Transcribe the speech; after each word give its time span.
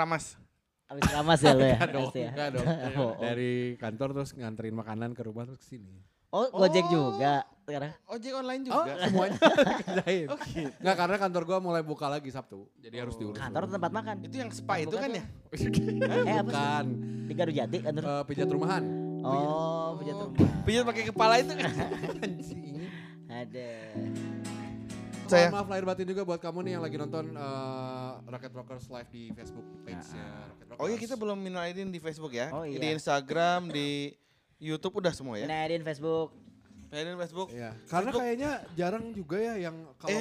keramas. 0.00 0.24
Habis 0.88 1.04
ramas 1.12 1.38
ya 1.38 1.52
lo 1.52 1.62
ya. 1.62 1.76
Enggak 1.76 1.90
dong, 1.92 2.08
ya. 2.16 2.30
enggak 2.32 2.48
dong. 2.50 2.66
Oh, 2.96 3.02
oh. 3.04 3.12
Dari 3.20 3.52
kantor 3.76 4.08
terus 4.10 4.30
nganterin 4.32 4.74
makanan 4.74 5.12
ke 5.12 5.22
rumah 5.22 5.44
terus 5.44 5.60
ke 5.60 5.76
sini. 5.76 6.00
Oh, 6.30 6.46
Gojek 6.48 6.86
Oh. 6.86 6.90
juga 6.90 7.42
sekarang. 7.62 7.90
Ojek 8.06 8.32
online 8.32 8.62
Oh, 8.64 8.82
juga. 8.82 8.92
semuanya 9.04 9.38
kerjain. 9.84 10.26
Oh, 10.26 10.38
gitu. 10.40 10.70
Enggak 10.72 10.96
karena 10.96 11.16
kantor 11.20 11.42
gua 11.44 11.58
mulai 11.60 11.82
buka 11.84 12.06
lagi 12.08 12.30
Sabtu. 12.30 12.64
Jadi 12.76 12.96
harus 12.96 13.14
diurus. 13.14 13.36
Kantor 13.36 13.60
atau 13.66 13.74
tempat 13.76 13.92
makan? 13.92 14.14
Itu 14.24 14.36
yang 14.38 14.50
spa 14.50 14.74
itu 14.78 14.96
kan 14.96 15.10
ya? 15.12 15.24
Eh, 15.52 16.32
apa 16.32 16.48
sih? 16.48 16.48
Bukan. 16.48 16.84
Di 17.28 17.32
Gardu 17.36 17.52
Jati 17.52 17.76
kantor. 17.78 18.02
Eh, 18.02 18.22
pijat 18.24 18.48
rumahan. 18.48 18.82
Oh, 19.20 20.00
pijat 20.00 20.16
rumah. 20.16 20.34
Pijat 20.64 20.82
pakai 20.88 21.04
kepala 21.06 21.34
itu 21.38 21.52
kan. 21.52 21.70
Anjing. 22.18 22.88
Ada. 23.28 23.70
Saya. 25.30 25.46
Mohon 25.46 25.54
maaf 25.54 25.68
lahir 25.68 25.84
batin 25.84 26.06
juga 26.06 26.22
buat 26.24 26.38
kamu 26.38 26.58
nih 26.60 26.72
yang 26.72 26.82
lagi 26.82 26.96
nonton 26.96 27.24
eh, 27.30 28.10
Rocket 28.26 28.52
Rockers 28.52 28.86
live 28.86 29.08
di 29.08 29.22
Facebook 29.30 29.66
page-nya 29.82 30.26
Rocket 30.48 30.66
Rockers. 30.68 30.80
Oh 30.80 30.86
iya 30.86 30.98
kita 30.98 31.14
belum 31.14 31.38
minal 31.38 31.62
aidin 31.62 31.88
di 31.88 31.98
Facebook 31.98 32.32
ya. 32.32 32.50
Oh, 32.50 32.62
Di 32.62 32.76
iya. 32.76 32.90
Instagram, 32.92 33.70
di 33.70 34.10
YouTube 34.58 34.98
udah 34.98 35.10
semua 35.10 35.38
ya. 35.38 35.46
Kenalin 35.46 35.80
Facebook. 35.80 36.34
Aidin 36.90 37.14
Facebook. 37.16 37.48
Iya. 37.48 37.70
Karena 37.86 38.10
Facebook. 38.10 38.20
kayaknya 38.20 38.50
jarang 38.74 39.04
juga 39.10 39.36
ya 39.38 39.54
yang 39.60 39.76
kalau 39.96 40.18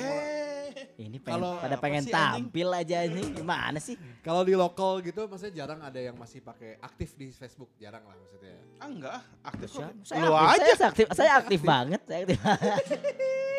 Eh, 0.70 0.86
Ini 1.02 1.18
pengen, 1.18 1.42
Kalau- 1.42 1.58
pada 1.58 1.76
pengen 1.76 2.06
tampil 2.06 2.70
aja 2.70 3.02
ini. 3.02 3.34
Gimana 3.34 3.82
sih? 3.82 3.98
kalau 4.22 4.46
di 4.46 4.54
lokal 4.54 5.02
gitu 5.02 5.26
maksudnya 5.26 5.66
jarang 5.66 5.82
ada 5.82 5.98
yang 5.98 6.14
masih 6.14 6.40
pakai 6.40 6.78
aktif 6.80 7.18
di 7.18 7.34
Facebook, 7.34 7.74
jarang 7.76 8.06
lah 8.06 8.14
maksudnya. 8.14 8.54
ah 8.78 8.86
enggak, 8.88 9.12
ah, 9.12 9.24
aktif 9.44 9.68
kok. 9.72 9.82
Saya, 9.82 9.92
saya 10.06 10.22
Lu 10.22 10.32
aktif, 10.32 10.46
aja. 10.46 10.72
Saya 10.72 10.88
aktif, 10.88 11.08
saya 11.12 11.32
aktif 11.36 11.60
banget. 11.74 12.02
Saya 12.06 12.22
aktif. 12.22 12.38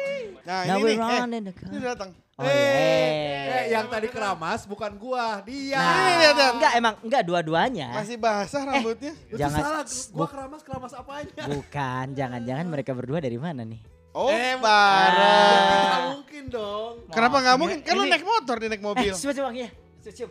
Nah, 0.51 0.67
Now 0.67 0.77
ini 0.77 0.83
we're 0.83 0.98
nih. 0.98 0.98
Eh, 0.98 1.23
in 1.31 1.45
the 1.47 1.55
car. 1.55 1.69
ini 1.70 1.79
datang. 1.81 2.11
Oh 2.34 2.43
iya. 2.43 3.55
Eh, 3.55 3.65
yang 3.70 3.87
tadi 3.87 4.09
keramas 4.09 4.61
bukan 4.65 4.93
gua, 4.97 5.39
dia. 5.41 5.79
Nah, 5.79 5.95
Ini 5.95 6.15
lihat. 6.19 6.53
enggak 6.53 6.73
emang 6.75 6.95
enggak 7.01 7.23
dua-duanya. 7.23 7.89
Masih 7.95 8.17
basah 8.17 8.62
rambutnya. 8.65 9.15
Lu 9.15 9.31
tuh 9.31 9.39
jangan- 9.39 9.62
salah, 9.62 9.84
gua 9.87 10.19
bu- 10.19 10.27
keramas 10.28 10.61
keramas 10.61 10.93
apanya? 10.93 11.45
Bukan, 11.47 12.06
jangan-jangan 12.12 12.67
mereka 12.67 12.91
berdua 12.93 13.19
dari 13.21 13.39
mana 13.39 13.62
nih? 13.62 13.78
Oh, 14.11 14.27
Eh, 14.27 14.59
bareng. 14.59 15.62
Tidak 15.71 16.03
mungkin 16.11 16.45
dong. 16.51 16.95
Kenapa 17.09 17.37
nggak 17.39 17.56
mungkin? 17.56 17.78
Kan 17.81 17.95
lu 17.95 18.05
naik 18.05 18.27
motor, 18.27 18.56
dia 18.59 18.69
naik 18.69 18.83
mobil. 18.83 19.06
Eh, 19.06 19.15
coba 19.15 19.33
coba 19.33 19.48
ya. 19.55 19.69
Cium. 20.03 20.31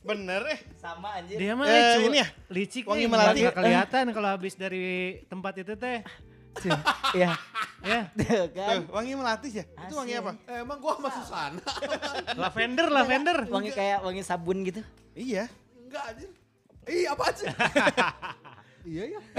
Bener 0.00 0.40
eh. 0.46 0.58
Sama 0.74 1.08
anjir. 1.14 1.36
Dia 1.36 1.52
mah 1.52 1.64
Eh, 1.64 2.00
ini 2.02 2.16
ya? 2.18 2.28
licik 2.48 2.84
Wangi 2.84 3.04
nih, 3.04 3.08
melati. 3.08 3.40
nggak 3.42 3.54
kelihatan 3.54 4.04
kalau 4.10 4.28
habis 4.30 4.54
dari 4.54 4.84
tempat 5.24 5.52
itu 5.58 5.72
teh. 5.74 6.00
Iya. 7.14 7.30
Ya, 7.78 8.10
Tuh 8.10 8.50
kan. 8.58 8.82
Tuh, 8.82 8.90
wangi 8.90 9.14
melati 9.14 9.48
ya? 9.54 9.64
Itu 9.86 9.94
wangi 9.94 10.18
apa? 10.18 10.34
Eh, 10.50 10.66
emang 10.66 10.82
gua 10.82 10.98
sama 10.98 11.08
Susana? 11.14 11.62
lavender, 12.42 12.86
lavender. 12.90 13.38
Wangi 13.46 13.70
kayak 13.70 14.02
wangi 14.02 14.22
sabun 14.26 14.66
gitu. 14.66 14.82
Iya. 15.14 15.46
Enggak 15.86 16.02
anjir. 16.10 16.30
Ih, 16.88 17.06
apa 17.06 17.22
aja? 17.30 17.46
iya 18.90 19.02
ya. 19.14 19.20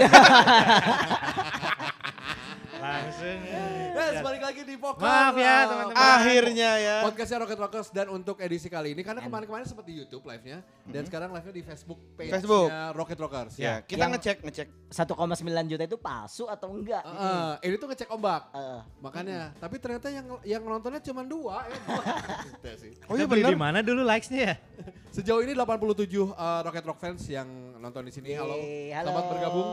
Langsung. 2.80 3.38
Ya, 3.44 4.20
balik 4.24 4.42
lagi 4.42 4.62
di 4.64 4.74
Pokok. 4.80 5.04
Maaf 5.04 5.34
ya, 5.36 5.56
teman-teman. 5.68 5.96
Akhirnya 6.00 6.70
ya. 6.80 6.96
Podcastnya 7.04 7.38
Rocket 7.44 7.60
Rockers 7.60 7.88
dan 7.92 8.06
untuk 8.08 8.36
edisi 8.40 8.72
kali 8.72 8.96
ini 8.96 9.04
karena 9.04 9.20
kemarin-kemarin 9.20 9.68
sempat 9.68 9.84
di 9.84 10.00
YouTube 10.00 10.24
live-nya 10.24 10.64
dan 10.88 11.02
sekarang 11.04 11.30
live-nya 11.30 11.54
di 11.54 11.62
Facebook 11.62 12.00
page-nya 12.16 12.40
Facebook. 12.40 12.68
Rocket 12.96 13.18
Rockers 13.20 13.52
Ya, 13.60 13.64
ya. 13.64 13.74
kita 13.84 14.04
Yang- 14.08 14.12
ngecek, 14.16 14.36
ngecek. 14.42 14.68
1,9 14.90 15.70
juta 15.70 15.82
itu 15.86 15.98
palsu 16.00 16.44
atau 16.50 16.68
enggak? 16.74 17.04
Heeh, 17.06 17.50
ini 17.70 17.74
tuh 17.78 17.88
ngecek 17.92 18.08
ombak. 18.10 18.42
Heeh. 18.50 18.80
Makanya, 18.98 19.40
tapi 19.60 19.76
ternyata 19.78 20.10
yang 20.10 20.26
yang 20.42 20.62
nontonnya 20.64 20.98
cuma 20.98 21.22
dua 21.22 21.62
ya. 22.66 22.74
Oh 23.06 23.14
iya 23.14 23.26
di 23.28 23.54
mana 23.58 23.84
dulu 23.84 24.02
likes-nya 24.02 24.40
ya? 24.50 24.54
Sejauh 25.14 25.42
ini 25.42 25.58
87 25.58 26.06
uh, 26.22 26.62
Rocket 26.62 26.86
Rock 26.86 26.98
fans 27.02 27.26
yang 27.26 27.46
nonton 27.82 28.06
di 28.06 28.12
sini. 28.14 28.30
Halo, 28.38 28.54
halo. 28.54 29.06
selamat 29.10 29.24
bergabung. 29.26 29.68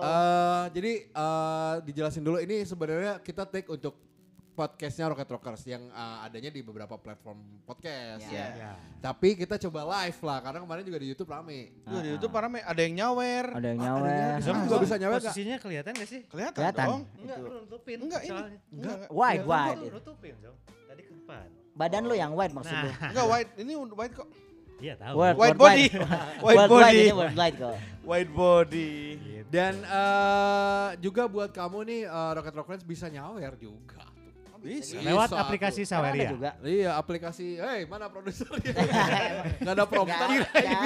Eh, 0.00 0.64
jadi 0.74 0.92
eh, 1.06 1.74
dijelasin 2.10 2.26
dulu 2.26 2.38
ini 2.42 2.66
sebenarnya 2.66 3.22
kita 3.22 3.46
take 3.46 3.70
untuk 3.70 3.94
podcastnya 4.50 5.06
Rocket 5.08 5.30
Rockers 5.30 5.62
yang 5.64 5.86
eh, 5.88 6.26
adanya 6.26 6.50
di 6.50 6.60
beberapa 6.60 6.98
platform 6.98 7.38
podcast 7.62 8.26
Ya. 8.26 8.34
ya. 8.34 8.46
Ya. 8.52 8.72
Tapi 9.00 9.38
kita 9.38 9.56
coba 9.56 9.86
live 9.96 10.18
lah 10.20 10.38
karena 10.42 10.58
kemarin 10.60 10.82
juga 10.84 10.98
di 10.98 11.06
YouTube 11.06 11.30
rame. 11.30 11.70
Tuh, 11.80 12.02
di 12.02 12.10
YouTube 12.10 12.34
rame 12.34 12.58
ada 12.60 12.80
yang 12.82 12.94
nyawer. 12.98 13.46
Ada 13.56 13.66
yang 13.70 13.78
Ah, 13.78 13.84
nyawer. 13.86 14.10
adanya 14.10 14.36
Bisa 14.36 14.50
juga 14.58 14.76
bisa 14.82 14.94
nyawer 14.98 15.14
gak? 15.14 15.24
Posisinya 15.24 15.56
kelihatan 15.56 15.92
gak 15.94 16.08
sih? 16.10 16.20
Kelihatan, 16.26 16.56
Kelihatan. 16.58 16.86
dong. 16.90 17.02
Enggak, 17.16 17.36
lu 17.38 17.48
nutupin. 17.62 17.96
Enggak 18.02 18.20
ini. 18.20 18.28
soalnya. 18.28 18.58
Enggak. 18.68 18.96
Wide, 19.08 19.40
Lu 19.40 19.48
wide. 19.48 19.80
nutupin, 19.94 20.34
Zong. 20.42 20.56
Tadi 20.66 21.02
ke 21.06 21.12
depan. 21.14 21.46
Badan 21.70 22.02
lu 22.04 22.14
yang 22.18 22.32
wide 22.34 22.52
maksudnya. 22.52 22.92
Nah, 22.92 23.10
Enggak 23.14 23.26
white, 23.30 23.50
ini 23.56 23.72
white 23.78 24.14
kok. 24.18 24.28
Iya 24.80 24.94
tahu. 24.96 25.14
World- 25.16 25.38
White 25.38 25.58
body. 25.60 25.86
White 26.44 26.68
body. 26.68 26.98
ini 26.98 27.12
worldwide 27.12 27.56
kok. 27.56 27.76
White 28.04 28.32
body. 28.32 28.92
Gitu. 29.16 29.44
Dan 29.50 29.74
eh, 29.82 30.88
juga 30.98 31.22
buat 31.26 31.50
kamu 31.52 31.78
nih 31.86 32.00
eh, 32.04 32.30
Rocket 32.34 32.54
Rock 32.56 32.68
bisa 32.82 33.06
nyawer 33.08 33.54
juga. 33.56 34.10
Bisa. 34.60 35.00
Lewat 35.00 35.32
Bisa 35.32 35.40
aplikasi 35.40 35.80
ada 35.88 35.90
Saweria. 35.96 36.28
juga. 36.28 36.50
Iya 36.60 36.90
aplikasi, 37.00 37.56
hey 37.56 37.88
mana 37.88 38.12
produsernya? 38.12 38.76
Gak 39.64 39.72
ada 39.72 39.84
prompter. 39.88 40.28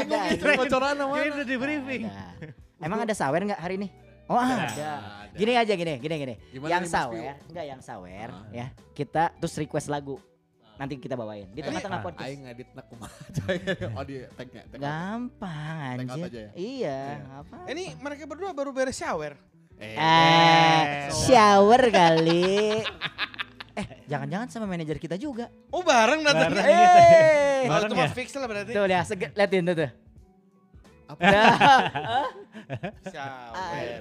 Bingung 0.07 0.55
bocoran 0.63 0.95
Ini 0.95 1.05
mana? 1.11 1.35
udah 1.35 1.47
di 1.47 1.57
briefing. 1.59 2.03
Emang 2.79 3.03
ada 3.03 3.15
sawer 3.19 3.43
nggak 3.43 3.59
hari 3.59 3.75
ini? 3.83 3.89
Oh 4.31 4.39
ada. 4.39 4.71
Ada. 5.27 5.35
Gini 5.35 5.53
aja 5.59 5.75
gini, 5.75 5.95
gini 5.99 6.15
gini. 6.23 6.35
Gimana 6.55 6.71
yang 6.71 6.87
sawer, 6.87 7.35
enggak 7.51 7.67
yang 7.67 7.81
sawer 7.83 8.31
ya. 8.55 8.67
Kita 8.95 9.35
terus 9.43 9.59
request 9.59 9.91
lagu. 9.91 10.23
Nanti 10.75 10.95
kita 10.97 11.15
bawain 11.15 11.47
di 11.49 11.59
Eh, 11.59 11.65
tengah-tengah 11.65 11.99
ah, 11.99 12.05
podcast. 12.05 12.27
Aing 12.27 12.41
ngedit 12.43 12.69
nak 12.73 12.87
kumaha 12.89 13.15
Oh 13.97 14.03
di 14.03 14.27
tag-nya. 14.29 14.63
tag. 14.67 14.79
Gampang 14.79 15.97
anjir. 16.01 16.25
aja 16.25 16.41
ya? 16.41 16.51
Iya, 16.53 16.99
Iya. 16.99 16.99
apa? 17.37 17.57
Ini 17.69 17.85
mereka 17.97 18.23
berdua 18.25 18.51
baru 18.51 18.71
beres 18.71 18.95
shower. 18.95 19.39
Eh, 19.77 19.95
Eh, 19.95 20.87
shower 21.21 21.83
kali. 21.89 22.83
eh, 23.79 23.87
jangan-jangan 24.05 24.47
sama 24.49 24.67
manajer 24.67 24.99
kita 24.99 25.15
juga. 25.15 25.47
Oh 25.69 25.81
bareng 25.81 26.23
datangnya. 26.23 26.51
Bareng 26.53 26.67
gitu. 26.67 26.99
Eh, 26.99 27.63
Bareng 27.65 27.89
itu 27.89 27.95
mah 27.97 28.05
ya? 28.05 28.13
fix 28.13 28.29
lah 28.33 28.47
berarti. 28.47 28.71
tuh 28.71 28.85
lihat, 28.85 29.05
sege- 29.05 29.33
liatin 29.33 29.63
tuh 29.65 29.77
tuh. 29.77 29.91
apa? 31.05 31.21
Shower. 33.15 34.01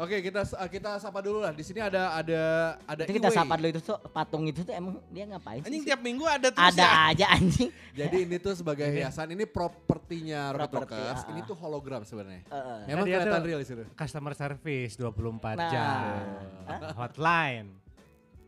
Oke 0.00 0.16
kita 0.18 0.40
kita 0.66 0.96
sapa 0.96 1.20
dulu 1.20 1.44
lah. 1.44 1.52
Di 1.52 1.60
sini 1.60 1.76
ada 1.76 2.16
ada 2.16 2.40
ada 2.82 3.02
Itu 3.04 3.12
kita 3.12 3.28
Iwei. 3.28 3.36
sapa 3.36 3.52
dulu 3.54 3.68
itu 3.68 3.80
tuh 3.82 3.98
patung 4.08 4.48
itu 4.48 4.60
tuh 4.62 4.72
emang 4.72 4.96
dia 5.06 5.28
ngapain 5.28 5.60
Anjing 5.60 5.84
sih? 5.84 5.88
tiap 5.92 6.00
minggu 6.00 6.24
ada 6.24 6.48
terus 6.48 6.72
Ada 6.72 6.80
ya. 6.80 7.12
aja 7.12 7.26
anjing. 7.30 7.68
Jadi 7.92 8.16
ini 8.24 8.36
tuh 8.36 8.54
sebagai 8.54 8.88
hiasan. 8.88 9.28
Ini 9.28 9.44
propertinya 9.44 10.56
Rocket 10.56 10.72
Properti, 10.72 10.96
Rockers. 10.96 11.20
ah, 11.20 11.28
Ini 11.28 11.40
ah. 11.40 11.44
tuh 11.44 11.56
hologram 11.58 12.00
sebenarnya. 12.02 12.42
Heeh. 12.42 12.78
Emang 12.88 13.04
dia 13.04 13.16
kelihatan 13.20 13.44
real 13.44 13.60
situ. 13.60 13.84
Customer 13.92 14.32
service 14.32 14.96
24 14.96 15.20
Nah. 15.54 15.68
jam. 15.68 16.16
Hah? 16.64 16.80
Hotline. 16.96 17.68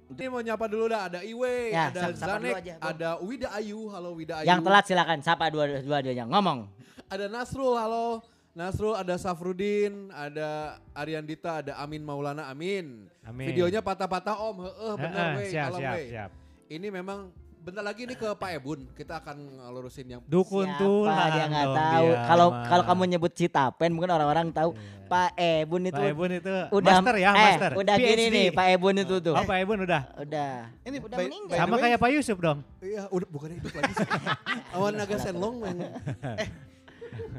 Ini 0.08 0.24
mau 0.28 0.40
nyapa 0.40 0.64
dulu 0.66 0.88
dah. 0.88 1.00
Ada 1.06 1.20
Iwe, 1.20 1.56
Ya, 1.68 1.88
ada 1.88 2.12
Zanek, 2.12 2.52
aja, 2.54 2.72
Bang. 2.74 2.88
ada 2.90 3.08
Wida 3.20 3.48
Ayu. 3.52 3.88
Halo 3.88 4.12
Wida 4.12 4.40
Ayu. 4.40 4.46
Yang 4.46 4.60
telat 4.62 4.84
silakan 4.84 5.18
sapa 5.20 5.48
dua 5.48 5.68
dua 5.78 6.00
duanya 6.00 6.24
ngomong. 6.24 6.64
Ada 7.08 7.28
Nasrul, 7.28 7.76
halo. 7.76 8.24
Nasrul, 8.52 8.92
ada 8.92 9.16
Safrudin, 9.16 10.12
ada 10.12 10.76
Ariandita, 10.92 11.64
ada 11.64 11.72
Amin 11.80 12.04
Maulana, 12.04 12.52
Amin. 12.52 13.08
Amin. 13.24 13.48
Videonya 13.48 13.80
patah-patah 13.80 14.36
om, 14.36 14.68
heeh 14.68 14.94
bener 14.94 15.16
Heeh, 15.24 15.36
weh, 15.38 15.48
siap, 15.48 15.64
kalem 15.66 15.80
siap, 15.80 15.94
weh. 15.96 16.06
siap. 16.12 16.30
Ini 16.68 16.86
memang 16.92 17.18
bentar 17.58 17.80
lagi 17.80 18.04
nih 18.04 18.12
ke 18.12 18.28
Pak 18.28 18.50
Ebun, 18.52 18.84
kita 18.92 19.24
akan 19.24 19.36
lurusin 19.72 20.04
yang 20.04 20.20
Dukun 20.28 20.68
tulang 20.76 21.32
dia 21.32 21.46
nggak 21.48 21.68
tahu. 21.70 22.08
Kalau 22.28 22.48
kalau 22.62 22.84
kamu 22.84 23.02
nyebut 23.08 23.32
Citapen 23.32 23.88
mungkin 23.88 24.10
orang-orang 24.10 24.52
tahu. 24.52 24.76
Iya. 24.76 25.00
Pak 25.06 25.30
Ebun 25.36 25.82
itu 25.86 25.94
Pak 25.94 26.08
Ebun 26.08 26.30
itu 26.32 26.54
udah 26.72 26.96
master 26.98 27.16
ya, 27.16 27.30
eh, 27.30 27.36
master. 27.36 27.70
udah 27.76 27.94
gini 27.96 28.24
PhD. 28.24 28.32
nih 28.32 28.46
Pak 28.50 28.66
Ebun 28.68 28.94
itu 28.98 29.14
tuh. 29.20 29.32
Oh, 29.32 29.44
Pak 29.44 29.56
Ebun 29.60 29.78
udah. 29.80 30.02
Udah. 30.18 30.52
Ini 30.82 30.96
udah 30.98 31.16
by- 31.16 31.28
meninggal. 31.28 31.56
Sama 31.56 31.74
kayak 31.78 31.98
Pak 32.00 32.10
Yusuf 32.10 32.36
dong. 32.36 32.58
Iya, 32.80 33.08
udah 33.08 33.28
bukannya 33.28 33.56
hidup 33.60 33.72
lagi 33.76 33.92
sih. 33.94 34.08
Awan 34.76 34.92
naga 34.92 35.16
senlong 35.16 35.56
yang 35.62 35.78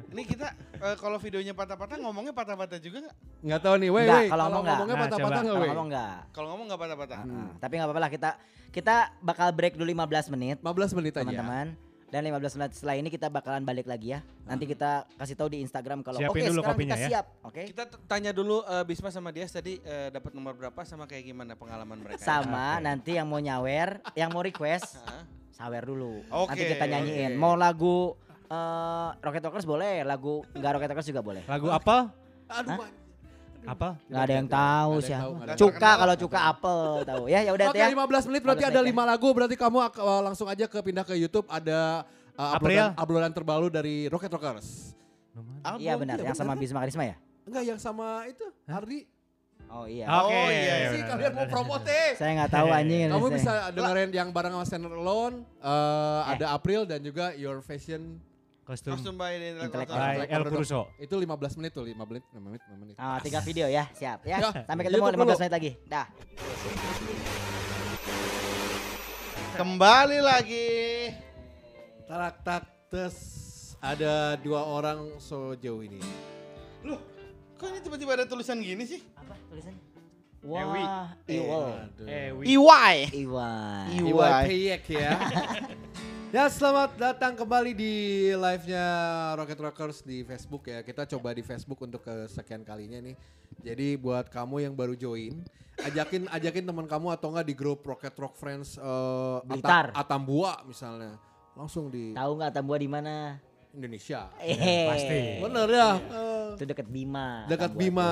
Ini 0.07 0.21
kita 0.23 0.47
eh, 0.75 0.95
kalau 0.95 1.17
videonya 1.17 1.51
patah-patah 1.51 1.97
ngomongnya 1.97 2.31
patah-patah 2.31 2.77
juga 2.77 2.97
nggak? 3.03 3.15
nggak 3.43 3.59
tahu 3.59 3.75
nih, 3.75 3.89
weh, 3.89 4.03
Nggak, 4.03 4.15
weh. 4.15 4.29
kalau 4.29 4.43
ngomong 4.43 4.61
nggak. 4.61 4.73
ngomongnya 4.75 4.93
Nah, 4.93 5.03
patah-patah 5.03 5.23
coba. 5.25 5.33
nggak, 5.35 5.49
Kalau 5.49 5.59
weh? 5.59 5.69
ngomong 5.69 5.87
enggak. 5.87 6.17
Kalau 6.29 6.47
ngomong 6.47 6.65
nggak 6.65 6.81
patah-patah. 6.81 7.19
Tapi 7.57 7.73
nggak 7.73 7.87
apa-apa 7.87 8.01
lah 8.01 8.11
kita 8.11 8.29
kita 8.69 8.95
bakal 9.19 9.47
break 9.51 9.73
dulu 9.73 9.85
15 9.87 10.29
menit 10.29 10.57
15 10.59 10.93
menit 10.93 11.13
aja. 11.13 11.21
teman-teman. 11.23 11.67
Dan 12.05 12.21
15 12.23 12.45
menit 12.55 12.71
setelah 12.71 12.93
ini 12.95 13.09
kita 13.09 13.25
bakalan 13.27 13.61
balik 13.61 13.83
lagi 13.83 14.13
ya. 14.13 14.21
Nanti 14.43 14.63
kita 14.65 15.09
kasih 15.11 15.33
tahu 15.33 15.49
di 15.49 15.59
Instagram 15.59 15.99
kalau 15.99 16.21
oke 16.21 16.29
Siapin 16.29 16.45
dulu 16.45 16.61
sekarang 16.61 16.77
kopinya 16.77 16.93
kita 16.93 17.01
ya. 17.01 17.07
siap. 17.09 17.25
Oke. 17.41 17.61
Kita 17.65 17.83
t- 17.87 17.99
tanya 18.05 18.29
dulu 18.29 18.61
eh, 18.61 18.83
Bisma 18.83 19.09
sama 19.09 19.29
Dias 19.29 19.49
tadi 19.49 19.81
eh, 19.81 20.07
dapat 20.07 20.29
nomor 20.31 20.53
berapa 20.53 20.77
sama 20.83 21.03
kayak 21.03 21.25
gimana 21.25 21.53
pengalaman 21.53 21.97
mereka. 21.99 22.21
Sama 22.21 22.77
Oke. 22.77 22.85
nanti 22.85 23.11
yang 23.13 23.25
mau 23.25 23.37
nyawer, 23.37 23.97
yang 24.13 24.29
mau 24.29 24.41
request 24.41 25.01
sawer 25.57 25.81
dulu. 25.81 26.21
Oke, 26.29 26.53
Nanti 26.53 26.65
kita 26.67 26.85
nyanyiin. 26.87 27.31
oke. 27.31 27.39
Mau 27.39 27.53
lagu 27.55 28.13
eh, 28.45 29.07
Rocket 29.19 29.43
Rockers 29.43 29.65
boleh, 29.65 30.03
lagu 30.03 30.43
enggak 30.51 30.71
Rocket 30.75 30.89
Rockers 30.95 31.07
juga 31.07 31.21
boleh. 31.21 31.43
Lagu 31.45 31.67
apa? 31.69 32.11
Aduh, 32.51 32.71
Hah? 32.75 32.89
Apa? 33.63 33.95
Nggak 34.11 34.23
ada 34.27 34.33
yang 34.35 34.49
tahu 34.51 34.91
yang 35.07 35.23
Cuka 35.55 35.91
kalau 35.95 36.15
cuka 36.19 36.39
apel 36.51 36.79
tahu. 37.07 37.23
Ya 37.31 37.39
ya 37.47 37.51
udah 37.55 37.71
ya. 37.71 37.87
15 37.95 38.27
menit 38.27 38.41
berarti 38.43 38.63
15 38.67 38.71
ada 38.75 38.79
menit 38.83 38.95
5 38.99 39.11
lagu 39.15 39.27
berarti 39.31 39.55
kamu 39.55 39.77
uh, 39.79 40.21
langsung 40.27 40.47
aja 40.51 40.67
ke 40.67 40.79
pindah 40.83 41.07
ke 41.07 41.15
YouTube 41.15 41.47
ada 41.47 42.03
uh, 42.35 42.59
April. 42.59 42.91
uploadan, 42.91 42.99
uploadan 42.99 43.31
terbaru 43.31 43.67
dari 43.71 44.11
Rocket 44.11 44.27
Rockers. 44.27 44.91
Iya 45.79 45.95
benar, 45.95 46.19
yang 46.19 46.35
sama 46.35 46.59
Bisma 46.59 46.83
Karisma 46.83 47.07
ya? 47.07 47.15
Enggak 47.47 47.63
yang 47.63 47.79
sama 47.79 48.27
itu, 48.27 48.43
Ardi. 48.67 49.07
Oh 49.71 49.87
iya. 49.89 50.05
Oke. 50.05 50.35
Oh, 50.37 50.47
iya, 50.51 50.75
sih 50.91 51.01
benar, 51.01 51.09
kalian 51.17 51.31
mau 51.33 51.45
promote 51.49 51.89
eh. 51.89 52.11
Saya 52.13 52.31
nggak 52.37 52.51
tahu 52.51 52.67
anjing. 52.69 53.09
Kamu 53.09 53.27
bisa 53.31 53.51
dengerin 53.73 54.09
yang 54.13 54.29
bareng 54.29 54.53
sama 54.53 54.65
Stand 54.69 54.85
Alone, 54.85 55.35
uh, 55.57 55.71
Eh. 56.29 56.35
ada 56.37 56.45
April 56.53 56.85
dan 56.85 56.99
juga 57.01 57.31
Your 57.33 57.63
Fashion 57.63 58.21
Kostum 58.63 58.95
Kostum 58.95 59.19
by 59.19 59.35
the 59.35 59.59
Intellectual. 59.59 59.99
by 59.99 60.23
El 60.23 60.43
Crusoe. 60.47 60.87
itu 60.95 61.11
15 61.11 61.59
menit 61.59 61.71
tuh, 61.75 61.83
5 61.83 61.99
menit, 62.07 62.23
5 62.31 62.39
menit, 62.39 62.61
5 62.63 62.79
menit. 62.79 62.95
Ah, 62.95 63.19
tiga 63.19 63.43
video 63.43 63.67
ya, 63.67 63.91
siap 63.91 64.23
ya. 64.23 64.39
Ya, 64.39 64.49
Sampai 64.63 64.87
ketemu 64.87 65.03
YouTube 65.03 65.19
15 65.19 65.27
dulu. 65.27 65.35
menit 65.37 65.51
lagi. 65.51 65.71
Dah. 65.83 66.07
Kembali 69.53 70.19
lagi. 70.19 70.69
Tarak 72.07 72.35
tak 72.41 72.63
tes 72.87 73.15
ada 73.79 74.39
dua 74.39 74.63
orang 74.63 75.19
sejauh 75.19 75.83
ini. 75.83 75.99
Loh, 76.81 77.03
kok 77.55 77.67
ini 77.67 77.83
tiba-tiba 77.83 78.15
ada 78.15 78.23
tulisan 78.23 78.63
gini 78.63 78.87
sih? 78.87 79.03
Apa 79.13 79.35
tulisannya? 79.51 79.81
Ewi. 80.43 80.83
Wah, 80.83 81.07
Iwal. 81.23 81.67
Aduh. 81.87 82.07
Eh, 82.07 82.27
wi. 82.31 82.43
EY. 82.47 82.55
Iwan. 82.55 82.95
Iwan. 83.15 83.85
Iwai 84.11 84.43
Payek 84.43 84.83
ya. 84.87 85.11
ya 86.33 86.49
selamat 86.49 86.97
datang 86.97 87.37
kembali 87.37 87.71
di 87.73 87.93
live-nya 88.33 88.85
Rocket 89.37 89.59
Rockers 89.61 90.01
di 90.01 90.25
Facebook 90.25 90.65
ya. 90.65 90.81
Kita 90.81 91.05
coba 91.07 91.29
di 91.31 91.45
Facebook 91.45 91.77
untuk 91.79 92.01
kesekian 92.01 92.65
kalinya 92.65 92.97
nih. 92.99 93.15
Jadi 93.61 93.95
buat 93.95 94.27
kamu 94.27 94.65
yang 94.65 94.73
baru 94.73 94.97
join, 94.97 95.45
ajakin 95.79 96.25
ajakin 96.27 96.65
teman 96.65 96.89
kamu 96.89 97.13
atau 97.13 97.29
enggak 97.29 97.47
di 97.47 97.55
grup 97.55 97.85
Rocket 97.85 98.15
Rock 98.17 98.33
Friends 98.33 98.75
eh, 98.75 99.37
Blitar. 99.45 99.93
Ata- 99.93 100.01
Atambua 100.03 100.65
misalnya. 100.65 101.21
Langsung 101.53 101.93
di 101.93 102.17
Tahu 102.17 102.31
nggak 102.33 102.51
Tambua 102.51 102.77
di 102.81 102.89
mana? 102.89 103.37
Indonesia. 103.73 104.29
Eh, 104.37 104.85
pasti. 104.89 105.17
Bener 105.37 105.69
ya. 105.69 105.89
eh, 105.97 106.47
Itu 106.57 106.65
dekat 106.65 106.85
Bima. 106.85 107.45
dekat 107.45 107.73
Bima. 107.73 108.09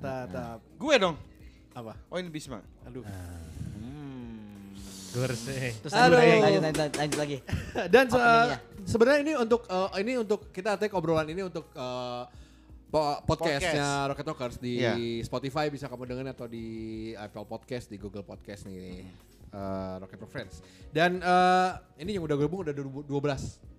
ta- 0.00 0.60
Gue 0.76 0.96
dong. 0.96 1.16
apa? 1.72 1.96
Oh 2.08 2.16
ini 2.16 2.28
Bisma. 2.28 2.60
Aduh. 2.84 3.00
Hmm. 3.00 3.51
Gurs 5.12 5.42
eh. 5.46 5.72
Terus 5.78 5.92
Aduh. 5.92 6.16
lanjut, 6.16 6.38
lanjut, 6.38 6.62
lanjut, 6.62 6.78
lanjut, 6.78 6.96
lanjut 6.96 7.18
lagi. 7.18 7.36
Dan 7.86 8.04
se- 8.06 8.16
Openingnya. 8.16 8.58
sebenarnya 8.82 9.20
ini 9.20 9.32
untuk 9.36 9.60
eh, 9.64 9.88
ini 9.98 10.12
untuk 10.16 10.40
kita 10.48 10.70
take 10.74 10.92
obrolan 10.92 11.26
ini 11.26 11.42
untuk 11.42 11.68
eh, 11.70 12.22
po- 12.88 13.20
podcastnya 13.22 13.88
Rocket 14.06 14.24
Talkers 14.26 14.56
di 14.56 14.80
Iya. 14.80 14.96
Spotify 15.22 15.68
bisa 15.68 15.86
kamu 15.86 16.04
dengerin 16.06 16.30
atau 16.30 16.46
di 16.46 16.66
Apple 17.14 17.44
Podcast, 17.44 17.86
di 17.86 17.96
Google 17.96 18.22
Podcast 18.22 18.64
nih 18.64 19.04
eh, 19.48 19.94
Rocket 19.98 20.18
Talk 20.18 20.30
Friends. 20.30 20.64
Dan 20.88 21.18
eh, 21.18 21.70
ini 21.98 22.16
yang 22.16 22.24
udah 22.24 22.36
gabung 22.38 22.60
udah 22.62 22.72
12 22.72 23.04
Oh, 23.04 23.20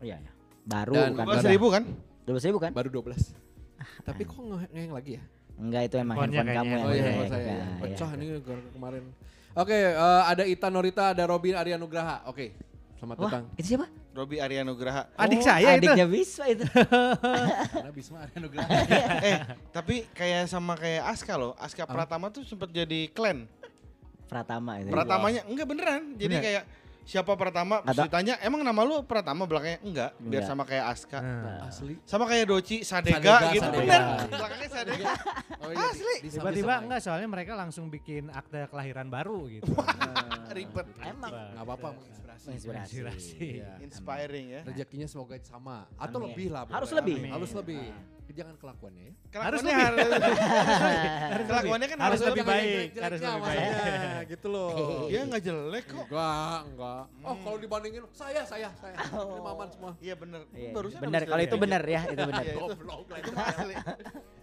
iya, 0.02 0.18
iya. 0.18 0.32
Baru 0.64 0.94
Dan- 0.94 1.14
kan. 1.14 1.26
Dua 1.26 1.36
Ada. 1.36 1.50
ribu 1.50 1.68
kan? 1.68 1.84
Dua 2.24 2.38
ribu 2.38 2.58
kan? 2.58 2.72
baru 2.72 2.90
12. 2.90 3.36
Tapi 4.02 4.22
kok 4.24 4.38
nge- 4.38 4.70
ngeheng 4.70 4.94
lagi 4.94 5.12
ya? 5.18 5.24
Enggak 5.54 5.82
itu 5.86 5.96
emang 5.98 6.16
handphone 6.18 6.48
kamu 6.48 6.72
yang 6.72 6.82
Oh 6.82 6.90
iya, 6.90 7.04
saya. 7.28 7.38
ya. 7.38 7.54
iya. 7.54 7.66
Pecah 7.80 8.10
nih 8.16 8.28
gara- 8.40 8.72
kemarin. 8.72 9.04
Oke, 9.54 9.78
eh, 9.78 10.24
ada 10.26 10.44
Ita 10.50 10.68
Norita, 10.74 11.14
ada 11.14 11.24
Robin 11.30 11.54
Arya 11.54 11.78
Nugraha. 11.78 12.26
Oke, 12.26 12.58
selamat 12.98 13.16
Wah, 13.22 13.30
datang. 13.30 13.44
itu 13.54 13.68
siapa? 13.78 13.86
Robi 14.14 14.38
Aryanugraha. 14.38 15.10
Adik 15.18 15.42
Oh, 15.42 15.46
saya 15.46 15.74
itu. 15.74 15.90
Adiknya 15.90 16.06
Bisma 16.06 16.46
itu. 16.46 16.66
Karena 17.74 17.92
Bisma 17.94 18.18
Arya 18.22 18.38
Nugraha. 18.38 18.70
eh, 19.30 19.38
tapi 19.74 20.06
kayak 20.14 20.46
sama 20.46 20.78
kayak 20.78 21.10
Aska 21.10 21.34
loh. 21.34 21.58
Aska 21.58 21.90
Pratama 21.90 22.30
tuh 22.30 22.46
sempat 22.46 22.70
jadi 22.70 23.10
klan. 23.10 23.50
Pratama 24.30 24.78
itu. 24.78 24.94
Pratamanya 24.94 25.42
enggak 25.50 25.66
beneran. 25.66 26.14
Jadi 26.14 26.30
Bener. 26.30 26.46
kayak 26.46 26.64
siapa 27.04 27.32
Pratama? 27.34 27.84
Terus 27.84 28.00
ditanya, 28.04 28.34
emang 28.40 28.62
nama 28.62 28.82
lu 28.82 29.04
Pratama 29.04 29.44
belakangnya? 29.44 29.80
Enggak, 29.82 30.12
biar 30.18 30.26
Enggak. 30.40 30.44
sama 30.46 30.64
kayak 30.64 30.86
Aska. 30.90 31.20
Nah. 31.20 31.68
Asli. 31.68 31.96
Sama 32.04 32.24
kayak 32.26 32.46
Doci, 32.48 32.78
Sadega, 32.82 33.20
Sadega, 33.20 33.38
gitu 33.52 33.64
Sadega. 33.64 33.80
bener. 33.80 34.02
Belakangnya 34.30 34.70
Sadega. 34.70 35.12
Oh, 35.60 35.70
iya, 35.70 35.86
Asli. 35.86 36.14
di- 36.16 36.22
di- 36.22 36.32
Tiba-tiba 36.34 36.74
enggak 36.80 37.00
soalnya 37.00 37.28
mereka 37.28 37.52
langsung 37.54 37.86
bikin 37.88 38.28
akte 38.30 38.68
kelahiran 38.68 39.08
baru 39.08 39.48
gitu. 39.48 39.68
Ribet. 40.50 40.88
Emang. 41.02 41.32
Nggak 41.32 41.64
apa-apa 41.64 41.88
menginspirasi. 41.94 42.46
Inspirasi. 42.52 43.38
Iya. 43.60 43.72
Inspiring 43.80 44.48
ya. 44.50 44.62
Rezekinya 44.64 45.08
semoga 45.08 45.36
sama 45.40 45.88
atau 45.96 46.18
Amin. 46.20 46.28
lebih 46.30 46.48
lah. 46.50 46.64
Harus 46.68 46.90
boleh. 46.90 47.00
lebih. 47.00 47.16
Amin. 47.20 47.32
Harus 47.32 47.52
lebih. 47.54 47.84
Jangan 48.34 48.56
kelakuannya 48.58 49.04
ya. 49.06 49.14
Kelakuannya 49.30 49.74
lebih. 50.10 50.34
harus 51.30 51.46
Kelakuannya 51.54 51.88
kan 51.88 51.98
Harus 52.02 52.20
harus 52.20 52.30
lebih 52.34 52.44
baik, 52.50 52.88
harus 52.98 53.20
lebih 53.22 53.42
maksudnya, 53.46 54.02
gitu 54.34 54.48
loh. 54.50 54.70
Dia 55.06 55.22
enggak 55.22 55.42
jelek 55.46 55.86
kok. 55.86 56.06
Enggak, 56.10 56.58
enggak. 56.66 57.04
Oh, 57.22 57.36
kalau 57.46 57.58
dibandingin 57.62 58.04
saya, 58.10 58.42
saya, 58.42 58.70
saya. 58.82 58.98
Ini 58.98 59.42
maman 59.42 59.68
semua. 59.70 59.92
Iya 60.02 60.16
bener. 60.18 60.42
Iya, 60.50 60.70
Barusan 60.74 61.00
benar 61.06 61.22
kalau 61.30 61.44
itu 61.46 61.58
benar 61.62 61.82
ya, 61.86 62.02
itu 62.10 62.24
benar. 62.26 62.42
Iya, 62.44 62.60
Goblok 62.60 63.08
lah 63.08 63.18
itu 63.24 63.32
asli. 63.40 63.74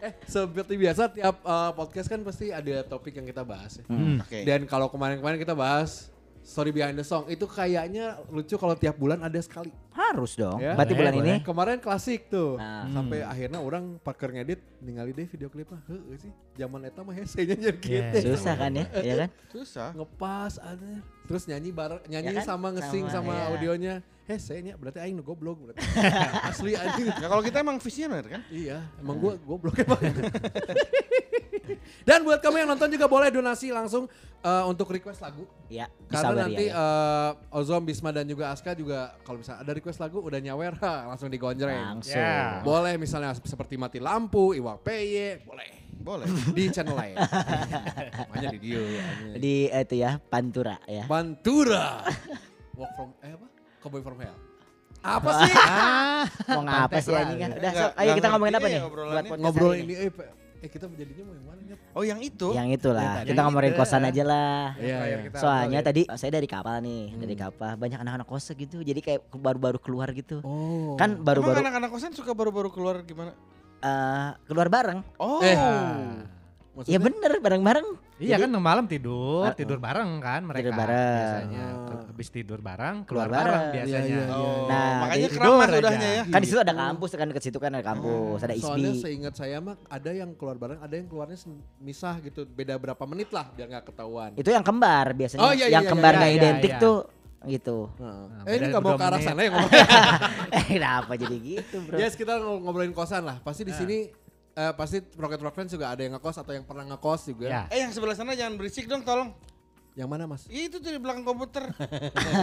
Eh, 0.00 0.12
seperti 0.25 0.75
biasa 0.81 1.02
tiap 1.12 1.37
uh, 1.44 1.70
podcast 1.76 2.08
kan 2.08 2.22
pasti 2.25 2.48
ada 2.48 2.81
topik 2.87 3.12
yang 3.19 3.26
kita 3.28 3.42
bahas 3.44 3.76
ya. 3.76 3.84
Hmm. 3.90 4.22
Oke. 4.22 4.46
Dan 4.46 4.64
kalau 4.64 4.88
kemarin-kemarin 4.88 5.37
kita 5.37 5.52
bahas 5.52 6.08
story 6.40 6.70
behind 6.70 6.96
the 6.96 7.04
song, 7.04 7.28
itu 7.28 7.44
kayaknya 7.44 8.19
lucu 8.26 8.56
kalau 8.56 8.72
tiap 8.72 8.96
bulan 8.96 9.20
ada 9.20 9.37
sekali. 9.38 9.70
Harus 9.90 10.34
dong. 10.34 10.58
Ya. 10.58 10.72
Berarti 10.75 10.94
Boleh, 10.94 11.12
bulan 11.12 11.14
ini. 11.20 11.32
Kemarin 11.44 11.78
klasik 11.78 12.26
tuh. 12.26 12.56
Nah. 12.56 12.88
Sampai 12.88 13.20
akhirnya 13.22 13.60
orang 13.60 14.00
parker 14.00 14.32
ngedit 14.32 14.58
ningali 14.81 15.12
deh 15.12 15.26
video 15.26 15.46
klipnya. 15.46 15.78
Heeh 15.87 16.16
sih. 16.19 16.32
Zaman 16.56 16.81
eta 16.84 17.00
mah 17.04 17.14
hesenya 17.14 17.54
jadi 17.54 17.78
Iya. 17.78 18.10
gitu. 18.16 18.34
susah 18.34 18.54
kan 18.56 18.70
ya, 18.72 18.87
ya 19.00 19.14
kan? 19.26 19.28
Susah. 19.52 19.88
Ngepas 19.92 20.52
ada. 20.58 20.92
Terus 21.28 21.42
nyanyi 21.46 21.70
bareng 21.70 22.02
nyanyi 22.08 22.32
Ya 22.32 22.38
kan? 22.40 22.46
sama 22.46 22.69
ngesing 22.72 23.04
Sama, 23.06 23.14
sama, 23.14 23.32
iya. 23.37 23.44
audionya. 23.52 23.94
Hesenya 24.31 24.78
berarti 24.78 25.02
aing 25.02 25.19
nu 25.19 25.26
goblok 25.26 25.58
berarti. 25.58 25.82
Asli 26.54 26.78
anjing. 26.78 27.10
Ya 27.19 27.26
kalau 27.26 27.42
kita 27.42 27.58
emang 27.60 27.82
visioner 27.82 28.22
kan? 28.22 28.40
Iya, 28.46 28.78
emang 29.02 29.19
gua 29.19 29.34
goblok 29.37 29.82
emang. 29.82 29.98
Dan 32.06 32.22
buat 32.22 32.38
kamu 32.38 32.62
yang 32.62 32.70
nonton 32.70 32.90
juga 32.90 33.06
boleh 33.06 33.31
donasi 33.31 33.70
langsung 33.70 34.06
eh, 34.40 34.64
untuk 34.64 34.88
request 34.88 35.20
lagu. 35.20 35.44
Ya, 35.66 35.87
Karena 36.06 36.44
nanti 36.44 36.66
ya. 36.66 36.75
eh, 36.75 37.30
Ozom, 37.52 37.82
Bisma 37.82 38.11
dan 38.11 38.25
juga 38.25 38.50
Aska 38.50 38.73
juga 38.73 39.14
kalau 39.23 39.38
misalnya 39.38 39.61
ada 39.61 39.73
request 39.73 39.99
lagu 39.99 40.18
udah 40.18 40.38
nyawer 40.38 40.75
ha, 40.78 40.94
langsung 41.11 41.28
digonjreng. 41.28 42.00
Langsung. 42.00 42.16
Ya. 42.16 42.61
Boleh 42.61 42.94
misalnya 42.94 43.37
seperti 43.37 43.75
mati 43.75 43.99
lampu, 43.99 44.52
Iwak 44.52 44.80
PY, 44.80 45.44
boleh. 45.44 45.70
Boleh. 45.97 46.25
Di 46.56 46.64
channel 46.68 46.97
lain. 46.97 47.12
Makanya 48.26 48.49
di 48.50 48.59
dia. 48.59 48.80
Di 49.37 49.54
eh, 49.68 49.82
itu 49.82 49.94
ya, 49.97 50.16
Pantura 50.18 50.80
ya. 50.85 51.04
Bantura. 51.04 52.00
Walk 52.73 52.92
from 52.94 53.12
eh 53.20 53.30
apa? 53.30 53.47
Cowboy 53.78 54.00
from 54.00 54.16
Hell. 54.16 54.37
Apa 55.00 55.28
sih? 55.40 55.52
Ah, 55.52 56.25
Mau 56.50 56.62
ngapa 56.62 56.97
sih 56.99 57.12
anjing 57.12 57.37
kan? 57.38 57.50
Udah, 57.52 57.61
Nggak- 57.68 57.92
sok, 57.92 58.00
ayo 58.00 58.11
kita 58.14 58.28
ngomongin 58.28 58.54
apa 58.54 58.66
ya 58.66 58.73
nih? 58.73 58.80
Ngobrol 59.38 59.73
ini 59.78 59.94
eh, 59.99 60.11
eh 60.61 60.69
kita 60.69 60.85
jadinya 60.93 61.25
mau 61.25 61.35
yang 61.35 61.47
mana 61.49 61.61
Nyet? 61.64 61.81
Oh 61.97 62.05
yang 62.05 62.21
itu? 62.21 62.49
Yang 62.52 62.69
itulah, 62.76 63.25
tadi. 63.25 63.33
kita 63.33 63.40
ngomongin 63.49 63.73
kosan 63.81 64.05
aja 64.05 64.23
lah. 64.29 64.76
Iya, 64.76 64.99
iya. 65.09 65.17
kita 65.25 65.37
Soalnya 65.40 65.81
ngobrol 65.81 65.81
ya. 65.81 65.88
tadi 65.88 66.02
saya 66.21 66.31
dari 66.37 66.49
kapal 66.49 66.76
nih, 66.85 67.02
dari 67.17 67.37
kapal 67.37 67.73
banyak 67.81 67.99
anak-anak 68.05 68.26
kos 68.29 68.52
gitu. 68.52 68.85
Jadi 68.85 69.00
kayak 69.00 69.21
baru-baru 69.33 69.81
keluar 69.81 70.12
gitu. 70.12 70.45
Oh. 70.45 71.00
Kan 71.00 71.17
Emang 71.17 71.25
baru-baru 71.25 71.64
anak-anak 71.64 71.88
kosan 71.88 72.12
suka 72.12 72.37
baru-baru 72.37 72.69
keluar 72.69 73.00
gimana? 73.09 73.33
eh, 73.81 74.31
keluar 74.45 74.69
bareng. 74.69 75.00
Oh. 75.17 75.40
Eh. 75.40 75.57
Ya 76.84 76.96
bener, 76.96 77.32
bareng-bareng. 77.37 77.88
Iya 78.16 78.37
Jadi- 78.37 78.42
kan 78.46 78.50
malam 78.56 78.84
tidur, 78.84 79.44
Ah, 79.44 79.52
tidur 79.52 79.76
bareng 79.76 80.10
kan 80.18 80.40
mereka. 80.44 80.60
Tidur 80.62 80.75
bareng. 80.76 81.16
Biasanya 81.16 81.64
Ah. 81.88 82.04
habis 82.06 82.28
tidur 82.28 82.60
bareng, 82.60 82.96
Keluar 83.04 83.26
keluar, 83.26 83.28
bareng, 83.28 83.52
bareng. 83.52 83.72
biasanya. 83.75 84.00
Iya, 84.06 84.22
iya, 84.22 84.25
Oh, 84.30 84.56
Nah, 84.64 84.92
makanya 85.00 85.28
keramas 85.30 85.68
udahnya 85.70 86.10
ya. 86.10 86.22
Kan 86.26 86.38
di 86.38 86.46
situ 86.46 86.60
ada 86.60 86.75
kampus 86.75 87.10
kan 87.12 87.28
ke 87.28 87.40
situ 87.40 87.58
kan 87.58 87.70
ada 87.70 87.84
kampus, 87.87 88.38
ada 88.40 88.54
ISBI. 88.54 88.64
Soalnya 88.66 88.92
seingat 88.94 89.34
saya 89.34 89.56
mah 89.58 89.76
ada 89.82 90.10
yang 90.10 90.30
keluar 90.34 90.56
bareng, 90.56 90.78
ada 90.78 90.94
yang 90.94 91.06
keluarnya 91.06 91.37
misah 91.78 92.14
gitu, 92.20 92.44
beda 92.44 92.76
berapa 92.76 93.04
menit 93.04 93.28
lah 93.28 93.49
biar 93.50 93.66
nggak 93.68 93.84
ketahuan. 93.87 94.30
Itu 94.34 94.49
yang 94.49 94.62
kembar 94.62 95.12
biasanya. 95.12 95.40
Oh, 95.40 95.50
iya, 95.50 95.64
iya, 95.64 95.80
yang 95.80 95.84
iya, 95.84 95.90
kembar 95.90 96.12
iya, 96.12 96.18
nggak 96.18 96.30
iya, 96.30 96.38
identik 96.38 96.72
iya. 96.72 96.78
tuh 96.78 96.99
gitu. 97.42 97.88
Heeh. 97.96 98.25
Nah, 98.28 98.44
eh 98.44 98.52
ini 98.54 98.64
nggak 98.68 98.82
mau 98.84 98.92
ke 98.92 99.04
arah 99.06 99.16
sana 99.18 99.40
ya 99.40 99.49
ngomong. 99.56 99.72
eh 100.52 100.64
kenapa 100.66 101.12
jadi 101.16 101.37
gitu 101.40 101.76
bro? 101.80 101.96
yes 101.96 102.12
kita 102.12 102.37
ngobrolin 102.37 102.92
kosan 102.92 103.25
lah. 103.25 103.40
Pasti 103.40 103.64
di 103.64 103.72
sini 103.72 104.12
eh, 104.61 104.73
pasti 104.76 105.00
Rocket 105.17 105.40
Rock 105.40 105.55
Friends 105.55 105.73
juga 105.73 105.88
ada 105.88 106.00
yang 106.00 106.12
ngekos 106.14 106.37
atau 106.37 106.52
yang 106.52 106.62
pernah 106.62 106.85
ngekos 106.87 107.21
juga. 107.26 107.47
Ya. 107.49 107.62
Eh 107.73 107.81
yang 107.81 107.90
sebelah 107.90 108.12
sana 108.12 108.37
jangan 108.37 108.55
berisik 108.55 108.85
dong 108.85 109.00
tolong. 109.00 109.33
Yang 109.90 110.07
mana 110.07 110.25
mas? 110.25 110.47
Itu 110.47 110.79
tuh 110.79 110.87
di 110.87 111.02
belakang 111.02 111.26
komputer. 111.26 111.67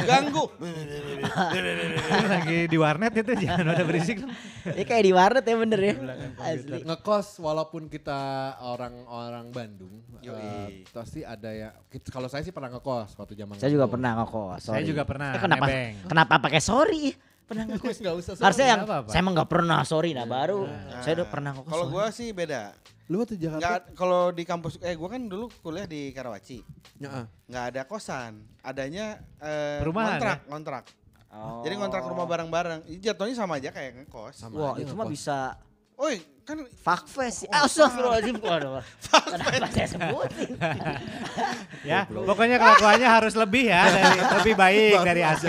Ganggu. 0.03 0.51
lagi 2.27 2.67
di 2.67 2.77
warnet 2.77 3.13
itu 3.15 3.33
jangan 3.39 3.71
ada 3.71 3.83
berisik. 3.87 4.19
Ini 4.67 4.83
kayak 4.83 5.03
di 5.03 5.13
warnet 5.15 5.43
ya 5.43 5.55
bener 5.55 5.79
ya. 5.79 5.93
Asli. 6.43 6.83
Ngekos 6.83 7.39
walaupun 7.39 7.87
kita 7.87 8.19
orang-orang 8.61 9.47
Bandung, 9.49 10.03
Yoi. 10.19 10.35
eh, 10.37 10.67
pasti 10.91 11.23
ada 11.23 11.49
ya. 11.49 11.69
Kalau 12.11 12.27
saya 12.27 12.43
sih 12.43 12.51
pernah 12.51 12.67
ngekos 12.67 13.15
waktu 13.15 13.33
zaman. 13.33 13.55
Saya 13.57 13.71
juga 13.71 13.87
pernah 13.87 14.11
ngekos. 14.21 14.61
Saya 14.67 14.83
juga 14.83 15.03
pernah 15.07 15.31
Eh, 15.31 15.41
kenapa? 15.41 15.65
nebeng. 15.65 15.93
Kenapa 16.03 16.33
pakai 16.43 16.61
sorry? 16.61 17.15
Pernah 17.47 17.63
ngekos. 17.71 17.97
Nggak 18.03 18.15
usah. 18.19 18.33
Harusnya 18.43 18.67
yang 18.67 18.79
Nggak 18.83 18.91
apa-apa. 18.91 19.09
saya 19.09 19.19
emang 19.23 19.33
nggak 19.39 19.49
pernah 19.49 19.79
sorry 19.87 20.11
nah 20.11 20.27
baru. 20.27 20.67
Saya 20.99 21.13
udah 21.23 21.27
pernah 21.31 21.51
ngekos. 21.55 21.71
Kalau 21.71 21.85
gua 21.87 22.05
sih 22.11 22.29
beda. 22.35 22.75
Lu 23.07 23.23
waktu 23.23 23.39
Jakarta? 23.39 23.87
Kalau 23.95 24.35
di 24.35 24.43
kampus 24.43 24.83
eh 24.83 24.93
gua 24.99 25.09
kan 25.15 25.21
dulu 25.31 25.47
kuliah 25.63 25.87
di 25.87 26.11
Karawaci. 26.11 26.59
Ya, 26.99 27.23
ah. 27.23 27.25
Nggak 27.47 27.63
ada 27.71 27.81
kosan, 27.87 28.43
adanya 28.59 29.23
eh, 29.39 29.79
Perumahan, 29.79 30.19
kontrak, 30.19 30.39
kontrak. 30.51 30.83
Oh. 31.31 31.63
Jadi 31.63 31.73
ngontrak 31.79 32.03
rumah 32.03 32.27
bareng-bareng. 32.27 32.83
Jatuhnya 32.99 33.35
sama 33.35 33.63
aja 33.63 33.71
kayak 33.71 34.03
ngekos. 34.03 34.35
Sama 34.43 34.55
Wah, 34.59 34.73
aja 34.75 34.83
itu 34.83 34.91
mah 34.91 35.07
bisa 35.07 35.55
Oi, 35.97 36.21
kan 36.45 36.61
fuckfest. 36.61 37.49
Ah, 37.49 37.65
Astagfirullahaladzim. 37.65 38.37
Waduh. 38.37 38.85
Kenapa 39.33 39.65
saya 39.73 39.87
sebutin? 39.89 40.53
Ya, 41.87 42.03
pokoknya 42.03 42.59
kelakuannya 42.59 43.07
harus 43.07 43.31
lebih 43.31 43.71
ya, 43.71 43.87
dari, 43.87 44.19
lebih 44.19 44.55
baik 44.59 44.97
dari 45.07 45.21
Aska. 45.23 45.47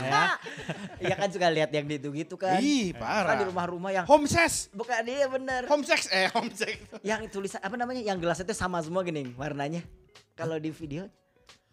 ya. 0.00 0.24
Iya 1.02 1.14
kan 1.14 1.28
suka 1.28 1.48
lihat 1.48 1.68
yang 1.68 1.84
gitu 1.86 2.08
gitu 2.10 2.34
kan. 2.34 2.58
ih 2.58 2.90
Kan 2.90 3.00
parah. 3.00 3.36
di 3.36 3.44
rumah-rumah 3.46 3.90
yang 3.92 4.04
Home 4.04 4.24
sex. 4.24 4.68
bukan 4.70 5.00
dia 5.02 5.26
bener. 5.26 5.66
Home 5.66 5.82
sex 5.82 6.08
eh 6.08 6.28
home 6.30 6.50
sex. 6.50 6.74
Yang 7.00 7.28
tulisan 7.30 7.58
apa 7.58 7.74
namanya? 7.74 8.00
Yang 8.00 8.18
gelas 8.20 8.38
itu 8.38 8.52
sama 8.52 8.78
semua 8.78 9.00
gini 9.00 9.32
warnanya. 9.32 9.84
Kalau 10.32 10.56
di 10.56 10.68
video 10.68 11.06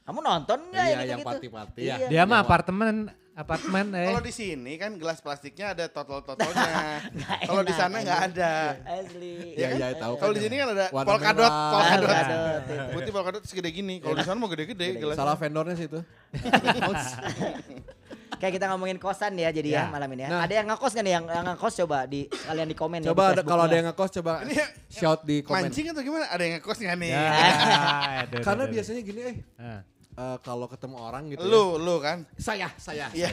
kamu 0.02 0.20
nonton 0.20 0.60
nggak 0.68 0.82
Iya, 0.82 0.92
yang 0.92 1.02
yang 1.08 1.20
gitu? 1.20 1.30
party-party 1.30 1.82
ya. 1.82 1.96
Iya. 1.96 2.08
Dia 2.10 2.24
mah 2.24 2.42
apartemen, 2.42 2.96
apartemen 3.32 3.86
eh. 3.96 4.10
Kalau 4.10 4.20
di 4.20 4.34
sini 4.34 4.74
kan 4.76 4.92
gelas 4.94 5.18
plastiknya 5.18 5.72
ada 5.72 5.86
totol-totolnya. 5.88 7.06
Kalau 7.48 7.62
di 7.62 7.72
sana 7.72 8.02
nggak 8.02 8.20
anjing. 8.20 8.42
ada. 8.42 8.54
Asli. 8.92 9.34
Iya, 9.56 9.68
iya, 9.72 9.88
tahu 9.96 10.14
Kalau 10.18 10.34
kan. 10.34 10.38
di 10.38 10.44
sini 10.44 10.56
kan 10.58 10.68
ada 10.72 10.86
polkadot, 10.90 11.46
merah. 11.46 11.70
polkadot. 11.72 12.18
Itu. 12.60 12.76
Putih 12.92 13.12
polkadot 13.12 13.44
segede 13.46 13.70
gini. 13.72 13.96
Kalau 13.98 14.16
di 14.16 14.26
sana 14.26 14.36
mau 14.36 14.50
gede-gede 14.50 14.74
Gede-gede. 14.90 15.02
gelas. 15.06 15.16
Salah 15.16 15.38
vendornya 15.38 15.76
sih 15.76 15.86
itu. 15.86 16.00
Kayak 18.42 18.54
kita 18.58 18.66
ngomongin 18.68 18.98
kosan 18.98 19.38
ya 19.38 19.54
jadi 19.54 19.70
ya, 19.70 19.78
Ya. 19.78 19.94
malam 19.94 20.10
ini 20.12 20.26
ya. 20.26 20.30
Nah. 20.34 20.40
ada 20.42 20.54
yang 20.58 20.68
ngekos 20.68 20.92
kan 20.92 21.06
yang 21.06 21.24
yang 21.24 21.46
ngekos 21.46 21.74
coba 21.86 21.98
di 22.04 22.26
kalian 22.26 22.66
di 22.66 22.74
komen 22.74 23.00
ya. 23.00 23.08
Coba 23.14 23.24
di 23.24 23.34
ada, 23.38 23.42
kalau 23.46 23.64
ada 23.64 23.76
yang 23.78 23.88
ngekos 23.88 24.10
coba 24.18 24.34
Ini 24.42 24.54
ya, 24.58 24.68
shout 24.90 25.22
di 25.22 25.38
komen. 25.40 25.70
Mancing 25.70 25.86
atau 25.94 26.02
gimana? 26.02 26.26
Ada 26.26 26.42
yang 26.42 26.54
ngekos 26.58 26.78
nggak 26.82 26.98
nih? 26.98 27.10
Ya, 27.14 27.22
aduh, 28.26 28.42
Karena 28.42 28.64
aduh, 28.66 28.74
biasanya 28.74 29.02
gini 29.02 29.22
eh 29.22 29.80
eh, 30.12 30.38
kalau 30.42 30.66
ketemu 30.66 30.96
orang 30.98 31.24
gitu 31.30 31.46
Lu, 31.46 31.78
lu 31.78 32.02
kan? 32.02 32.26
ya. 32.26 32.42
Saya, 32.42 32.68
saya. 32.76 33.06
Iya, 33.14 33.30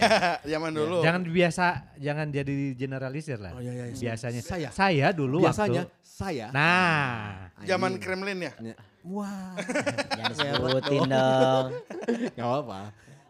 zaman 0.46 0.70
dulu. 0.70 1.00
Jangan 1.00 1.22
biasa, 1.24 1.66
jangan 1.98 2.26
jadi 2.28 2.54
generalisir 2.76 3.40
lah. 3.40 3.56
Oh, 3.56 3.60
iya, 3.64 3.72
iya, 3.72 3.84
iya. 3.90 3.96
Biasanya. 3.98 4.40
Saya. 4.44 4.68
Saya 4.70 5.06
dulu 5.10 5.42
Biasanya 5.42 5.88
waktu. 5.90 6.04
saya. 6.04 6.46
Nah, 6.54 7.50
Zaman 7.64 7.96
Anjing. 7.96 8.02
Kremlin 8.04 8.38
ya? 8.44 8.52
Wah. 9.08 9.56
Jangan 10.14 10.30
disebutin 10.36 11.00
dong. 11.08 11.66
Gak 12.36 12.46
apa-apa. 12.46 12.80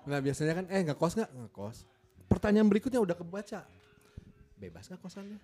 Nah 0.08 0.18
biasanya 0.18 0.52
kan 0.56 0.64
eh 0.72 0.80
ngekos 0.82 1.12
nggak 1.14 1.30
ngekos. 1.30 1.76
Pertanyaan 2.26 2.68
berikutnya 2.68 3.00
udah 3.00 3.12
kebaca. 3.12 3.60
Bebas 4.56 4.88
nggak 4.88 5.00
kosannya? 5.00 5.38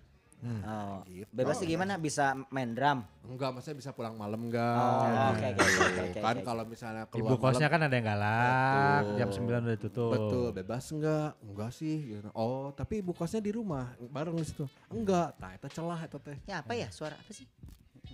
Oh, 0.45 1.01
Gitu. 1.07 1.25
bebasnya 1.31 1.65
gimana? 1.65 1.93
Bisa 1.97 2.35
main 2.51 2.75
drum? 2.75 3.01
Enggak, 3.25 3.49
maksudnya 3.55 3.77
bisa 3.81 3.89
pulang 3.95 4.13
malam 4.13 4.37
enggak? 4.45 4.77
Oh, 4.77 5.31
oke, 5.31 5.47
oke, 5.47 5.63
oke, 5.63 6.01
oke, 6.05 6.19
Kan 6.21 6.35
kalau 6.43 6.63
misalnya 6.67 7.03
keluar 7.09 7.33
ibu 7.33 7.35
kosnya 7.39 7.65
malam, 7.65 7.73
kan 7.73 7.87
ada 7.87 7.95
yang 7.95 8.05
galak, 8.05 9.01
Betul. 9.01 9.15
jam 9.17 9.29
9 9.31 9.65
udah 9.65 9.79
tutup. 9.79 10.11
Betul, 10.11 10.47
bebas 10.53 10.83
enggak? 10.91 11.29
Enggak 11.41 11.71
sih. 11.73 11.95
gitu. 12.11 12.29
Oh, 12.35 12.69
tapi 12.75 13.01
ibu 13.01 13.15
kosnya 13.15 13.41
di 13.41 13.51
rumah, 13.55 13.95
bareng 13.97 14.35
di 14.37 14.45
situ. 14.45 14.67
Enggak, 14.91 15.33
tah 15.39 15.51
itu 15.55 15.67
celah 15.71 15.99
itu 16.03 16.17
teh. 16.21 16.37
Ya 16.45 16.61
apa 16.61 16.73
ya? 16.77 16.91
Suara 16.93 17.15
apa 17.17 17.31
sih? 17.31 17.47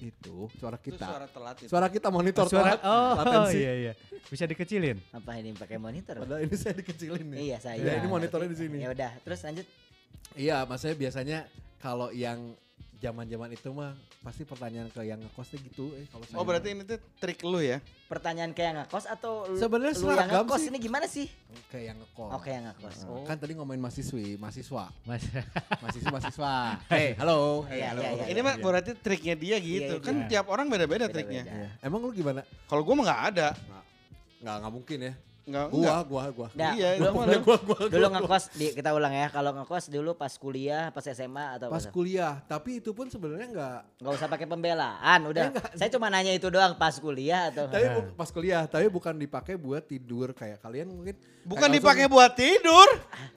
Itu 0.02 0.50
suara 0.58 0.82
Itu 0.82 0.98
kita. 0.98 1.06
suara 1.06 1.28
telat 1.30 1.56
itu. 1.62 1.70
Suara 1.70 1.88
kita 1.94 2.10
monitor 2.10 2.50
Suara, 2.50 2.74
telat, 2.74 2.82
oh 2.90 3.14
latensi. 3.22 3.58
iya 3.62 3.74
iya. 3.78 3.94
Bisa 4.26 4.50
dikecilin. 4.50 4.98
Apa 5.14 5.38
ini 5.38 5.54
pakai 5.54 5.78
monitor? 5.78 6.18
Padahal 6.26 6.42
ini 6.42 6.56
saya 6.58 6.74
dikecilin 6.74 7.26
nih. 7.30 7.40
Iya, 7.54 7.58
saya. 7.62 7.78
Ya, 7.78 7.94
ini 8.02 8.10
monitornya 8.10 8.50
di 8.50 8.58
sini. 8.58 8.82
Ya 8.82 8.90
udah, 8.90 9.12
terus 9.22 9.40
lanjut. 9.46 9.66
Iya, 10.34 10.66
maksudnya 10.66 10.96
biasanya 10.98 11.40
kalau 11.78 12.10
yang 12.10 12.58
zaman-zaman 13.02 13.50
itu 13.50 13.74
mah 13.74 13.98
pasti 14.22 14.46
pertanyaan 14.46 14.94
ke 14.94 15.02
yang 15.02 15.18
ngekosnya 15.18 15.58
gitu 15.66 15.90
eh 15.98 16.06
kalau 16.06 16.22
saya 16.22 16.38
Oh 16.38 16.46
berarti 16.46 16.70
ini 16.70 16.86
tuh 16.86 17.02
trik 17.18 17.42
lu 17.42 17.58
ya? 17.58 17.82
Pertanyaan 18.06 18.54
kayak 18.54 18.86
ngekos 18.86 19.10
atau 19.10 19.50
lu, 19.50 19.58
Sebenarnya 19.58 19.98
lu 19.98 20.14
yang 20.14 20.30
ngekos 20.30 20.62
sih. 20.62 20.70
ini 20.70 20.78
gimana 20.78 21.06
sih? 21.10 21.26
kayak 21.74 21.86
yang 21.92 21.98
ngekos. 21.98 22.32
Oke, 22.38 22.50
yang 22.54 22.66
ngekos. 22.70 22.98
Oh. 23.10 23.26
Kan 23.26 23.42
tadi 23.42 23.58
ngomongin 23.58 23.82
mahasiswi, 23.82 24.38
mahasiswa. 24.38 24.94
Mas. 25.10 25.26
Mahasiswa, 25.82 26.10
mahasiswa. 26.14 26.54
Hey, 26.94 27.18
halo. 27.18 27.66
Hey, 27.66 27.82
Iya, 27.82 27.88
halo. 27.98 28.02
iya, 28.06 28.12
iya. 28.14 28.26
Ini 28.30 28.40
mah 28.46 28.56
berarti 28.62 28.92
triknya 28.94 29.34
dia 29.34 29.58
gitu. 29.58 29.94
Iya, 29.98 30.06
kan 30.06 30.16
iya. 30.22 30.28
tiap 30.30 30.46
orang 30.54 30.70
beda-beda 30.70 31.10
triknya. 31.10 31.44
Iya. 31.44 31.70
Emang 31.82 32.06
lu 32.06 32.14
gimana? 32.14 32.46
Kalau 32.70 32.86
gua 32.86 32.94
mah 33.02 33.06
nggak 33.10 33.22
ada. 33.34 33.48
Nggak, 34.46 34.56
nggak 34.62 34.74
mungkin 34.78 34.98
ya. 35.02 35.14
Nggak, 35.52 35.66
Gua, 35.68 35.84
nggak. 35.84 36.02
gua, 36.08 36.24
gua. 36.32 36.48
Nah, 36.54 36.72
Iya, 36.72 36.90
dulu, 36.96 37.12
gua- 37.12 37.26
dulu, 37.28 37.40
gua, 37.42 37.58
gua, 37.60 37.78
dulu 37.86 38.06
gua. 38.06 38.16
ngekos 38.18 38.44
di 38.54 38.68
kita 38.72 38.90
ulang 38.92 39.12
ya. 39.12 39.28
Kalau 39.28 39.52
ngekos 39.54 39.84
dulu 39.88 40.12
pas 40.14 40.32
kuliah, 40.34 40.88
pas 40.90 41.04
SMA 41.04 41.46
atau 41.54 41.68
Pas 41.68 41.76
pas 41.78 41.86
kuliah, 41.86 42.40
tapi 42.46 42.80
itu 42.80 42.90
pun 42.90 43.06
sebenarnya 43.06 43.48
nggak. 43.50 43.80
Gak 44.00 44.14
usah 44.14 44.28
pakai 44.28 44.48
pembelaan, 44.48 45.20
udah. 45.26 45.52
Saya 45.76 45.92
cuma 45.92 46.08
nanya 46.08 46.32
itu 46.32 46.48
doang 46.48 46.74
pas 46.74 46.96
kuliah 46.96 47.52
atau 47.52 47.68
Tapi 47.68 47.84
bu- 47.86 48.16
pas 48.16 48.30
kuliah, 48.30 48.64
tapi 48.64 48.88
bukan 48.88 49.14
dipakai 49.14 49.56
buat 49.56 49.84
tidur 49.84 50.32
kayak 50.32 50.58
kalian 50.60 50.88
mungkin. 50.88 51.20
Bukan 51.42 51.68
kayak 51.68 51.76
dipakai 51.76 52.06
langsung- 52.06 52.16
buat 52.16 52.32
tidur. 52.34 52.88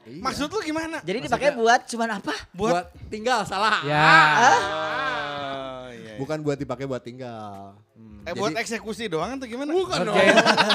Iya. 0.04 0.20
Maksud 0.20 0.48
lu 0.48 0.60
gimana? 0.62 0.96
Jadi 1.00 1.18
dipakai 1.20 1.50
buat 1.52 1.80
cuman 1.84 2.10
apa? 2.14 2.34
buat, 2.52 2.84
tinggal 3.08 3.42
salah. 3.42 3.82
Ya. 3.82 3.90
Iya, 3.90 4.12
iya. 4.36 5.83
Bukan 6.16 6.38
buat 6.40 6.54
dipakai 6.54 6.84
buat 6.84 7.00
tinggal. 7.00 7.78
Eh 8.22 8.32
buat 8.32 8.54
eksekusi 8.54 9.06
doang 9.06 9.34
atau 9.34 9.44
gimana? 9.44 9.70
Bukan 9.70 9.98
dong. 10.02 10.16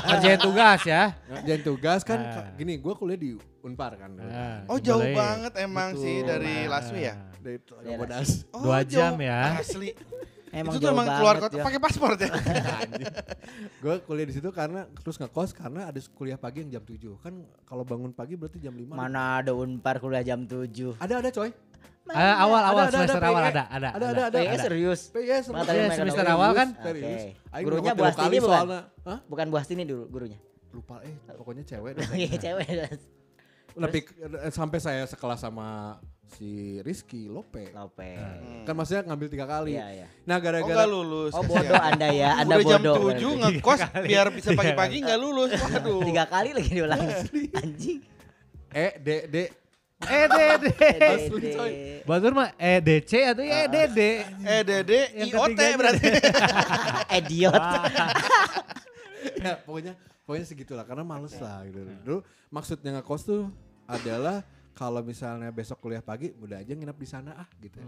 Ngerjain 0.06 0.40
tugas 0.40 0.82
ya. 0.84 1.04
Jangan 1.42 1.62
tugas 1.64 2.02
kan 2.02 2.20
Ah. 2.20 2.34
ka- 2.36 2.48
gini 2.56 2.76
gue 2.76 2.94
kuliah 2.94 3.18
di 3.18 3.32
Unpar 3.60 3.96
kan. 3.96 4.12
Ah, 4.20 4.64
Oh 4.68 4.78
jauh 4.78 5.02
banget 5.02 5.54
emang 5.58 5.92
Betul. 5.92 6.04
sih 6.04 6.16
dari 6.22 6.54
Ah. 6.62 6.70
Laswi 6.72 7.02
ya? 7.02 7.16
Dari 7.38 7.58
Daerah. 7.58 7.98
Bodas. 7.98 8.30
Oh, 8.50 8.62
Dua 8.62 8.80
jam 8.84 9.14
jauh. 9.14 9.26
ya. 9.26 9.42
Asli. 9.58 9.90
Emang 10.50 10.74
itu 10.74 10.78
tuh 10.78 10.84
jauh 10.84 10.96
emang 10.96 11.08
keluar 11.08 11.36
kota 11.38 11.56
ya. 11.56 11.64
pakai 11.64 11.78
paspor 11.80 12.12
ya? 12.16 12.26
gue 13.82 13.96
kuliah 14.02 14.26
di 14.26 14.34
situ 14.34 14.50
karena 14.50 14.82
terus 14.96 15.16
ngekos 15.16 15.54
karena 15.54 15.86
ada 15.86 16.00
kuliah 16.12 16.36
pagi 16.36 16.62
yang 16.62 16.72
jam 16.72 16.84
7. 16.84 17.16
Kan 17.20 17.34
kalau 17.64 17.84
bangun 17.84 18.10
pagi 18.10 18.34
berarti 18.34 18.58
jam 18.58 18.74
5. 18.74 18.90
Mana 18.90 19.40
ada 19.40 19.54
Unpar 19.54 19.98
kuliah 19.98 20.26
jam 20.26 20.44
7. 20.44 20.98
Ada 20.98 21.14
ada 21.20 21.30
coy. 21.30 21.54
Eh, 22.10 22.18
awal 22.18 22.62
awal 22.66 22.84
Ada, 22.84 22.90
ada, 22.90 22.98
semester 22.98 23.22
ada, 23.22 23.30
awal 23.30 23.42
PE. 23.42 23.50
ada 23.54 23.64
ada 23.70 23.90
Ada, 23.94 24.06
ada, 24.10 24.22
ada. 24.34 24.38
PE 24.42 24.56
serius. 24.58 25.02
PS 25.14 25.46
Iya, 25.54 25.76
yang 25.78 25.94
semester 25.94 26.26
awal 26.26 26.52
kan? 26.58 26.68
Serius. 26.82 27.22
Aing 27.54 27.66
Gurunya 27.70 27.92
ngerokok 27.94 27.94
Bu 27.94 28.02
tiga 28.02 28.10
kali 28.10 28.10
Astini 28.10 28.38
bukan? 28.42 28.50
soalnya. 28.50 28.82
Hah? 29.06 29.20
Bukan 29.30 29.46
Bu 29.46 29.56
Astini 29.62 29.84
dulu 29.86 30.04
gurunya. 30.10 30.40
Lupa 30.74 30.96
eh 31.06 31.14
pokoknya 31.38 31.64
cewek. 31.66 31.94
Iya 32.18 32.34
cewek. 32.42 32.66
Lebih 33.78 34.02
eh, 34.26 34.50
sampai 34.50 34.80
saya 34.82 35.06
sekelas 35.06 35.38
sama 35.38 36.02
si 36.26 36.82
Rizky 36.82 37.30
Lope. 37.30 37.70
Lope. 37.70 38.18
Kan 38.66 38.74
maksudnya 38.74 39.06
ngambil 39.06 39.28
tiga 39.30 39.46
kali. 39.46 39.78
Iya 39.78 39.88
iya. 40.02 40.08
Nah 40.26 40.38
Oh 40.38 40.42
gara-gara 40.42 40.74
nggak 40.82 40.90
lulus. 40.90 41.34
Oh 41.38 41.46
bodoh 41.46 41.78
Anda 41.78 42.08
ya, 42.10 42.30
Anda 42.42 42.58
Udah 42.58 42.66
jam 42.74 42.82
bodoh. 42.82 43.14
7 43.14 43.42
ngekos 43.54 43.80
biar 44.02 44.26
bisa 44.34 44.50
pagi-pagi 44.58 44.98
nggak 45.06 45.20
lulus. 45.22 45.54
Waduh. 45.54 46.02
Tiga 46.10 46.26
kali 46.26 46.58
lagi 46.58 46.70
diulang. 46.74 47.06
Anjing. 47.54 48.02
eh 48.70 48.98
dek 48.98 49.22
dek 49.30 49.50
Eh 50.00 50.26
dede. 50.28 50.90
Asli, 51.04 51.48
coy. 51.52 51.72
Batur 52.08 52.32
mah 52.32 52.56
EDC 52.56 53.12
atau 53.36 53.44
ya 53.44 53.68
EDD. 53.68 54.00
Dede, 54.64 55.00
Yang 55.12 55.30
IOT 55.36 55.60
berarti. 55.76 56.08
Idiot. 57.20 57.54
ya 59.44 59.60
pokoknya 59.68 59.94
pokoknya 60.24 60.46
segitulah 60.48 60.86
karena 60.88 61.04
males 61.04 61.36
lah 61.36 61.68
gitu. 61.68 61.84
Dulu 62.04 62.20
maksudnya 62.48 62.96
ngekos 62.96 63.28
tuh 63.28 63.52
adalah 63.86 64.40
kalau 64.72 65.04
misalnya 65.04 65.52
besok 65.52 65.84
kuliah 65.84 66.00
pagi 66.00 66.32
udah 66.40 66.64
aja 66.64 66.72
nginep 66.72 66.96
di 66.96 67.08
sana 67.08 67.36
ah 67.36 67.48
gitu. 67.60 67.84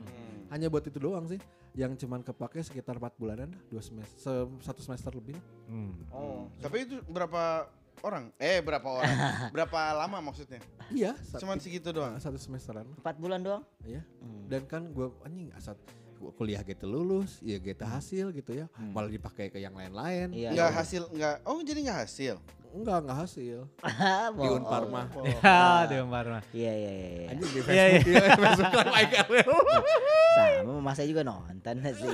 Hanya 0.52 0.68
buat 0.68 0.84
itu 0.84 1.00
doang 1.00 1.24
sih 1.32 1.40
yang 1.72 1.96
cuman 1.96 2.20
kepake 2.20 2.60
sekitar 2.60 3.00
4 3.00 3.16
bulanan 3.16 3.48
dah, 3.48 3.62
dua 3.72 3.80
semester 3.80 4.20
se- 4.20 4.60
satu 4.60 4.84
semester 4.84 5.16
lebih. 5.16 5.40
Hmm. 5.72 5.96
Oh, 6.12 6.52
tapi 6.60 6.84
itu 6.84 7.00
berapa 7.08 7.72
orang? 8.02 8.32
Eh, 8.36 8.60
berapa 8.60 8.84
orang? 8.84 9.14
berapa 9.56 9.80
lama 9.94 10.18
maksudnya? 10.24 10.60
Iya, 10.88 11.16
satu, 11.22 11.44
Cuman 11.44 11.58
segitu 11.58 11.92
doang. 11.92 12.16
satu 12.18 12.36
semesteran. 12.36 12.88
Empat 12.98 13.16
bulan 13.16 13.40
doang. 13.40 13.64
Iya. 13.84 14.02
Dan 14.48 14.66
kan 14.66 14.88
gua 14.90 15.12
anjing 15.22 15.52
asal 15.52 15.76
gua 16.18 16.32
kuliah 16.32 16.62
gitu 16.62 16.86
lulus, 16.86 17.40
ya 17.42 17.58
gitu 17.58 17.82
hasil 17.82 18.30
gitu 18.32 18.52
ya. 18.54 18.66
Malah 18.78 19.08
dipakai 19.08 19.48
ke 19.48 19.58
yang 19.58 19.74
lain-lain. 19.74 20.32
Iya. 20.32 20.52
Enggak 20.52 20.70
hasil, 20.76 21.08
enggak. 21.10 21.36
Oh, 21.44 21.60
jadi 21.60 21.80
enggak 21.82 22.00
hasil. 22.06 22.36
Enggak, 22.72 23.04
enggak 23.04 23.18
hasil. 23.28 23.58
Di 24.32 24.36
Bohong. 24.40 24.64
Unpar 24.64 24.84
mah. 24.88 25.06
Ya, 25.44 25.84
di 25.86 25.96
Umpar 26.00 26.26
mah. 26.30 26.44
Iya 26.52 26.72
iya 26.72 26.92
iya. 26.92 27.08
iya. 27.12 27.28
Anjing 27.36 27.50
di 27.50 27.60
Iya, 27.60 27.64
Facebook. 27.68 28.08
Iya, 28.08 28.38
Facebook 28.40 28.72
kan 28.72 28.88
like 28.90 29.14
Sama 30.32 30.72
mama 30.80 30.92
saya 30.96 31.08
juga 31.12 31.28
nonton 31.28 31.76
sih. 31.84 32.08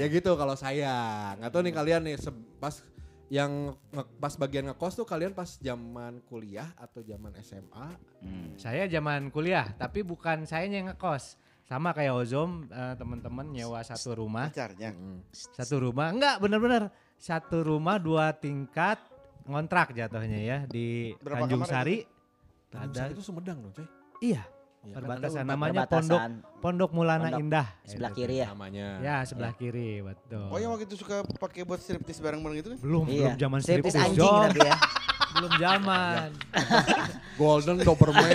ya 0.00 0.06
gitu 0.08 0.30
kalau 0.32 0.56
saya 0.56 0.92
nggak 1.36 1.50
tahu 1.52 1.60
nih 1.60 1.74
kalian 1.76 2.00
nih 2.08 2.14
pas 2.56 2.80
yang 3.28 3.50
nge- 3.90 4.08
pas 4.16 4.34
bagian 4.34 4.64
ngekos 4.66 4.92
tuh 4.94 5.04
kalian 5.04 5.32
pas 5.32 5.56
zaman 5.56 6.20
kuliah 6.24 6.72
atau 6.74 7.00
zaman 7.00 7.32
SMA 7.38 7.88
Hmm. 8.18 8.58
Saya 8.58 8.90
zaman 8.90 9.30
kuliah, 9.30 9.70
tapi 9.72 10.02
bukan 10.02 10.42
saya 10.42 10.66
yang 10.66 10.90
ngekos. 10.90 11.38
Sama 11.62 11.92
kayak 11.92 12.16
Ozom, 12.16 12.66
eh, 12.66 12.94
teman-teman 12.96 13.46
nyewa 13.46 13.78
satu 13.80 14.18
rumah. 14.18 14.50
Pacarnya. 14.50 14.90
Satu 15.30 15.78
rumah, 15.78 16.10
enggak 16.10 16.40
bener-bener. 16.40 16.90
Satu 17.14 17.62
rumah 17.62 17.94
dua 17.96 18.32
tingkat 18.32 18.98
ngontrak 19.44 19.92
jatuhnya 19.92 20.40
ya 20.40 20.58
di 20.64 21.14
Berapa 21.16 21.46
Tanjung 21.46 21.62
Sari. 21.62 22.02
Tanjung. 22.68 22.96
Sari 22.96 23.12
itu 23.12 23.22
Sumedang 23.22 23.58
dong 23.60 23.70
coy 23.70 23.86
Iya, 24.18 24.42
Iya, 24.88 24.94
kan 24.94 25.00
perbatasan 25.04 25.44
namanya 25.44 25.72
Perbatasan 25.84 26.00
Pondok 26.00 26.20
Pondok 26.58 26.90
Mulana 26.90 27.22
Pondok 27.26 27.40
Indah. 27.40 27.66
sebelah 27.82 28.08
Itu 28.08 28.18
kiri 28.18 28.28
tuh. 28.30 28.40
ya. 28.40 28.46
namanya 28.48 28.86
Ya, 28.98 29.16
sebelah 29.22 29.52
kiri, 29.52 29.90
betul. 30.00 30.48
Oh, 30.48 30.56
yang 30.56 30.70
waktu 30.70 30.84
itu 30.84 30.96
suka 30.96 31.16
pakai 31.36 31.62
buat 31.62 31.76
striptis 31.76 32.16
bareng-bareng 32.16 32.56
gitu 32.58 32.68
kan? 32.70 32.78
belum 32.78 33.04
Iya. 33.06 33.16
belum 33.28 33.36
zaman 33.38 33.58
Striptis 33.60 33.92
striptis 33.92 34.08
anjing 34.10 34.24
Jom. 34.24 34.42
tapi 34.48 34.60
ya. 34.64 34.76
belum 35.34 35.52
zaman. 35.54 36.28
Golden 37.38 37.76
Doberman. 37.78 38.32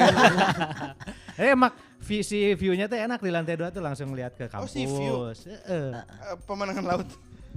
Eh 1.35 1.57
mak 1.57 1.73
visi 1.99 2.53
view-nya 2.53 2.85
tuh 2.85 2.93
enak 2.95 3.17
di 3.17 3.27
lantai 3.27 3.57
dua 3.57 3.67
tuh 3.67 3.81
langsung 3.81 4.13
lihat 4.13 4.37
ke 4.37 4.45
Oh, 4.45 4.61
kampus. 4.61 4.69
sea 4.69 4.85
view. 4.85 5.33
Heeh. 5.33 5.89
Eh, 5.97 6.35
pemandangan 6.45 6.85
laut. 6.85 7.09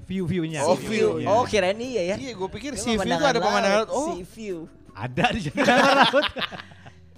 View-viewnya. 0.02 0.64
Oh, 0.64 0.72
Sea 0.72 0.88
view. 0.88 1.08
view. 1.18 1.28
Oh 1.28 1.44
kirain 1.44 1.76
iya 1.76 2.02
ya. 2.06 2.16
Iya, 2.16 2.32
gue 2.32 2.48
pikir 2.48 2.72
sea 2.74 2.96
view 2.96 3.12
itu 3.12 3.20
ada 3.22 3.36
pemandangan 3.36 3.84
laut. 3.84 3.90
Oh, 3.92 4.08
Sea 4.08 4.24
view. 4.24 4.64
Ada 4.90 5.24
di 5.28 5.40
sana 5.44 6.08
laut. 6.08 6.24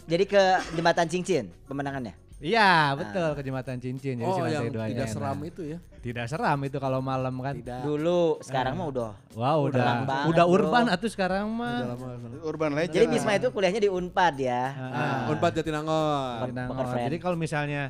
Jadi 0.08 0.24
ke 0.24 0.42
jembatan 0.72 1.06
cincin 1.06 1.44
pemandangannya. 1.68 2.16
Iya 2.38 2.94
betul 2.94 3.34
ke 3.34 3.42
jembatan 3.42 3.76
cincin. 3.76 4.14
Jadi 4.16 4.24
oh 4.24 4.46
yang 4.46 4.70
tidak 4.70 4.88
enak. 4.88 5.08
seram 5.10 5.38
itu 5.42 5.62
ya. 5.74 5.78
Tidak 5.98 6.24
seram 6.30 6.58
itu 6.62 6.78
kalau 6.78 7.02
malam 7.02 7.34
kan. 7.42 7.58
Tidak. 7.58 7.82
Dulu, 7.82 8.38
sekarang 8.40 8.78
mah 8.78 8.86
udah. 8.88 9.10
Wah 9.34 9.58
Udah 9.58 9.66
udah 9.68 9.84
banget, 10.06 10.26
udah 10.30 10.44
bro. 10.46 10.54
urban 10.54 10.84
atuh 10.86 11.10
sekarang 11.10 11.50
Udah 11.50 11.58
mah. 11.58 11.78
lama. 11.98 12.08
urban 12.40 12.70
legend. 12.72 12.94
Jadi 12.94 13.06
Bisma 13.10 13.34
itu 13.34 13.50
kuliahnya 13.50 13.82
di 13.82 13.90
Unpad 13.90 14.34
ya. 14.38 14.62
Ah, 14.70 15.26
Unpad 15.28 15.52
Jatinangor. 15.58 16.46
Bukan 16.46 16.54
Nangor. 16.54 16.86
friend. 16.88 17.06
Jadi 17.10 17.16
kalau 17.18 17.36
misalnya 17.36 17.82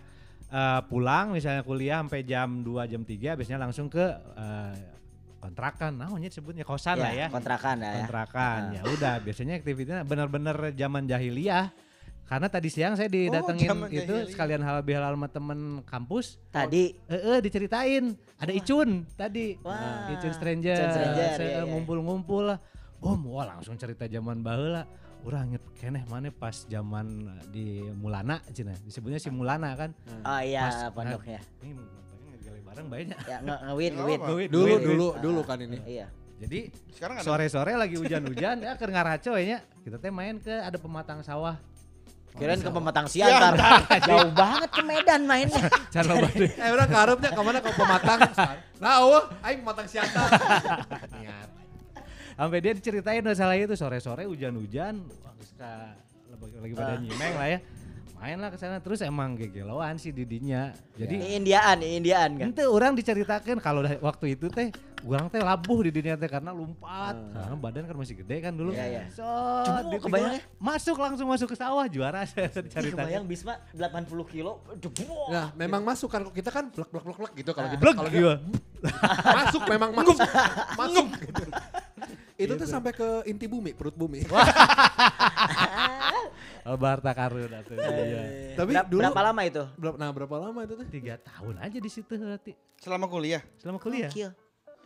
eh, 0.48 0.80
pulang 0.88 1.36
misalnya 1.36 1.60
kuliah 1.60 2.00
sampai 2.00 2.24
jam 2.24 2.48
2 2.64 2.88
jam 2.88 3.02
3 3.04 3.36
biasanya 3.36 3.60
langsung 3.60 3.86
ke 3.86 4.00
eh, 4.32 4.74
kontrakan. 5.38 5.92
Namanya 5.92 6.32
disebutnya 6.32 6.64
kosan 6.64 6.96
lah 6.96 7.12
ya. 7.12 7.28
kontrakan 7.28 7.76
lah 7.78 7.92
ya. 7.92 7.96
Kontrakan. 8.00 8.60
Ah. 8.64 8.74
Ya 8.74 8.82
udah 8.88 9.14
biasanya 9.20 9.60
aktivitasnya 9.60 10.08
benar-benar 10.08 10.72
zaman 10.72 11.04
jahiliyah. 11.04 11.68
Karena 12.28 12.44
tadi 12.46 12.68
siang 12.68 12.92
saya 12.92 13.08
didatengin 13.08 13.64
zaman 13.66 13.88
itu 13.88 14.04
jahiliyah. 14.04 14.28
sekalian 14.28 14.60
halal 14.60 14.84
bihalal 14.84 15.16
sama 15.16 15.28
temen 15.28 15.58
kampus. 15.82 16.36
Tadi 16.48 16.92
Eh, 17.08 17.16
eh, 17.16 17.38
diceritain 17.40 18.04
ada 18.36 18.52
Icun 18.52 19.08
tadi. 19.10 19.56
Wah. 19.58 20.12
Icun 20.12 20.30
Stranger. 20.30 20.76
Icun 20.76 20.90
Stranger, 20.92 21.28
Saya 21.32 21.48
iya, 21.48 21.56
iya. 21.56 21.62
ngumpul-ngumpul 21.64 22.42
lah. 22.46 22.58
Om, 22.98 23.20
wah 23.26 23.48
langsung 23.48 23.74
cerita 23.74 24.04
zaman 24.04 24.44
baheula. 24.44 24.84
Urang 25.18 25.50
inget 25.50 25.64
keneh 25.74 26.04
mana 26.04 26.28
pas 26.28 26.68
zaman 26.68 27.06
di 27.48 27.80
Mulana 27.90 28.44
cina. 28.50 28.76
Disebutnya 28.78 29.16
si 29.16 29.32
Mulana 29.32 29.72
kan. 29.72 29.90
Oh 30.20 30.38
iya 30.38 30.68
Mas- 30.68 30.92
pondoknya. 30.92 31.40
Ini 31.58 31.74
ngapain 31.74 32.22
ngegele 32.28 32.60
bareng 32.60 32.86
banyak. 32.86 33.18
Ya 33.24 33.36
nge- 33.40 33.60
apa-apa. 33.64 34.26
Duit, 34.28 34.48
Dulu 34.48 34.74
dulu 34.78 35.08
dulu 35.16 35.40
kan 35.42 35.58
ini. 35.58 35.80
Iya. 35.82 36.06
Jadi 36.38 36.70
Sekarang 36.92 37.18
ada. 37.18 37.24
sore-sore 37.24 37.74
lagi 37.74 37.96
hujan-hujan 37.96 38.60
ya 38.60 38.76
ke 38.76 38.84
ngaraco 38.84 39.32
ya. 39.34 39.58
Kita 39.80 39.96
teh 39.96 40.12
main 40.12 40.38
ke 40.38 40.52
ada 40.52 40.76
pematang 40.76 41.18
sawah. 41.18 41.56
Kirain 42.36 42.60
ke 42.60 42.68
pematang 42.68 43.06
siantar. 43.08 43.56
Jauh 44.08 44.30
banget 44.30 44.70
ke 44.70 44.82
Medan 44.84 45.22
mainnya. 45.24 45.62
Cara 45.94 46.12
Baduy. 46.12 46.46
Eh 46.50 46.70
udah 46.70 46.86
karepnya 46.86 47.30
ke 47.32 47.42
mana 47.42 47.58
ke 47.58 47.70
pematang. 47.72 48.18
Nah, 48.78 48.94
oh, 49.00 49.22
aing 49.42 49.64
pematang 49.64 49.86
siantar. 49.88 50.28
Niat. 51.16 51.48
Sampai 52.36 52.58
dia 52.62 52.72
diceritain 52.76 53.24
masalah 53.24 53.58
itu 53.58 53.74
sore-sore 53.74 54.22
hujan-hujan, 54.22 55.02
lagi 56.58 56.74
pada 56.74 56.94
Ah. 56.94 57.02
nyimeng 57.02 57.34
lah 57.34 57.48
ya. 57.50 57.58
Main 58.18 58.34
lah 58.34 58.50
ke 58.50 58.58
sana 58.58 58.82
terus 58.82 58.98
emang 58.98 59.38
gegeloan 59.38 59.94
sih 59.94 60.10
didinya. 60.10 60.74
Jadi 60.92 61.14
Ini 61.14 61.38
Indiaan, 61.38 61.76
ini 61.78 62.02
Indiaan 62.02 62.30
kan. 62.34 62.50
ente 62.50 62.66
orang 62.66 62.92
diceritakan 62.92 63.62
kalau 63.62 63.78
waktu 64.02 64.34
itu 64.34 64.50
teh 64.50 64.74
orang 65.06 65.30
teh 65.30 65.38
labuh 65.38 65.86
di 65.86 65.94
dunia 65.94 66.18
teh 66.18 66.26
karena 66.26 66.50
lompat. 66.50 67.14
Karena 67.14 67.54
badan 67.54 67.86
kan 67.86 67.94
masih 67.94 68.18
gede 68.18 68.42
kan 68.42 68.50
dulu. 68.50 68.74
Iya, 68.74 68.86
iya. 68.90 69.02
So, 69.14 69.22
Cuma 69.62 70.02
kebayang 70.02 70.34
ya? 70.34 70.42
Masuk 70.58 70.98
langsung 70.98 71.30
masuk 71.30 71.46
ke 71.46 71.56
sawah 71.56 71.86
juara 71.86 72.26
saya 72.30 72.50
diceritakan. 72.50 73.06
Kebayang 73.06 73.24
Bisma 73.24 73.54
80 73.70 74.10
kilo. 74.26 74.66
Jebol. 74.82 75.30
Nah, 75.30 75.54
memang 75.54 75.86
masuk 75.86 76.10
kan 76.10 76.26
kita 76.34 76.50
kan 76.50 76.74
blek 76.74 76.90
blek 76.90 77.06
blek 77.06 77.18
blek 77.22 77.32
gitu 77.38 77.50
kalau 77.54 77.70
gitu. 77.70 77.80
Blek 77.80 77.94
Kalau 77.94 78.10
gitu. 78.18 78.34
masuk 79.22 79.62
memang 79.70 79.90
masuk. 79.94 80.18
masuk 80.74 81.06
gitu. 81.22 81.42
Itu 82.38 82.54
tuh 82.54 82.64
sampai 82.64 82.94
ke 82.94 83.26
inti 83.26 83.44
bumi, 83.44 83.74
perut 83.74 83.92
bumi. 83.92 84.22
Albarta 86.62 87.10
Karun 87.18 87.50
atuh. 87.50 87.74
Iya. 87.74 88.54
Tapi 88.54 88.70
Berapa- 88.72 88.86
dulu 88.86 89.00
berapa 89.02 89.22
lama 89.24 89.42
itu? 89.42 89.64
berapa, 89.74 89.96
nah 89.96 90.10
berapa 90.10 90.36
lama 90.38 90.60
itu 90.62 90.74
tuh? 90.76 90.86
Tiga 90.86 91.14
tahun 91.18 91.58
aja 91.58 91.78
di 91.78 91.90
situ 91.90 92.12
berarti. 92.14 92.52
Selama 92.78 93.06
kuliah. 93.06 93.42
Selama 93.58 93.78
kuliah. 93.78 94.06
Gokil. 94.06 94.30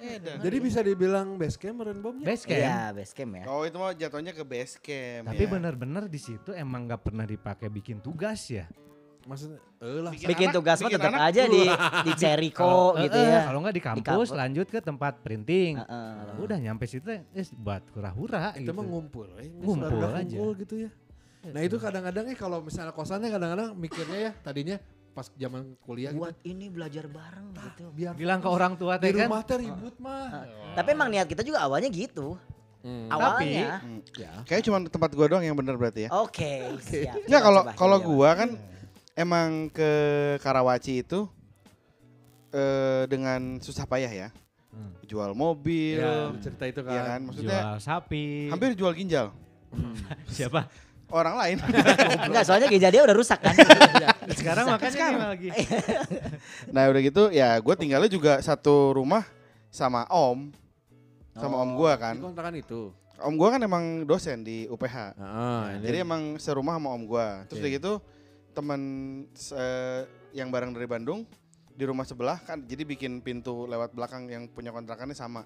Edan. 0.02 0.40
Jadi 0.40 0.56
bisa 0.58 0.82
dibilang 0.82 1.36
base 1.36 1.54
camp 1.54 1.78
meren 1.78 2.00
bomnya. 2.00 2.26
Base 2.26 2.42
camp. 2.42 2.58
Iya, 2.58 2.90
base 2.90 3.12
camp 3.12 3.32
ya. 3.36 3.44
Oh 3.46 3.62
itu 3.62 3.76
mah 3.76 3.92
jatuhnya 3.92 4.32
ke 4.32 4.42
base 4.42 4.74
camp 4.80 5.30
Tapi 5.30 5.44
ya. 5.44 5.48
benar-benar 5.48 6.04
di 6.08 6.18
situ 6.18 6.50
emang 6.50 6.88
nggak 6.88 7.02
pernah 7.02 7.22
dipakai 7.22 7.68
bikin 7.68 8.00
tugas 8.00 8.48
ya. 8.48 8.66
Maksudnya, 9.22 9.58
eh 9.78 10.00
lah. 10.00 10.11
Bikin 10.11 10.28
Bikin 10.28 10.48
anak- 10.50 10.56
tugas 10.58 10.78
mah 10.78 10.90
tetap 10.90 11.12
anak 11.14 11.22
aja 11.30 11.42
di 11.46 11.62
di 12.02 12.12
Jericho 12.14 12.72
gitu 12.98 13.18
eh, 13.18 13.26
ya. 13.28 13.40
Kalau 13.46 13.58
nggak 13.61 13.74
di 13.74 13.82
kampus, 13.82 14.04
kampus. 14.04 14.28
lanjut 14.35 14.66
ke 14.66 14.78
tempat 14.78 15.12
printing. 15.20 15.78
Heeh. 15.78 16.38
Udah 16.38 16.58
nyampe 16.58 16.85
situ 16.85 17.06
eh 17.06 17.22
buat 17.54 17.82
hura-hura 17.92 18.50
Itu 18.52 18.66
gitu. 18.66 18.70
mah 18.72 18.85
ngumpul, 18.85 19.28
eh. 19.38 19.48
Ngumpul 19.54 19.88
Ngumpul 19.88 20.11
aja. 20.12 20.37
Ngumpul 20.37 20.50
gitu 20.58 20.74
ya. 20.82 20.90
Nah 21.44 21.61
itu 21.61 21.76
kadang-kadang 21.76 22.24
eh 22.26 22.37
kalau 22.37 22.62
misalnya 22.62 22.90
kosannya 22.90 23.26
kadang-kadang 23.26 23.74
mikirnya 23.74 24.18
ya 24.20 24.32
tadinya 24.37 24.76
pas 25.12 25.28
zaman 25.28 25.74
kuliah 25.82 26.08
gitu. 26.11 26.22
Buat 26.22 26.38
ini 26.42 26.66
belajar 26.66 27.04
bareng 27.04 27.46
gitu. 27.52 27.85
Biar 27.92 28.14
Bilang 28.14 28.38
ke 28.38 28.48
orang 28.48 28.74
tua 28.74 28.96
di 28.96 29.06
teh 29.06 29.12
kan. 29.12 29.26
rumah 29.26 29.42
teh 29.42 29.56
ribut 29.56 29.94
mah. 29.98 30.46
Tapi 30.72 30.88
emang 30.90 31.11
niat 31.11 31.26
kita 31.26 31.42
juga 31.42 31.61
awalnya 31.61 31.90
gitu. 31.90 32.38
Hmm. 32.82 33.06
Awalnya. 33.06 33.78
Ya. 34.14 34.42
Kayaknya 34.42 34.64
cuma 34.66 34.78
tempat 34.82 35.11
gua 35.12 35.26
doang 35.28 35.44
yang 35.44 35.54
bener 35.54 35.74
berarti 35.74 36.06
ya. 36.06 36.11
Oke, 36.16 36.66
siap. 36.82 37.14
Enggak 37.26 37.38
Coba, 37.38 37.46
kalau 37.46 37.62
kalau 37.76 37.98
gua 38.02 38.30
kan 38.35 38.48
emang 39.22 39.70
ke 39.70 39.90
Karawaci 40.38 41.00
itu 41.00 41.24
eh 42.50 43.06
dengan 43.06 43.56
susah 43.58 43.87
payah 43.87 44.11
ya. 44.11 44.28
Hmm. 44.68 44.92
Jual 45.04 45.32
mobil, 45.32 46.00
Ya, 46.00 46.32
cerita 46.40 46.64
itu 46.64 46.80
kan. 46.80 46.92
Iya 46.92 47.02
kan? 47.06 47.20
Maksudnya 47.22 47.58
Jual 47.61 47.78
sapi. 47.78 48.24
hampir 48.48 48.72
jual 48.72 48.92
ginjal 48.92 49.26
siapa? 50.28 50.68
orang 51.12 51.37
lain. 51.37 51.56
Enggak, 52.24 52.40
soalnya 52.42 52.72
geja 52.72 52.88
dia 52.88 53.04
udah 53.04 53.12
rusak 53.12 53.37
kan. 53.37 53.52
Sekarang 54.38 54.64
makanya 54.64 54.96
ini 55.06 55.20
lagi. 55.20 55.48
nah 56.72 56.88
udah 56.88 57.00
gitu 57.04 57.28
ya 57.28 57.52
gue 57.52 57.74
tinggalnya 57.76 58.08
juga 58.08 58.40
satu 58.40 58.96
rumah 58.96 59.20
sama 59.68 60.08
om, 60.08 60.48
sama 61.37 61.61
om 61.61 61.76
gua 61.76 61.96
Di 61.96 62.00
kan. 62.00 62.14
kontrakan 62.16 62.56
itu. 62.56 62.96
Om 63.20 63.35
gua 63.37 63.48
kan 63.52 63.61
emang 63.61 63.85
dosen 64.02 64.40
di 64.40 64.64
UPH. 64.66 65.12
Ah, 65.20 65.76
Jadi 65.78 66.00
emang 66.00 66.40
serumah 66.40 66.80
sama 66.80 66.88
om 66.90 67.04
gua. 67.04 67.44
Terus 67.44 67.61
udah 67.61 67.70
gitu 67.70 67.92
temen 68.52 68.80
se- 69.32 70.04
yang 70.30 70.48
bareng 70.48 70.70
dari 70.70 70.84
Bandung 70.84 71.24
di 71.72 71.84
rumah 71.84 72.04
sebelah 72.04 72.36
kan 72.38 72.60
jadi 72.60 72.84
bikin 72.84 73.18
pintu 73.18 73.64
lewat 73.64 73.90
belakang 73.90 74.28
yang 74.28 74.44
punya 74.46 74.68
kontrakannya 74.68 75.16
sama. 75.16 75.40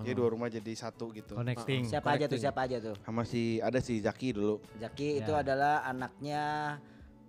Jadi 0.00 0.14
dua 0.14 0.28
rumah 0.28 0.48
jadi 0.48 0.72
satu 0.72 1.12
gitu. 1.12 1.36
Connecting. 1.36 1.84
Siapa 1.84 2.10
aja 2.10 2.24
tuh, 2.24 2.32
Connecting. 2.32 2.40
siapa 2.40 2.60
aja 2.64 2.76
tuh? 2.80 2.94
Sama 2.98 3.22
si 3.22 3.42
ada 3.58 3.76
si 3.78 4.00
Zaki 4.00 4.32
dulu. 4.32 4.56
Jaki 4.74 5.20
itu 5.20 5.30
Ya. 5.30 5.40
adalah 5.40 5.84
anaknya 5.84 6.42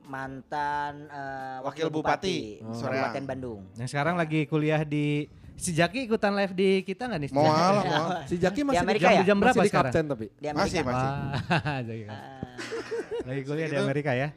mantan 0.01 1.05
eh, 1.07 1.57
Wakil 1.61 1.87
Bupati. 1.87 2.37
Oh. 2.61 2.71
Soreang. 2.73 3.11
Kabupaten 3.11 3.23
Bandung. 3.25 3.59
Yang 3.75 3.89
sekarang 3.89 4.15
lagi 4.15 4.43
kuliah 4.45 4.81
di 4.81 5.27
Si 5.53 5.77
Jaki 5.77 6.09
ikutan 6.09 6.33
live 6.33 6.57
di 6.57 6.81
kita 6.81 7.05
nggak 7.05 7.21
nih? 7.21 7.29
Mau 7.29 7.45
lah, 7.45 7.83
mau. 7.85 8.07
Si 8.25 8.33
Jaki 8.35 8.65
masih 8.65 8.81
Amerika 8.81 9.07
di, 9.07 9.15
ya? 9.15 9.23
Jam 9.23 9.37
berapa 9.37 9.53
masih 9.53 9.61
di 9.61 9.69
sekarang? 9.69 9.91
kapten 9.93 10.03
tapi. 10.09 10.25
Di 10.33 10.47
Amerika. 10.47 10.65
Masih, 10.65 10.79
masih. 10.81 11.09
Ah, 12.09 12.41
Lagi 13.21 13.41
kuliah 13.45 13.67
di 13.67 13.75
Itu- 13.77 13.85
Amerika 13.85 14.11
ya? 14.11 14.33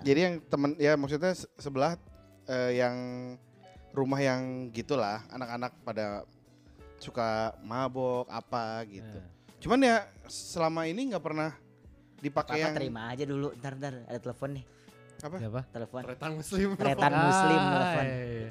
Jadi 0.00 0.20
yang 0.20 0.34
temen 0.42 0.70
ya 0.76 0.94
maksudnya 0.94 1.32
se- 1.32 1.50
sebelah 1.56 1.98
eh, 2.44 2.78
yang 2.78 2.96
rumah 3.90 4.18
yang 4.18 4.70
gitulah 4.70 5.24
anak-anak 5.28 5.72
pada 5.82 6.22
suka 6.98 7.54
mabok 7.60 8.26
apa 8.26 8.82
gitu. 8.84 9.18
Eh. 9.18 9.28
Cuman 9.58 9.78
ya 9.80 9.96
selama 10.24 10.84
ini 10.84 11.10
nggak 11.10 11.22
pernah 11.22 11.50
dipakai 12.18 12.56
Papa 12.56 12.62
yang 12.64 12.74
terima 12.74 13.10
aja 13.10 13.24
dulu. 13.24 13.50
Ntar 13.54 13.72
ntar 13.76 13.94
ada 14.02 14.18
telepon 14.18 14.50
nih. 14.54 14.64
apa? 15.18 15.36
Siapa? 15.36 15.60
Telepon. 15.68 16.02
Retan 16.04 16.30
muslim. 16.32 16.68
Retan 16.74 17.12
muslim 17.12 17.58
telepon. 17.58 18.04
Hai. 18.06 18.46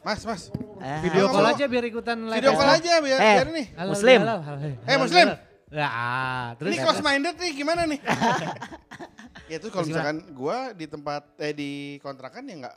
Mas, 0.00 0.20
mas. 0.24 0.42
Ah, 0.80 1.00
Video 1.00 1.28
call 1.28 1.44
aja 1.46 1.64
biar 1.64 1.84
ikutan 1.86 2.16
live. 2.24 2.40
Video 2.40 2.52
call 2.54 2.68
ya. 2.68 2.76
aja 2.76 2.92
biar, 2.98 3.18
Eh. 3.18 3.34
biar 3.36 3.48
nih. 3.50 3.66
Halo, 3.72 3.90
Muslim. 3.92 4.18
halo, 4.18 4.36
halo, 4.40 4.58
halo. 4.58 4.76
Eh, 4.84 4.96
Muslim. 4.96 5.26
Ya, 5.70 5.86
ah, 5.86 6.46
terus 6.56 6.72
Ini 6.72 6.76
close 6.82 7.00
minded 7.00 7.36
nih 7.36 7.52
gimana 7.54 7.84
nih? 7.84 8.00
ya 9.50 9.58
itu 9.58 9.66
kalau 9.66 9.82
Terus 9.82 9.90
misalkan 9.92 10.16
gua 10.30 10.70
di 10.70 10.86
tempat 10.86 11.22
eh 11.36 11.50
di 11.50 11.70
kontrakan 11.98 12.42
ya 12.42 12.54
nggak 12.60 12.76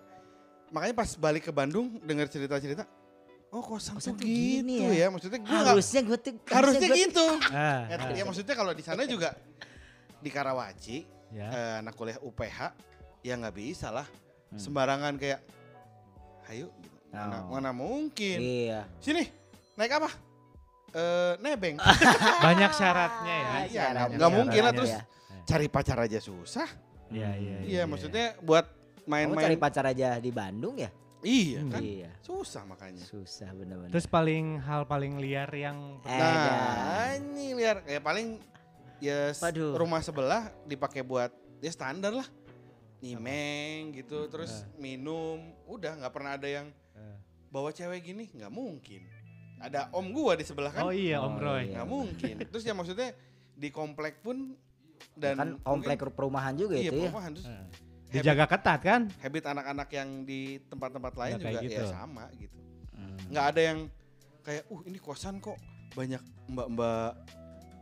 makanya 0.70 0.96
pas 0.96 1.10
balik 1.16 1.46
ke 1.46 1.54
Bandung 1.54 2.02
dengar 2.02 2.26
cerita-cerita 2.26 2.90
oh 3.48 3.62
kosan, 3.62 3.94
Kosan 3.96 4.18
tuh 4.18 4.26
gini 4.26 4.82
gitu 4.82 4.90
ya. 4.92 5.06
ya. 5.06 5.08
maksudnya 5.08 5.40
gua 5.40 5.54
nggak 5.54 5.70
harusnya 5.70 6.02
gue 6.02 6.18
tuh 6.18 6.34
harusnya 6.50 6.88
gua- 6.88 6.98
gitu 6.98 7.26
Ah, 7.54 7.80
ya, 7.86 7.96
ah. 7.96 8.10
ya 8.12 8.24
maksudnya 8.26 8.56
kalau 8.56 8.74
di 8.74 8.82
sana 8.82 9.06
juga 9.06 9.38
di 10.18 10.30
Karawaci 10.30 10.98
Ya. 11.30 11.50
eh, 11.50 11.76
anak 11.80 11.94
kuliah 11.94 12.18
UPH 12.20 12.60
ya 13.22 13.34
nggak 13.36 13.56
bisa 13.56 13.90
lah 13.90 14.06
Hmm. 14.50 14.58
sembarangan 14.60 15.14
kayak 15.16 15.42
hayu 16.44 16.70
gitu. 16.76 16.98
mana, 17.10 17.38
Oh. 17.40 17.54
mana 17.54 17.70
mungkin 17.70 18.38
Iya. 18.38 18.86
sini 19.00 19.26
naik 19.74 19.94
apa 19.94 20.10
eh 20.92 21.34
nebeng 21.40 21.78
Banyak 22.46 22.72
syaratnya 22.72 23.34
ya. 23.34 23.50
Iya, 23.66 23.66
syaratnya, 23.68 24.14
nggak- 24.16 24.30
mungkin 24.32 24.62
lah 24.62 24.74
ya. 24.74 25.02
Cari 25.44 25.68
pacar 25.68 25.98
aja 26.00 26.18
susah 26.18 26.68
Iya, 27.08 27.30
iya. 27.36 27.58
iya 27.62 27.84
maksudnya 27.84 28.34
buat 28.40 28.66
Kamu 28.66 29.06
main-main 29.06 29.46
cari 29.46 29.58
pacar 29.58 29.86
aja 29.86 30.18
di 30.18 30.30
Bandung 30.30 30.76
ya? 30.76 30.90
iya 31.22 31.62
kan 31.64 31.80
Iya. 31.80 32.10
susah 32.20 32.64
makanya 32.64 33.00
Susah 33.00 33.48
bener-bener. 33.52 33.88
Terus 33.90 34.04
paling 34.06 34.60
hal 34.60 34.84
paling 34.84 35.16
liar 35.18 35.48
yang 35.50 36.02
Eh, 36.02 36.12
nah 36.12 37.14
ini 37.14 37.54
liar 37.54 37.80
ya 37.86 38.00
paling 38.00 38.40
ya 38.98 39.32
Waduh. 39.34 39.72
rumah 39.74 40.00
sebelah 40.00 40.52
dipakai 40.64 41.00
buat 41.02 41.30
ya 41.60 41.70
standar 41.70 42.12
lah. 42.14 42.28
Nyimeng 43.00 43.92
gitu, 43.94 44.28
terus 44.28 44.64
minum, 44.74 45.36
udah 45.66 45.92
nggak 45.94 46.14
pernah 46.14 46.34
ada 46.34 46.48
yang 46.48 46.72
Eh. 46.94 47.18
bawa 47.50 47.70
cewek 47.70 48.00
gini, 48.02 48.28
nggak 48.30 48.48
mungkin. 48.50 49.04
Ada 49.60 49.92
om 49.92 50.08
gua 50.10 50.34
di 50.34 50.44
sebelah 50.44 50.72
kan, 50.72 50.84
Oh 50.84 50.92
iya 50.92 51.20
Oh, 51.20 51.28
Om 51.28 51.36
Roy. 51.38 51.68
iya. 51.68 51.72
nggak 51.78 51.90
mungkin. 51.90 52.36
Terus 52.48 52.64
ya 52.64 52.72
maksudnya 52.72 53.12
di 53.54 53.70
komplek 53.70 54.20
pun 54.20 54.56
dan 55.16 55.36
kan 55.36 55.50
komplek 55.62 55.98
mungkin- 55.98 56.16
perumahan 56.16 56.54
juga 56.54 56.76
iya 56.76 56.90
itu 56.90 56.98
ya. 56.98 57.02
perumahan 57.08 57.32
terus 57.34 57.48
Eh. 57.48 57.66
Dijaga 58.14 58.46
ketat 58.46 58.80
kan? 58.80 59.02
habit 59.20 59.46
anak-anak 59.48 59.90
yang 59.90 60.10
di 60.22 60.62
tempat-tempat 60.64 61.14
lain 61.16 61.34
Nggak 61.34 61.44
kayak 61.44 61.56
juga 61.58 61.66
gitu. 61.68 61.82
ya 61.82 61.86
sama 61.90 62.24
gitu. 62.36 62.58
Hmm. 62.94 63.18
Nggak 63.28 63.46
ada 63.50 63.62
yang 63.64 63.80
kayak 64.40 64.64
uh 64.68 64.82
ini 64.84 64.98
kosan 64.98 65.36
kok 65.40 65.58
banyak 65.94 66.22
mbak-mbak 66.46 67.12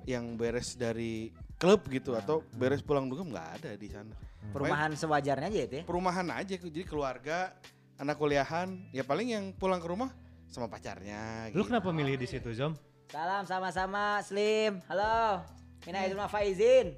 yang 0.04 0.34
beres 0.34 0.74
dari 0.74 1.30
klub 1.58 1.84
gitu 1.86 2.16
atau 2.16 2.48
beres 2.54 2.80
pulang 2.80 3.06
dugem 3.06 3.28
nggak 3.28 3.50
ada 3.60 3.72
di 3.76 3.88
sana. 3.88 4.16
Perumahan 4.50 4.96
sewajarnya 4.96 5.48
aja 5.48 5.60
itu 5.62 5.76
ya. 5.78 5.84
Perumahan 5.84 6.28
aja 6.32 6.56
jadi 6.56 6.82
keluarga, 6.82 7.52
anak 7.96 8.16
kuliahan, 8.16 8.88
ya 8.90 9.04
paling 9.04 9.30
yang 9.30 9.46
pulang 9.52 9.78
ke 9.78 9.86
rumah 9.86 10.16
sama 10.48 10.66
pacarnya 10.66 11.52
Lu 11.52 11.60
gitu. 11.60 11.70
kenapa 11.70 11.92
milih 11.92 12.16
di 12.16 12.26
situ, 12.26 12.50
Zom? 12.52 12.74
Salam 13.08 13.44
sama-sama 13.44 14.20
Slim. 14.22 14.80
Halo. 14.88 15.44
Mina 15.84 16.02
Aidul 16.02 16.24
Faizin. 16.26 16.96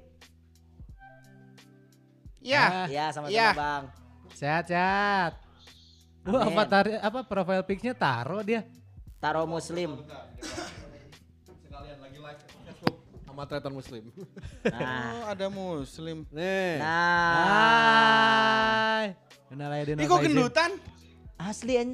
Ya, 2.44 2.84
Iya 2.92 3.08
sama-sama 3.08 3.32
Iya. 3.32 3.48
Bang. 3.56 3.84
Sehat-sehat. 4.36 5.32
Lu 6.28 6.36
Amin. 6.36 6.52
avatar 6.52 6.84
apa 7.00 7.24
profile 7.24 7.64
pic-nya 7.64 7.96
taruh 7.96 8.44
dia. 8.44 8.68
Taro 9.16 9.48
Muslim. 9.48 9.96
Sekalian 11.64 11.98
lagi 12.04 12.18
live 12.20 12.40
Facebook 12.68 13.00
sama 13.24 13.48
Tretan 13.48 13.72
Muslim. 13.72 14.04
Nah. 14.68 15.08
oh 15.16 15.24
ada 15.32 15.46
muslim. 15.48 16.28
Nih. 16.28 16.76
Nah. 16.84 17.32
Hai. 17.48 19.06
Kenal 19.48 19.72
aja 19.72 19.92
Ih 19.96 20.08
kok 20.08 20.20
gendutan? 20.20 20.70
Asli 21.40 21.74
an. 21.80 21.88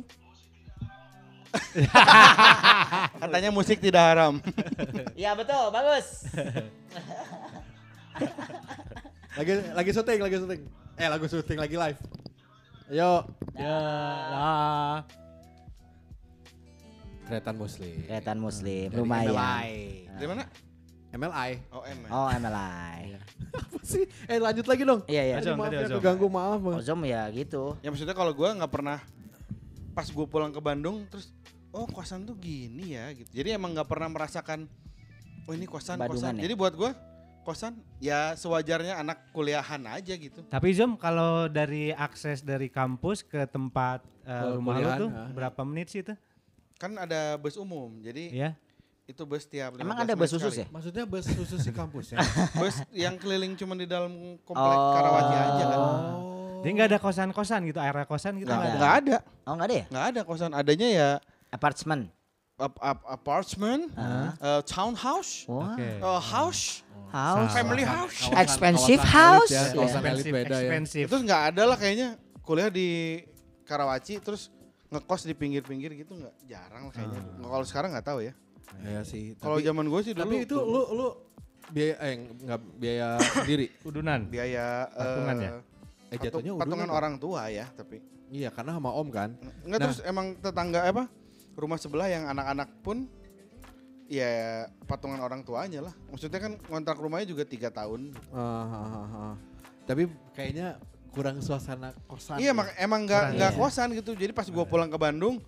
Katanya 3.23 3.51
musik 3.51 3.83
tidak 3.83 4.03
haram. 4.15 4.39
Iya 5.15 5.35
betul, 5.39 5.71
bagus. 5.75 6.23
Lagi 9.31 9.53
lagi 9.71 9.91
syuting, 9.91 10.19
lagi 10.21 10.37
syuting. 10.37 10.61
Eh, 10.97 11.09
lagu 11.09 11.25
syuting 11.25 11.59
lagi 11.59 11.77
live. 11.77 12.01
Ayo, 12.91 13.23
Ya 13.55 13.77
lah. 14.27 14.97
Tretan 17.25 17.55
Muslim. 17.55 17.95
Kelihatan 18.03 18.39
Muslim, 18.43 18.87
Dari 18.91 18.99
lumayan. 18.99 19.31
MLI. 19.31 19.71
Dari 20.11 20.27
mana? 20.27 20.45
MLI. 21.11 21.51
Oh, 21.71 21.83
M. 21.85 21.99
Oh 22.09 22.27
MLI. 22.29 23.03
Apa 23.55 23.79
sih? 23.83 24.03
Eh 24.27 24.39
lanjut 24.39 24.67
lagi 24.67 24.83
dong. 24.83 25.01
Iya 25.07 25.23
iya. 25.25 25.37
Ozom, 25.39 25.55
maaf 25.55 25.71
ya 25.71 25.81
Ozom. 25.87 25.99
keganggu 25.99 26.27
maaf. 26.27 26.59
Bang. 26.59 26.77
Ozom 26.79 27.01
ya 27.03 27.23
gitu. 27.31 27.79
Ya 27.83 27.91
maksudnya 27.91 28.15
kalau 28.15 28.31
gua 28.31 28.55
nggak 28.55 28.71
pernah 28.71 28.99
pas 29.91 30.07
gue 30.07 30.27
pulang 30.27 30.55
ke 30.55 30.63
Bandung 30.63 31.03
terus 31.11 31.35
oh 31.71 31.83
kosan 31.85 32.23
tuh 32.23 32.35
gini 32.35 32.95
ya 32.95 33.11
gitu. 33.11 33.31
Jadi 33.31 33.49
emang 33.53 33.75
nggak 33.75 33.87
pernah 33.87 34.07
merasakan 34.09 34.67
oh 35.47 35.53
ini 35.53 35.67
kosan 35.67 35.99
Bandungan 35.99 36.31
kosan. 36.31 36.35
ya? 36.39 36.43
Jadi 36.47 36.55
buat 36.55 36.75
gua 36.75 36.91
kosan 37.43 37.73
ya 37.99 38.33
sewajarnya 38.33 38.97
anak 38.97 39.31
kuliahan 39.31 39.81
aja 39.87 40.13
gitu. 40.13 40.41
Tapi 40.45 40.69
Zom 40.71 40.95
kalau 40.95 41.47
dari 41.47 41.91
akses 41.91 42.41
dari 42.41 42.67
kampus 42.67 43.23
ke 43.23 43.45
tempat 43.45 44.05
Ke 44.21 44.55
rumah 44.55 44.75
lu 44.75 44.85
kuliahan, 44.85 44.99
tuh 44.99 45.09
berapa 45.33 45.61
menit 45.63 45.89
sih 45.89 46.01
itu? 46.01 46.15
Kan 46.77 46.95
ada 46.95 47.35
bus 47.37 47.55
umum. 47.55 47.93
Jadi 47.99 48.31
Iya. 48.33 48.57
itu 49.05 49.23
bus 49.23 49.43
tiap 49.45 49.75
Emang 49.75 49.99
15 49.99 50.03
ada 50.03 50.15
bus 50.15 50.31
khusus 50.31 50.43
sekali. 50.47 50.61
ya? 50.61 50.67
Maksudnya 50.71 51.05
bus 51.05 51.27
khusus 51.27 51.61
di 51.61 51.73
kampus 51.73 52.07
ya? 52.11 52.19
Bus 52.61 52.77
yang 52.91 53.15
keliling 53.17 53.53
cuma 53.55 53.75
di 53.75 53.85
dalam 53.85 54.13
komplek 54.41 54.77
Oh. 54.77 54.95
Karawaci 54.95 55.35
aja 55.35 55.65
kan. 55.67 55.81
Jadi 56.61 56.71
nggak 56.71 56.89
ada 56.89 56.99
kosan-kosan 56.99 57.61
gitu, 57.65 57.81
area 57.81 58.05
kosan 58.05 58.37
gitu 58.37 58.47
Nggak 58.47 58.61
nggak 58.61 58.71
ada. 58.71 58.79
nggak 58.79 58.95
ada. 58.95 59.17
Oh 59.43 59.53
nggak 59.57 59.67
ada 59.67 59.75
ya? 59.75 59.85
Nggak 59.89 60.07
ada 60.07 60.21
kosan. 60.23 60.51
Adanya 60.53 60.89
ya 60.89 61.09
Apartemen. 61.51 62.13
Ap- 62.61 62.79
ap- 62.79 63.07
apartment, 63.11 63.89
Ah. 63.93 64.37
eh, 64.37 64.63
townhouse, 64.63 65.45
Wah. 65.47 65.73
Oke. 65.73 65.87
eh, 65.97 66.21
house, 66.23 66.85
House. 67.09 67.51
family 67.51 67.83
house. 67.83 68.17
Kawasan- 68.23 68.39
Expensive 68.39 69.01
kawasan 69.01 69.17
house. 69.17 69.51
Ya, 69.51 69.63
elit 69.67 69.83
Expensive, 69.83 70.33
beda 70.33 70.49
ya. 70.53 70.61
expensive. 70.63 71.07
Terus 71.09 71.23
nggak 71.25 71.43
ada 71.51 71.63
lah 71.65 71.77
kayaknya 71.77 72.09
kuliah 72.41 72.69
di 72.69 73.19
Karawaci 73.63 74.19
terus 74.19 74.51
ngekos 74.89 75.23
di 75.23 75.33
pinggir-pinggir 75.33 75.95
gitu 75.97 76.13
nggak 76.13 76.35
jarang 76.45 76.83
lah 76.85 76.93
kayaknya. 76.93 77.21
Nggak- 77.33 77.51
Kalau 77.51 77.65
sekarang 77.65 77.91
nggak 77.93 78.07
tahu 78.07 78.21
ya. 78.21 78.33
Iya 78.81 79.03
sih. 79.03 79.35
Kalau 79.37 79.59
zaman 79.59 79.85
gue 79.85 80.01
sih 80.01 80.13
dulu 80.13 80.23
tapi 80.25 80.37
itu 80.41 80.57
lu 80.57 80.81
lu 80.93 81.07
biaya 81.69 81.95
eh 82.01 82.15
enggak 82.19 82.61
biaya 82.77 83.09
sendiri. 83.37 83.67
Udunan. 83.83 84.21
biaya 84.27 84.87
Patungan 84.89 85.37
eh, 85.37 85.43
ya? 85.43 85.51
Eh 85.51 85.63
patu- 86.13 86.25
jatuhnya 86.25 86.53
patungan 86.57 86.79
udunan. 86.85 86.91
orang 86.93 87.15
tua 87.17 87.47
ya 87.49 87.67
tapi 87.71 87.99
Iya, 88.29 88.47
karena 88.49 88.71
sama 88.73 88.95
Om 88.95 89.09
kan. 89.11 89.31
nggak 89.61 89.75
Nah. 89.75 89.85
terus 89.85 89.99
emang 90.05 90.35
tetangga 90.37 90.83
apa 90.85 91.11
rumah 91.61 91.77
sebelah 91.77 92.09
yang 92.09 92.25
anak-anak 92.33 92.69
pun 92.81 93.05
ya 94.11 94.67
patungan 94.89 95.21
orang 95.23 95.47
tuanya 95.47 95.87
lah. 95.87 95.95
Maksudnya 96.11 96.41
kan 96.43 96.53
kontrak 96.67 96.99
rumahnya 96.99 97.31
juga 97.31 97.47
tiga 97.47 97.71
tahun. 97.71 98.17
Ah, 98.35 98.67
ah, 98.67 98.89
ah, 98.89 99.09
ah. 99.15 99.35
Tapi 99.87 100.11
kayaknya 100.35 100.81
kurang 101.15 101.39
suasana 101.39 101.95
kosan. 102.11 102.43
Iya 102.43 102.57
ya. 102.57 102.65
emang 102.83 103.07
nggak 103.07 103.25
nggak 103.39 103.53
ya. 103.55 103.59
kosan 103.59 103.95
gitu. 103.95 104.17
Jadi 104.19 104.33
pas 104.35 104.49
gua 104.51 104.67
pulang 104.67 104.91
ke 104.91 104.99
Bandung 104.99 105.39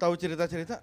tahu 0.00 0.16
cerita-cerita 0.16 0.80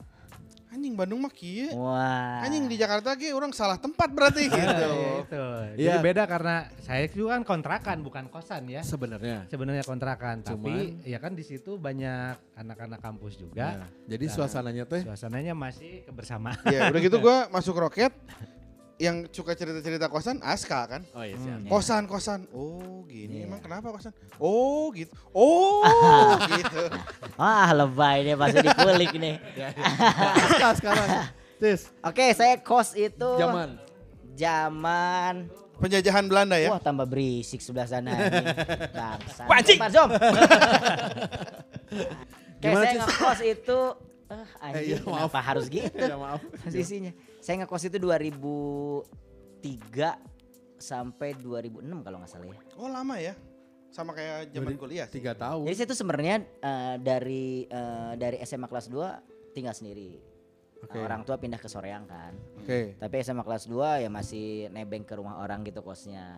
anjing 0.68 0.94
Bandung 0.94 1.20
mah 1.20 1.30
kieu. 1.30 1.72
Wah. 1.74 2.42
Anjing 2.42 2.66
di 2.66 2.76
Jakarta 2.76 3.14
ki 3.14 3.32
orang 3.32 3.50
salah 3.50 3.76
tempat 3.76 4.10
berarti 4.10 4.46
gitu. 4.46 4.58
Iya, 4.58 5.22
itu. 5.22 5.44
Jadi 5.74 5.82
Iya. 5.82 5.96
beda 6.00 6.24
karena 6.24 6.56
saya 6.80 7.08
juga 7.08 7.34
kan 7.34 7.44
kontrakan 7.44 7.98
bukan 8.02 8.26
kosan 8.28 8.68
ya. 8.68 8.82
sebenarnya. 8.82 9.48
Sebenarnya 9.48 9.84
kontrakan, 9.84 10.42
tapi 10.42 10.68
Cuman- 10.94 11.04
ya 11.04 11.18
kan 11.18 11.32
di 11.32 11.42
situ 11.42 11.76
banyak 11.78 12.36
anak-anak 12.54 13.00
kampus 13.00 13.38
juga. 13.38 13.78
Nah, 13.78 13.90
jadi 14.06 14.26
Nah, 14.26 14.34
suasananya 14.34 14.84
teh 14.86 15.02
Suasananya 15.02 15.54
masih 15.54 16.04
kebersamaan. 16.04 16.60
Ya 16.68 16.88
udah 16.88 17.00
gitu 17.00 17.18
gua 17.18 17.48
masuk 17.48 17.78
roket 17.78 18.12
yang 18.98 19.30
suka 19.30 19.54
cerita-cerita 19.54 20.10
kosan 20.10 20.42
Aska 20.42 20.80
kan. 20.88 21.02
Oh 21.12 21.22
iya 21.22 21.38
Hmm. 21.38 21.66
Kosan 21.66 22.04
kosan. 22.06 22.50
Oh 22.50 23.06
gini 23.06 23.42
Iya. 23.42 23.46
emang 23.46 23.62
kenapa 23.62 23.90
kosan? 23.90 24.10
Oh 24.36 24.90
gitu. 24.90 25.14
Oh 25.32 25.86
gitu. 26.52 26.84
Wah 27.36 27.70
lebay 27.72 28.26
deh 28.26 28.34
pasti 28.34 28.58
dikulik 28.60 29.14
nih. 29.14 29.36
Nah, 30.58 30.74
sekarang. 30.74 31.08
Cis, 31.58 31.90
Oke 32.00 32.34
saya 32.34 32.58
kos 32.58 32.94
itu 32.94 33.30
zaman. 33.38 33.78
zaman 34.34 35.50
Penjajahan 35.78 36.26
Belanda 36.26 36.58
ya. 36.58 36.74
Wah 36.74 36.82
tambah 36.82 37.06
berisik 37.06 37.62
sebelah 37.62 37.86
sana 37.86 38.10
ini. 38.10 38.46
Bangsa. 38.90 39.46
Pancing. 39.46 39.78
Pak 39.78 39.90
Zom. 39.94 40.10
Kayak 42.58 42.74
Gimana, 42.74 42.82
saya 42.84 42.94
ngekos 42.98 43.40
itu 43.46 43.80
eh 44.28 44.48
anjing 44.60 44.76
Eh, 44.76 44.84
iya, 44.90 44.98
maaf. 45.02 45.30
kenapa 45.32 45.40
harus 45.40 45.66
gitu 45.68 45.88
Ya 45.94 46.16
maaf. 46.16 46.42
posisinya. 46.60 47.12
Saya 47.40 47.64
ngekos 47.64 47.84
itu 47.86 47.98
2003 47.98 49.08
sampai 50.78 51.34
2006 51.36 51.82
kalau 52.02 52.18
nggak 52.20 52.30
salah 52.30 52.48
ya. 52.48 52.58
Oh 52.76 52.88
lama 52.88 53.16
ya. 53.18 53.34
Sama 53.88 54.12
kayak 54.12 54.52
zaman 54.52 54.76
kuliah 54.76 55.08
sih. 55.08 55.18
Tiga 55.18 55.34
tahun. 55.34 55.66
Jadi 55.66 55.76
saya 55.76 55.88
tuh 55.88 55.98
sebenarnya 55.98 56.36
eh, 56.44 56.96
dari 57.00 57.66
eh, 57.66 58.14
dari 58.16 58.38
SMA 58.44 58.68
kelas 58.68 58.88
2 58.88 59.56
tinggal 59.56 59.74
sendiri. 59.74 60.20
Oke. 60.78 60.94
Eh, 60.94 61.02
orang 61.02 61.24
tua 61.24 61.40
pindah 61.40 61.58
ke 61.58 61.66
Soreang 61.66 62.06
kan. 62.06 62.36
Oke. 62.60 62.94
Tapi 62.96 63.16
SMA 63.24 63.42
kelas 63.42 63.66
2 63.66 64.04
ya 64.04 64.10
masih 64.12 64.46
nebeng 64.70 65.02
ke 65.02 65.16
rumah 65.16 65.40
orang 65.40 65.64
gitu 65.64 65.82
kosnya. 65.82 66.38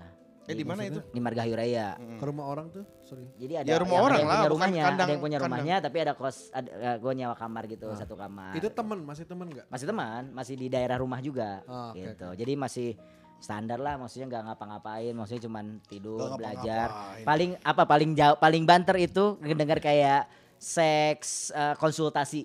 Eh 0.49 0.55
di 0.55 0.65
mana 0.65 0.81
itu? 0.83 0.99
Di 1.05 1.19
Margahayu 1.19 1.53
Raya. 1.53 1.93
Ke 2.17 2.25
rumah 2.25 2.45
orang 2.47 2.67
tuh, 2.69 2.81
sorry. 2.99 3.29
Jadi 3.35 3.53
ada 3.55 3.67
Ya, 3.67 3.77
rumah 3.77 3.93
yang, 3.93 4.03
orang 4.03 4.09
ada 4.11 4.19
yang 4.19 4.25
lah, 4.25 4.33
punya 4.33 4.41
bukan 4.41 4.55
rumahnya, 4.57 4.81
kandang- 4.83 4.97
ada 4.99 5.11
yang 5.11 5.21
punya 5.21 5.37
kandang. 5.37 5.49
rumahnya 5.55 5.75
tapi 5.79 5.97
ada 5.99 6.13
kos 6.13 6.37
ada 6.49 6.69
gue 6.95 7.13
nyewa 7.13 7.35
kamar 7.35 7.63
gitu, 7.67 7.85
Ah. 7.85 7.95
satu 7.95 8.15
kamar. 8.15 8.51
Itu 8.51 8.67
teman, 8.69 8.97
masih 9.01 9.23
teman 9.23 9.47
nggak? 9.47 9.65
masih 9.67 9.85
teman, 9.85 10.23
masih 10.31 10.55
di 10.55 10.67
daerah 10.67 10.97
rumah 10.97 11.19
juga 11.19 11.61
Ah, 11.63 11.93
gitu. 11.93 12.27
Jadi 12.33 12.53
masih 12.55 12.89
standar 13.37 13.77
lah 13.77 13.95
maksudnya 13.95 14.27
nggak 14.27 14.43
ngapa-ngapain, 14.47 15.13
maksudnya 15.13 15.43
cuman 15.43 15.65
tidur, 15.85 16.17
Nggak 16.19 16.39
belajar. 16.39 16.87
Paling 17.21 17.51
apa 17.61 17.83
paling 17.85 18.11
jauh 18.11 18.35
paling 18.35 18.63
banter 18.63 18.95
itu 18.99 19.23
dengar 19.53 19.79
kayak 19.79 20.25
seks 20.59 21.29
eh, 21.51 21.75
konsultasi 21.75 22.43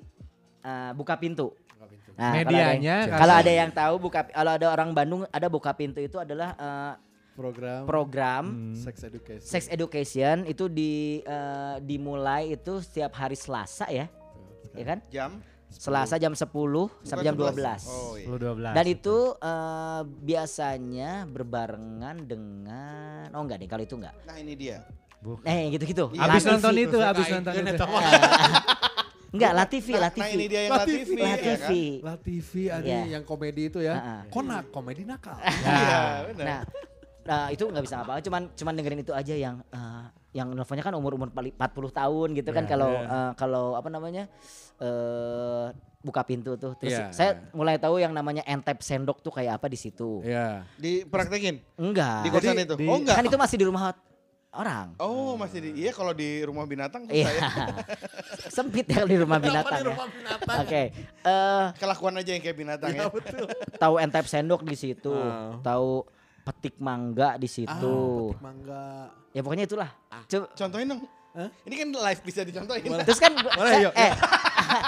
eh, 0.60 0.90
buka 0.92 1.16
pintu. 1.16 1.50
Nah, 2.14 2.30
kalau 2.30 2.46
ada 2.46 2.54
yang- 2.54 2.78
Medianya 2.78 2.96
Kalau 3.10 3.34
ada 3.34 3.52
yang 3.52 3.70
tahu 3.72 3.94
buka 3.98 4.20
kalau 4.24 4.52
ada 4.54 4.66
orang 4.70 4.90
Bandung 4.92 5.26
ada 5.28 5.46
buka 5.48 5.74
pintu 5.74 5.98
itu 5.98 6.14
adalah 6.16 6.54
eh, 6.54 6.92
Program 7.34 7.82
program 7.82 8.44
Hmm. 8.46 8.74
sex 8.78 9.02
education. 9.02 9.42
Sex 9.42 9.62
education 9.66 10.36
itu 10.44 10.64
di 10.66 11.18
eh, 11.20 11.76
dimulai 11.80 12.54
itu 12.54 12.78
setiap 12.78 13.10
hari 13.12 13.34
Selasa 13.34 13.90
ya. 13.90 14.06
Ya 14.70 14.84
kan? 14.86 14.98
Jam 15.10 15.42
Selasa 15.66 16.14
jam 16.16 16.30
10 16.30 16.46
sampai 17.02 17.26
jam 17.26 17.34
12. 17.34 17.82
Oh 17.90 18.14
iya. 18.14 18.30
10 18.30 18.38
12. 18.38 18.70
Dan 18.70 18.86
itu 18.86 19.16
eh, 19.34 20.02
biasanya 20.06 21.10
berbarengan 21.26 22.22
dengan 22.22 23.26
oh 23.30 23.42
enggak 23.42 23.58
deh 23.58 23.66
kalau 23.66 23.82
itu 23.82 23.98
enggak. 23.98 24.14
Nah 24.22 24.36
ini 24.38 24.54
dia. 24.54 24.86
Bukan. 25.18 25.42
Eh 25.42 25.74
gitu-gitu. 25.74 26.14
Iya. 26.14 26.30
Abis 26.30 26.42
Tapi 26.44 26.50
nonton 26.54 26.74
itu, 26.78 26.98
abis 27.00 27.26
nonton 27.28 27.52
itu. 27.56 27.84
Enggak, 29.34 29.50
Latifi, 29.50 29.90
Nah, 29.90 30.02
Latifi. 30.06 30.22
nah 30.22 30.30
ini 30.30 30.44
dia 30.46 30.60
yang 30.62 30.72
Latifi. 30.78 30.94
Latifi, 30.94 31.18
ya 31.18 31.26
kan? 31.26 31.34
Latifi. 31.34 31.82
TV 32.22 32.50
ada 32.70 32.86
Iya. 32.86 33.00
yang 33.18 33.24
komedi 33.26 33.62
itu 33.66 33.78
ya. 33.82 33.94
Ha-ha. 33.98 34.16
Konak 34.30 34.64
komedi 34.70 35.02
nakal. 35.02 35.34
Iya, 35.42 35.98
benar. 36.30 36.46
Nah, 36.46 36.60
nah 37.24 37.48
itu 37.48 37.64
nggak 37.64 37.82
bisa 37.82 37.96
apa-apa, 37.98 38.20
cuman 38.20 38.42
cuman 38.50 38.72
dengerin 38.74 39.00
itu 39.00 39.12
aja 39.12 39.34
yang 39.34 39.64
eh, 39.66 40.04
yang 40.32 40.50
nelfonnya 40.50 40.82
kan 40.82 40.92
umur-umur 40.92 41.28
pali- 41.28 41.52
40 41.52 41.64
tahun 41.90 42.28
gitu 42.34 42.50
kan 42.50 42.64
Iya, 42.64 42.70
kalau 42.70 42.90
iya. 42.92 43.08
eh, 43.08 43.32
kalau 43.34 43.66
apa 43.74 43.88
namanya? 43.88 44.24
eh 44.76 45.66
buka 46.00 46.20
pintu 46.20 46.52
tuh. 46.54 46.76
Terus 46.76 46.92
Iya. 46.92 47.06
saya 47.10 47.30
mulai 47.50 47.78
tahu 47.78 47.96
yang 47.96 48.12
namanya 48.12 48.44
entep 48.44 48.76
sendok 48.78 49.18
tuh 49.18 49.32
kayak 49.32 49.56
apa 49.56 49.66
di 49.66 49.78
situ. 49.78 50.20
Iya. 50.20 50.68
Dipraktekin 50.76 51.64
Enggak. 51.74 52.20
di 52.20 52.28
kosan 52.28 52.52
Jadi 52.52 52.62
itu. 52.62 52.74
di- 52.76 52.84
oh 52.84 52.98
enggak. 52.98 53.16
Kan 53.16 53.24
itu 53.24 53.38
masih 53.38 53.56
di 53.56 53.64
rumah 53.64 53.96
orang. 54.52 54.94
Oh 54.98 55.34
masih 55.34 55.58
di 55.58 55.70
iya 55.80 55.90
kalau 55.90 56.12
di 56.12 56.44
rumah 56.44 56.62
binatang 56.62 57.08
Iya. 57.08 57.26
saya 57.26 57.40
Sempit 58.54 58.84
ya 58.84 59.02
di 59.02 59.16
rumah 59.16 59.38
binatang 59.38 59.80
ya. 59.80 59.94
Oke. 60.60 60.82
eh 61.24 61.66
kelakuan 61.74 62.14
aja 62.14 62.30
yang 62.30 62.42
kayak 62.42 62.58
binatang 62.58 62.92
ya. 62.92 63.08
tahu 63.76 63.94
entep 63.96 64.26
sendok 64.26 64.60
di 64.62 64.76
situ, 64.76 65.10
Ah. 65.10 65.56
tahu 65.58 66.04
petik 66.44 66.76
mangga 66.76 67.34
di 67.34 67.44
Ah, 67.44 67.50
situ. 67.50 67.96
petik 68.28 68.40
mangga. 68.40 68.84
ya 69.32 69.40
pokoknya 69.40 69.64
itulah. 69.64 69.90
Coba 70.28 70.46
Contohin 70.52 70.86
dong. 70.86 71.00
Hah? 71.34 71.50
Ini 71.66 71.74
kan 71.74 71.88
live 71.90 72.20
bisa 72.22 72.40
dicontohin. 72.40 72.86
Terus 73.02 73.18
kan 73.18 73.32
Boleh, 73.58 73.74
yuk, 73.82 73.92
eh, 73.92 74.06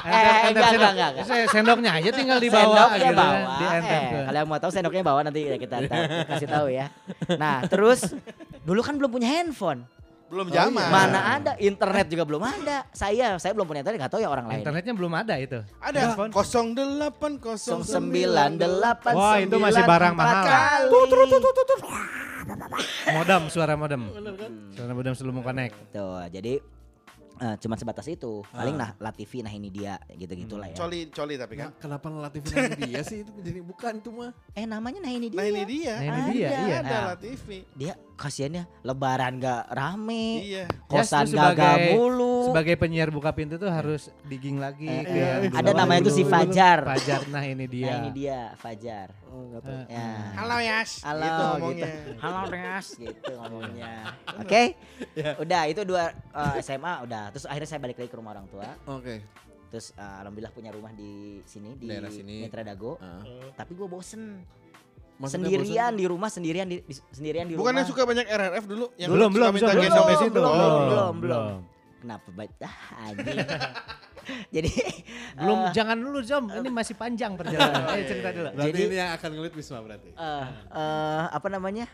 eh, 0.06 0.22
enggak, 0.46 0.70
enggak, 0.70 0.70
enggak, 0.70 1.10
enggak. 1.10 1.24
Saya 1.26 1.44
sendoknya 1.50 1.90
aja 1.92 2.10
tinggal 2.12 2.38
di 2.38 2.46
bawah 2.46 2.70
Sendoknya 2.86 3.02
gitu 3.02 3.18
bawa. 3.18 3.34
di 3.58 3.64
eh, 3.66 3.82
kalau 4.22 4.38
yang 4.38 4.48
mau 4.48 4.58
tahu 4.60 4.70
sendoknya 4.70 5.02
bawa 5.02 5.20
nanti 5.26 5.40
kita 5.42 5.76
tahu- 5.82 6.06
kasih 6.28 6.48
tahu 6.48 6.66
ya. 6.70 6.86
Nah, 7.34 7.66
terus 7.66 8.14
dulu 8.62 8.78
kan 8.80 8.94
belum 8.94 9.10
punya 9.10 9.26
handphone. 9.28 9.90
Belum 10.26 10.44
Oh, 10.44 10.50
zaman. 10.50 10.82
iya. 10.82 10.90
Mana 10.90 11.20
ada, 11.34 11.52
internet 11.56 12.06
juga 12.08 12.24
belum 12.24 12.42
ada. 12.42 12.82
Saya 12.90 13.36
saya 13.36 13.52
belum 13.54 13.64
punya 13.64 13.80
internet, 13.80 13.96
enggak 13.96 14.10
tahu 14.10 14.20
ya 14.20 14.26
orang 14.26 14.46
lain. 14.46 14.58
Internetnya 14.60 14.92
belum 14.92 15.12
ada 15.14 15.34
itu. 15.38 15.58
Ada 15.78 16.18
08 16.18 16.34
988 16.34 19.12
Wah, 19.12 19.36
itu 19.38 19.56
masih 19.56 19.82
barang 19.82 20.12
mahal. 20.12 20.44
Modem, 23.08 23.42
suara 23.48 23.72
modem. 23.74 24.00
kan? 24.12 24.52
Suara 24.72 24.92
modem 24.92 25.12
sebelum 25.14 25.40
connect. 25.40 25.74
Tuh, 25.90 26.20
jadi 26.28 26.60
eh, 27.36 27.54
cuma 27.58 27.74
sebatas 27.74 28.06
itu. 28.06 28.40
Paling 28.48 28.74
nah 28.74 28.92
Latifi 28.98 29.40
nah 29.40 29.50
ini 29.50 29.68
dia 29.68 29.96
gitu-gitulah 30.10 30.68
ya. 30.68 30.76
Coli 30.76 31.08
coli 31.08 31.34
tapi 31.34 31.52
kan. 31.56 31.68
Nah, 31.68 31.72
kenapa 31.76 32.06
ngelatih 32.08 32.40
film 32.40 32.70
dia 32.80 33.00
sih 33.02 33.22
itu 33.22 33.30
jadi 33.40 33.58
bukan 33.60 33.92
itu 33.98 34.08
mah. 34.10 34.30
Eh 34.52 34.64
namanya 34.64 34.98
nah 35.00 35.10
ini 35.10 35.26
dia. 35.28 35.36
Nah 35.36 35.44
ini 35.44 35.62
dia. 35.64 35.94
Nah, 35.96 36.06
ini 36.06 36.20
dia, 36.32 36.48
Ada. 36.48 36.62
iya. 36.62 36.76
Ada 36.80 36.96
Nah. 36.96 37.14
TV. 37.16 37.46
Dia 37.74 37.92
kasihannya 38.16 38.64
lebaran 38.81 39.37
gak 39.37 39.68
rame. 39.68 40.40
Iya. 40.42 40.64
Kosan 40.85 41.24
Yes, 41.24 41.33
gagal 41.33 41.52
sebagai- 41.52 41.92
mulu. 41.92 42.37
Sebagai 42.48 42.74
penyiar 42.74 43.09
buka 43.09 43.31
pintu 43.31 43.55
tuh 43.55 43.68
harus 43.68 44.09
digging 44.24 44.57
lagi 44.57 44.85
Eh, 44.85 45.02
ke 45.02 45.12
iya. 45.12 45.29
yang 45.42 45.52
Ada 45.52 45.70
dulu. 45.70 45.79
namanya 45.79 46.00
tuh 46.02 46.14
si 46.14 46.24
Fajar. 46.24 46.79
Fajar, 46.83 47.20
nah 47.29 47.44
ini 47.44 47.66
dia. 47.66 47.87
Nah 47.87 47.98
ini 48.00 48.11
dia 48.12 48.38
Fajar. 48.55 49.12
Oh, 49.26 49.44
enggak 49.46 49.62
tahu. 49.62 49.81
Ya. 49.87 50.09
Halo 50.35 50.57
Yas. 50.59 50.90
Halo 51.00 51.20
gitu 51.20 51.29
gitu. 51.29 51.44
ngomongnya. 51.46 51.92
Halo 52.18 52.40
Res 52.48 52.87
gitu 52.96 53.33
ngomongnya. 53.37 53.92
Oke. 54.38 54.62
Udah 55.44 55.62
itu 55.66 55.81
dua 55.83 56.05
eh, 56.11 56.55
SMA 56.61 56.94
udah. 57.02 57.29
Terus 57.31 57.44
akhirnya 57.44 57.68
saya 57.68 57.81
balik 57.81 57.96
lagi 57.96 58.09
ke 58.09 58.16
rumah 58.16 58.33
orang 58.33 58.48
tua. 58.48 58.64
Oke. 58.88 59.20
Terus 59.68 59.92
eh, 59.92 60.16
alhamdulillah 60.22 60.50
punya 60.50 60.70
rumah 60.70 60.90
di 60.90 61.44
sini 61.44 61.76
di 61.76 61.85
Daerah 61.85 62.09
sini. 62.09 62.40
Mitra 62.40 62.64
Dago. 62.64 62.96
Ah. 62.96 63.20
Tapi 63.52 63.72
gue 63.72 63.85
bosen. 63.85 64.40
Maksudnya 65.16 65.48
sendirian 65.48 65.92
di 65.92 66.05
rumah 66.05 66.29
sendirian 66.29 66.66
di, 66.66 66.76
di- 66.83 67.00
sendirian 67.11 67.46
di 67.46 67.57
Bukannya 67.57 67.83
rumah. 67.83 67.90
suka 67.90 68.02
banyak 68.05 68.26
RRF 68.26 68.64
dulu 68.64 68.87
yang 68.94 69.09
belum, 69.09 69.26
suka 69.26 69.37
belum, 69.38 69.50
minta 69.50 69.64
belum, 69.66 69.76
gendong 69.79 69.96
sampai 69.96 70.12
Oh, 70.12 70.20
situ. 70.20 70.35
belum. 70.35 70.52
belum, 70.85 71.14
belum. 71.18 71.44
Kenapa 71.96 72.29
baik 72.31 72.52
ah 72.61 72.76
anjing. 73.02 73.38
Jadi 74.50 74.70
Belum, 75.37 75.59
eh, 75.61 75.70
jangan 75.70 75.96
dulu 75.96 76.18
Jom, 76.20 76.44
ini 76.50 76.68
masih 76.68 76.94
panjang 76.94 77.33
perjalanan. 77.33 77.87
Ayo 77.94 78.02
cerita 78.05 78.29
dulu. 78.31 78.48
Berarti 78.52 78.70
Jadi- 78.74 78.85
ini 78.85 78.96
yang 78.96 79.11
akan 79.14 79.31
ngelit 79.33 79.55
Wisma 79.55 79.79
berarti. 79.81 80.11
eh, 80.11 80.44
eh, 80.68 81.24
apa 81.31 81.48
namanya? 81.48 81.87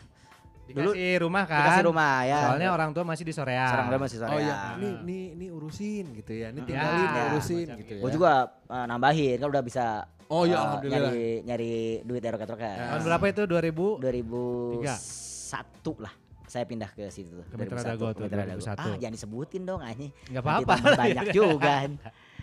Dikasih 0.63 1.19
rumah 1.19 1.43
kan. 1.43 1.59
Dikasih 1.59 1.85
rumah 1.85 2.15
ya. 2.23 2.39
Soalnya 2.47 2.69
orang 2.71 2.89
tua 2.91 3.03
masih 3.03 3.23
di 3.23 3.33
Soreang. 3.35 3.67
Sekarang 3.67 3.87
udah 3.89 3.99
masih 3.99 4.17
sore. 4.17 4.31
Oh 4.31 4.39
ya. 4.39 4.47
iya, 4.47 4.55
ini 4.73 4.87
ini 5.03 5.19
ini 5.35 5.45
urusin 5.47 6.05
gitu 6.15 6.31
ya. 6.31 6.47
Ini 6.49 6.59
Ya, 6.59 6.65
tinggalin 6.65 7.03
ya, 7.05 7.23
urusin 7.29 7.65
macam 7.65 7.79
gitu 7.79 7.93
ya. 7.93 8.01
Gue 8.01 8.11
juga 8.11 8.31
eh, 8.65 8.85
nambahin 8.87 9.37
kan 9.37 9.49
udah 9.49 9.63
bisa 9.63 9.85
Oh 10.31 10.47
iya, 10.47 10.55
eh, 10.55 10.59
alhamdulillah. 10.59 10.99
nyari 11.03 11.27
nyari 11.43 11.71
duit 12.01 12.21
ya 12.21 12.31
roket-roket. 12.31 12.73
Tahun 12.79 13.01
berapa 13.03 13.25
itu? 13.27 13.41
2000? 13.43 14.01
2001 14.01 14.81
lah. 15.99 16.13
Saya 16.43 16.63
pindah 16.63 16.89
ke 16.89 17.09
situ 17.09 17.33
tuh. 17.33 17.45
Ke 17.45 17.55
Mitra 17.55 17.81
2001, 17.81 17.89
Dago 17.91 18.05
tuh, 18.07 18.13
ke 18.13 18.23
Mitra 18.23 18.43
Dago. 18.45 18.61
2001. 18.61 18.77
Ah, 18.79 18.95
jangan 18.97 19.13
disebutin 19.13 19.61
dong 19.63 19.81
anjing. 19.81 20.11
Nggak 20.27 20.43
Nanti 20.43 20.63
apa-apa. 20.63 20.97
banyak 20.97 21.25
juga 21.29 21.57
kan. 21.59 21.89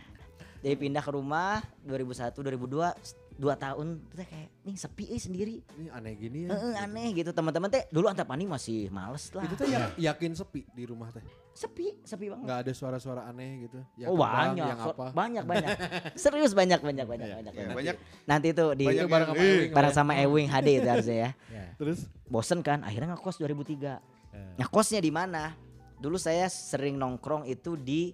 Jadi 0.63 0.75
pindah 0.77 1.01
ke 1.01 1.11
rumah 1.11 1.51
2001 1.83 2.37
2002 2.37 2.93
dua 3.41 3.57
tahun 3.57 4.05
terus 4.07 4.29
kayak 4.29 4.49
nih 4.61 4.77
sepi 4.77 5.05
eh 5.09 5.17
sendiri. 5.17 5.57
Ini 5.73 5.89
aneh 5.89 6.13
gini 6.13 6.39
ya. 6.45 6.53
Eh, 6.53 6.77
aneh 6.77 7.09
gitu 7.11 7.33
teman-teman 7.33 7.67
teh 7.67 7.89
dulu 7.89 8.05
antap 8.07 8.29
paning 8.29 8.45
masih 8.45 8.93
males 8.93 9.33
lah. 9.33 9.49
Itu 9.49 9.57
tuh 9.57 9.65
ya- 9.65 9.89
yakin 9.97 10.37
sepi 10.37 10.69
di 10.69 10.85
rumah 10.85 11.09
teh. 11.09 11.25
Sepi, 11.51 11.97
sepi 12.05 12.29
banget. 12.29 12.45
Nggak 12.45 12.61
ada 12.63 12.73
suara-suara 12.73 13.23
aneh 13.25 13.65
gitu. 13.65 13.81
Yang 13.97 14.09
oh 14.09 14.17
banyak, 14.17 14.61
Yang 14.63 14.81
apa? 14.87 15.07
banyak 15.11 15.45
banyak. 15.51 15.69
Serius 16.15 16.53
banyak 16.53 16.79
banyak 16.79 17.07
banyak 17.09 17.29
banyak. 17.33 17.53
Ya, 17.53 17.65
banyak. 17.65 17.75
banyak 17.75 17.97
Nanti 18.23 18.47
itu 18.53 18.67
di 18.77 18.85
banyak 18.87 19.07
bareng 19.09 19.27
sama 19.27 19.41
Ewing. 19.41 19.71
bareng 19.73 19.95
sama 19.97 20.13
Ewing 20.15 20.47
HD 20.47 20.69
itu 20.77 20.89
harusnya 20.89 21.17
ya. 21.19 21.31
Ya. 21.57 21.65
Terus 21.75 21.99
Bosen 22.29 22.61
kan, 22.61 22.85
akhirnya 22.85 23.17
ngekos 23.17 23.41
2003. 23.41 23.97
Eh. 24.31 24.55
Ngekosnya 24.61 25.01
di 25.01 25.11
mana? 25.11 25.57
Dulu 25.97 26.15
saya 26.15 26.47
sering 26.47 26.95
nongkrong 26.95 27.45
itu 27.45 27.75
di 27.75 28.13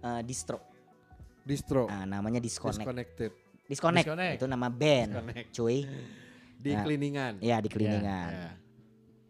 eh, 0.00 0.20
distro. 0.20 0.58
distro. 1.40 1.86
Nah, 1.86 2.04
namanya 2.04 2.42
Disconnect. 2.42 2.82
Disconnected. 2.82 3.30
Disconnect. 3.64 4.04
Disconnect. 4.04 4.36
Itu 4.36 4.46
nama 4.46 4.68
band, 4.68 5.08
Disconnect. 5.10 5.48
cuy. 5.52 5.78
Di 6.56 6.70
Nah. 6.72 6.82
cleaningan. 6.82 7.32
Ya 7.40 7.56
di 7.58 7.68
cleaningan. 7.68 8.30
Ya. 8.30 8.50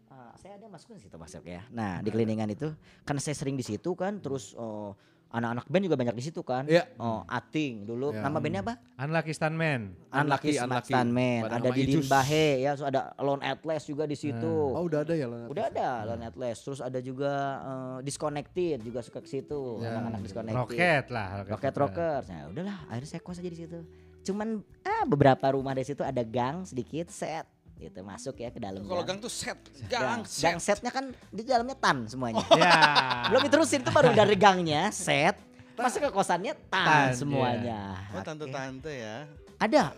Ah, 0.07 0.31
saya 0.35 0.55
ada 0.55 0.67
masuk 0.67 0.95
ke 0.95 1.03
situ 1.03 1.15
masuk 1.15 1.43
ya. 1.43 1.63
Nah 1.69 1.99
di 1.99 2.09
cleaningan 2.09 2.47
itu 2.49 2.71
karena 3.03 3.19
saya 3.19 3.35
sering 3.35 3.55
di 3.55 3.63
situ 3.63 3.91
kan, 3.91 4.19
terus 4.19 4.55
oh, 4.55 4.95
anak-anak 5.27 5.67
band 5.67 5.83
juga 5.83 5.97
banyak 5.97 6.15
di 6.15 6.23
situ 6.23 6.39
kan. 6.41 6.63
Iya. 6.63 6.87
Oh 6.95 7.27
Ating 7.27 7.83
dulu 7.83 8.11
Ya. 8.11 8.23
nama 8.23 8.39
bandnya 8.39 8.63
apa? 8.63 8.79
Unlucky 8.97 9.31
Stuntman. 9.31 9.91
Unlucky, 10.09 10.55
Unlucky 10.55 10.63
Unlucky. 10.63 10.91
Stuntman. 10.95 11.41
Ada 11.51 11.69
di 11.71 11.81
Ijus. 11.85 12.07
Bahe 12.07 12.47
ya, 12.63 12.71
terus 12.71 12.87
ada 12.87 13.01
Lone 13.19 13.43
Atlas 13.43 13.83
juga 13.83 14.03
di 14.03 14.15
situ. 14.15 14.53
Oh 14.71 14.83
udah 14.83 15.03
ada 15.03 15.11
ya 15.11 15.27
lo? 15.27 15.51
Udah 15.51 15.67
ada 15.67 15.87
Lone 16.07 16.23
Atlas, 16.23 16.55
terus 16.59 16.79
ada 16.79 16.99
juga 16.99 17.31
eh, 17.59 17.97
Disconnected 18.03 18.79
juga 18.79 19.03
suka 19.03 19.19
ke 19.19 19.27
situ, 19.27 19.83
Ya. 19.83 19.91
anak-anak 19.91 20.19
Disconnected. 20.23 20.59
Rocket 20.59 21.05
lah. 21.09 21.27
Rocket 21.45 21.75
Rockers. 21.75 22.25
Nah, 22.27 22.41
udahlah, 22.47 22.77
akhirnya 22.87 23.09
saya 23.09 23.19
kos 23.19 23.39
aja 23.39 23.47
di 23.49 23.59
situ. 23.59 23.79
Cuman 24.25 24.47
ah 24.81 25.05
beberapa 25.05 25.45
rumah 25.53 25.71
dari 25.71 25.85
situ 25.85 26.01
ada 26.01 26.21
gang 26.21 26.65
sedikit 26.65 27.07
set 27.07 27.45
gitu 27.75 27.99
masuk 28.01 28.35
ya 28.35 28.49
ke 28.49 28.57
dalam 28.57 28.81
Kalau 28.81 29.03
gang 29.03 29.19
tuh 29.19 29.27
set, 29.27 29.59
gang, 29.85 30.01
gang, 30.01 30.21
gang 30.23 30.57
set. 30.57 30.79
setnya 30.79 30.89
kan 30.89 31.11
di 31.27 31.43
dalamnya 31.43 31.75
tan 31.75 32.07
semuanya. 32.07 32.39
Ya. 32.49 32.81
Belum 33.29 33.43
diterusin 33.43 33.83
tuh 33.83 33.91
baru 33.91 34.11
dari 34.11 34.33
gangnya 34.33 34.89
set 34.89 35.35
masuk 35.75 36.07
ke 36.07 36.09
kosannya 36.09 36.55
tan, 36.71 36.87
Tan, 36.87 37.09
semuanya. 37.13 37.99
Oh 38.09 38.23
Oke. 38.23 38.25
tante-tante 38.25 38.93
ya. 38.95 39.27
Ada. 39.59 39.91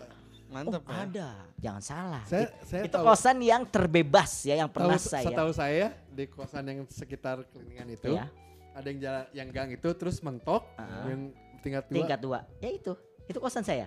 Mantep 0.47 0.81
oh, 0.81 0.89
ya. 0.89 0.97
ada. 1.05 1.29
Jangan 1.57 1.83
salah. 1.83 2.23
Saya 2.25 2.49
It- 2.49 2.53
saya 2.65 2.81
itu 2.89 2.97
tahu. 2.97 3.05
kosan 3.05 3.37
yang 3.39 3.61
terbebas 3.61 4.31
ya 4.41 4.55
yang 4.57 4.69
pernah 4.73 4.97
tahu, 4.97 5.05
saya. 5.05 5.25
Setahu 5.29 5.51
saya 5.53 5.85
di 6.09 6.25
kosan 6.25 6.63
yang 6.65 6.79
sekitar 6.89 7.45
cleaningan 7.47 7.87
itu 7.93 8.09
Ya. 8.09 8.25
ada 8.73 8.87
yang 8.89 8.99
jalan 8.99 9.23
yang 9.31 9.47
gang 9.53 9.69
itu 9.69 9.89
terus 9.93 10.17
mentok 10.19 10.65
Ah. 10.75 11.05
yang 11.05 11.29
tingkat 11.61 11.85
dua. 11.85 11.93
Tingkat 11.93 12.19
dua. 12.19 12.39
Ya 12.57 12.69
itu. 12.73 12.97
Itu 13.27 13.37
kosan 13.37 13.61
saya. 13.61 13.85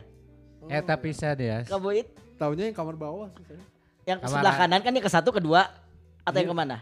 Oh. 0.61 0.68
Eh 0.68 0.81
tapi 0.81 1.11
saya 1.11 1.33
dia. 1.33 1.64
Kamu 1.64 1.88
it- 1.94 2.12
Taunya 2.37 2.64
yang 2.64 2.75
kamar 2.75 2.94
bawah 2.94 3.29
sih 3.31 3.44
saya. 3.44 3.61
yang 4.07 4.18
Kamar 4.18 4.33
sebelah 4.33 4.55
kanan 4.57 4.81
kan 4.81 4.90
yang 4.90 5.03
ke 5.03 5.11
satu 5.11 5.29
kedua 5.31 5.68
atau 6.20 6.35
yang 6.35 6.46
Iya. 6.46 6.53
ke 6.53 6.57
mana? 6.57 6.77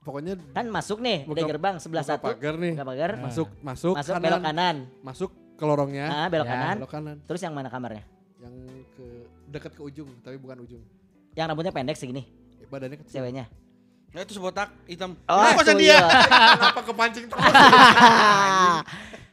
Pokoknya 0.00 0.32
Kan 0.50 0.66
masuk 0.66 0.98
nih 0.98 1.22
Buka- 1.22 1.36
dari 1.36 1.46
gerbang 1.48 1.74
sebelah 1.76 2.00
buka 2.00 2.12
satu. 2.14 2.26
pagar 2.28 2.54
nih. 2.56 2.72
Buka 2.72 2.84
pagar. 2.86 3.10
Nah. 3.12 3.22
masuk 3.24 3.48
masuk, 3.60 3.94
Masuk 3.94 4.12
kanan, 4.12 4.24
belok 4.24 4.42
kanan. 4.42 4.76
masuk 5.00 5.30
ke 5.52 5.64
lorongnya 5.64 6.06
Ah, 6.08 6.26
belok 6.26 6.46
Ya. 6.46 6.52
kanan. 6.52 6.74
belok 6.78 6.90
kanan 6.90 7.16
Terus 7.22 7.40
yang 7.40 7.52
mana 7.52 7.68
kamarnya? 7.68 8.02
yang 8.38 8.54
ke 8.94 9.06
dekat 9.46 9.72
ke 9.72 9.82
ujung 9.82 10.08
tapi 10.20 10.36
bukan 10.36 10.56
ujung 10.60 10.80
Yang 11.30 11.46
rambutnya 11.46 11.70
pendek 11.70 11.94
segini, 11.94 12.24
Eh, 12.56 12.66
badannya 12.66 12.96
kecil 12.96 13.20
ceweknya. 13.20 13.44
Nah 14.08 14.20
itu 14.20 14.32
sebotak 14.32 14.72
hitam. 14.84 15.14
Oh, 15.24 15.36
Nah, 15.36 15.52
kosan 15.52 15.76
itu 15.76 15.84
dia. 15.84 15.94
iya. 15.94 16.06
kenapa 16.56 16.80
kepancing 16.82 17.24
terus 17.26 17.44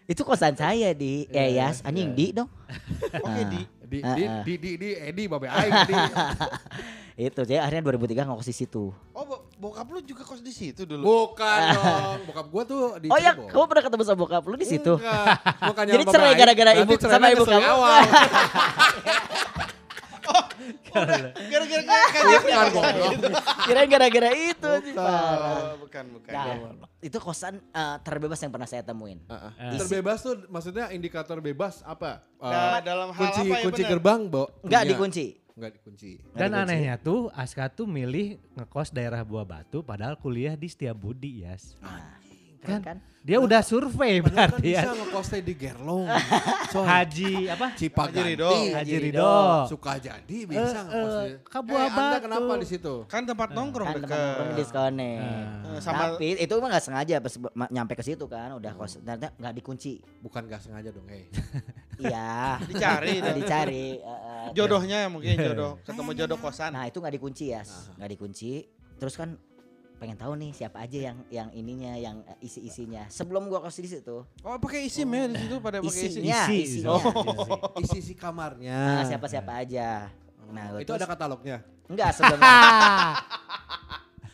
itu 0.08 0.22
kosan 0.22 0.54
saya 0.54 0.90
di 0.92 1.26
Iya, 1.28 1.42
Eyas, 1.44 1.76
iya, 1.80 1.86
anjing 1.86 2.10
di 2.12 2.26
dong. 2.32 2.50
Oke 3.18 3.32
Ah. 3.34 3.46
di. 3.46 3.62
Di 3.88 4.00
Ah, 4.00 4.14
di, 4.14 4.24
ah. 4.24 4.44
di 4.44 4.54
di 4.56 4.72
di 4.76 4.90
Edi 4.94 5.24
babe 5.26 5.48
aing 5.48 5.74
di 5.86 5.94
Itu 7.18 7.42
jadi 7.42 7.58
akhirnya 7.58 7.82
2003 7.82 8.30
ngekos 8.30 8.46
di 8.46 8.54
situ. 8.54 8.94
Oh 9.10 9.24
bo- 9.26 9.50
bokap 9.58 9.90
lu 9.90 10.06
juga 10.06 10.22
kos 10.22 10.38
di 10.38 10.54
situ 10.54 10.86
dulu. 10.86 11.02
bukan 11.02 11.60
dong 11.74 12.20
bokap 12.30 12.46
gua 12.46 12.62
tuh 12.62 12.82
di 13.02 13.10
oh 13.10 13.18
ya, 13.18 13.34
kamu 13.34 13.66
pernah 13.66 13.84
ketemu 13.90 14.04
sama 14.06 14.18
bokap 14.22 14.44
lu 14.44 14.54
di 14.54 14.68
situ? 14.68 14.94
Enggak, 14.94 15.34
bukannya 15.66 15.94
Jadi 15.98 16.04
cerai 16.06 16.34
gara-gara 16.36 16.72
ibu 16.78 16.94
sama 17.00 17.34
ibu 17.34 17.42
kamu. 17.42 17.66
Gara-gara 21.48 21.84
kagetnya 21.86 22.58
gitu. 23.14 23.28
Kira 23.64 23.82
gara-gara 23.86 24.30
itu 24.34 24.72
sih 24.84 24.94
parah. 24.94 25.74
Oh, 25.74 25.86
bukan, 25.86 26.04
bukan. 26.14 26.32
Nah, 26.34 26.56
itu 27.00 27.18
kosan 27.18 27.62
eh, 27.62 27.98
terbebas 28.02 28.40
yang 28.40 28.52
pernah 28.52 28.66
saya 28.66 28.82
temuin. 28.82 29.22
Ah, 29.28 29.50
ah. 29.50 29.72
Eh. 29.72 29.78
Terbebas 29.78 30.20
tuh 30.22 30.48
maksudnya 30.48 30.90
indikator 30.92 31.38
bebas 31.40 31.82
apa? 31.84 32.24
Eh, 32.38 32.46
Nah, 32.48 32.80
dalam 32.82 33.10
hal 33.14 33.20
kunci 33.20 33.42
apa 33.44 33.56
ya 33.56 33.64
kunci 33.64 33.82
gerbang, 33.86 34.22
Bo. 34.26 34.50
Enggak 34.62 34.82
punya. 34.84 34.92
dikunci. 34.92 35.26
Enggak 35.58 35.72
dikunci. 35.74 36.12
Nggak 36.22 36.38
Dan 36.38 36.50
dikunci. 36.54 36.70
anehnya 36.70 36.96
tuh 36.98 37.20
Aska 37.34 37.66
tuh 37.68 37.86
milih 37.86 38.28
ngekos 38.54 38.94
daerah 38.94 39.26
Buah 39.26 39.42
Batu 39.42 39.82
padahal 39.82 40.14
kuliah 40.14 40.54
di 40.54 40.70
Setiabudi, 40.70 41.42
Yas. 41.42 41.74
Nah, 41.82 42.17
keren 42.68 42.84
kan? 42.84 42.98
Dia 43.20 43.38
udah 43.38 43.60
survei 43.60 44.20
Padahal 44.20 44.24
kan 44.24 44.36
berarti 44.56 44.70
ya. 44.70 44.82
bisa 44.82 44.92
ngekosnya 44.96 45.40
di 45.42 45.54
Gerlong. 45.54 46.08
Soal 46.72 46.86
Haji 46.88 47.32
apa? 47.50 47.68
Cipaganti. 47.74 48.16
Haji 48.16 48.22
Ridho. 48.26 48.52
Haji 48.72 48.96
Ridho. 49.04 49.36
Suka 49.68 49.92
jadi 49.98 50.38
Eh, 50.38 50.48
bisa 50.48 50.64
eh, 50.72 50.82
ngekosnya. 50.82 51.28
ke 51.44 51.60
Buah 51.62 51.76
Eh, 51.78 51.88
Anda 51.90 52.00
Batu. 52.10 52.24
kenapa 52.24 52.52
di 52.56 52.68
situ? 52.70 52.94
Kan 53.06 53.22
tempat 53.24 53.50
nongkrong 53.52 53.84
Kan 53.86 53.96
dekat. 54.00 54.16
nongkrong 54.16 54.48
di 54.48 54.56
diskone. 54.58 55.12
Eh, 55.20 55.80
sama- 55.82 56.16
Tapi 56.16 56.28
itu 56.38 56.54
mah 56.56 56.70
nggak 56.70 56.84
sengaja 56.86 57.16
pas 57.18 57.34
nyampe 57.68 57.94
ke 57.94 58.04
situ 58.06 58.26
kan 58.26 58.50
udah 58.54 58.72
kos 58.74 58.96
ternyata 58.98 59.28
nggak 59.34 59.54
dikunci. 59.56 59.94
Bukan 60.22 60.42
gak 60.46 60.62
sengaja 60.62 60.90
dong, 60.90 61.08
eh. 61.10 61.28
Iya. 62.00 62.62
Dicari 62.64 63.14
dicari. 63.40 63.86
eh, 63.98 64.08
eh. 64.08 64.48
Jodohnya 64.54 65.04
ya 65.04 65.10
mungkin 65.10 65.36
jodoh. 65.36 65.84
Ketemu 65.84 66.12
jodoh 66.16 66.40
kosan. 66.40 66.72
Nah 66.72 66.86
itu 66.86 66.96
nggak 66.96 67.12
dikunci 67.12 67.52
ya, 67.52 67.60
nggak 68.00 68.10
dikunci. 68.10 68.52
Terus 68.96 69.14
kan 69.14 69.36
pengen 69.98 70.14
tahu 70.14 70.38
nih 70.38 70.54
siapa 70.54 70.78
aja 70.80 71.10
yang 71.10 71.18
yang 71.28 71.50
ininya, 71.52 71.94
yang 71.94 72.22
eh, 72.24 72.38
isi-isinya. 72.40 73.10
Sebelum 73.10 73.50
gua 73.50 73.66
di 73.66 73.90
situ, 73.90 74.18
Oh, 74.42 74.58
pakai 74.58 74.86
isim 74.86 75.10
ya 75.10 75.26
di 75.28 75.38
situ 75.42 75.58
pada 75.58 75.82
pakai 75.82 75.90
isim. 75.90 76.10
isinya, 76.22 76.42
Isi, 76.46 76.58
isinya. 76.82 76.90
Oh. 76.94 77.02
Isi 77.78 78.00
si 78.02 78.14
kamarnya. 78.22 79.02
Nah, 79.02 79.06
siapa-siapa 79.06 79.52
aja. 79.58 80.14
Nah, 80.48 80.78
itu 80.78 80.86
terus- 80.86 80.98
ada 80.98 81.08
katalognya. 81.08 81.58
enggak 81.88 82.12
sebelum 82.14 82.40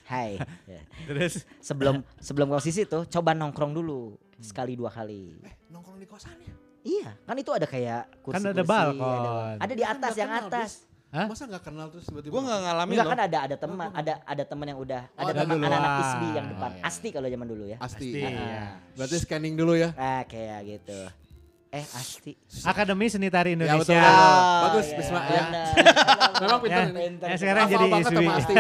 Hai. 0.04 0.38
Terus 1.08 1.48
Sebelum 1.58 1.96
sebelum 2.20 2.48
di 2.60 2.72
situ, 2.72 3.00
coba 3.08 3.32
nongkrong 3.34 3.74
dulu 3.74 4.14
sekali 4.38 4.76
dua 4.76 4.92
kali. 4.92 5.40
Eh, 5.42 5.56
nongkrong 5.72 5.98
di 5.98 6.06
kosannya. 6.06 6.52
Iya, 6.84 7.16
kan 7.24 7.40
itu 7.40 7.48
ada 7.50 7.64
kayak 7.64 8.20
kursi 8.20 8.44
Kan 8.44 8.52
ada 8.52 8.64
balkon. 8.68 9.00
Ada, 9.00 9.64
ada 9.64 9.74
di 9.74 9.82
Kan 9.82 9.96
atas 9.98 10.14
yang 10.20 10.32
atas. 10.32 10.70
Hah? 11.14 11.30
Masa 11.30 11.46
gak 11.46 11.62
kenal 11.62 11.94
terus 11.94 12.10
tiba-tiba? 12.10 12.34
Gua 12.34 12.42
nggak 12.42 12.60
ngalamin 12.60 12.92
Enggak 12.92 13.06
kan 13.08 13.20
ada 13.22 13.38
ada 13.40 13.56
teman, 13.56 13.88
ada 13.94 14.14
ada 14.26 14.44
teman 14.44 14.66
yang 14.66 14.80
udah 14.82 15.02
Oh, 15.08 15.22
ada 15.22 15.30
ada 15.30 15.42
teman 15.46 15.56
anak-anak 15.62 15.86
Ah. 15.88 16.02
ISBI 16.02 16.30
yang 16.34 16.48
depan. 16.50 16.66
Oh, 16.66 16.74
iya. 16.74 16.84
Asti 16.84 17.08
kalau 17.14 17.28
zaman 17.30 17.48
dulu 17.48 17.64
ya. 17.70 17.78
Asti. 17.78 18.10
Asti, 18.10 18.20
Ah. 18.20 18.32
iya. 18.34 18.62
Berarti 18.94 19.16
scanning 19.20 19.54
dulu 19.54 19.74
ya. 19.74 19.90
Ah, 19.94 20.26
kayak 20.26 20.60
gitu. 20.68 21.00
Eh, 21.70 21.86
Asti. 21.88 22.34
Akademi 22.64 23.06
Seni 23.08 23.30
Tari 23.30 23.54
Ya, 23.54 23.56
Indonesia. 23.56 23.94
betul. 23.94 23.98
Ah, 24.00 24.62
Bagus, 24.64 24.86
iya, 24.88 24.98
Bisma, 24.98 25.20
ya. 25.20 25.26
benar. 25.44 25.66
Memang 26.42 26.60
pintar 26.60 26.74
Ya, 26.76 26.86
ini. 26.88 27.02
Pintar. 27.04 27.28
ya 27.28 27.36
sekarang 27.36 27.64
Hafal 27.64 27.74
jadi 27.76 27.86
ISBI. 27.88 28.28
Asti. 28.28 28.54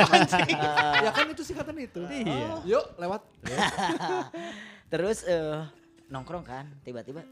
Ah. 0.62 0.94
ya 1.06 1.12
kan 1.12 1.26
itu 1.28 1.42
singkatan 1.44 1.76
itu. 1.80 2.02
Iya. 2.06 2.50
Yuk, 2.64 2.86
lewat. 2.98 3.22
Terus 4.90 5.26
eh, 5.26 5.58
nongkrong 6.08 6.46
kan, 6.46 6.66
tiba-tiba 6.82 7.26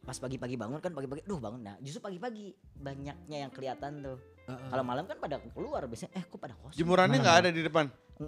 pas 0.00 0.16
pagi-pagi 0.16 0.54
bangun 0.54 0.78
kan 0.78 0.88
pagi-pagi, 0.88 1.20
duh 1.22 1.36
bangun 1.36 1.60
nah 1.60 1.76
justru 1.78 2.00
pagi-pagi 2.00 2.48
banyaknya 2.74 3.38
yang 3.40 3.50
kelihatan 3.50 4.00
tuh. 4.00 4.18
Kalau 4.48 4.80
malam 4.82 5.04
kan 5.04 5.16
pada 5.16 5.36
keluar 5.44 5.84
biasanya, 5.84 6.12
eh 6.14 6.24
kok 6.24 6.36
pada 6.36 6.54
kosong? 6.54 6.74
Jemurannya 6.74 7.18
nggak 7.18 7.36
ada 7.38 7.50
di 7.50 7.60
depan. 7.60 7.84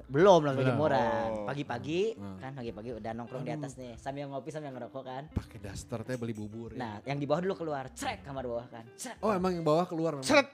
Belum 0.06 0.40
langsung 0.42 0.62
Belum. 0.62 0.76
jemuran. 0.76 1.28
Oh. 1.34 1.46
Pagi-pagi 1.46 2.00
Hmm. 2.12 2.36
kan 2.36 2.52
pagi-pagi 2.52 2.90
udah 2.94 3.12
nongkrong 3.12 3.42
di 3.42 3.50
atas 3.50 3.72
nih 3.74 3.96
sambil 3.96 4.28
ngopi 4.28 4.48
sambil 4.48 4.70
ngerokok 4.70 5.02
kan. 5.02 5.22
Pakai 5.30 5.58
daster 5.58 5.98
teh 6.00 6.14
beli 6.14 6.30
bubur. 6.30 6.70
ya. 6.70 6.78
Nah, 6.78 6.94
yang 7.02 7.16
di 7.16 7.24
bawah 7.24 7.40
dulu 7.40 7.54
keluar, 7.58 7.88
cerek 7.90 8.20
kamar 8.20 8.44
bawah 8.44 8.66
kan. 8.66 8.84
Cerek. 8.94 9.18
Oh, 9.18 9.30
emang 9.30 9.50
yang 9.50 9.62
bawah 9.62 9.84
keluar 9.84 10.14
memang. 10.14 10.24
Seret. 10.24 10.46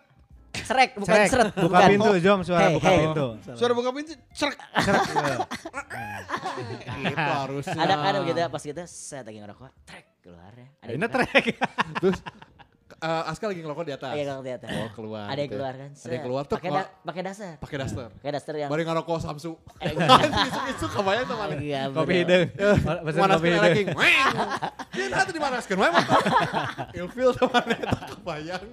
Cerek 0.56 0.96
bukan 0.96 1.12
Cerek, 1.12 1.28
seret. 1.28 1.52
buka 1.52 1.68
bukan. 1.68 1.88
pintu, 1.90 2.10
Jom, 2.18 2.38
suara 2.40 2.64
Hey, 2.64 2.74
buka 2.74 2.88
hey. 2.88 2.98
pintu. 3.02 3.26
Suara 3.52 3.72
buka 3.76 3.90
pintu, 3.92 4.12
cerek. 4.32 4.56
Gitu 6.96 7.12
harusnya. 7.20 7.76
Ada 7.76 7.94
kan 7.94 8.12
gitu 8.24 8.40
pas 8.48 8.62
gitu 8.64 8.82
saya 8.86 9.20
lagi 9.20 9.38
ngerokok, 9.38 9.70
trek 9.84 10.04
keluar 10.18 10.52
ya. 10.52 10.68
Ada 10.80 10.90
Ini 10.90 11.06
trek. 11.06 11.44
Terus 12.00 12.18
eh, 12.96 13.22
Aska 13.26 13.44
lagi 13.46 13.60
ngelokok 13.60 13.84
di 13.84 13.92
atas. 13.92 14.12
Iya 14.12 14.24
kalau 14.26 14.40
kelihatan. 14.40 14.68
Oh, 14.72 14.88
keluar. 14.90 15.26
Ada 15.26 15.36
yang 15.36 15.46
gitu 15.46 15.52
ya. 15.52 15.58
keluar 15.58 15.74
kan. 15.74 15.90
Ada 15.92 16.12
yang 16.12 16.24
keluar 16.24 16.42
tuh 16.42 16.56
Pakai 16.56 16.70
da- 16.70 16.90
pakai 17.02 17.22
dasar. 17.22 17.52
pakai 17.56 17.76
daster. 17.78 18.08
Pakai 18.10 18.32
daster 18.32 18.54
yang 18.56 18.68
Bari 18.68 18.82
ngerokok 18.82 19.16
Samsu. 19.20 19.52
Eh, 19.78 19.92
Isu-isu 20.48 20.86
kebayang 20.90 21.24
tuh 21.24 21.36
mana. 21.36 21.52
Iya, 21.56 21.80
Kopi 21.90 22.14
hidung. 22.24 22.44
Mana 23.14 23.34
kopi 23.36 23.48
hidung. 23.52 23.74
Dia 24.90 25.06
nanti 25.08 25.32
di 25.32 25.40
mana 25.40 25.56
sekarang? 25.60 25.80
Weng. 25.82 25.94
Ilfil 26.98 27.30
sama 27.32 27.58
neta 27.64 27.98
kebayang. 28.10 28.64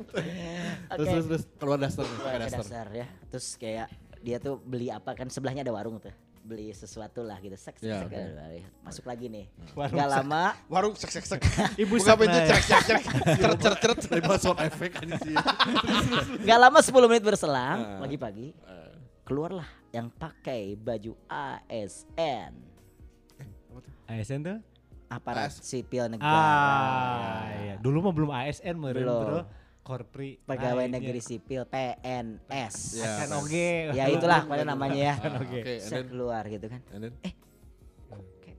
Terus 0.94 1.08
terus 1.08 1.26
terus 1.28 1.44
keluar 1.56 1.78
daster 1.78 2.04
pakai 2.08 2.40
daster. 2.48 2.88
ya. 2.92 3.08
Terus 3.28 3.48
kayak 3.56 3.88
dia 4.24 4.40
tuh 4.40 4.56
beli 4.58 4.88
apa 4.88 5.12
kan 5.14 5.28
sebelahnya 5.28 5.68
ada 5.68 5.76
warung 5.76 6.00
tuh. 6.00 6.14
Beli 6.44 6.70
sesuatu 6.70 7.24
lah 7.24 7.40
gitu. 7.40 7.56
Sek, 7.56 7.80
sek, 7.80 7.88
Iya, 7.88 8.04
sek, 8.04 8.68
Masuk 8.84 9.08
lagi 9.08 9.26
nih. 9.28 9.48
Warung 9.74 9.96
Gak 9.96 10.06
sek. 10.06 10.16
lama 10.20 10.44
Warung 10.68 10.94
sek 10.94 11.10
sek 11.10 11.26
sek. 11.26 11.42
Ibu 11.82 11.96
Buka 11.96 12.04
sek 12.06 12.16
pintu 12.20 12.30
lah 12.30 12.44
ya. 12.44 12.48
cerek 12.50 12.64
cerek 12.64 12.84
cerek. 12.84 13.04
Ceret 13.34 13.58
ceret 13.58 13.80
ceret. 13.80 14.00
Lima 14.14 14.36
sound 14.36 14.60
efek 14.60 14.92
aja 14.98 15.16
sih. 15.20 15.36
Gak 16.42 16.60
lama 16.60 16.80
10 16.80 16.92
menit 17.08 17.24
berselang 17.24 17.80
Ah. 17.80 18.00
pagi-pagi 18.00 18.52
keluarlah 19.24 19.64
yang 19.90 20.12
pakai 20.12 20.76
baju 20.76 21.16
ASN 21.26 22.52
ASN 24.04 24.40
tuh? 24.44 24.60
aparat 25.08 25.48
AS. 25.48 25.62
sipil 25.62 26.10
negara 26.10 26.28
Ah, 26.28 27.46
iya. 27.56 27.76
Dulu 27.78 28.02
mah 28.02 28.12
belum 28.12 28.32
ASN 28.34 28.76
meureun, 28.76 29.00
Belum. 29.00 29.24
Bro. 29.24 29.42
Korpri. 29.84 30.40
pegawai 30.42 30.80
lainnya. 30.82 30.96
negeri 30.98 31.20
sipil 31.20 31.68
PNS 31.68 32.76
Ya. 32.96 33.20
ASN 33.20 33.32
oge. 33.36 33.72
ya 33.92 34.06
itulah 34.08 34.42
pada 34.44 34.64
namanya 34.64 34.96
ya 34.96 35.16
Ah, 35.18 35.38
Oke. 35.38 35.60
Oke, 35.60 35.74
saya 35.78 36.00
then- 36.00 36.10
keluar 36.10 36.44
gitu 36.46 36.66
kan 36.66 36.80
and 36.90 37.02
then 37.02 37.14
Kayak, 38.40 38.58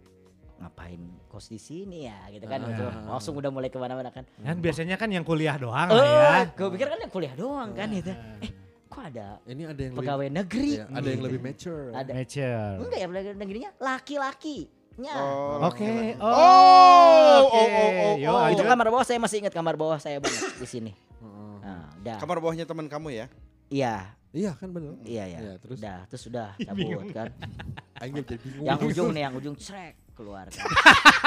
ngapain 0.56 1.00
kos 1.26 1.46
di 1.46 1.56
sini 1.56 2.04
ya 2.04 2.18
gitu 2.28 2.44
kan 2.44 2.58
Ah. 2.58 2.68
gitu. 2.68 2.84
langsung 3.06 3.34
udah 3.34 3.48
mulai 3.48 3.66
ke 3.66 3.76
mana-mana 3.76 4.08
kan 4.08 4.24
Kan 4.36 4.56
biasanya 4.58 4.94
kan 4.94 5.08
yang 5.08 5.22
kuliah 5.22 5.56
doang 5.56 5.88
oh 5.88 5.96
lah 5.96 6.44
ya. 6.44 6.52
gue 6.52 6.68
pikir 6.70 6.86
kan 6.86 6.98
yang 6.98 7.10
kuliah 7.10 7.34
doang 7.34 7.72
kan 7.72 7.88
gitu 7.88 8.12
eh 8.38 8.50
kok 8.86 9.02
ada 9.02 9.40
ini 9.44 9.62
ada 9.64 9.80
yang 9.80 9.94
pegawai 9.94 10.22
lebih 10.22 10.38
negeri 10.38 10.70
ya, 10.72 10.84
ada 10.88 11.08
yang 11.08 11.22
lebih 11.22 11.40
mature. 11.42 11.88
ada 11.90 12.10
Mature. 12.12 12.76
enggak 12.78 12.98
ya 12.98 13.06
pegawai 13.08 13.34
negerinya 13.34 13.70
laki-lakinya 13.76 14.78
Oh. 14.94 15.66
Oke. 15.66 16.14
Oh, 16.16 16.30
Oh, 16.30 17.34
oke. 17.42 17.58
oh, 17.58 17.66
oh, 17.66 17.90
oh, 17.98 18.14
Yo, 18.14 18.30
oh. 18.30 18.46
itu 18.46 18.54
lanjut. 18.54 18.70
kamar 18.70 18.86
bawah 18.86 19.02
saya 19.02 19.18
masih 19.18 19.42
ingat 19.42 19.50
kamar 19.50 19.74
bawah 19.74 19.98
saya 19.98 20.22
banget 20.22 20.54
di 20.54 20.68
sini 20.68 20.92
udah 21.96 22.16
Kamar 22.16 22.36
bawahnya 22.38 22.64
teman 22.64 22.86
kamu 22.86 23.08
ya? 23.14 23.26
iya 23.68 23.96
Iya 24.30 24.50
kan 24.52 24.66
bener. 24.68 24.98
iya 25.02 25.24
ya 25.26 25.38
Iya, 25.38 25.52
terus 25.58 25.78
udah 25.78 25.98
terus 26.06 26.24
udah 26.26 26.48
cabut 26.66 27.06
kan 27.08 27.30
Aing 27.96 28.14
jadi 28.16 28.34
bingung. 28.36 28.66
yang 28.66 28.78
ujung 28.80 29.08
nih 29.10 29.22
yang 29.22 29.34
ujung 29.34 29.54
cerek 29.54 29.94
keluar 30.12 30.46
kan. 30.46 30.66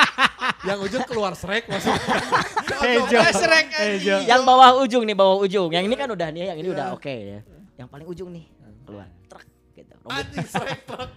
yang 0.67 0.79
ujung 0.79 1.03
keluar 1.03 1.31
srek 1.33 1.67
maksudnya. 1.67 1.99
Hejo. 2.83 3.19
Srek, 3.33 3.65
Hejo. 3.69 4.15
yang 4.23 4.43
bawah 4.43 4.79
ujung 4.79 5.03
nih 5.03 5.13
bawah 5.13 5.39
ujung 5.39 5.67
yang 5.69 5.83
ini 5.83 5.93
kan 5.93 6.07
udah 6.07 6.27
nih 6.29 6.47
yang 6.47 6.57
ini 6.57 6.67
Iya. 6.67 6.75
udah 6.75 6.87
oke 6.93 7.11
ya 7.11 7.39
yang 7.75 7.87
paling 7.87 8.03
ujung 8.05 8.27
nih 8.29 8.43
keluar 8.83 9.07
truk 9.27 9.43
gitu 9.73 9.93
rambut, 9.97 10.11
Anjing 10.13 10.43
srek 10.45 10.79
truk. 10.83 11.09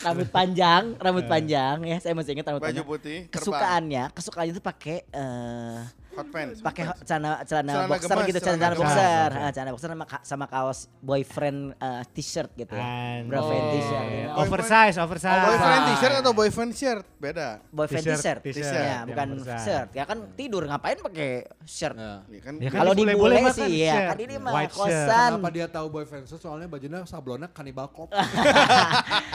rambut 0.00 0.28
panjang 0.28 0.82
rambut 0.96 1.26
panjang 1.26 1.76
ya 1.84 1.96
saya 1.98 2.12
masih 2.12 2.30
ingat 2.32 2.46
rambut 2.48 2.58
Baju 2.60 2.70
panjang 2.72 2.86
putih, 2.86 3.18
kesukaannya 3.28 4.04
kesukaannya 4.12 4.52
itu 4.52 4.62
pakai 4.64 4.96
eh 5.08 5.80
hot 6.18 6.28
pants. 6.28 6.58
pakai 6.58 6.82
celana 7.06 7.30
celana 7.46 7.72
boxer 7.86 8.10
gemas, 8.10 8.26
gitu 8.26 8.38
celana 8.40 8.58
celana 8.58 8.76
boxer. 8.76 9.30
Ah, 9.32 9.50
celana 9.50 9.70
boxer 9.70 9.88
sama, 9.88 10.04
sama 10.22 10.46
kaos 10.46 10.78
boyfriend 10.98 11.58
eh, 11.72 12.02
t-shirt 12.10 12.50
gitu 12.52 12.74
ya 12.74 12.82
Anjing. 12.82 13.30
boyfriend 13.30 13.62
Oh. 13.62 13.72
t-shirt 13.72 14.06
ya. 14.10 14.26
Oversize, 14.36 14.96
Oh, 14.96 15.04
oversize. 15.04 15.42
boyfriend 15.44 15.82
t-shirt 15.88 16.14
atau 16.18 16.32
boyfriend 16.32 16.72
shirt? 16.72 17.04
Beda. 17.16 17.48
boyfriend 17.70 18.04
T-shirt, 18.04 18.38
t-shirt, 18.40 18.66
t-shirt, 18.66 18.82
ya 18.84 18.98
bukan 19.04 19.28
oversize. 19.32 19.62
shirt 19.62 19.88
ya 19.92 20.04
kan 20.04 20.18
tidur 20.34 20.62
ngapain 20.64 20.98
pakai 20.98 21.30
shirt 21.64 21.94
Nah, 21.94 22.26
Ya 22.26 22.40
kan? 22.40 22.54
Ya 22.58 22.68
kan 22.68 22.78
Kalau 22.78 22.92
di 22.92 23.04
bule 23.08 23.34
mah 23.38 23.50
sih, 23.50 23.62
kan 23.62 23.70
ya, 23.70 23.94
shirt. 23.94 24.08
kan 24.08 24.18
ini 24.18 24.34
mah 24.36 24.52
White 24.52 24.74
shirt. 24.74 24.90
kosan. 24.90 25.30
Kenapa 25.32 25.48
dia 25.48 25.66
tahu 25.66 25.86
boyfriend 25.88 26.24
so, 26.24 26.36
soalnya 26.36 26.66
bajunya 26.66 26.98
sablonnya 27.04 27.48
kanibal 27.48 27.86
cop. 27.88 28.10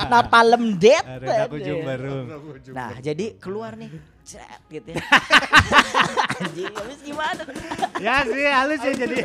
napalem 0.06 0.76
dead 0.76 1.04
Ada 1.04 1.48
baru. 1.50 2.16
nah 2.72 2.92
jadi 3.00 3.38
keluar 3.38 3.76
nih 3.76 3.90
ceret 4.24 4.62
gitu 4.68 4.90
ya 4.90 5.04
anjing 6.40 6.72
habis 6.72 7.00
gimana 7.00 7.42
Ya 8.00 8.16
sih 8.24 8.44
halus 8.46 8.82
ya 8.82 8.94
jadi. 8.98 9.16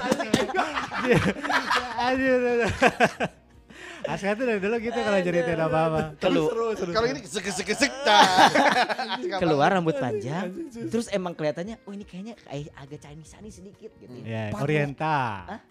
Aduh. 1.98 2.70
Aska 4.00 4.32
tuh 4.32 4.46
dari 4.46 4.56
dulu 4.58 4.78
gitu 4.78 4.94
kalau 4.96 5.18
ceritain 5.18 5.58
apa-apa. 5.58 6.14
Kelu- 6.16 6.48
Kalau 6.88 7.06
ini 7.06 7.20
kesek 7.20 7.42
kesek 7.44 7.66
kesek 7.66 7.92
dah. 8.02 8.22
keluar 9.36 9.68
rambut 9.70 9.94
panjang 9.94 10.48
terus 10.86 11.10
emang 11.10 11.32
kelihatannya 11.32 11.82
oh 11.82 11.92
ini 11.92 12.02
kayaknya 12.02 12.34
kayak 12.40 12.70
agak 12.72 12.98
Chinese 13.00 13.34
nih 13.36 13.52
sedikit 13.52 13.90
gitu 13.94 14.14
ya. 14.22 14.48
Ya, 14.48 14.54
Orienta. 14.54 15.18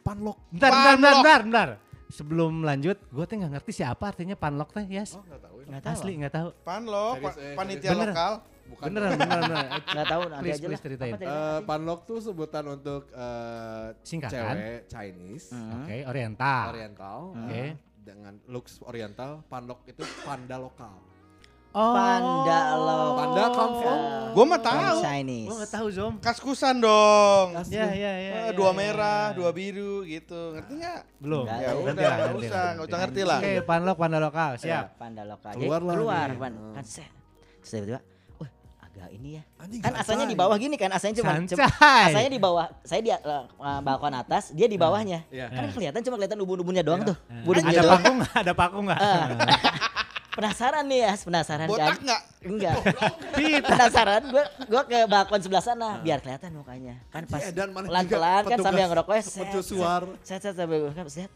Panlok. 0.01 0.37
Bentar, 0.49 0.69
bentar, 0.69 0.83
bentar, 0.91 0.93
Panlok. 0.93 1.15
bentar, 1.17 1.39
bentar. 1.41 1.69
Sebelum 2.07 2.53
lanjut, 2.61 2.97
gue 3.01 3.25
tuh 3.25 3.35
nggak 3.35 3.51
ngerti 3.53 3.71
siapa 3.73 4.03
artinya 4.05 4.35
panlok 4.35 4.71
teh, 4.71 4.85
Yes. 4.85 5.11
Oh, 5.11 5.19
enggak 5.21 5.41
tahu. 5.41 5.55
nggak 5.61 5.81
tahu 5.81 5.91
Asli 5.93 6.11
nggak 6.15 6.33
tahu. 6.33 6.47
Pan 6.61 6.83
lo, 6.83 7.05
Serius, 7.13 7.25
pa- 7.25 7.41
eh, 7.41 7.55
panitia 7.55 7.91
lokal. 7.93 8.33
Bukan. 8.67 8.85
Beneran, 8.85 9.11
beneran, 9.13 9.41
beneran. 9.43 9.67
Nggak 9.93 10.07
tahu 10.07 10.21
nanti 10.25 10.43
Please, 10.43 10.53
aja 10.53 10.65
please 10.65 10.73
lah. 10.73 10.85
ceritain. 10.85 11.13
Eh, 11.17 11.59
panlok 11.63 11.99
tuh 12.03 12.19
sebutan 12.19 12.63
untuk 12.67 13.01
eh, 13.09 13.87
Singkatan. 14.01 14.31
cewek 14.33 14.79
Chinese, 14.85 15.45
Hmm. 15.49 15.71
Oke, 15.79 15.95
oriental. 16.03 16.63
oriental, 16.69 17.19
Oke. 17.33 17.53
eh, 17.53 17.71
dengan 17.99 18.33
looks 18.45 18.79
oriental. 18.81 19.41
Panlok 19.45 19.83
itu 19.85 20.03
panda 20.21 20.57
lokal. 20.57 20.95
Oh. 21.69 21.93
Panda 21.93 22.59
lo. 22.75 22.99
Panda 23.13 23.43
come 23.51 23.75
from? 23.77 23.99
Gua 24.33 24.45
mah 24.47 24.61
tahu. 24.63 24.97
Chinese. 24.97 25.45
Gua 25.45 25.55
nggak 25.59 25.73
tahu 25.73 25.87
Zom. 25.91 26.13
Kaskusan 26.17 26.75
dong. 26.79 27.47
Ya, 27.67 27.85
ya, 27.85 27.91
ya. 27.91 28.11
Eh, 28.15 28.45
ya, 28.49 28.51
dua 28.51 28.71
ya, 28.71 28.73
merah, 28.73 29.25
ya. 29.27 29.35
dua 29.35 29.49
biru 29.51 30.01
gitu. 30.01 30.55
Ngerti 30.55 30.73
nggak? 30.73 31.01
Belum. 31.19 31.45
Nggak, 31.45 31.59
Ya 31.59 31.71
udah, 31.75 31.93
nggak 31.93 32.33
usah, 32.35 32.63
nggak 32.73 32.87
usah 32.87 32.97
ngerti 32.97 33.21
lah. 33.21 33.39
Oke, 33.39 33.53
panlok, 33.61 33.97
panda 33.99 34.17
lokal, 34.17 34.51
siap. 34.57 34.85
Panda 34.95 35.21
lokal. 35.21 35.53
Keluar 35.53 35.81
lah 35.83 35.93
keluar 35.93 36.27
kan. 36.33 36.53
Kan 36.73 36.85
set. 36.87 37.11
Terus 37.59 37.69
tiba-tiba, 37.75 37.99
agak 38.97 39.13
ini 39.13 39.29
ya. 39.37 39.43
Anjing, 39.61 39.81
Kan 39.85 39.93
asalnya 39.93 40.25
di 40.25 40.33
bawah 40.33 40.57
gini 40.57 40.73
kan, 40.73 40.89
asalnya 40.89 41.21
cuma 41.21 41.31
asalnya 42.09 42.31
di 42.33 42.41
bawah. 42.41 42.65
Saya 42.81 43.01
di 43.05 43.11
uh, 43.13 43.45
balkon 43.85 44.13
atas, 44.17 44.49
dia 44.57 44.65
di 44.65 44.73
bawahnya. 44.73 45.21
Iya. 45.29 45.53
Kan 45.53 45.69
kelihatan 45.77 46.01
cuma 46.01 46.17
kelihatan 46.17 46.41
ubun-ubunnya 46.41 46.81
doang 46.81 47.05
tuh. 47.05 47.15
Ada 47.29 47.45
Ubun-ubunnya 47.45 47.81
doang. 47.85 47.93
panggung 47.93 48.17
nggak? 48.17 48.33
Ada 48.41 48.53
panggung 48.57 48.85
nggak? 48.89 48.99
Penasaran 50.37 50.85
nih 50.85 50.99
ya, 51.01 51.13
penasaran 51.17 51.65
Botak 51.65 51.97
kan? 51.97 51.97
nggak? 51.97 52.21
Enggak. 52.45 52.75
penasaran 53.73 54.21
gua 54.29 54.45
gua 54.69 54.81
ke 54.85 54.97
balkon 55.09 55.39
sebelah 55.41 55.65
sana 55.65 55.97
biar 56.05 56.21
kelihatan 56.21 56.53
mukanya. 56.53 57.01
Kan 57.09 57.25
pas 57.25 57.41
pelan-pelan 57.49 58.43
kan 58.45 58.57
sambil 58.61 58.85
ngerokoknya 58.85 59.23
set, 59.25 59.49
set, 59.49 59.65
set, 60.21 60.39
set, 60.45 60.53
sambil 60.53 60.93
ngerokok, 60.93 61.09
set. 61.09 61.31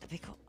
Tapi 0.00 0.16
kok 0.16 0.47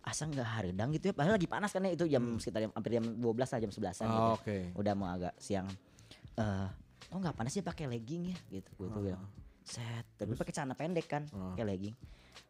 asa 0.00 0.24
nggak 0.24 0.48
haredang 0.50 0.88
gitu 0.90 1.08
ya 1.08 1.14
padahal 1.14 1.36
lagi 1.36 1.44
panas 1.44 1.70
kan 1.70 1.84
ya 1.84 1.92
itu 1.92 2.04
jam 2.04 2.24
sekitar 2.36 2.60
jam, 2.62 2.72
hampir 2.72 2.96
jam 2.96 3.04
12 3.04 3.20
lah 3.20 3.58
jam 3.58 3.70
11 3.70 4.00
an 4.00 4.06
gitu. 4.06 4.16
Oh, 4.18 4.32
Oke. 4.34 4.56
Udah 4.72 4.92
mau 4.94 5.08
agak 5.08 5.36
siang. 5.36 5.68
Eh, 6.34 6.66
kok 7.02 7.18
nggak 7.18 7.34
panas 7.34 7.52
sih 7.52 7.60
pakai 7.60 7.84
legging 7.84 8.32
ya 8.32 8.36
gitu 8.50 8.70
gue 8.74 8.88
tuh 8.88 9.02
bilang. 9.04 9.24
Set, 9.60 10.08
tapi 10.16 10.32
pakai 10.32 10.50
celana 10.50 10.72
pendek 10.72 11.06
kan, 11.06 11.22
Ah. 11.30 11.52
pakai 11.52 11.66
legging. 11.66 11.94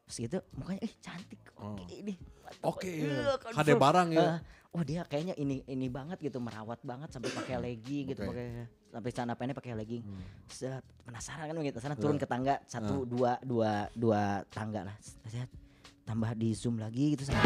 Terus 0.07 0.17
gitu 0.21 0.39
mukanya 0.53 0.81
eh 0.81 0.93
cantik 0.97 1.41
Oh. 1.55 1.75
oke 1.77 1.85
ini. 1.93 2.15
Mantap, 2.41 2.65
Oke, 2.67 2.89
iya, 2.89 3.05
iya. 3.05 3.35
confirm. 3.37 3.59
Hade 3.59 3.75
barang 3.77 4.09
ya. 4.11 4.21
Eh, 4.23 4.39
oh 4.71 4.83
dia 4.83 5.01
kayaknya 5.05 5.35
ini 5.35 5.61
ini 5.67 5.87
banget 5.87 6.19
gitu 6.19 6.39
merawat 6.39 6.81
banget 6.81 7.11
sampai 7.11 7.31
pakai 7.31 7.57
legging 7.67 8.05
gitu 8.09 8.21
Oke. 8.25 8.31
pakai 8.31 8.47
sampai 8.91 9.11
celana 9.11 9.35
pendek 9.35 9.55
pakai 9.55 9.75
legging. 9.77 10.03
Hmm. 10.03 10.23
Set, 10.47 10.83
penasaran 11.05 11.45
kan 11.47 11.57
begitu 11.57 11.79
sana 11.79 11.95
turun 11.95 12.15
ke 12.15 12.25
tangga 12.25 12.63
satu 12.65 13.03
dua 13.05 13.37
dua 13.41 13.91
dua 13.93 14.41
tangga 14.49 14.87
lah. 14.87 14.97
Set, 15.27 15.51
tambah 16.11 16.35
di 16.35 16.51
zoom 16.59 16.75
lagi 16.83 17.15
gitu 17.15 17.23
sama 17.23 17.39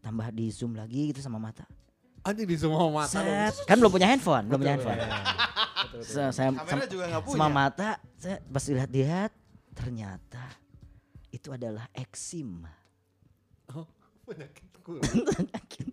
tambah 0.00 0.28
di 0.32 0.48
zoom 0.48 0.72
lagi 0.80 1.12
gitu 1.12 1.20
sama 1.20 1.36
mata. 1.36 1.68
Anjing 2.22 2.46
di 2.46 2.54
semua 2.54 2.86
mata. 2.86 3.10
Set, 3.18 3.66
kan 3.66 3.74
belum 3.76 3.90
punya 3.90 4.06
handphone, 4.06 4.44
belum 4.46 4.58
punya 4.62 4.72
handphone. 4.78 4.98
Iya. 4.98 6.02
Se- 6.06 6.32
saya 6.32 6.48
Kamera 6.54 6.86
juga 6.86 7.04
nggak 7.10 7.22
punya. 7.26 7.34
sama 7.34 7.48
mata, 7.50 7.88
saya 8.16 8.36
pas 8.46 8.64
lihat-lihat 8.64 9.30
ternyata 9.74 10.44
itu 11.28 11.48
adalah 11.50 11.90
eksim. 11.92 12.62
Penyakit 14.22 14.71
kulit. 14.82 15.06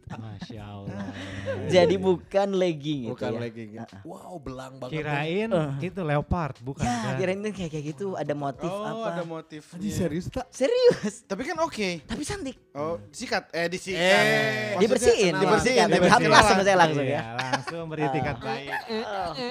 Masya 0.09 0.61
Allah. 0.61 1.01
Jadi 1.73 1.95
bukan 1.95 2.47
legging 2.51 3.07
Bukan 3.07 3.29
itu 3.29 3.35
ya. 3.35 3.39
legging. 3.39 3.69
ya. 3.71 3.85
Wow, 4.01 4.35
belang 4.37 4.75
banget. 4.75 4.99
Kirain 4.99 5.49
itu 5.79 6.01
leopard, 6.01 6.55
bukan 6.59 6.81
Ya, 6.81 6.95
kan? 6.99 7.13
kirain 7.15 7.39
itu 7.39 7.49
kayak 7.53 7.71
kayak 7.71 7.85
gitu 7.87 8.05
ada 8.13 8.33
motif 8.33 8.67
Oh, 8.67 8.83
apa. 8.83 9.07
ada 9.13 9.23
motif. 9.23 9.61
Anjing 9.71 9.93
serius 9.93 10.25
tak? 10.27 10.49
Serius, 10.49 11.23
Tapi 11.23 11.41
kan 11.43 11.57
oke. 11.59 11.89
tapi 12.03 12.21
cantik. 12.23 12.57
Oh, 12.71 12.97
sikat. 13.09 13.47
Eh, 13.51 13.67
disikat. 13.67 14.01
Eh, 14.01 14.09
Maksudnya 14.09 14.79
dibersihin, 14.79 15.33
dibersihin, 15.33 15.33
Dibersihin, 15.39 15.87
dibersihin. 15.87 16.29
Langsung 16.29 16.57
saya 16.59 16.77
langsung 16.77 17.05
Iya, 17.05 17.15
ya. 17.15 17.21
langsung 17.35 17.83
beri 17.87 18.03
tiket 18.09 18.37
baik. 18.39 18.69
Itu. 18.89 19.45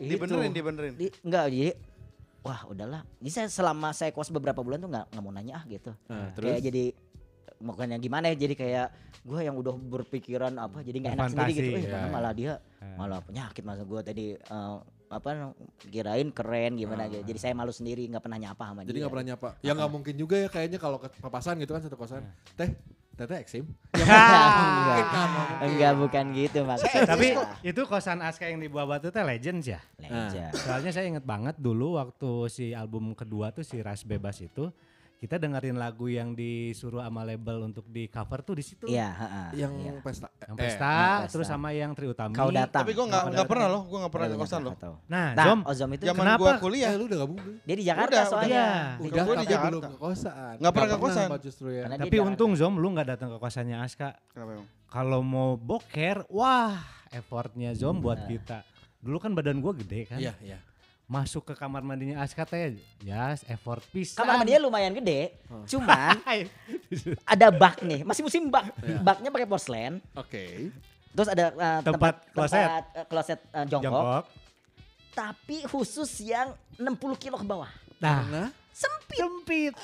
Dibenerin, 0.00 0.50
dibenerin. 0.50 0.92
Di, 0.96 1.06
enggak 1.20 1.44
jadi 1.46 1.70
wah 2.40 2.60
udahlah. 2.64 3.02
Jadi 3.20 3.30
saya 3.30 3.46
selama 3.46 3.92
saya 3.92 4.10
kos 4.10 4.32
beberapa 4.32 4.58
bulan 4.58 4.80
tuh 4.80 4.88
nggak 4.88 5.12
nggak 5.12 5.22
mau 5.22 5.28
nanya 5.30 5.60
ah 5.60 5.64
gitu. 5.66 5.92
Nah, 6.08 6.32
Kayak 6.32 6.62
jadi 6.64 6.84
makanya 7.60 7.96
gimana 7.96 8.28
ya 8.28 8.36
jadi 8.36 8.54
kayak 8.54 8.86
gue 9.20 9.40
yang 9.40 9.52
udah 9.54 9.76
berpikiran 9.76 10.56
apa 10.56 10.80
jadi 10.80 10.96
nggak 10.98 11.14
enak 11.14 11.28
sendiri 11.30 11.52
gitu. 11.52 11.70
Eh, 11.76 11.82
ya, 11.84 11.90
karena 11.90 12.08
ya. 12.08 12.12
malah 12.12 12.32
dia 12.32 12.52
Eh. 12.80 12.96
malah 12.96 13.20
penyakit 13.20 13.60
masa 13.60 13.84
gue 13.84 14.00
tadi 14.00 14.26
eh, 14.32 14.76
apa 15.10 15.52
kirain 15.84 16.30
keren 16.30 16.72
gimana 16.74 17.04
gitu. 17.06 17.20
Jadi 17.22 17.38
saya 17.38 17.52
malu 17.52 17.68
sendiri 17.68 18.06
nggak 18.06 18.22
pernah 18.22 18.38
nyapa 18.38 18.64
sama 18.64 18.80
Jadi 18.82 18.90
dia. 18.90 19.00
nggak 19.02 19.12
pernah 19.12 19.26
nyapa. 19.28 19.48
Ya 19.60 19.72
nggak 19.74 19.90
mungkin 19.90 20.14
juga 20.14 20.36
ya 20.36 20.48
kayaknya 20.48 20.78
kalau 20.78 20.96
ke 20.96 21.08
papasan 21.18 21.58
gitu 21.58 21.74
kan 21.74 21.82
satu 21.82 21.98
kosan. 21.98 22.22
Teh, 22.54 22.70
teteh 23.12 23.36
eksim. 23.36 23.64
enggak. 23.92 25.04
Kan, 25.10 25.28
nggak. 25.28 25.66
Enggak 25.66 25.92
bukan 25.98 26.24
gitu 26.32 26.58
maksudnya. 26.62 27.02
Tapi 27.04 27.26
itu 27.60 27.80
kosan 27.84 28.22
Aska 28.22 28.46
yang 28.46 28.56
di 28.56 28.70
Bawah 28.70 28.96
Batu 28.96 29.10
teh 29.10 29.20
legends 29.20 29.66
ya. 29.66 29.82
Legend. 29.98 30.54
Soalnya 30.56 30.90
saya 30.94 31.10
inget 31.10 31.26
banget 31.26 31.58
dulu 31.58 31.98
waktu 31.98 32.30
si 32.46 32.64
album 32.70 33.12
kedua 33.12 33.50
tuh 33.50 33.60
si 33.60 33.82
Ras 33.82 34.06
Bebas 34.06 34.38
itu 34.38 34.70
kita 35.20 35.36
dengerin 35.36 35.76
lagu 35.76 36.08
yang 36.08 36.32
disuruh 36.32 37.04
sama 37.04 37.28
label 37.28 37.68
untuk 37.68 37.84
di 37.92 38.08
cover 38.08 38.40
tuh 38.40 38.56
di 38.56 38.64
situ. 38.64 38.88
Iya, 38.88 39.12
heeh. 39.12 39.48
Yang 39.60 39.72
iya. 39.76 39.92
pesta. 40.00 40.32
Yang 40.32 40.56
eh, 40.56 40.62
pesta, 40.64 40.92
pesta. 40.96 41.28
terus 41.28 41.46
sama 41.52 41.68
yang 41.76 41.92
Tri 41.92 42.08
Utami. 42.08 42.32
Kau 42.32 42.48
datang. 42.48 42.80
Tapi 42.80 42.96
gue 42.96 43.04
nggak 43.04 43.22
Nggak 43.28 43.36
nggak 43.36 43.48
pernah 43.52 43.66
loh. 43.68 43.82
Gue 43.84 43.98
nggak 44.00 44.12
pernah 44.16 44.26
ke 44.32 44.36
kosan 44.40 44.60
loh. 44.64 44.74
Nah, 44.80 45.36
Nah, 45.36 45.44
Zom, 45.44 45.60
Ozom 45.68 45.90
itu 45.92 46.04
Zaman 46.08 46.24
Kenapa? 46.24 46.40
gue 46.40 46.48
Eh, 46.48 46.60
kuliah. 46.64 46.90
lu 46.96 47.04
udah 47.04 47.18
gabung 47.20 47.36
belum? 47.36 47.56
dia 47.68 47.76
di 47.76 47.84
Jakarta 47.84 48.08
Udah, 48.16 48.24
soalnya. 48.32 48.64
udah. 48.64 49.04
Udah, 49.12 49.24
gua 49.28 49.36
di 49.36 49.46
Jakarta. 49.52 49.68
belum 49.68 49.82
ke 49.84 49.98
kosan. 50.00 50.54
Nggak 50.56 50.72
pernah 50.72 50.88
ke 50.88 50.98
kosan. 51.04 51.28
Justru 51.44 51.66
ya. 51.68 51.82
Karena 51.84 51.96
tapi 52.00 52.16
untung 52.24 52.52
Zom 52.56 52.74
lu 52.80 52.88
nggak 52.88 53.08
datang 53.12 53.28
ke 53.28 53.38
kosannya 53.38 53.76
Aska. 53.76 54.16
Kenapa 54.32 54.50
emang? 54.56 54.68
Kalau 54.88 55.20
mau 55.20 55.60
boker, 55.60 56.24
wah 56.32 56.80
effortnya 57.12 57.76
Zom 57.76 58.00
buat 58.00 58.24
kita. 58.24 58.64
Dulu 59.04 59.20
kan 59.20 59.36
badan 59.36 59.60
gua 59.60 59.76
gede 59.76 60.08
kan. 60.08 60.16
Iya, 60.16 60.32
iya. 60.40 60.56
Masuk 61.10 61.42
ke 61.42 61.54
kamar 61.54 61.82
mandinya 61.82 62.22
Aska 62.22 62.46
teh, 62.46 62.78
ya 63.02 63.34
effort 63.44 63.82
pisan. 63.90 64.14
Kamar 64.14 64.38
mandinya 64.38 64.62
lumayan 64.62 64.94
gede, 64.94 65.34
Oh. 65.50 65.66
cuman 65.66 66.22
ada 67.34 67.46
bak 67.50 67.82
nih, 67.82 68.06
masih 68.06 68.22
musim 68.22 68.46
bak. 68.46 68.70
Iya. 68.86 69.02
Baknya 69.02 69.28
pakai 69.28 69.44
porselen, 69.44 69.98
Oke. 70.14 70.70
terus 71.10 71.26
ada 71.26 71.50
uh, 71.50 71.80
Tempat 71.82 72.14
kloset. 72.30 72.62
tempat, 72.62 72.84
uh, 72.94 73.06
kloset 73.06 73.40
uh, 73.50 73.66
jongkok, 73.66 73.90
Jongkok. 73.90 74.24
tapi 75.10 75.56
khusus 75.66 76.06
yang 76.22 76.54
60 76.78 76.94
kilo 77.18 77.34
ke 77.34 77.44
bawah. 77.44 77.70
Nah, 77.98 78.22
Karena 78.22 78.42
Sempit. 78.80 79.18
sempit. 79.20 79.74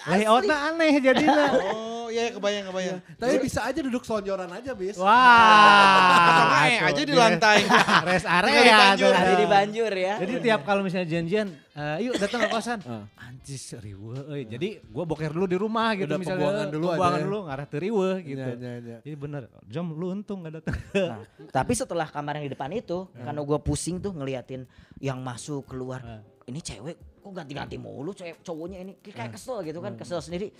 Layoutnya 0.00 0.56
aneh 0.66 0.92
jadinya. 0.98 1.46
Oh, 2.00 2.10
iya 2.10 2.26
iya, 2.26 2.32
kebayang 2.34 2.64
kebayang. 2.66 2.98
tapi 3.22 3.38
bisa 3.38 3.62
aja 3.62 3.78
duduk 3.78 4.02
selonjoran 4.02 4.50
aja, 4.50 4.74
bis. 4.74 4.98
Wah. 4.98 6.66
Eh, 6.66 6.82
tuh 6.82 6.86
aja 6.90 7.02
di 7.06 7.14
lantai. 7.14 7.58
Rest 8.10 8.26
area. 8.26 8.98
Ada 8.98 9.34
di 9.38 9.46
banjur 9.46 9.92
ya. 9.94 10.18
Jadi 10.18 10.32
tiap 10.42 10.66
kalau 10.66 10.82
misalnya 10.82 11.06
janjian, 11.06 11.54
eh, 11.54 11.96
yuk 12.02 12.18
datang 12.18 12.42
ke 12.42 12.48
kosan. 12.50 12.82
Anjis 13.30 13.78
riwe 13.78 14.26
euy. 14.26 14.42
Jadi 14.42 14.82
gua 14.90 15.06
boker 15.06 15.30
dulu 15.30 15.46
di 15.46 15.54
rumah 15.54 15.94
gitu 15.94 16.10
Udah 16.10 16.18
misalnya. 16.18 16.42
pembuangan 16.42 16.66
dulu 16.66 16.82
aja 16.82 16.90
Pembuangan 16.90 17.20
ya. 17.20 17.26
dulu 17.30 17.38
ngarah 17.46 17.66
teu 17.70 17.78
riweuh 17.78 18.16
gitu. 18.26 18.42
Iya, 18.42 18.58
iya, 18.58 18.72
iya. 18.82 18.98
Jadi 19.06 19.14
bener, 19.14 19.42
Jom 19.70 19.86
lu 19.94 20.06
untung 20.10 20.38
gak 20.42 20.52
datang. 20.58 20.74
Nah, 20.98 21.22
tapi 21.54 21.72
setelah 21.78 22.10
kamar 22.10 22.42
yang 22.42 22.50
di 22.50 22.52
depan 22.52 22.74
itu, 22.74 23.06
karena 23.14 23.38
gue 23.38 23.58
pusing 23.62 24.02
tuh 24.02 24.10
ngeliatin 24.10 24.66
yang 24.98 25.22
masuk 25.22 25.62
keluar. 25.70 26.02
Ah. 26.50 26.52
Ini 26.52 26.60
cewek 26.60 26.96
kok 27.22 27.30
ganti-ganti 27.30 27.76
mulu, 27.78 28.10
cewek 28.10 28.42
cowoknya 28.42 28.82
ini 28.82 28.92
kayak 28.98 29.30
Hmm. 29.30 29.34
kesel 29.38 29.58
gitu 29.62 29.78
kan, 29.78 29.94
kesel 29.94 30.18
sendiri. 30.18 30.50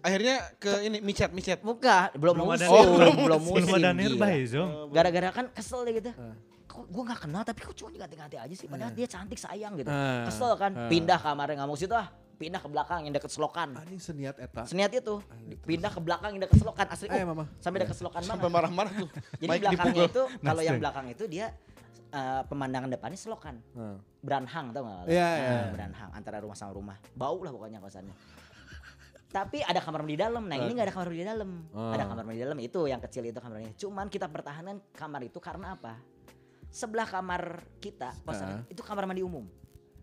Akhirnya 0.00 0.36
ke 0.56 0.72
ini 0.82 1.00
micet 1.00 1.32
micet. 1.32 1.60
Buka, 1.60 2.12
belum 2.12 2.36
Belum 2.36 2.46
musim, 2.48 2.68
nih. 2.68 2.88
belum 2.88 3.14
Belum 3.20 3.40
musim. 3.42 3.74
ada 3.76 3.92
Zom. 4.44 4.68
Gara-gara 4.90 5.28
kan 5.30 5.46
kesel 5.50 5.80
deh 5.84 5.94
gitu. 5.96 6.12
Ah. 6.12 6.36
Kok 6.64 6.88
gue 6.88 7.02
gak 7.04 7.20
kenal 7.20 7.42
tapi 7.44 7.60
kok 7.60 7.76
cowoknya 7.76 7.98
ganti-ganti 8.04 8.36
aja 8.36 8.54
sih. 8.56 8.64
Padahal 8.64 8.92
dia 8.92 9.04
cantik 9.04 9.36
sayang 9.36 9.76
gitu. 9.76 9.88
Ah. 9.88 10.24
Kesel 10.24 10.52
kan. 10.56 10.72
Ah. 10.72 10.88
Pindah 10.88 11.18
kamarnya 11.20 11.60
nggak 11.60 11.68
mau 11.68 11.76
situ 11.76 11.92
ah. 11.92 12.08
Pindah 12.32 12.58
ke 12.58 12.66
belakang 12.66 13.06
yang 13.06 13.14
deket 13.14 13.30
selokan. 13.30 13.68
Anjing 13.76 14.00
seniat 14.02 14.34
eta. 14.34 14.64
Seniat 14.66 14.90
itu. 14.90 15.20
Pindah 15.62 15.92
ke 15.92 16.00
belakang 16.00 16.34
yang 16.34 16.42
deket 16.42 16.58
selokan. 16.58 16.86
Asli. 16.90 17.06
Eh, 17.06 17.22
oh, 17.22 17.28
Mama. 17.30 17.44
Sampai 17.60 17.86
deket 17.86 17.94
selokan 17.94 18.18
Sampai 18.24 18.48
banget. 18.48 18.56
marah-marah 18.56 18.92
tuh. 18.98 19.08
Jadi 19.38 19.46
Mike 19.46 19.62
belakangnya 19.62 19.92
dipukul. 19.94 20.10
itu 20.10 20.22
kalau 20.48 20.62
yang 20.64 20.78
belakang 20.80 21.06
itu 21.06 21.24
dia 21.30 21.46
eh, 22.12 22.42
pemandangan 22.46 22.92
depannya 22.92 23.16
selokan. 23.16 23.56
Ah. 23.72 23.96
Beranhang 24.20 24.70
tau 24.70 24.84
gak? 24.84 25.08
Iya, 25.08 25.28
iya. 25.34 25.60
Beranhang 25.72 26.10
antara 26.12 26.38
rumah 26.38 26.54
sama 26.54 26.72
rumah. 26.72 26.96
Bau 27.12 27.40
lah 27.40 27.50
pokoknya 27.50 27.80
kosannya. 27.80 28.12
Tapi 29.32 29.64
ada 29.64 29.80
kamar 29.80 30.04
mandi 30.04 30.20
dalam. 30.20 30.44
Nah 30.44 30.60
ini 30.60 30.76
nggak 30.76 30.92
ada 30.92 30.94
kamar 30.94 31.08
mandi 31.08 31.24
dalam. 31.24 31.50
Oh. 31.72 31.88
Ada 31.88 32.04
kamar 32.04 32.24
mandi 32.28 32.40
dalam 32.44 32.58
itu 32.60 32.80
yang 32.84 33.00
kecil 33.00 33.24
itu 33.24 33.40
kamar 33.40 33.58
mandi. 33.58 33.72
Cuman 33.80 34.06
kita 34.06 34.28
pertahankan 34.28 34.76
kamar 34.92 35.24
itu 35.24 35.40
karena 35.40 35.72
apa? 35.72 35.96
Sebelah 36.68 37.08
kamar 37.08 37.64
kita 37.80 38.12
kosan 38.22 38.60
Ah. 38.60 38.62
itu 38.68 38.84
kamar 38.84 39.08
mandi 39.08 39.24
umum. 39.24 39.48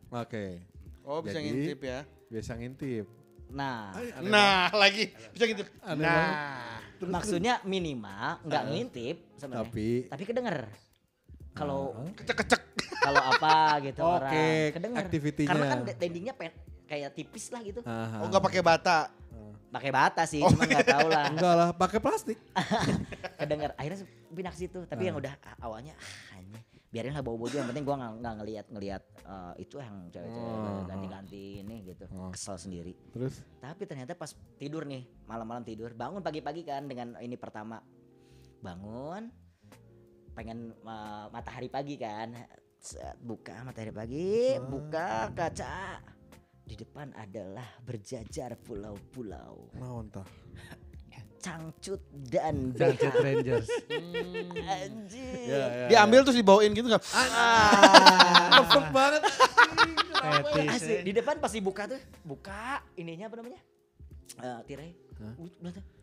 Oke. 0.09 0.65
Oh, 1.05 1.21
bisa 1.21 1.37
Jadi- 1.37 1.45
ngintip 1.45 1.79
ya. 1.85 1.99
Biasa 2.25 2.57
ngintip. 2.57 3.05
Nah, 3.49 3.93
Nah, 4.21 4.69
lagi 4.73 5.09
bisa. 5.33 5.45
Aneh 5.81 6.05
Nah, 6.05 6.77
maksudnya 7.01 7.57
minimal 7.65 8.41
nggak 8.45 8.63
ngintip 8.65 9.17
sebenarnya. 9.37 9.65
Tapi 9.65 9.87
Tapi 10.09 10.23
kedenger. 10.25 10.57
Kalau 11.59 11.81
kecek-kecek. 12.15 12.61
kalau 12.99 13.21
apa 13.21 13.53
gitu 13.81 14.01
Oke, 14.01 14.15
orang 14.17 14.33
kedenger. 14.71 14.99
aktivitinya. 15.01 15.49
Karena 15.49 15.65
kan 15.65 15.79
endingnya 15.99 16.33
pen, 16.33 16.51
kayak 16.85 17.09
tipis 17.13 17.45
lah 17.49 17.61
gitu. 17.61 17.79
Aha. 17.83 18.23
Oh, 18.23 18.27
enggak 18.27 18.43
pakai 18.43 18.61
bata. 18.61 18.97
Pakai 19.69 19.91
bata 19.93 20.25
sih, 20.25 20.41
Oh, 20.41 20.49
cuma 20.49 20.65
nggak 20.65 20.81
tahu 20.83 21.07
lah. 21.07 21.29
Enggak 21.29 21.53
lah, 21.53 21.69
pakai 21.71 21.99
plastik. 22.01 22.41
kedenger 23.39 23.71
akhirnya 23.73 24.03
pindah 24.29 24.51
ke 24.51 24.59
situ 24.59 24.79
tapi 24.83 25.07
yang 25.07 25.15
Ah. 25.15 25.21
udah 25.21 25.33
ah, 25.39 25.55
awalnya 25.61 25.93
ah 26.29 26.37
biarin 26.89 27.13
lah 27.13 27.21
bau 27.21 27.37
bau 27.37 27.45
yang 27.47 27.69
penting 27.69 27.85
gua 27.85 27.95
nggak 27.95 28.13
nggak 28.19 28.33
ngelihat 28.35 28.65
ngelihat 28.67 29.03
eh, 29.21 29.53
itu 29.61 29.77
yang 29.77 29.95
cewek-cewek 30.09 30.53
Oh. 30.57 30.83
ganti-ganti 30.83 31.43
ini 31.61 31.75
gitu 31.85 32.03
Oh. 32.09 32.33
kesel 32.33 32.57
sendiri 32.57 32.97
Terus 33.13 33.45
tapi 33.61 33.85
ternyata 33.85 34.11
pas 34.11 34.27
tidur 34.57 34.83
nih 34.83 35.05
malam-malam 35.23 35.61
tidur 35.61 35.93
bangun 35.93 36.19
pagi-pagi 36.19 36.65
kan 36.65 36.83
dengan 36.83 37.13
ini 37.17 37.37
pertama 37.37 37.79
bangun 38.59 39.29
pengen 40.39 40.71
eh, 40.71 41.25
matahari 41.35 41.67
pagi 41.67 41.99
kan 41.99 42.31
buka 43.19 43.59
matahari 43.67 43.91
pagi 43.91 44.55
Ah. 44.55 44.63
buka 44.63 45.09
kaca 45.35 45.99
di 46.63 46.79
depan 46.79 47.11
adalah 47.11 47.67
berjajar 47.83 48.55
pulau-pulau 48.63 49.67
naon 49.75 50.07
tah? 50.07 50.23
cangcut 51.39 52.03
dan 52.11 52.75
BH. 52.75 52.99
Rangers. 53.23 53.71
Anjing. 54.75 55.47
Ya, 55.47 55.63
ya, 55.71 55.87
Diambil 55.87 56.27
terus 56.27 56.35
dibawain 56.35 56.75
gitu 56.75 56.91
kan. 56.91 56.99
Ah, 57.15 58.59
banget. 58.91 59.23
Asli, 60.67 61.07
di 61.07 61.15
depan 61.15 61.39
pas 61.39 61.47
dibuka 61.47 61.87
tuh, 61.87 61.95
buka 62.27 62.83
ininya 62.99 63.31
apa 63.31 63.39
namanya? 63.39 63.55
Eh, 64.35 64.59
tirai. 64.67 64.91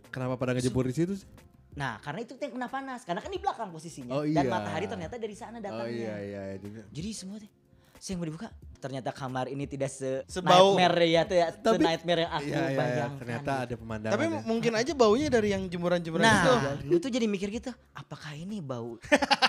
Kenapa 0.09 0.41
pada 0.41 0.57
ngejebur 0.57 0.89
di 0.89 0.97
situ 0.97 1.21
sih? 1.21 1.29
Nah, 1.77 2.01
karena 2.01 2.25
itu 2.25 2.33
yang 2.35 2.57
kena 2.57 2.69
panas, 2.69 3.05
karena 3.05 3.21
kan 3.21 3.29
di 3.29 3.37
belakang 3.37 3.69
posisinya 3.69 4.11
Oh, 4.11 4.25
dan 4.25 4.43
iya. 4.43 4.51
matahari 4.51 4.89
ternyata 4.89 5.15
dari 5.15 5.37
sana 5.37 5.61
datangnya. 5.61 5.85
Oh 5.85 5.89
iya 5.89 6.15
iya 6.19 6.43
iya. 6.49 6.57
Jadi 6.57 6.77
Jadi 6.91 7.09
semua 7.13 7.37
tuh 7.37 7.51
saya 7.97 8.13
yang 8.13 8.21
mau 8.21 8.29
dibuka 8.29 8.49
ternyata 8.77 9.09
kamar 9.09 9.49
ini 9.49 9.65
tidak 9.65 9.89
se 9.89 10.21
Sebau. 10.29 10.77
nightmare 10.77 11.01
ya 11.07 11.23
tuh 11.25 11.37
ya, 11.37 11.49
Tapi- 11.49 11.81
se 11.81 11.89
nightmare 11.89 12.21
yang 12.25 12.33
aku 12.33 12.45
iya 12.45 12.53
iya, 12.53 12.61
iya. 12.61 12.77
bayangkan. 12.77 13.11
ternyata 13.17 13.41
gitu. 13.53 13.65
ada 13.65 13.75
pemandangan. 13.77 14.15
Tapi 14.17 14.25
mungkin 14.45 14.73
aja 14.73 14.93
baunya 14.93 15.29
dari 15.29 15.49
yang 15.53 15.63
jemuran-jemuran 15.65 16.25
Nah, 16.25 16.37
itu. 16.37 16.53
lu 16.87 16.97
tuh 16.97 17.09
jadi 17.09 17.25
mikir 17.25 17.49
gitu, 17.51 17.73
apakah 17.93 18.33
ini 18.33 18.61
bau? 18.61 19.01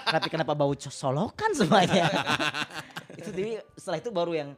Tapi 0.07 0.27
kenapa 0.27 0.51
bau 0.51 0.71
solokan 0.79 1.51
semuanya? 1.53 2.07
itu 3.19 3.29
jadi 3.31 3.51
setelah 3.75 3.99
itu 3.99 4.09
baru 4.11 4.31
yang, 4.33 4.49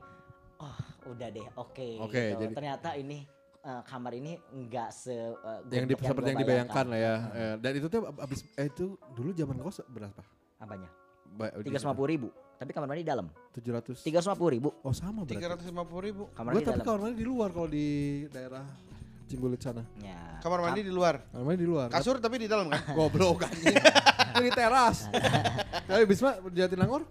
oh 0.57 0.77
udah 1.09 1.27
deh, 1.27 1.47
oke. 1.57 1.89
Oke, 2.05 2.13
gitu. 2.33 2.45
jadi- 2.45 2.55
ternyata 2.55 2.89
ini 2.93 3.25
eh, 3.65 3.81
kamar 3.87 4.11
ini 4.15 4.33
enggak 4.55 4.89
se 4.93 5.13
eh, 5.13 5.59
yang 5.71 5.87
di, 5.87 5.95
goblok 5.95 6.09
seperti 6.11 6.29
yang 6.31 6.41
dibayangkan 6.41 6.85
lah 6.87 6.99
ya. 6.99 7.15
bayangkan. 7.15 7.39
Eh, 7.39 7.55
Dan 7.59 7.71
itu 7.75 7.87
tuh 7.91 7.99
abis 8.07 8.39
eh, 8.55 8.67
itu 8.67 8.85
dulu 9.15 9.29
zaman 9.35 9.55
kos 9.59 9.81
berapa? 9.89 10.21
Apanya? 10.59 10.89
Tiga 11.63 11.79
ratus 11.79 12.09
ribu. 12.09 12.29
Tapi 12.59 12.71
kamar 12.75 12.87
mandi 12.91 13.07
di 13.07 13.09
dalam. 13.09 13.27
700. 13.55 14.03
Tiga 14.03 14.19
ratus 14.19 14.51
ribu. 14.51 14.69
Oh 14.83 14.91
sama 14.91 15.23
berarti. 15.23 15.39
Tiga 15.39 15.47
ratus 15.55 15.65
lima 15.71 15.83
puluh 15.87 16.03
ribu. 16.03 16.23
Kamar 16.35 16.51
mandi 16.51 16.59
di 16.59 16.67
tapi 16.67 16.79
dalam. 16.83 16.87
kamar 16.87 16.99
mandi 16.99 17.15
di 17.15 17.27
luar 17.27 17.49
kalau 17.55 17.69
di 17.71 17.87
daerah 18.27 18.63
Cimbulit 19.29 19.61
sana. 19.61 19.85
Ya. 20.01 20.41
Kamar 20.41 20.59
mandi 20.65 20.81
di 20.81 20.89
luar. 20.89 21.21
Kamar 21.29 21.45
mandi 21.53 21.61
di 21.61 21.69
luar. 21.69 21.87
Kasur 21.93 22.17
tapi 22.17 22.41
di 22.41 22.47
dalam 22.49 22.65
kan? 22.65 22.81
Goblok 22.97 23.45
anjing. 23.45 23.77
Itu 24.33 24.41
di 24.41 24.51
teras. 24.51 25.05
Tapi 25.89 26.03
Bisma 26.09 26.37
Jatinangor 26.49 27.05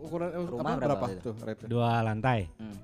ukuran 0.00 0.32
Rumah 0.32 0.62
apa, 0.64 0.80
berapa 0.80 0.80
berapa, 0.80 1.04
waktu 1.04 1.20
itu? 1.20 1.28
tuh 1.28 1.34
rate 1.44 1.64
Dua 1.68 2.00
lantai. 2.00 2.48
Hmm. 2.56 2.76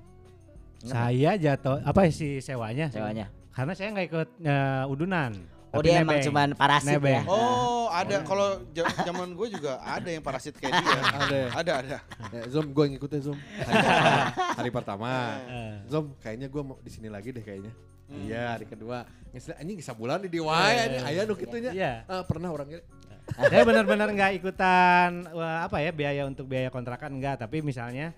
Saya 0.85 1.31
jatuh 1.35 1.81
apa 1.81 2.07
sih 2.09 2.39
sewanya? 2.39 2.87
Sewanya. 2.89 3.27
Karena 3.51 3.73
saya 3.73 3.87
nggak 3.91 4.07
ikut 4.07 4.29
eh, 4.41 4.83
udunan. 4.85 5.31
Oh 5.75 5.83
dia 5.83 5.99
emang 5.99 6.15
nebeng. 6.15 6.27
cuman 6.31 6.47
parasit 6.55 6.95
Nebeng. 6.95 7.19
ya. 7.19 7.27
Oh, 7.27 7.91
ada. 7.91 8.23
Kalau 8.23 8.63
ja- 8.71 8.87
zaman 9.03 9.35
gue 9.35 9.47
juga 9.51 9.75
ada 9.83 10.07
yang 10.07 10.23
parasit 10.23 10.55
kayak 10.55 10.71
dia. 10.71 10.99
Ada 11.03 11.35
ya? 11.43 11.47
Ada, 11.51 11.73
ada. 11.83 11.97
Ya, 12.31 12.41
Zoom 12.47 12.71
gue 12.71 12.95
ngikutin 12.95 13.19
Zoom. 13.19 13.35
Hari 13.35 13.75
pertama. 13.83 14.23
Hari 14.55 14.69
pertama. 14.71 15.11
Eh, 15.51 15.73
Zoom 15.91 16.05
kayaknya 16.23 16.47
gue 16.47 16.61
mau 16.63 16.79
di 16.79 16.87
sini 16.87 17.11
lagi 17.11 17.35
deh 17.35 17.43
kayaknya. 17.43 17.75
Hmm. 18.07 18.23
Iya, 18.23 18.55
hari 18.55 18.65
kedua. 18.65 19.03
Ngesel 19.35 19.59
anjing 19.59 19.79
sabulan 19.83 20.23
di 20.23 20.39
wae 20.39 20.75
anjing 20.79 21.03
aya 21.03 21.21
nu 21.27 21.35
kitunya. 21.35 21.71
Iya. 21.75 21.93
Ah, 22.07 22.23
pernah 22.23 22.55
orang 22.55 22.71
kira. 22.71 22.83
saya 23.25 23.65
benar-benar 23.65 24.05
nggak 24.05 24.31
ikutan 24.37 25.25
wah, 25.33 25.65
apa 25.65 25.81
ya 25.81 25.89
biaya 25.89 26.29
untuk 26.29 26.45
biaya 26.45 26.69
kontrakan 26.69 27.17
enggak 27.17 27.41
tapi 27.41 27.57
misalnya 27.59 28.13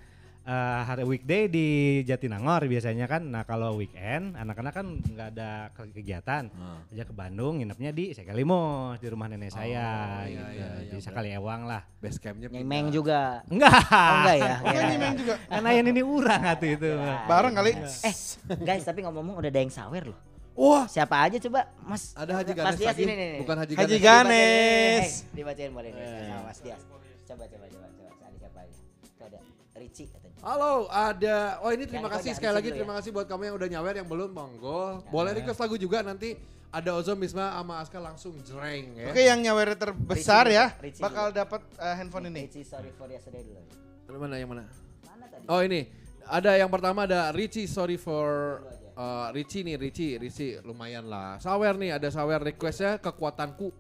eh, 0.47 0.53
hari 0.81 1.03
weekday 1.03 1.45
di 1.45 1.67
Jatinangor 2.01 2.63
biasanya 2.63 3.03
kan 3.05 3.21
nah 3.21 3.43
kalau 3.43 3.75
weekend 3.75 4.31
anak-anak 4.33 4.73
kan 4.73 4.87
nggak 4.97 5.27
ada 5.29 5.51
ke- 5.69 5.91
kegiatan 5.93 6.47
aja 6.87 7.03
ke 7.03 7.11
Bandung 7.11 7.59
nginepnya 7.59 7.91
di 7.91 8.11
Sekalimus 8.11 8.97
di 8.97 9.07
rumah 9.07 9.27
nenek 9.27 9.51
saya 9.51 10.23
iya, 10.23 10.25
gitu 10.25 10.43
iya, 10.55 10.67
iya, 10.79 10.87
di 10.87 10.97
Sekali 10.97 11.29
Ewang 11.29 11.65
lah 11.65 11.83
Base 11.97 12.15
campnya 12.17 12.47
Nyemeng 12.47 12.87
juga. 12.89 13.43
enggak 13.45 13.75
Oh 13.83 14.15
enggak 14.17 14.37
ya? 14.37 14.55
Bukan 14.63 14.75
Ya. 14.77 14.87
nyimeng 14.87 15.15
juga. 15.17 15.35
karena 15.43 15.69
yang 15.71 15.87
ini 15.87 16.01
urang 16.01 16.41
atuh 16.41 16.69
itu 16.69 16.89
Bareng 17.25 17.53
kali. 17.53 17.71
Eh, 17.75 18.15
guys, 18.57 18.83
tapi 18.83 18.99
ngomong-ngomong 19.01 19.35
udah 19.35 19.49
ada 19.49 19.59
yang 19.59 19.69
sawer 19.69 20.03
loh. 20.05 20.19
Wah, 20.53 20.85
Siapa 20.85 21.21
aja 21.21 21.37
coba, 21.39 21.69
Mas? 21.81 22.13
ada 22.13 22.33
Haji 22.33 22.49
Mas 22.49 22.57
Ganes 22.57 22.77
Dias 22.77 22.89
lagi. 22.89 23.03
ini 23.03 23.13
nih. 23.13 23.27
nih. 23.27 23.39
Bukan 23.41 23.55
Haji 23.57 23.73
Haji 23.73 23.95
Ganes. 23.95 23.99
Dibacain, 23.99 24.25
Ganes. 24.25 25.05
eh, 25.05 25.35
Dibacain 25.35 25.71
boleh 25.71 25.89
nih 25.91 26.05
sama 26.23 26.41
Mas 26.43 26.59
Dias. 26.61 26.81
Coba 27.25 27.43
coba 27.45 27.65
coba 27.67 27.85
coba. 27.91 28.11
Ada 28.23 28.37
siapa 28.39 28.59
aja? 28.59 28.77
Ada 29.19 29.39
Ricci 29.77 30.09
katanya. 30.09 30.39
Halo, 30.41 30.89
ada. 30.89 31.61
Oh 31.61 31.69
ini 31.69 31.85
terima 31.85 32.09
Yang 32.09 32.15
kasih 32.19 32.31
sekali 32.33 32.53
lagi. 32.57 32.69
Ricci 32.73 32.79
Terima 32.81 32.93
kasih 32.97 33.09
buat 33.13 33.25
kamu 33.29 33.41
yang 33.53 33.55
udah 33.61 33.67
nyawer 33.77 33.95
yang 34.01 34.09
belum 34.09 34.29
monggo. 34.33 35.05
Ya. 35.05 35.11
Boleh 35.13 35.31
request 35.37 35.59
lagu 35.61 35.75
juga 35.77 36.01
nanti 36.01 36.33
ada 36.73 36.89
Ozom 36.97 37.17
Bisma 37.17 37.53
sama 37.53 37.73
Aska 37.79 37.99
langsung 38.01 38.33
jreng 38.41 38.97
ya. 38.97 39.07
Oke, 39.13 39.21
yang 39.21 39.39
nyawer 39.39 39.77
terbesar 39.77 40.49
Ricci 40.49 40.57
ya 40.57 40.65
Ricci 40.81 41.01
bakal 41.01 41.29
dapat 41.29 41.61
eh, 41.77 41.95
handphone 41.95 42.33
ini. 42.33 42.49
Ricci 42.49 42.65
sorry 42.65 42.89
for 42.97 43.05
yesterday 43.07 43.45
dulu. 43.45 43.61
Yang 44.09 44.19
Mana 44.19 44.35
yang 44.41 44.49
mana? 44.49 44.63
Mana 45.05 45.25
tadi? 45.29 45.45
Oh 45.45 45.61
ini. 45.61 45.81
Ada 46.27 46.59
yang 46.59 46.67
pertama 46.67 47.07
ada 47.07 47.31
Richie 47.31 47.71
sorry 47.71 47.95
for 47.95 48.59
uh, 48.99 49.31
Richie 49.31 49.63
nih 49.63 49.79
Richie 49.79 50.19
Richie 50.19 50.59
lumayan 50.59 51.07
lah. 51.07 51.39
Sawer 51.39 51.79
nih 51.79 51.95
ada 51.95 52.11
sawer 52.11 52.43
requestnya 52.43 52.99
kekuatanku. 52.99 53.71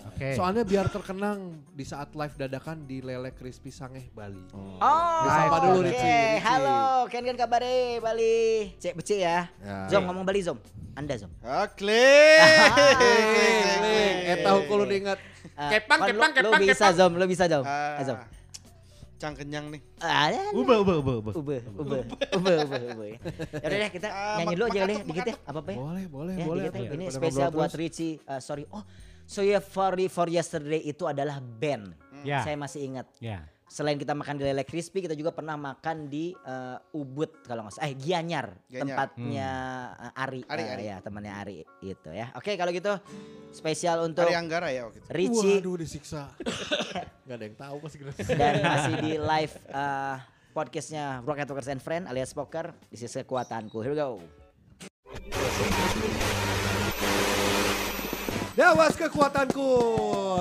Oke 0.00 0.28
Soalnya 0.32 0.62
biar 0.62 0.86
terkenang 0.86 1.38
di 1.68 1.82
saat 1.82 2.12
live 2.12 2.34
dadakan 2.36 2.84
di 2.84 2.98
Lele 2.98 3.30
Crispy 3.30 3.68
Sangeh 3.68 4.06
Bali. 4.08 4.38
Oh, 4.50 4.78
Disapa 5.22 5.56
dulu, 5.62 5.78
oke. 5.80 5.86
Ricci, 5.86 5.98
Ricci. 5.98 6.40
Halo, 6.40 6.80
kan 7.06 7.22
kan 7.22 7.36
kabare 7.36 7.74
Bali. 7.98 8.38
Cek 8.76 8.94
beci 8.94 9.16
ya. 9.18 9.46
Ya. 9.58 9.86
Zom 9.88 10.04
ngomong 10.04 10.22
Bali 10.22 10.40
Zom. 10.40 10.58
Anda 10.92 11.14
Zom. 11.16 11.30
Ah, 11.40 11.66
klik. 11.68 12.42
Klik, 12.98 13.62
klik. 13.78 14.14
Eta 14.32 14.48
hukum 14.52 14.74
lu 14.76 14.86
diingat. 14.86 15.18
Eh, 15.56 15.70
Kepang, 15.76 15.98
kan 16.00 16.06
lu- 16.08 16.14
kepang, 16.16 16.30
Lu 16.36 16.48
kepang, 16.48 16.60
bisa 16.60 16.74
kepang. 16.84 16.94
Zom, 16.96 17.12
lu 17.14 17.24
bisa 17.26 17.44
Zom. 17.46 17.64
Ah, 17.64 17.96
Eh, 17.96 18.04
Zom. 18.04 18.18
Cang 19.16 19.34
kenyang 19.34 19.66
nih. 19.68 19.82
Ah, 19.98 20.30
ubah 20.52 20.78
ubah 20.78 20.96
ubah 20.96 21.14
ubah 21.18 21.34
Ube, 21.34 21.56
ube, 21.74 21.98
ube, 22.30 22.52
ube, 22.54 22.76
ube. 22.88 23.08
Ya 23.52 23.66
udah 23.66 23.78
deh 23.80 23.90
kita 23.90 24.08
Ah, 24.08 24.38
nyanyi 24.38 24.54
dulu 24.54 24.64
aja 24.64 24.78
tuh, 24.80 25.00
dikit 25.04 25.24
ya, 25.24 25.34
apa 25.42 25.58
apa 25.58 25.70
ya? 25.70 25.76
Boleh, 25.76 26.04
boleh, 26.06 26.34
Ya, 26.34 26.44
boleh. 26.46 26.62
ya. 26.62 26.70
atuh. 26.70 26.94
Ini 26.94 27.04
spesial 27.10 27.50
buat. 27.50 27.70
Richie. 27.74 28.22
Eh, 28.22 28.38
sorry. 28.38 28.62
Oh, 28.70 28.86
so 29.28 29.44
ya 29.44 29.60
sorry 29.60 30.08
for 30.08 30.24
yesterday 30.26 30.80
itu 30.82 31.04
adalah 31.04 31.36
band. 31.38 31.92
ya 32.24 32.40
Saya 32.40 32.56
masih 32.56 32.80
ingat. 32.82 33.06
ya 33.20 33.44
Selain 33.68 33.94
kita 33.94 34.16
makan 34.16 34.40
di 34.40 34.48
Lele 34.48 34.64
Crispy, 34.64 35.04
kita 35.04 35.12
juga 35.12 35.28
pernah 35.28 35.52
makan 35.54 36.08
di 36.08 36.32
eh, 36.32 36.76
Ubud 36.96 37.44
kalau 37.44 37.68
nggak 37.68 37.76
salah. 37.76 37.84
Eh 37.84 37.94
Gianyar, 37.94 38.56
Gianyar. 38.64 38.80
tempatnya 38.80 39.48
eh, 40.08 40.22
Ari. 40.24 40.40
Ari, 40.48 40.62
Eh, 40.64 40.72
Ari. 40.72 40.84
ya 40.88 40.96
temannya 41.04 41.32
Ari 41.36 41.56
itu 41.84 42.08
ya. 42.08 42.32
Oke 42.32 42.56
kalau 42.56 42.72
gitu 42.72 42.96
spesial 43.52 44.08
untuk 44.08 44.24
Hari 44.24 44.40
Anggara 44.40 44.72
ya 44.72 44.88
waktu 44.88 45.04
itu. 45.04 45.08
Richie 45.12 45.60
Waduh 45.60 45.76
disiksa. 45.84 46.32
Gak 47.28 47.36
ada 47.36 47.44
yang 47.44 47.56
tahu 47.60 47.76
pasti 47.84 47.96
dan 48.32 48.64
masih 48.64 48.94
di 49.04 49.12
live 49.20 49.54
eh, 49.68 50.16
podcastnya 50.50 51.20
Rocket 51.20 51.46
Rockers 51.46 51.68
and 51.68 51.84
Friend 51.84 52.08
alias 52.08 52.32
Poker. 52.32 52.72
This 52.88 53.04
is 53.04 53.12
kekuatanku. 53.12 53.84
Here 53.84 53.92
we 53.92 54.00
go. 54.00 54.16
Dewas 58.58 58.98
kekuatanku. 58.98 59.70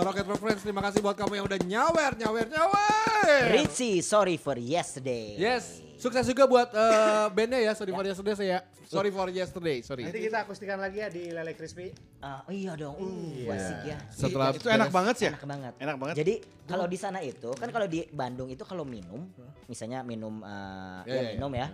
Rocket 0.01 0.25
Rock 0.25 0.41
Friends 0.41 0.65
terima 0.65 0.81
kasih 0.81 1.05
buat 1.05 1.13
kamu 1.13 1.37
yang 1.37 1.45
udah 1.45 1.59
nyawer, 1.61 2.17
nyawer, 2.17 2.49
nyawer. 2.49 3.41
Richie, 3.53 4.01
sorry 4.01 4.41
for 4.41 4.57
yesterday. 4.57 5.37
Yes, 5.37 5.85
sukses 6.01 6.25
juga 6.25 6.49
buat 6.49 6.73
eh, 6.73 7.29
bandnya 7.29 7.61
ya. 7.61 7.77
Sorry 7.77 7.93
for 7.93 8.01
yesterday 8.01 8.33
saya. 8.33 8.57
Sorry 8.89 9.13
for 9.13 9.29
yesterday, 9.29 9.85
sorry. 9.85 10.09
nanti 10.09 10.17
kita 10.17 10.49
akustikan 10.49 10.81
lagi 10.81 10.97
ya 10.97 11.13
di 11.13 11.29
Lele 11.29 11.53
Crispy 11.53 11.93
oh 12.23 12.49
iya 12.49 12.73
dong. 12.73 12.97
Uh, 12.97 13.37
Iya. 13.37 13.53
asik 13.53 13.79
ya. 13.85 13.97
Setelah 14.09 14.49
itu 14.49 14.65
enak 14.65 14.89
banget 14.89 15.15
sih 15.21 15.25
ya. 15.29 15.31
Enak 15.37 15.45
banget. 15.45 15.73
Enak 15.77 15.95
banget. 16.01 16.15
Jadi 16.17 16.33
kalau 16.65 16.85
di 16.89 16.97
sana 16.97 17.19
itu 17.21 17.53
kan 17.53 17.69
kalau 17.69 17.85
di 17.85 18.01
Bandung 18.09 18.49
itu 18.49 18.65
kalau 18.65 18.81
minum, 18.81 19.29
misalnya 19.69 20.01
minum 20.01 20.41
eh, 20.41 20.99
Ya, 21.05 21.13
ya, 21.13 21.13
ya, 21.13 21.21
ya. 21.21 21.31
minum 21.37 21.51
ya, 21.53 21.67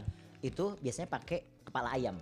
itu 0.43 0.75
biasanya 0.83 1.07
pakai 1.07 1.63
kepala 1.63 1.95
ayam. 1.95 2.19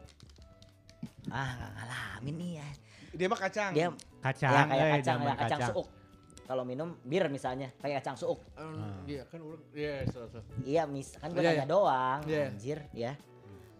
Ah, 1.34 1.74
ngalamin 1.74 2.36
nih 2.38 2.51
ya. 2.61 2.69
Dia 3.12 3.28
mah 3.28 3.39
kacang. 3.39 3.72
Dia 3.76 3.88
kacang 4.24 4.51
ya 4.51 4.62
kayak 4.68 4.86
eh, 4.86 4.91
kacang, 4.99 5.18
ya, 5.22 5.34
kacang 5.36 5.62
suuk. 5.72 5.88
Kalau 6.41 6.64
minum 6.68 6.99
bir 7.03 7.24
misalnya 7.32 7.68
kayak 7.80 8.03
kacang 8.03 8.18
suuk. 8.20 8.39
Em, 8.59 8.76
Iya 9.07 9.24
kan 9.28 9.39
orang, 9.39 9.64
iya 9.72 10.03
so, 10.12 10.28
so. 10.28 10.39
Iya, 10.64 10.84
mis 10.88 11.16
kan 11.16 11.32
gue 11.32 11.39
tanya 11.39 11.64
iya. 11.64 11.66
doang, 11.68 12.20
Iya. 12.28 12.43
anjir 12.51 12.80
ya. 12.91 13.14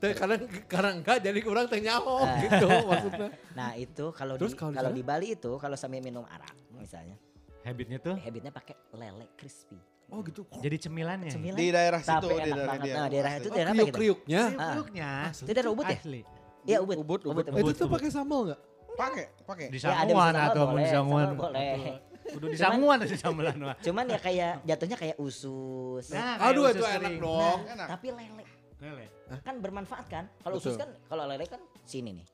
Teh, 0.02 0.18
karena 0.18 0.36
karena 0.66 0.90
enggak 0.98 1.18
jadi 1.22 1.40
kurang 1.46 1.70
teh 1.70 1.78
nyaho 1.78 2.26
Ah. 2.26 2.42
gitu 2.42 2.68
maksudnya. 2.90 3.30
Nah 3.54 3.70
itu 3.78 4.06
kalau 4.16 4.34
di 4.34 4.50
kalau 4.58 4.92
di 4.92 5.04
Bali 5.06 5.28
itu 5.38 5.52
kalau 5.62 5.78
sambil 5.78 6.02
minum 6.02 6.26
arak 6.26 6.56
misalnya, 6.74 7.20
Habitnya 7.62 8.02
tuh 8.02 8.18
habitnya 8.18 8.50
pakai 8.50 8.74
lele 8.98 9.30
crispy. 9.38 9.78
Oh 10.12 10.20
gitu. 10.28 10.44
jadi 10.60 10.76
cemilannya. 10.76 11.32
Cemilan. 11.32 11.56
Di 11.56 11.68
daerah 11.72 12.02
situ, 12.04 12.28
Tapi 12.28 12.34
di 12.44 12.52
daerah 12.52 12.78
dia. 12.84 12.94
Nah, 13.00 13.08
daerah 13.08 13.32
itu 13.40 13.48
daerah 13.48 13.72
apa 13.72 13.80
gitu? 13.80 13.96
Kriuk-kriuknya. 13.96 14.42
Ah. 14.60 14.74
Kriuknya. 14.76 15.10
Itu 15.32 15.52
daerah 15.56 15.72
Ubud 15.72 15.86
ya? 15.88 16.00
Asli. 16.04 16.22
Iya 16.62 16.78
ubud. 16.84 16.98
Ubud, 17.02 17.22
ubud. 17.26 17.46
Eh, 17.48 17.62
itu 17.64 17.74
tuh 17.74 17.88
pakai 17.90 18.10
sambal 18.12 18.40
enggak? 18.52 18.60
Pakai, 19.02 19.26
pakai. 19.44 19.66
Di 19.68 19.78
Ya, 19.78 19.84
sanguan 19.92 20.32
bisa 20.32 20.46
atau 20.48 20.64
di 20.72 20.86
sanguan. 20.86 21.26
sambal 21.26 21.42
boleh. 21.42 21.76
Kudu 22.24 22.46
di 22.48 22.58
sanguan 22.58 22.98
di 23.02 23.18
samelan 23.18 23.56
mah. 23.60 23.76
Cuman 23.78 24.06
ya 24.06 24.20
kayak 24.20 24.52
jatuhnya 24.64 24.96
kayak 24.96 25.18
usus. 25.18 26.06
Nah, 26.08 26.38
kayak 26.38 26.48
Aduh 26.48 26.64
usus 26.64 26.76
itu 26.76 26.86
enak 26.86 27.02
kering. 27.10 27.18
dong. 27.20 27.58
Enak. 27.68 27.88
Tapi 27.90 28.08
lele 28.12 28.44
Lele. 28.80 29.06
kan 29.40 29.56
bermanfaat 29.58 30.06
kan? 30.08 30.24
Kalau 30.40 30.56
usus 30.56 30.74
kan 30.76 30.90
kalau 31.06 31.24
lele 31.26 31.46
kan 31.46 31.60
sini 31.84 32.14
nih. 32.14 32.28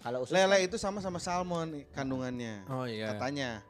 Kalau 0.00 0.18
usus 0.20 0.32
Lele 0.32 0.56
kan- 0.58 0.64
itu 0.64 0.76
sama-sama 0.76 1.18
salmon 1.18 1.84
kandungannya. 1.90 2.64
Oh 2.66 2.82
iya. 2.82 3.12
Katanya. 3.12 3.60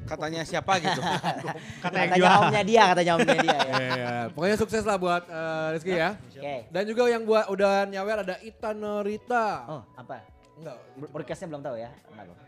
Katanya 0.00 0.40
siapa 0.42 0.80
gitu. 0.80 0.96
Kata 1.84 1.92
yang 1.94 2.08
katanya 2.08 2.16
jual. 2.16 2.40
omnya 2.42 2.62
dia, 2.64 2.82
katanya 2.88 3.12
omnya 3.14 3.36
dia 3.38 3.52
ya. 3.52 3.72
Iya, 3.90 4.14
pokoknya 4.32 4.56
sukses 4.56 4.82
lah 4.82 4.96
buat 4.96 5.22
eh, 5.24 5.66
Rizky 5.70 5.92
ya. 5.94 6.10
Oke. 6.16 6.56
Dan 6.68 6.82
juga 6.84 7.02
yang 7.06 7.22
buat 7.22 7.44
udah 7.46 7.84
nyawer 7.84 8.18
ada 8.22 8.36
Ita 8.40 8.72
Norita. 8.72 9.46
Oh, 9.68 9.82
apa? 9.94 10.24
Enggak. 10.60 10.76
Requestnya 11.10 11.48
belum 11.48 11.62
tahu 11.62 11.76
ya? 11.76 11.90
Enggak 12.06 12.24
belum. 12.26 12.38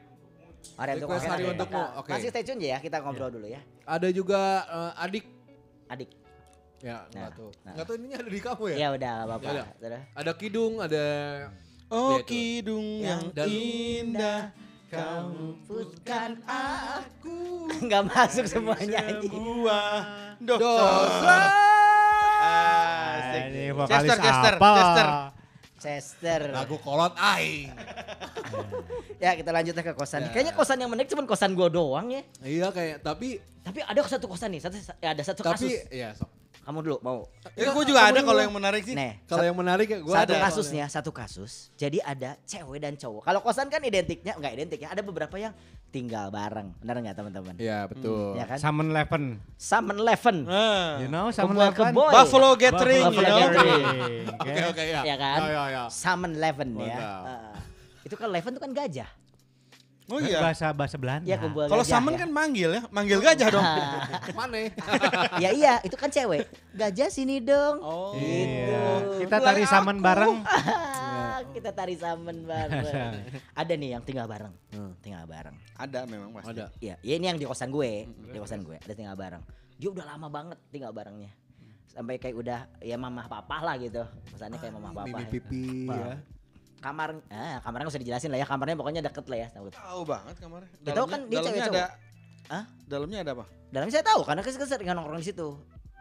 Ada 0.73 0.91
untuk 0.95 1.09
hari 1.11 1.43
oke. 1.43 1.53
untukmu, 1.53 1.75
Nah, 1.77 1.99
oke. 1.99 2.11
Masih 2.13 2.29
stay 2.31 2.45
tune 2.45 2.63
ya, 2.63 2.79
kita 2.79 2.97
ngobrol 3.01 3.31
dulu 3.31 3.47
ya. 3.47 3.61
Ada 3.83 4.09
juga 4.11 4.41
eh, 4.63 5.03
Adik. 5.03 5.25
Adik. 5.89 6.11
Ya, 6.79 7.07
enggak 7.09 7.19
Nah, 7.25 7.31
tuh. 7.33 7.51
nah. 7.63 7.73
Enggak 7.73 7.85
tuh 7.85 7.95
ininya 7.97 8.17
ada 8.19 8.31
di 8.31 8.41
kamu 8.41 8.65
ya? 8.69 8.77
Ya 8.77 8.89
udah, 8.91 9.13
enggak 9.17 9.27
apa-apa. 9.27 9.43
Ya 9.43 9.53
udah. 9.53 9.67
Sudah. 9.77 10.03
Ada 10.15 10.33
Kidung, 10.35 10.75
ada 10.79 11.05
Oh 11.89 12.17
itu. 12.17 12.25
kidung 12.25 12.87
yang 13.01 13.21
Dan- 13.33 13.53
indah. 13.53 14.41
Kau 14.89 15.25
luputkan 15.29 16.37
aku. 16.45 17.37
Enggak 17.81 18.03
masuk 18.07 18.45
semuanya 18.45 19.01
anjing. 19.03 19.29
Sebuah 19.29 19.93
dosa. 20.39 20.61
dosa. 20.63 21.37
Asik. 22.43 23.43
Ini 23.47 23.65
vokalis 23.73 23.99
Chester, 24.03 24.19
Chester, 24.21 24.55
apa? 24.57 24.71
Chester. 24.75 25.09
Chester. 25.83 26.41
Lagu 26.55 26.79
kolot 26.79 27.13
aing. 27.19 27.75
Ya 29.23 29.39
kita 29.39 29.55
lanjut 29.55 29.79
ke 29.79 29.95
kosan. 29.95 30.27
Ya. 30.27 30.35
Kayaknya 30.35 30.53
kosan 30.59 30.83
yang 30.83 30.91
menarik 30.91 31.07
cuma 31.07 31.23
kosan 31.23 31.55
gua 31.55 31.71
doang 31.71 32.11
ya. 32.11 32.23
Iya 32.43 32.75
kayak 32.75 33.07
tapi 33.07 33.39
Tapi 33.63 33.79
ada 33.79 34.03
satu 34.03 34.27
kosan 34.27 34.51
nih, 34.51 34.59
satu, 34.59 34.75
ya 34.99 35.15
ada 35.15 35.23
satu 35.23 35.47
tapi 35.47 35.71
kasus. 35.71 35.87
ya 35.95 36.11
sok. 36.19 36.42
Kamu 36.63 36.79
dulu 36.79 36.97
mau. 37.03 37.27
Eh, 37.59 37.67
gue 37.67 37.85
juga 37.85 38.07
ada 38.07 38.23
kalau 38.23 38.39
yang 38.39 38.55
menarik 38.55 38.87
sih. 38.87 38.95
Nih, 38.95 39.19
Kalau 39.27 39.43
yang 39.43 39.59
menarik 39.59 39.91
ya 39.91 39.99
gue 39.99 40.15
satu 40.15 40.31
ada. 40.31 40.47
kasusnya, 40.47 40.85
satu 40.87 41.11
kasus. 41.11 41.75
Jadi 41.75 41.99
ada 41.99 42.39
cewek 42.47 42.79
dan 42.79 42.95
cowok. 42.95 43.27
Kalau 43.27 43.41
kosan 43.43 43.67
kan 43.67 43.83
identiknya 43.83 44.39
enggak 44.39 44.53
identik 44.55 44.79
ya. 44.79 44.95
Ada 44.95 45.03
beberapa 45.03 45.35
yang 45.43 45.51
tinggal 45.91 46.31
bareng. 46.31 46.71
Benar 46.79 47.03
nggak 47.03 47.17
teman-teman? 47.19 47.55
Iya 47.59 47.91
betul. 47.91 48.39
Ya 48.39 48.47
kan? 48.47 48.63
Summon 48.63 48.95
Eleven. 48.95 49.43
Summon 49.59 49.97
Eleven. 49.99 50.37
Ah. 50.47 51.03
You 51.03 51.11
know 51.11 51.35
Summon 51.35 51.59
Eleven? 51.59 51.91
Buffalo 51.99 52.55
Gathering, 52.55 53.03
you 53.03 53.11
Buffalo 53.11 53.27
know. 53.27 53.39
Gathering. 53.43 53.83
Oke 54.43 54.53
oke 54.71 54.83
ya. 54.87 55.01
Ya 55.03 55.17
kan? 55.19 55.39
Ya 55.43 55.51
ya 55.51 55.63
ya. 55.67 55.83
Summon 55.91 56.33
Eleven 56.39 56.69
ya. 56.79 56.97
Heeh. 57.27 57.55
itu 58.07 58.15
kan 58.15 58.27
Eleven 58.31 58.51
itu 58.55 58.63
kan 58.63 58.71
gajah. 58.71 59.11
Oh 60.11 60.19
iya. 60.19 60.43
Bahasa 60.43 60.75
bahasa 60.75 60.97
Belanda. 60.99 61.27
Ya 61.29 61.39
kumpul 61.39 61.71
Kalau 61.71 61.87
gajah, 61.87 61.95
summon 61.95 62.15
ya. 62.19 62.21
kan 62.27 62.31
manggil 62.35 62.71
ya, 62.75 62.83
manggil 62.91 63.19
gajah 63.23 63.49
dong. 63.55 63.65
Mana? 64.39 64.57
ya 65.39 65.51
iya, 65.55 65.79
itu 65.87 65.95
kan 65.95 66.11
cewek. 66.11 66.51
Gajah 66.75 67.09
sini 67.13 67.39
dong. 67.39 67.79
Oh. 67.79 68.19
Gitu. 68.19 68.75
Iya. 68.75 69.23
Kita 69.23 69.37
tari 69.39 69.63
summon 69.63 70.03
bareng. 70.03 70.43
kita 71.57 71.71
tari 71.71 71.95
summon 71.95 72.39
bareng. 72.43 73.13
Ada 73.61 73.73
nih 73.79 73.89
yang 73.95 74.03
tinggal 74.03 74.27
bareng. 74.27 74.55
Tinggal 75.05 75.25
bareng. 75.31 75.57
Ada 75.79 76.05
memang 76.11 76.35
pasti. 76.35 76.51
Ada. 76.59 76.65
Iya, 76.83 76.95
ya 76.99 77.15
ini 77.17 77.27
yang 77.31 77.39
di 77.39 77.47
kosan 77.47 77.71
gue, 77.71 78.11
di 78.11 78.39
kosan 78.39 78.67
gue 78.67 78.79
ada 78.79 78.95
tinggal 78.95 79.15
bareng. 79.15 79.43
Dia 79.79 79.89
udah 79.91 80.05
lama 80.15 80.27
banget 80.31 80.59
tinggal 80.71 80.91
barengnya. 80.91 81.31
Sampai 81.93 82.17
kayak 82.17 82.37
udah 82.39 82.61
ya 82.81 82.97
mamah 82.97 83.29
papa 83.29 83.61
lah 83.63 83.77
gitu. 83.79 84.03
Kosannya 84.35 84.59
kayak 84.59 84.75
mamah 84.75 84.93
papa. 84.97 85.07
Mimi 85.07 85.25
ya. 85.25 85.31
pipi 85.31 85.67
ya. 85.91 86.15
Kamar, 86.83 87.15
ah, 87.29 87.63
kamarnya 87.63 87.87
gak 87.87 87.95
usah 87.95 88.03
dijelasin 88.03 88.29
lah 88.29 88.39
ya. 88.39 88.47
Kamarnya 88.47 88.75
pokoknya 88.75 89.01
deket 89.01 89.25
lah 89.25 89.39
ya. 89.39 89.49
tahu. 89.49 89.67
Tahu 89.71 90.01
banget 90.03 90.35
kamarnya. 90.37 90.71
Ya, 90.83 90.93
tahu 90.93 91.07
kan 91.07 91.21
dia 91.25 91.39
dalamnya 91.39 91.63
cewek 91.63 91.79
ada. 91.79 91.85
Hah? 92.51 92.65
Dalamnya 92.85 93.19
ada 93.23 93.31
apa? 93.33 93.45
Dalamnya 93.71 93.93
saya 93.95 94.05
tahu 94.05 94.21
karena 94.23 94.41
saya 94.43 94.67
sering 94.69 94.89
nongkrong 94.91 95.17
di 95.17 95.29
situ. 95.29 95.49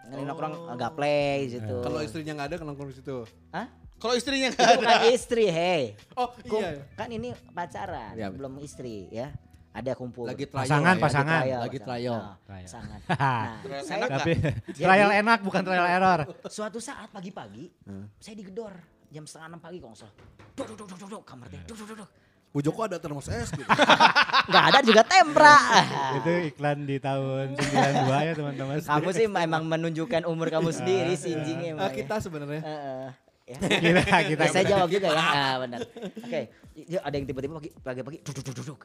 Nongkrong 0.03 0.53
Oh. 0.57 0.73
agak 0.73 0.97
play 0.97 1.45
di 1.45 1.51
situ. 1.55 1.75
Kalau 1.79 2.01
istrinya 2.01 2.33
nggak 2.35 2.47
ada 2.49 2.55
kan 2.57 2.65
nongkrong 2.65 2.89
di 2.89 2.97
situ. 2.97 3.17
Hah? 3.49 3.67
Kalau 3.95 4.17
istrinya 4.17 4.49
nggak 4.49 4.65
ada. 4.65 4.77
bukan 4.81 5.01
istri, 5.13 5.45
hei. 5.47 5.93
Oh 6.15 6.33
Kum- 6.41 6.57
iya. 6.59 6.81
Kan 6.91 7.07
ini 7.07 7.29
pacaran, 7.47 8.17
Ya. 8.17 8.27
belum 8.27 8.57
istri 8.59 9.05
ya. 9.07 9.29
Ada 9.71 9.93
kumpul. 9.93 10.27
Lagi 10.27 10.43
trial. 10.43 10.65
Pasangan, 10.65 10.95
ya. 10.97 10.99
pasangan. 10.99 11.41
Lagi 11.63 11.79
trial. 11.79 12.17
Nah, 12.17 12.35
Trial. 12.41 12.65
pasangan. 12.65 12.99
Nah, 13.07 13.55
Trial 13.61 13.81
saya 13.85 13.95
enak 13.95 14.09
Tapi 14.11 14.31
Jadi- 14.67 14.83
trial 14.89 15.09
enak 15.15 15.39
bukan 15.41 15.61
trial 15.61 15.87
error. 15.87 16.19
suatu 16.49 16.79
saat 16.81 17.07
pagi-pagi 17.07 17.69
saya 18.17 18.35
digedor 18.35 18.73
jam 19.11 19.23
setengah 19.27 19.47
enam 19.51 19.59
pagi 19.59 19.77
kalau 19.77 19.91
nggak 19.91 20.01
salah. 20.01 20.15
Duk, 20.51 20.65
duk, 20.65 20.75
duk, 20.75 20.87
duk, 20.87 20.97
duk, 20.97 21.09
duk, 21.11 21.23
kamar 21.23 21.45
teh. 21.47 21.61
Duk, 21.67 21.75
duk, 21.75 21.87
duk, 21.87 21.97
duk. 21.99 22.09
Bu 22.51 22.59
Joko 22.59 22.83
ada 22.83 22.99
termos 22.99 23.31
es 23.31 23.47
gitu. 23.47 23.63
Nggak 24.51 24.63
ada 24.67 24.79
juga 24.83 25.07
tempra. 25.07 25.55
Itu 26.19 26.31
iklan 26.51 26.83
di 26.83 26.99
tahun 26.99 27.55
92 27.55 28.27
ya 28.27 28.33
teman-teman. 28.35 28.75
kamu 28.83 29.09
sih 29.15 29.27
memang 29.31 29.63
menunjukkan 29.63 30.27
umur 30.27 30.51
kamu 30.51 30.67
sendiri 30.69 31.15
sinjingnya. 31.15 31.79
Ah, 31.79 31.87
kita 31.87 32.19
sebenarnya. 32.19 32.59
Heeh. 32.59 33.07
Ya. 33.47 33.57
Kira 33.79 34.03
kita 34.27 34.43
Ya, 34.47 34.51
saya 34.51 34.65
jawab 34.67 34.91
juga 34.91 35.15
ya. 35.15 35.23
Ah, 35.23 35.55
benar. 35.63 35.79
Oke, 35.95 36.51
ya, 36.75 36.99
ada 36.99 37.15
yang 37.15 37.23
tiba-tiba 37.23 37.55
pagi 37.55 37.71
pagi-pagi 37.71 38.17
duduk 38.19 38.43
duduk 38.43 38.55
duduk. 38.59 38.79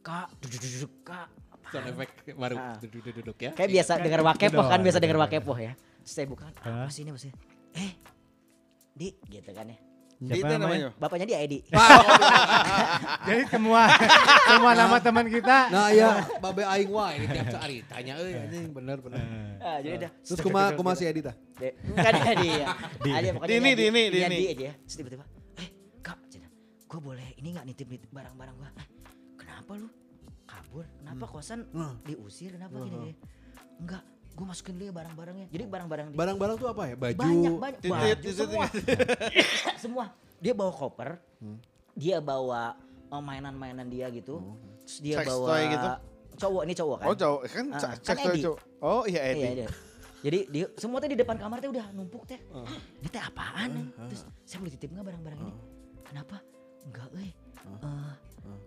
Kak, 0.00 0.26
duduk 0.40 0.56
duduk 0.56 0.72
duduk, 0.80 0.92
Kak. 1.04 1.28
Sound 1.68 1.88
efek 1.88 2.08
baru 2.32 2.56
Ah. 2.56 2.76
duduk-duduk 2.80 3.36
ya. 3.38 3.50
Kayak 3.52 3.70
biasa 3.76 3.92
dengar 4.00 4.20
wakepoh 4.24 4.64
kan, 4.66 4.80
biasa 4.80 4.98
dengar 4.98 5.18
wakepoh 5.20 5.56
ya. 5.56 5.72
Terus 6.00 6.12
saya 6.16 6.26
buka, 6.26 6.48
Hah? 6.64 6.84
apa 6.84 6.90
sih 6.90 7.04
ini 7.04 7.12
maksudnya? 7.12 7.36
Eh, 7.76 7.92
Di, 8.92 9.08
gitu 9.26 9.50
kan 9.50 9.66
ya. 9.66 9.78
Itu 10.18 10.38
Siapa 10.38 10.54
namanya? 10.54 10.60
namanya. 10.86 10.88
Bapaknya 10.96 11.26
dia 11.26 11.38
Edi. 11.40 11.58
Jadi 13.26 13.42
semua 13.48 13.90
semua 14.46 14.72
nama 14.72 14.96
teman 14.98 15.26
kita. 15.26 15.56
Nah 15.68 15.90
ya, 15.90 16.22
babe 16.38 16.62
aing 16.62 16.90
wah 16.90 17.10
ini 17.10 17.26
tiap 17.26 17.50
hari 17.56 17.82
tanya 17.84 18.18
euy 18.18 18.32
anjing 18.32 18.70
bener 18.70 18.98
bener. 18.98 19.18
Ah, 19.58 19.78
jadi 19.78 20.06
dah. 20.06 20.10
Terus 20.16 20.40
kuma 20.40 20.70
kuma 20.72 20.92
si 20.92 21.04
Edita. 21.04 21.34
De- 21.56 21.74
Bukan 21.84 22.12
Edi 22.28 22.48
ya. 22.52 22.66
Ada 23.00 23.28
pokoknya 23.32 23.50
Dini, 23.50 23.70
dia 23.72 23.82
Dini, 23.84 24.02
dia 24.08 24.26
Dini. 24.26 24.36
Di 24.36 24.46
aja 24.48 24.64
ya. 24.64 24.74
Terus 24.78 24.94
tiba-tiba, 24.96 25.24
eh 25.56 25.68
kak, 25.98 26.18
cina, 26.28 26.48
gue 26.82 27.00
boleh 27.00 27.28
ini 27.36 27.48
nggak 27.50 27.66
nitip 27.66 27.88
nitip 27.88 28.10
barang-barang 28.10 28.54
gue? 28.56 28.70
Eh, 28.72 28.86
kenapa 29.36 29.70
lu? 29.74 29.88
Kabur? 30.44 30.84
Kenapa 30.98 31.24
kosan 31.26 31.66
Hmm. 31.70 31.98
diusir? 32.00 32.54
Kenapa 32.54 32.74
gini, 32.76 32.90
gini? 32.92 33.12
Enggak, 33.78 34.02
gue 34.32 34.44
masukin 34.44 34.74
dulu 34.74 34.84
ya 34.84 34.94
barang-barangnya. 34.94 35.46
Jadi 35.48 35.62
barang-barang 35.64 36.06
di- 36.08 36.16
Barang-barang 36.16 36.56
tuh 36.56 36.68
apa 36.68 36.82
ya? 36.84 36.94
Baju. 36.94 37.18
banyak 37.18 37.52
banyak 37.54 37.78
Titit, 37.78 37.92
baju 37.92 38.14
titit, 38.16 38.34
semua. 38.34 38.64
semua. 39.82 40.04
Dia 40.38 40.52
bawa 40.52 40.72
koper, 40.72 41.10
Hmm. 41.38 41.58
dia 41.94 42.16
bawa 42.18 42.74
oh, 43.06 43.20
mainan-mainan 43.20 43.86
dia 43.86 44.08
gitu. 44.08 44.40
Terus 44.82 44.98
dia 44.98 45.16
Sex 45.18 45.28
bawa 45.28 45.46
toy 45.48 45.62
gitu? 45.68 45.88
cowok 46.34 46.62
ini 46.64 46.74
cowok 46.74 46.96
kan. 46.96 47.06
Oh 47.06 47.14
cowok 47.14 47.40
kan 47.46 47.66
Ah, 47.68 47.80
ca- 47.94 48.16
kan 48.16 48.16
Edi. 48.26 48.40
cowok. 48.42 48.58
Oh 48.80 49.02
iya 49.04 49.20
Iya, 49.22 49.30
Edi. 49.30 49.58
dia. 49.58 49.68
Jadi 50.22 50.38
dia 50.48 50.66
semua 50.76 50.96
teh 50.96 51.06
di 51.06 51.18
depan 51.18 51.36
kamar 51.36 51.58
teh 51.58 51.68
udah 51.68 51.86
numpuk 51.92 52.24
teh. 52.24 52.40
Ah. 52.48 52.64
Ini 52.96 53.08
teh 53.08 53.20
apaan? 53.20 53.70
Terus 54.06 54.22
saya 54.42 54.58
boleh 54.58 54.72
titip 54.72 54.90
nggak 54.90 55.04
barang-barang 55.04 55.38
ini? 55.40 55.52
Kenapa? 56.02 56.36
Enggak, 56.82 57.08
eh. 57.16 57.30
Eh, 57.78 58.12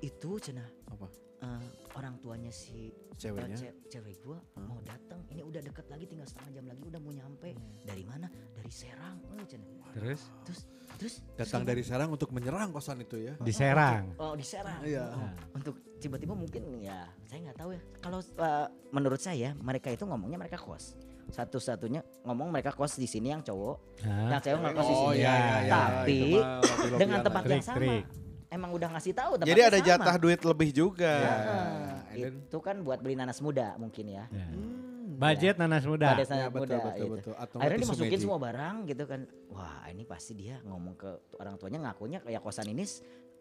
itu 0.01 0.29
cenah 0.37 0.67
Apa? 0.87 1.09
Eh, 1.45 1.61
orang 1.93 2.17
tuanya 2.17 2.49
si 2.49 2.89
Ceweknya? 3.15 3.53
eh, 3.53 3.61
ce- 3.61 3.77
cewek 3.89 4.17
gua 4.19 4.35
mau 4.57 4.81
datang. 4.81 5.21
Ini 5.29 5.41
udah 5.41 5.61
deket 5.61 5.85
lagi 5.85 6.03
tinggal 6.03 6.25
setengah 6.25 6.51
jam 6.51 6.65
lagi 6.65 6.81
udah 6.83 6.99
mau 6.99 7.11
nyampe. 7.11 7.53
Dari 7.81 8.03
mana? 8.03 8.25
Dari 8.51 8.67
Serang, 8.67 9.21
eh 9.31 9.45
cenah. 9.45 9.69
Terus 9.93 10.21
Terus 10.43 10.59
terus 10.95 11.15
Datang 11.35 11.61
terus 11.61 11.69
dari 11.69 11.81
Serang 11.81 12.09
untuk 12.09 12.29
menyerang 12.29 12.69
kosan 12.69 12.99
itu 12.99 13.17
ya. 13.21 13.33
di 13.37 13.51
Serang. 13.51 14.17
Oh 14.17 14.33
di 14.33 14.43
Serang. 14.43 14.81
Iya. 14.81 15.05
Oh, 15.11 15.29
Untuk 15.53 15.75
tiba-tiba 15.97 16.33
mungkin 16.33 16.61
ya 16.79 17.05
saya 17.23 17.45
nggak 17.45 17.57
tahu 17.57 17.69
ya. 17.71 17.81
Kalau 17.99 18.19
uh, 18.19 18.65
menurut 18.89 19.17
saya 19.17 19.53
mereka 19.55 19.87
itu 19.87 20.03
ngomongnya 20.03 20.35
mereka 20.37 20.57
kos. 20.57 20.97
Satu-satunya 21.27 21.99
ngomong 22.21 22.47
mereka 22.49 22.69
kos 22.69 22.95
di 22.95 23.05
sini 23.05 23.27
yang 23.27 23.41
cowok, 23.41 23.77
Hah? 24.03 24.29
yang 24.29 24.39
cewek 24.39 24.59
nggak 24.61 24.73
kos 24.73 24.85
di 24.85 24.93
Oh 24.93 25.01
sini. 25.09 25.17
iya 25.17 25.33
iya 25.33 25.55
iya. 25.57 25.71
Tapi 25.73 26.13
Itu 26.13 26.37
mah 26.37 26.47
lobby-lobbyan 26.59 26.99
dengan 27.01 27.19
tempat 27.23 27.43
yang 27.45 27.63
sama. 27.63 27.77
trik. 27.77 28.05
Emang 28.55 28.71
udah 28.71 28.87
ngasih 28.95 29.11
tahu 29.11 29.31
tempatnya 29.35 29.51
Jadi 29.51 29.61
ada 29.67 29.79
sama. 29.83 29.87
jatah 29.91 30.15
duit 30.15 30.41
lebih 30.47 30.69
juga. 30.71 31.13
Iya. 31.19 31.35
And 31.35 32.15
then- 32.23 32.39
itu 32.47 32.57
kan 32.63 32.75
buat 32.87 33.03
beli 33.03 33.19
nanas 33.19 33.43
muda 33.43 33.75
mungkin 33.75 34.05
ya. 34.07 34.23
Ya. 34.31 34.47
Budget 35.15 35.55
nanas 35.59 35.83
muda. 35.83 36.15
Ya, 36.15 36.23
nanas 36.23 36.51
betul, 36.55 36.59
muda 36.63 36.75
betul, 36.79 36.95
gitu. 36.95 37.31
betul. 37.35 37.59
Akhirnya 37.59 37.79
dimasukin 37.83 38.07
magic. 38.15 38.23
semua 38.23 38.39
barang 38.39 38.75
gitu 38.87 39.03
kan. 39.03 39.21
Wah 39.51 39.83
ini 39.91 40.03
pasti 40.07 40.31
dia 40.39 40.55
ngomong 40.63 40.95
ke 40.95 41.11
orang 41.35 41.55
tuanya 41.59 41.79
ngakunya 41.91 42.23
kayak 42.23 42.39
kosan 42.39 42.71
ini 42.71 42.83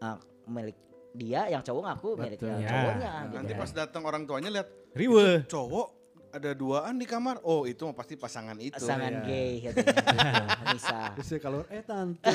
uh, 0.02 0.18
milik 0.50 0.74
dia, 1.14 1.46
yang 1.46 1.62
cowok 1.62 1.82
ngaku 1.86 2.08
milik 2.18 2.38
Betul. 2.42 2.58
Ya. 2.58 2.68
cowoknya. 2.74 3.12
gitu 3.14 3.34
Nanti 3.38 3.52
pas 3.54 3.70
datang 3.70 4.02
orang 4.02 4.22
tuanya 4.26 4.50
lihat 4.50 4.68
Riwe. 4.98 5.46
cowok 5.46 5.88
ada 6.34 6.50
duaan 6.50 6.98
di 6.98 7.06
kamar. 7.06 7.38
Oh, 7.46 7.62
itu 7.62 7.86
mah 7.86 7.94
pasti 7.94 8.18
pasangan 8.18 8.58
itu. 8.58 8.74
Pasangan 8.74 9.22
iya. 9.22 9.26
gay 9.26 9.52
katanya. 9.70 10.30
Bisa. 10.74 10.98
Ya 11.14 11.38
kalau 11.38 11.62
eh 11.70 11.82
tante. 11.86 12.34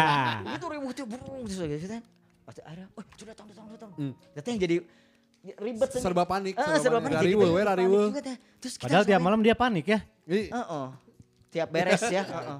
itu 0.60 0.66
ributnya 0.68 1.04
burung 1.08 1.48
terus 1.48 1.56
gitu 1.64 1.88
kan. 1.88 2.02
Pasti 2.48 2.64
ada, 2.64 2.88
oh 2.88 3.04
sudah 3.12 3.36
datang 3.36 3.46
datang 3.52 3.64
datang. 3.68 3.90
Hmm. 3.92 4.12
Ternyata 4.32 4.48
yang 4.48 4.60
jadi 4.64 4.76
ribet 5.60 5.88
sendiri. 5.92 6.04
serba 6.08 6.24
panik, 6.24 6.54
Ah, 6.56 6.80
serba 6.80 6.98
panik. 6.98 7.20
Rariwe, 7.20 7.46
we 7.52 7.60
rariwe. 7.60 8.02
Terus 8.56 8.74
kita 8.80 8.88
Padahal 8.88 9.04
tiap 9.04 9.20
malam 9.20 9.40
dia 9.44 9.52
panik 9.52 9.84
ya. 9.84 9.98
Ih, 10.24 10.48
Heeh. 10.48 10.86
Tiap 11.48 11.68
beres 11.68 12.00
ya. 12.08 12.24
heeh. 12.32 12.58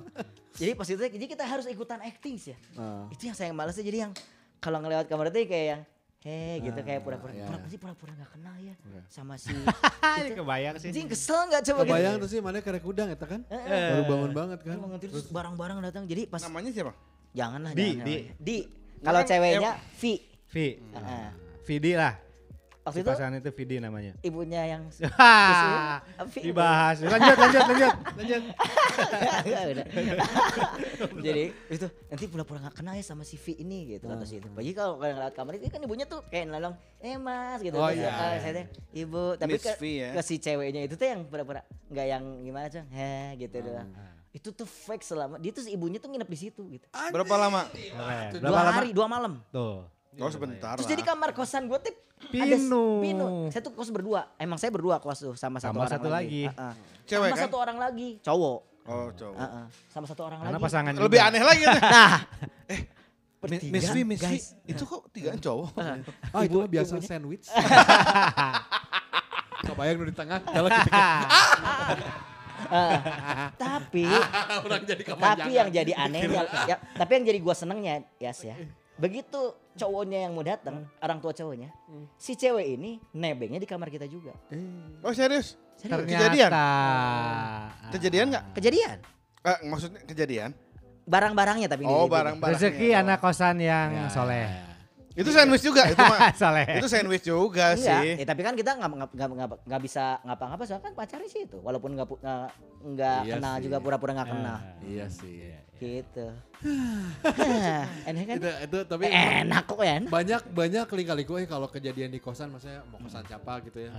Jadi 0.58 0.70
pas 0.74 0.84
itu 0.84 1.00
jadi 1.00 1.24
kita 1.24 1.40
harus 1.40 1.64
ikutan 1.64 2.04
acting 2.04 2.36
sih 2.36 2.52
ya. 2.52 2.58
ah. 2.76 3.08
Itu 3.08 3.24
yang 3.24 3.36
saya 3.36 3.48
malesnya 3.56 3.80
jadi 3.80 3.98
yang 4.04 4.12
kalau 4.60 4.76
ngelewat 4.78 5.08
kamar 5.08 5.32
itu 5.32 5.48
kayak 5.48 5.66
yang 5.72 5.82
Heh 6.18 6.58
gitu 6.60 6.82
kayak 6.82 7.06
pura-pura 7.06 7.30
iya. 7.30 7.46
pura-pura 7.46 7.70
sih 7.70 7.78
pura-pura 7.78 8.10
gak 8.10 8.34
kenal 8.34 8.50
ya 8.58 8.74
sama 9.06 9.38
si 9.38 9.54
Ini 10.18 10.34
kebayang 10.34 10.74
sih. 10.76 10.90
Anjing 10.90 11.06
kesel 11.06 11.46
gak 11.46 11.62
coba 11.62 11.80
gitu? 11.80 11.94
Kebayang 11.94 12.14
tuh 12.18 12.28
sih 12.28 12.38
mana 12.42 12.58
kerek 12.58 12.82
udang 12.82 13.06
eta 13.06 13.22
kan? 13.22 13.46
Baru 13.46 14.02
bangun 14.04 14.30
banget 14.34 14.58
kan? 14.66 14.76
Bangun 14.76 14.98
terus 14.98 15.30
barang-barang 15.30 15.78
datang 15.78 16.04
jadi 16.04 16.26
pas 16.26 16.42
Namanya 16.42 16.74
siapa? 16.74 16.90
janganlah 17.30 17.70
Di, 17.70 17.86
jangan 17.94 18.02
di. 18.02 18.14
di 18.34 18.56
kalau 19.02 19.20
ceweknya 19.24 19.72
V 19.98 20.02
Vi. 20.48 20.80
Heeh. 20.80 21.28
Vidi 21.68 21.92
lah. 21.92 22.16
waktu 22.88 23.04
Si 23.04 23.04
itu 23.04 23.10
pasangan 23.12 23.36
itu 23.36 23.52
Vidi 23.52 23.76
namanya. 23.84 24.16
ibunya 24.24 24.64
yang 24.64 24.88
dibahas. 26.48 27.04
Lanjut, 27.04 27.36
lanjut, 27.36 27.62
lanjut, 27.68 27.92
lanjut. 28.16 28.42
Jadi 31.28 31.44
itu 31.68 31.86
nanti 32.08 32.24
pura-pura 32.32 32.64
gak 32.64 32.80
kenal 32.80 32.96
ya 32.96 33.04
sama 33.04 33.28
si 33.28 33.36
V 33.36 33.60
ini 33.60 33.92
gitu 33.92 34.08
kata 34.08 34.24
si 34.24 34.40
itu. 34.40 34.48
Bagi 34.48 34.72
kalau 34.72 34.96
kalau 34.96 35.20
ngeliat 35.20 35.34
kamar 35.36 35.60
itu 35.60 35.68
kan 35.68 35.84
ibunya 35.84 36.08
tuh 36.08 36.24
kayak 36.32 36.48
nolong, 36.48 36.80
eh 37.04 37.20
mas 37.20 37.60
gitu. 37.60 37.76
Oh, 37.76 37.92
iya, 37.92 38.08
ah, 38.08 38.40
iya. 38.40 38.40
saya 38.40 38.64
ibu 38.96 39.36
tapi 39.36 39.60
ke, 39.60 39.76
V 39.76 39.82
ya. 40.08 40.10
ke 40.16 40.22
si 40.24 40.40
ceweknya 40.40 40.88
itu 40.88 40.96
tuh 40.96 41.12
yang 41.12 41.28
pura-pura 41.28 41.60
nggak 41.92 42.06
yang 42.08 42.24
gimana 42.40 42.72
cong, 42.72 42.88
heh 42.88 43.36
gitu 43.36 43.68
doang. 43.68 43.92
Itu 44.28 44.52
tuh 44.52 44.64
fake 44.64 45.02
selama 45.02 45.36
dia 45.36 45.50
tuh 45.50 45.64
ibunya 45.66 45.96
tuh 45.96 46.08
nginep 46.08 46.28
di 46.28 46.38
situ 46.38 46.62
gitu. 46.68 46.84
Berapa 46.90 47.34
lama? 47.38 47.64
Keren. 47.70 48.28
Dua 48.30 48.40
Berapa 48.42 48.60
lama? 48.60 48.72
hari, 48.76 48.90
dua 48.92 49.06
malam. 49.06 49.32
Tuh. 49.48 49.88
Oh, 50.18 50.26
sebentar 50.28 50.74
Terus 50.74 50.84
lah. 50.84 50.92
jadi 50.92 51.02
kamar 51.06 51.30
kosan 51.30 51.70
gue 51.70 51.78
tuh 51.78 51.94
ada 51.94 52.56
Pinu. 52.58 52.98
Pinu. 52.98 53.26
Saya 53.54 53.62
tuh 53.62 53.70
kos 53.70 53.86
berdua. 53.88 54.26
Emang 54.34 54.58
saya 54.58 54.74
berdua 54.74 54.98
kos 54.98 55.22
tuh 55.22 55.34
sama 55.34 55.62
satu 55.62 55.70
Sama 55.72 55.86
orang 55.86 55.92
satu 55.94 56.08
lagi. 56.10 56.50
Heeh. 56.50 56.72
Cewek 57.06 57.30
sama 57.30 57.36
kan? 57.38 57.44
satu 57.46 57.56
orang 57.56 57.78
lagi, 57.78 58.08
cowok. 58.18 58.58
Oh, 58.88 59.08
cowok. 59.14 59.36
Heeh. 59.38 59.64
Sama 59.88 60.06
satu 60.06 60.22
orang 60.26 60.38
Karena 60.42 60.58
lagi. 60.58 60.64
pasangan 60.66 60.92
Lebih 60.92 61.06
juga. 61.14 61.28
aneh 61.30 61.42
lagi. 61.44 61.64
Nah, 61.68 62.18
Miss 63.70 63.86
V. 63.88 63.98
guys. 64.18 64.44
Itu 64.66 64.82
kok 64.82 65.06
tigaan 65.08 65.38
cowok? 65.38 65.70
Ah 66.34 66.42
itu 66.42 66.58
mah 66.58 66.66
biasa 66.66 66.98
sandwich. 66.98 67.46
Kebayang 69.60 70.02
di 70.02 70.14
tengah, 70.16 70.38
kalau 70.42 70.66
kita 70.66 71.02
Eh, 72.60 72.98
tapi 73.54 74.02
orang 74.64 74.82
jadi 74.82 75.02
tapi 75.08 75.50
yang 75.52 75.68
jadi 75.68 75.92
anehnya 75.94 76.42
ya, 76.64 76.76
tapi 76.92 77.10
yang 77.14 77.24
jadi 77.24 77.38
gua 77.38 77.54
senengnya 77.54 78.02
Yas 78.18 78.42
ya 78.42 78.58
begitu 78.94 79.38
cowoknya 79.72 80.26
yang 80.26 80.32
mau 80.32 80.42
datang 80.42 80.90
orang 80.98 81.18
tua 81.18 81.30
cowoknya 81.30 81.70
si 82.14 82.34
cewek 82.34 82.74
ini 82.74 82.98
nebengnya 83.12 83.56
di 83.56 83.64
kamar 83.64 83.88
kita 83.88 84.04
juga 84.04 84.34
Oh, 85.00 85.12
serius? 85.12 85.54
Serius. 85.78 86.02
Kejadian? 86.04 86.50
Ternyata. 86.50 86.66
Kejadian 87.94 88.26
nggak? 88.28 88.44
kejadian 88.52 88.96
Eh, 89.40 89.58
maksudnya 89.64 90.00
kejadian? 90.02 90.50
barang-barangnya 91.04 91.68
tapi 91.68 91.86
Oh, 91.86 92.04
di- 92.04 92.04
di- 92.04 92.12
barang-barang. 92.12 92.52
Rezeki 92.58 92.88
anak 92.92 93.18
kosan 93.18 93.56
yang 93.58 94.10
soleh. 94.10 94.44
Itu 95.18 95.30
sandwich 95.34 95.60
juga 95.60 95.82
itu 95.84 95.98
mah. 95.98 96.30
itu 96.78 96.86
sandwich 96.86 97.24
juga 97.26 97.74
Enggak, 97.74 98.02
sih. 98.06 98.10
ya, 98.14 98.24
tapi 98.24 98.40
kan 98.40 98.54
kita 98.54 98.70
nggak 98.72 98.88
nggak 98.88 99.10
nggak 99.10 99.28
nggak- 99.34 99.62
nggak 99.66 99.82
bisa 99.82 100.22
ngapa-ngapa 100.22 100.62
soalnya 100.62 100.84
kan 100.86 100.92
pacarnya 100.94 101.26
sih 101.26 101.42
itu. 101.44 101.58
Walaupun 101.58 101.90
nggak 101.92 102.06
nggak 102.08 102.48
nggak 102.94 103.18
Iya 103.26 103.34
kenal 103.34 103.54
sih. 103.54 103.62
juga 103.66 103.76
pura-pura 103.78 104.12
nggak 104.14 104.30
kenal. 104.30 104.58
Iya 104.82 105.06
sih. 105.10 105.36
gitu. 105.78 106.26
Enak 108.10 108.22
kan? 108.26 108.36
Itu 108.36 108.50
itu 108.50 108.78
tapi 108.84 109.04
enak 109.06 109.62
kok 109.62 109.78
ya 109.78 109.96
banyak 110.02 110.42
banyak 110.50 110.84
kali-kali 110.86 111.22
gue 111.22 111.40
kalau 111.46 111.70
kejadian 111.70 112.10
di 112.10 112.18
kosan 112.18 112.50
maksudnya 112.50 112.82
mau 112.86 112.98
kosan 112.98 113.22
siapa 113.22 113.62
gitu 113.62 113.86
ya. 113.86 113.90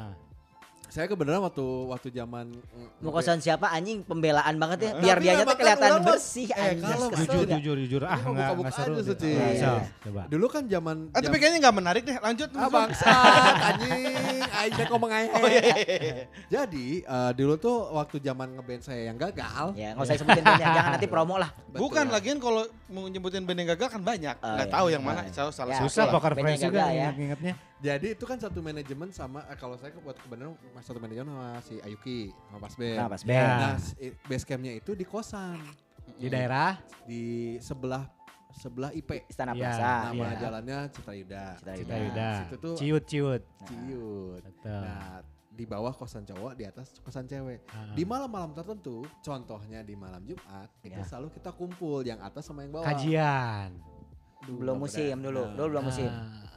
Saya 0.90 1.06
kebenaran 1.06 1.38
waktu 1.40 1.62
waktu 1.86 2.10
zaman 2.10 2.50
mm, 2.50 3.06
mau 3.06 3.14
kosan 3.14 3.38
siapa 3.38 3.70
anjing 3.70 4.02
pembelaan 4.02 4.58
banget 4.58 4.78
ya 4.82 4.92
biar 4.98 5.22
tuh 5.40 5.54
kelihatan 5.54 5.86
kan 5.86 5.94
mah- 5.96 6.08
bersih 6.10 6.50
eh, 6.50 6.74
anjing 6.74 6.90
kalau 6.90 7.08
Jujur, 7.14 7.46
jujur, 7.48 7.76
jujur. 7.80 8.02
Ah, 8.04 8.18
enggak, 8.20 8.50
enggak 8.52 8.74
seru. 8.74 8.94
aja, 8.96 9.14
deh. 9.14 9.30
Iya, 9.30 9.48
Iya. 9.52 9.74
Coba. 10.02 10.22
Dulu 10.26 10.46
kan 10.48 10.64
zaman 10.66 10.96
Ah, 11.10 11.22
tapi 11.22 11.38
kayaknya 11.38 11.60
nggak 11.62 11.76
menarik 11.78 12.02
deh. 12.04 12.18
Lanjut. 12.20 12.50
Ah 12.52 12.68
bangsat 12.68 13.06
anjing, 13.70 14.02
aing 14.42 14.74
teh 14.74 14.86
ngomong 14.90 15.12
aja. 15.12 15.30
Oh, 15.32 15.46
iya, 15.46 15.62
Jadi 16.50 16.86
eh, 17.02 17.32
dulu 17.34 17.54
tuh 17.56 17.78
waktu 17.92 18.18
zaman 18.20 18.48
ngeband 18.52 18.82
saya 18.82 19.02
yang 19.06 19.18
gagal. 19.18 19.78
ya 19.78 19.94
nggak 19.94 20.04
usah 20.04 20.18
sebutin 20.18 20.42
bandnya 20.42 20.68
jangan 20.74 20.92
nanti 20.92 21.08
promo 21.08 21.36
lah 21.38 21.50
Bukan 21.70 22.10
lagian 22.10 22.42
kalau 22.42 22.66
mau 22.90 23.06
nyebutin 23.06 23.46
band 23.46 23.62
yang 23.62 23.70
gagal 23.70 23.94
kan 23.94 24.02
banyak. 24.02 24.36
Oh, 24.36 24.58
Nggak 24.58 24.66
iya. 24.66 24.74
tahu 24.74 24.88
yang 24.90 25.04
Nah. 25.04 25.14
mana. 25.16 25.30
Salah 25.30 25.54
salah 25.54 25.70
Ya, 25.70 25.80
satu 25.80 25.86
Susah 25.86 26.06
poker 26.10 26.34
face 26.34 26.58
juga 26.60 26.82
ya. 26.88 27.14
inget-ingetnya. 27.14 27.69
Jadi 27.80 28.12
itu 28.12 28.24
kan 28.24 28.36
satu 28.36 28.60
manajemen 28.60 29.08
sama 29.10 29.40
eh, 29.46 29.56
kalau 29.56 29.74
saya 29.74 29.96
buat 29.98 30.16
kebenaran 30.18 30.52
mas 30.70 30.84
satu 30.84 31.00
manajemen 31.00 31.32
sama 31.32 31.50
si 31.62 31.80
Ayuki 31.80 32.28
sama 32.46 32.60
Pas 32.60 32.76
Band. 32.76 32.98
nah 32.98 33.08
pas 33.08 33.22
Ya. 33.22 33.28
band 33.30 33.50
Nah, 33.56 33.76
base 34.26 34.44
campnya 34.44 34.74
itu 34.74 34.92
di 34.94 35.04
kosan 35.04 35.56
Di 36.14 36.28
daerah 36.28 36.76
di 37.06 37.24
sebelah 37.58 38.04
sebelah 38.52 38.92
IP. 38.92 39.24
istana 39.26 39.54
Iya. 39.54 39.62
plaza 39.62 39.94
Nama 40.06 40.24
ya. 40.26 40.36
jalannya 40.42 40.78
Citra 40.90 41.14
Yuda. 41.14 41.46
Citra 41.56 41.74
Yuda. 41.78 41.96
Yuda. 42.02 42.30
Situ 42.36 42.56
tuh 42.58 42.76
Ciut-ciut. 42.76 43.42
Ciut. 43.64 44.42
Betul. 44.44 44.82
Nah, 44.82 45.20
di 45.50 45.64
bawah 45.66 45.94
kosan 45.94 46.24
cowok, 46.24 46.52
di 46.54 46.64
atas 46.66 46.88
kosan 47.00 47.24
cewek. 47.26 47.64
Ah. 47.70 47.92
Di 47.92 48.04
malam-malam 48.04 48.52
tertentu, 48.52 49.04
contohnya 49.20 49.84
di 49.84 49.94
malam 49.94 50.24
Jumat, 50.24 50.68
itu 50.82 50.92
Ya. 50.94 51.04
selalu 51.06 51.32
kita 51.32 51.52
kumpul 51.52 52.00
yang 52.02 52.20
atas 52.20 52.44
sama 52.44 52.64
yang 52.64 52.74
bawah. 52.74 52.88
Kajian. 52.90 53.76
Duh, 54.42 54.56
belum 54.58 54.76
musim 54.82 55.16
dulu 55.16 55.42
Nah, 55.42 55.54
dulu 55.54 55.68
belum 55.70 55.84
musim 55.86 56.08
Ah. 56.10 56.48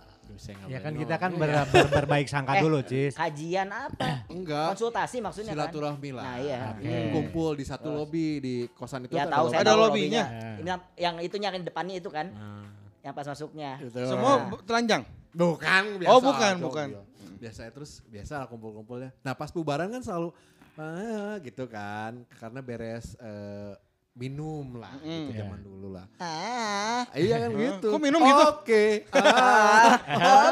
Ya 0.67 0.79
kan 0.79 0.93
kita 0.93 1.15
kan 1.17 1.31
ngomong. 1.31 1.43
ber, 1.43 1.67
ber- 1.67 1.91
berbaik 1.93 2.27
sangka 2.27 2.53
Eh, 2.59 2.63
dulu, 2.63 2.79
Cis. 2.83 3.13
kajian 3.13 3.69
apa 3.69 4.23
enggak 4.35 4.73
konsultasi 4.73 5.19
maksudnya 5.19 5.53
kan 5.53 5.69
silaturahmi 5.69 6.11
lah. 6.11 6.25
Nah, 6.25 6.37
iya. 6.39 6.59
Oke. 6.73 6.95
Kumpul 7.11 7.51
di 7.55 7.65
satu 7.65 7.89
lobi 7.91 8.27
di 8.39 8.55
kosan 8.71 9.05
itu 9.05 9.13
ya 9.13 9.25
tuh 9.25 9.33
tahu 9.33 9.47
saya 9.49 9.61
Ada 9.61 9.69
tahu 9.69 9.81
lobbynya. 9.81 10.25
lobbynya. 10.25 10.53
Ini 10.55 10.69
yang- 10.69 10.85
yang 10.97 11.15
itunya 11.21 11.49
yang 11.51 11.63
depannya 11.63 11.97
itu 11.97 12.09
kan 12.09 12.27
Nah, 12.29 12.67
yang 13.01 13.13
pas 13.13 13.25
masuknya 13.25 13.71
itu. 13.79 13.99
Semua 14.03 14.47
bu- 14.47 14.63
telanjang. 14.63 15.03
bukan 15.31 15.85
biasa. 15.99 16.09
Oh, 16.09 16.21
bukan, 16.21 16.55
cowok, 16.55 16.67
bukan. 16.67 16.89
iya. 16.91 17.03
Biasa 17.39 17.61
terus 17.69 17.93
biasa 18.07 18.33
lah 18.37 18.47
kumpul-kumpulnya. 18.47 19.11
Nah, 19.19 19.33
pas 19.33 19.49
bubaran 19.49 19.89
kan 19.89 19.99
selalu 19.99 20.31
ah, 20.75 21.37
gitu 21.39 21.67
kan 21.67 22.13
karena 22.33 22.61
beres 22.61 23.13
eh, 23.17 23.73
minum 24.13 24.77
lah 24.77 24.93
gitu 24.99 25.09
Mm. 25.09 25.29
zaman 25.35 25.59
dulu 25.61 25.89
lah. 25.91 26.07
ah 26.19 27.09
Iya 27.13 27.37
kan 27.39 27.51
gitu. 27.51 27.89
Kok 27.89 28.01
minum 28.01 28.21
gitu? 28.21 28.43
Oke. 28.53 28.85
Ah, 29.11 29.97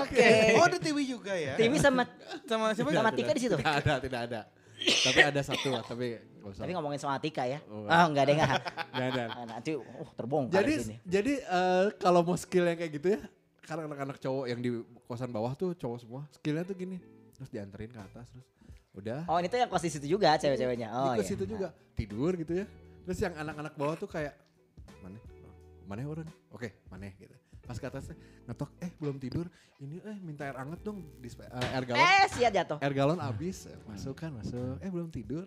oke 0.00 0.28
Oh, 0.56 0.64
ada 0.64 0.78
TV 0.78 0.98
juga 1.04 1.32
ya. 1.32 1.54
TV 1.54 1.76
sama 1.76 2.08
sama 2.44 2.72
siapa? 2.72 2.88
sama 2.88 3.10
Tika 3.10 3.32
di 3.32 3.40
situ 3.40 3.54
Tidak 3.54 3.76
ada, 3.78 3.94
tidak 3.98 4.20
ada. 4.26 4.40
tapi 4.80 5.20
ada 5.20 5.40
satu 5.40 5.68
lah, 5.68 5.84
tapi 5.84 6.16
nggak 6.16 6.50
usah. 6.50 6.62
tapi 6.64 6.72
ngomongin 6.72 6.96
sama 6.96 7.20
Tika 7.20 7.44
ya 7.44 7.60
Oh, 7.66 7.84
ah 7.84 8.08
enggak 8.08 8.24
deh 8.26 8.34
enggak 8.34 8.50
Nggak 8.90 9.08
ada. 9.12 9.24
Ah, 9.30 9.44
nanti 9.46 9.70
oh 9.76 10.08
terbongkar 10.10 10.56
Jadi 10.56 10.72
di 10.72 10.80
sini 10.82 10.96
jadi 11.04 11.32
eh, 11.38 11.84
kalau 11.94 12.20
mau 12.22 12.32
skill 12.34 12.64
yang 12.64 12.74
kayak 12.74 12.92
gitu 12.94 13.08
ya, 13.10 13.20
karena 13.60 13.84
anak-anak 13.86 14.16
cowok 14.18 14.44
yang 14.46 14.58
di 14.58 14.70
kosan 15.04 15.28
bawah 15.28 15.52
tuh 15.52 15.76
cowok 15.76 15.98
semua, 16.00 16.24
skillnya 16.32 16.64
tuh 16.64 16.72
gini, 16.74 16.96
terus 17.30 17.48
dianterin 17.48 17.86
ke 17.88 18.00
atas 18.00 18.24
terus 18.26 18.46
udah. 18.90 19.22
oh 19.24 19.36
ini 19.36 19.46
tuh 19.46 19.56
yang 19.56 19.68
kos 19.68 19.80
di 19.80 19.92
situ 19.92 20.06
juga 20.08 20.34
cewek-ceweknya 20.34 20.88
oh 20.90 21.12
di 21.12 21.20
iya 21.20 21.28
situ 21.28 21.44
juga 21.44 21.68
tidur 21.92 22.32
gitu 22.34 22.52
ya. 22.56 22.66
Terus 23.02 23.18
yang 23.20 23.34
anak-anak 23.34 23.74
bawah 23.74 23.96
tuh 23.96 24.06
kayak 24.06 24.34
mana? 25.00 25.18
Mana 25.84 26.06
orang? 26.06 26.28
Oke, 26.50 26.78
mana 26.86 27.10
gitu. 27.12 27.34
Pas 27.60 27.74
ke 27.74 27.86
atasnya 27.86 28.14
ngetok, 28.46 28.70
eh 28.78 28.90
belum 28.96 29.16
tidur. 29.16 29.46
Ini 29.78 30.02
eh 30.02 30.18
minta 30.18 30.42
air 30.44 30.56
hangat 30.56 30.82
dong 30.82 31.02
di 31.18 31.28
spe- 31.28 31.46
eh, 31.46 31.68
air 31.70 31.84
galon. 31.84 32.02
eh 32.02 32.26
sia 32.28 32.50
jatuh 32.50 32.78
Air 32.78 32.92
galon 32.92 33.18
habis, 33.18 33.66
Eh, 33.66 33.78
masuk 33.86 34.14
kan 34.16 34.30
masuk. 34.32 34.78
Eh 34.78 34.90
belum 34.90 35.08
tidur, 35.08 35.46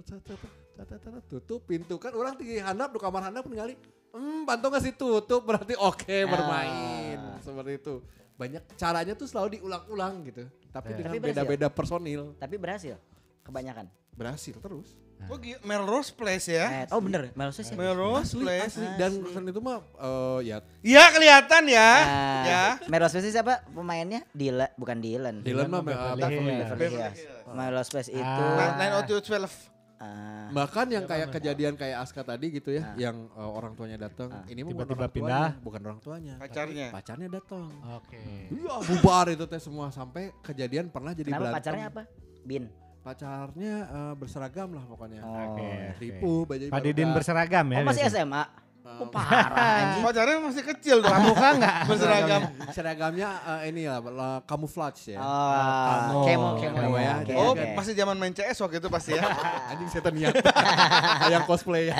tutup 1.27 1.61
pintu 1.63 1.95
kan 1.97 2.13
orang 2.13 2.33
tinggi 2.33 2.57
handap 2.57 2.89
di 2.89 2.99
kamar 2.99 3.23
handap 3.23 3.43
ningali. 3.45 3.75
Hmm, 4.13 4.45
pantau 4.45 4.69
ngasih 4.69 4.93
tutup 4.93 5.41
berarti 5.43 5.73
oke 5.73 6.17
bermain 6.25 7.17
Ah. 7.17 7.41
seperti 7.41 7.71
itu. 7.75 7.95
Banyak 8.33 8.63
caranya 8.73 9.13
tuh 9.13 9.25
selalu 9.25 9.59
diulang-ulang 9.59 10.13
gitu. 10.25 10.43
Tapi 10.69 10.89
dengan 10.93 11.13
beda-beda 11.19 11.67
personil 11.67 12.33
tapi 12.35 12.57
berhasil 12.57 12.97
kebanyakan 13.41 13.89
berhasil 14.13 14.53
terus. 14.55 14.95
Oh, 15.25 15.37
gi- 15.37 15.59
Melrose 15.61 16.09
Place 16.09 16.47
ya. 16.47 16.65
Eh, 16.81 16.85
oh 16.89 16.99
bener 16.99 17.31
Melrose 17.33 17.61
sih 17.61 17.73
Melrose 17.73 18.33
Place. 18.33 18.75
asli. 18.75 18.87
Dan 18.95 19.11
kosan 19.19 19.43
itu 19.45 19.59
mah 19.59 19.79
eh, 19.79 20.39
ya 20.45 20.57
Iya 20.79 21.03
kelihatan 21.09 21.63
ya. 21.65 21.89
Ah, 21.99 22.43
Ya. 22.43 22.63
Melrose 22.85 23.13
Place 23.13 23.29
siapa 23.29 23.63
pemainnya 23.67 24.23
Dylan 24.29 24.69
bukan 24.73 24.97
Dylan 24.97 25.35
Dylan 25.39 25.67
mah 25.67 25.81
Beverly 25.81 26.63
Hills. 26.89 27.19
Melrose 27.47 27.89
Place 27.89 28.09
itu 28.09 28.21
Ah. 28.21 28.75
Nine 28.75 28.93
oh 28.93 29.03
two 29.03 29.19
twelve. 29.19 29.53
ah, 29.95 30.51
Bahkan 30.51 30.85
yang 30.89 31.05
kayak 31.05 31.31
kejadian 31.31 31.73
kayak 31.73 31.97
Aska 31.99 32.21
tadi 32.21 32.51
gitu 32.51 32.69
ya, 32.69 32.83
Ah. 32.83 32.95
yang 32.99 33.25
eh, 33.29 33.49
orang 33.49 33.71
tuanya 33.73 33.95
datang, 33.97 34.29
ini 34.45 34.61
mah 34.61 34.75
Tiba-tiba 34.75 34.99
orang 34.99 35.11
pindah. 35.11 35.39
tuanya, 35.49 35.63
bukan 35.63 35.81
orang 35.81 35.99
tuanya, 35.99 36.33
Pacarnya. 36.37 36.87
pacarnya 36.89 37.27
datang. 37.31 37.71
Oke. 37.93 38.21
Iya 38.49 38.73
bubar 38.83 39.25
itu 39.29 39.45
teh 39.45 39.57
semua 39.57 39.87
sampai 39.89 40.35
kejadian 40.41 40.87
pernah 40.87 41.11
jadi 41.11 41.29
kenapa 41.29 41.41
berantem. 41.41 41.57
pacarnya 41.57 41.85
apa 41.87 42.01
Bin 42.43 42.63
pacarnya 43.03 43.75
eh, 43.83 44.13
berseragam 44.15 44.69
lah 44.71 44.83
pokoknya. 44.87 45.21
Oh. 45.21 45.35
Oke, 45.35 45.43
oke. 45.43 45.69
Tipu 45.99 46.33
baju 46.47 46.63
Pak 46.71 46.81
Didin 46.81 47.09
berseragam 47.11 47.65
ya. 47.69 47.77
Oh 47.83 47.85
masih? 47.85 48.07
SMA? 48.07 48.43
Oh 48.83 49.07
parah 49.07 49.47
anjing. 49.49 50.03
Pacarnya 50.03 50.37
masih 50.37 50.63
kecil 50.65 50.97
tuh. 50.99 51.07
Pramuka 51.07 51.47
enggak? 51.55 51.75
Berseragam. 51.89 52.41
Seragamnya 52.69 53.29
eh, 53.57 53.71
ini 53.71 53.81
ya 53.83 53.97
lah, 53.97 54.43
camouflage 54.43 55.15
ya. 55.15 55.19
Oh, 55.19 56.27
kemo 56.27 56.59
kemo 56.59 56.77
Kemo 56.77 56.97
ya. 56.97 57.03
ya. 57.03 57.13
Oke, 57.17 57.33
Oh, 57.33 57.51
oke. 57.51 57.65
masih 57.73 57.93
zaman 57.93 58.15
main 58.15 58.31
CS 58.31 58.59
waktu 58.59 58.77
itu 58.77 58.87
pasti 58.87 59.15
ya. 59.15 59.23
Anjing 59.71 59.87
setan 59.87 60.13
niat. 60.13 60.35
Yang 61.33 61.43
cosplay 61.45 61.87
ya. 61.87 61.95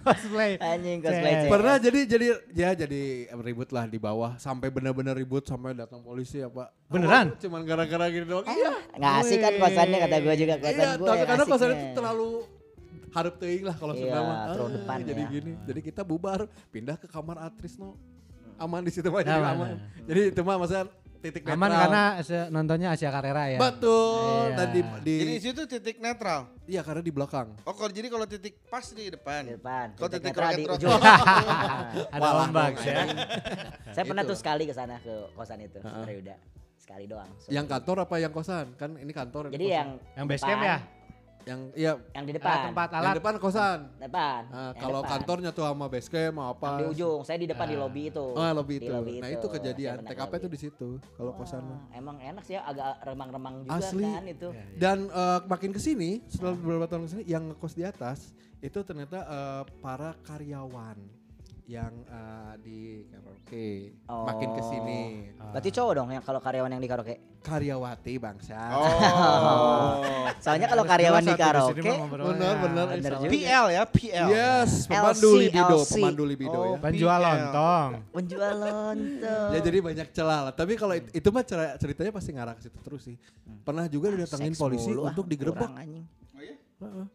Cosplay. 0.00 0.56
Anjing 0.56 0.98
cosplay. 1.00 1.32
Cek. 1.38 1.50
Pernah 1.50 1.74
jadi 1.78 2.00
jadi 2.06 2.26
ya 2.50 2.70
jadi 2.74 3.02
ribut 3.38 3.68
lah 3.68 3.84
di 3.84 3.98
bawah 3.98 4.34
sampai 4.36 4.68
benar-benar 4.68 5.12
ribut 5.12 5.44
sampai 5.44 5.74
datang 5.74 6.00
polisi 6.00 6.40
apa. 6.40 6.72
Beneran? 6.88 7.28
Oh, 7.28 7.38
cuman 7.38 7.60
gara-gara 7.62 8.08
gitu 8.08 8.24
doang. 8.26 8.46
Iya. 8.46 8.72
Nggak 8.94 9.12
asik 9.20 9.38
kan 9.38 9.52
kosannya 9.58 9.98
kata 10.00 10.16
gue 10.18 10.34
juga 10.38 10.54
kosan 10.58 10.72
Iya, 10.74 10.90
gue. 10.94 11.06
tapi 11.06 11.18
yang 11.18 11.28
karena 11.28 11.44
kosan 11.44 11.68
asiknya. 11.68 11.76
itu 11.82 11.94
terlalu 11.94 12.30
harap 13.12 13.34
teuing 13.36 13.62
lah 13.62 13.74
kalau 13.74 13.92
Iya, 13.92 14.02
Sunda 14.02 14.18
mah. 14.20 14.36
Ah, 14.48 14.68
depan 14.68 14.96
jadi 15.02 15.22
ya. 15.22 15.28
gini. 15.30 15.52
Jadi 15.62 15.80
kita 15.82 16.02
bubar, 16.02 16.40
pindah 16.68 16.96
ke 16.96 17.06
kamar 17.06 17.36
Atris 17.40 17.76
no. 17.76 17.94
Aman 18.54 18.80
di 18.80 18.90
situ 18.90 19.06
mah 19.06 19.18
Aman, 19.18 19.26
jadi 19.26 19.40
aman. 19.40 19.54
aman. 19.54 19.76
Jadi 20.02 20.20
itu 20.28 20.40
mah 20.40 20.56
maksudnya 20.56 20.84
titik 21.18 21.42
Aman 21.44 21.58
netral. 21.64 21.80
karena 21.80 22.02
se- 22.20 22.48
nontonnya 22.48 22.88
Asia 22.90 23.10
Carrera 23.10 23.44
ya. 23.46 23.58
Betul. 23.58 24.22
Iya. 24.44 24.54
Dan 24.54 24.66
di, 24.68 24.80
di 25.02 25.14
Jadi 25.18 25.30
di 25.30 25.40
situ 25.40 25.60
titik 25.66 25.96
netral. 25.98 26.40
iya 26.64 26.80
karena 26.80 26.98
di 27.00 27.10
belakang. 27.10 27.52
Oh, 27.60 27.72
kalau 27.72 27.90
jadi 27.90 28.06
kalau 28.06 28.24
titik 28.24 28.58
pas 28.64 28.86
di 28.86 29.06
depan. 29.08 29.40
Di 29.44 29.54
depan. 29.54 29.86
Kalau 29.94 30.10
titik 30.10 30.30
netral 30.30 30.50
di 30.52 30.64
ujung. 30.64 31.00
Ada 32.14 32.28
ombak 32.40 32.72
ya. 32.78 33.02
Saya 33.94 34.04
pernah 34.04 34.22
Itu. 34.22 34.30
tuh 34.30 34.38
sekali 34.38 34.64
ke 34.64 34.72
sana 34.72 34.96
ke 34.98 35.14
kosan 35.32 35.58
itu, 35.60 35.78
Saudara 35.78 36.12
Yuda. 36.12 36.36
Sekali 36.74 37.04
doang. 37.06 37.30
Yang 37.46 37.66
kantor 37.68 37.96
apa 38.00 38.16
yang 38.18 38.32
kosan? 38.32 38.66
Kan 38.74 38.90
ini 38.96 39.10
kantor. 39.10 39.48
Jadi 39.48 39.62
kosan. 39.64 39.76
yang 39.76 39.88
Yang 40.16 40.26
base 40.28 40.42
camp 40.44 40.62
ya? 40.62 40.76
Yang 41.44 41.60
iya 41.72 41.92
Yang 42.12 42.24
di 42.24 42.32
Ah, 42.32 42.36
depan. 42.36 42.56
tempat 42.68 42.88
yang 42.88 43.02
alat. 43.02 43.14
depan 43.16 43.34
kosan. 43.36 43.78
Depan. 43.96 44.40
Nah, 44.44 44.60
yang 44.68 44.74
kalau 44.78 45.00
depan. 45.00 45.10
kantornya 45.12 45.50
tuh 45.50 45.64
sama 45.64 45.86
base 45.86 46.08
camp 46.08 46.32
mau 46.32 46.46
apa? 46.48 46.66
Yang 46.68 46.78
di 46.78 46.84
ujung, 46.92 47.20
saya 47.22 47.38
di 47.38 47.46
depan 47.46 47.66
di 47.66 47.74
Ah. 47.74 47.80
lobby 47.80 48.02
itu. 48.06 48.26
Oh, 48.28 48.50
lobby 48.52 48.74
Di 48.74 48.80
itu. 48.80 48.92
lobby 48.92 49.14
Nah, 49.14 49.28
itu. 49.28 49.34
itu 49.34 49.46
Saya 49.46 49.54
kejadian. 49.54 49.94
pernah 49.96 50.08
ke 50.08 50.14
TKP 50.16 50.32
tuh 50.38 50.50
di 50.50 50.58
situ 50.58 50.88
kalau 51.12 51.32
kosan 51.32 51.62
Emang 51.92 52.16
enak 52.18 52.42
sih 52.42 52.54
ya, 52.54 52.62
agak 52.62 53.02
remang-remang 53.02 53.54
juga 53.62 53.76
Asli. 53.76 54.04
kan 54.04 54.24
itu. 54.24 54.48
Iya, 54.48 54.62
iya. 54.62 54.76
Dan 54.76 54.98
eh, 55.06 55.40
makin 55.44 55.70
ke 55.70 55.78
sini, 55.78 56.10
setelah 56.26 56.54
beberapa 56.54 56.86
tahun 56.86 57.02
ke 57.02 57.10
sini 57.10 57.24
yang 57.24 57.42
ngekos 57.48 57.72
di 57.72 57.82
atas 57.82 58.18
itu 58.58 58.78
ternyata 58.80 59.18
eh, 59.20 59.62
para 59.78 60.14
karyawan 60.22 60.98
yang 61.72 62.04
eh, 62.04 62.52
di 62.60 62.78
karaoke. 63.08 63.68
Makin 64.04 64.48
ke 64.52 64.62
sini. 64.62 65.00
Berarti 65.40 65.70
cowok 65.70 65.92
dong 65.94 66.08
yang 66.10 66.20
kalau 66.20 66.36
karyawan 66.38 66.68
yang 66.68 66.78
di 66.78 66.86
karaoke. 66.86 67.16
Karyawati 67.40 68.14
bangsa. 68.16 68.60
Oh. 68.70 70.04
Soalnya 70.44 70.68
kalau 70.68 70.84
karyawan 70.84 71.22
di 71.22 71.32
karaoke 71.34 71.80
Allah. 71.80 73.16
juga. 73.16 73.26
PL 73.26 73.66
ya, 73.70 73.82
PL. 73.84 74.28
Yes, 74.28 74.84
pemandu 74.84 75.30
LC, 75.30 75.40
libido, 75.42 75.76
LC. 75.78 75.92
pemandu 75.96 76.24
libido 76.24 76.54
Oh. 76.54 76.64
ya. 76.68 76.78
Penjual 76.78 77.18
lontong. 77.18 77.90
penjual 78.12 78.52
lontong. 78.54 79.48
Ya 79.50 79.58
jadi 79.58 79.78
banyak 79.80 80.08
celah 80.12 80.40
lah. 80.44 80.52
Tapi 80.52 80.72
kalau 80.76 80.92
it- 80.92 81.08
itu 81.10 81.28
mah 81.28 81.42
cer- 81.42 81.76
ceritanya 81.78 82.12
pasti 82.12 82.30
ngarah 82.30 82.54
ke 82.54 82.62
situ 82.62 82.78
terus 82.78 83.02
sih. 83.02 83.16
Pernah 83.62 83.88
juga 83.88 84.12
didatengin 84.12 84.52
Seks 84.52 84.60
polisi 84.60 84.92
ah, 84.92 85.08
untuk 85.08 85.24
digerebek. 85.24 85.64
kurang 85.64 85.76
anjing. 85.78 86.04
Heeh. 86.78 87.06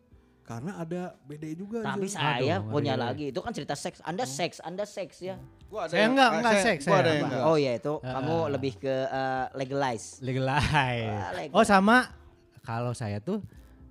Karena 0.47 0.79
ada 0.79 1.11
BD 1.27 1.59
juga. 1.59 1.83
Tapi 1.83 2.07
saya 2.07 2.63
Aduh, 2.63 2.71
punya 2.71 2.95
ngeri, 2.95 3.03
ngeri. 3.03 3.11
lagi. 3.11 3.25
Itu 3.35 3.43
kan 3.43 3.51
cerita 3.51 3.75
seks. 3.75 3.99
Anda 3.99 4.23
seks, 4.23 4.63
Anda 4.63 4.87
seks 4.87 5.19
ya. 5.19 5.35
Gua 5.67 5.83
ada 5.83 5.91
Saya 5.91 6.07
yang- 6.07 6.15
enggak, 6.15 6.29
enggak 6.33 6.55
seks, 6.63 6.81
Gua 6.81 6.89
saya. 6.89 7.03
ada 7.03 7.11
yang 7.11 7.25
enggak. 7.27 7.43
Oh 7.43 7.57
iya 7.59 7.71
itu 7.75 7.93
Ah. 7.99 8.11
kamu 8.15 8.35
lebih 8.55 8.73
ke 8.79 8.95
eh, 9.11 9.45
legalize. 9.53 10.07
Legalize. 10.23 11.11
Wah, 11.11 11.31
legalize. 11.35 11.51
Oh 11.51 11.65
sama 11.67 11.97
kalau 12.63 12.95
saya 12.95 13.19
tuh 13.19 13.43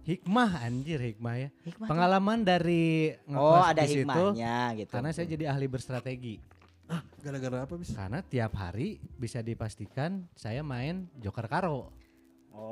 hikmah 0.02 0.64
anjir 0.64 0.96
hikmah 0.98 1.34
ya. 1.36 1.48
Hikmah 1.62 1.86
Pengalaman 1.86 2.38
dari 2.40 3.12
Oh 3.28 3.61
ada 3.61 3.84
di 3.84 3.92
situ, 3.92 4.09
hikmahnya 4.09 4.57
gitu. 4.80 4.92
Karena 4.96 5.12
saya 5.12 5.26
jadi 5.28 5.44
ahli 5.46 5.68
berstrategi. 5.68 6.40
Ah, 6.86 7.02
gara-gara 7.18 7.66
apa 7.66 7.74
bisa? 7.76 7.98
Karena 7.98 8.22
tiap 8.22 8.57
hari 8.57 8.96
bisa 9.12 9.42
dipastikan 9.42 10.24
saya 10.32 10.64
main 10.64 11.04
joker 11.18 11.44
karo. 11.44 11.92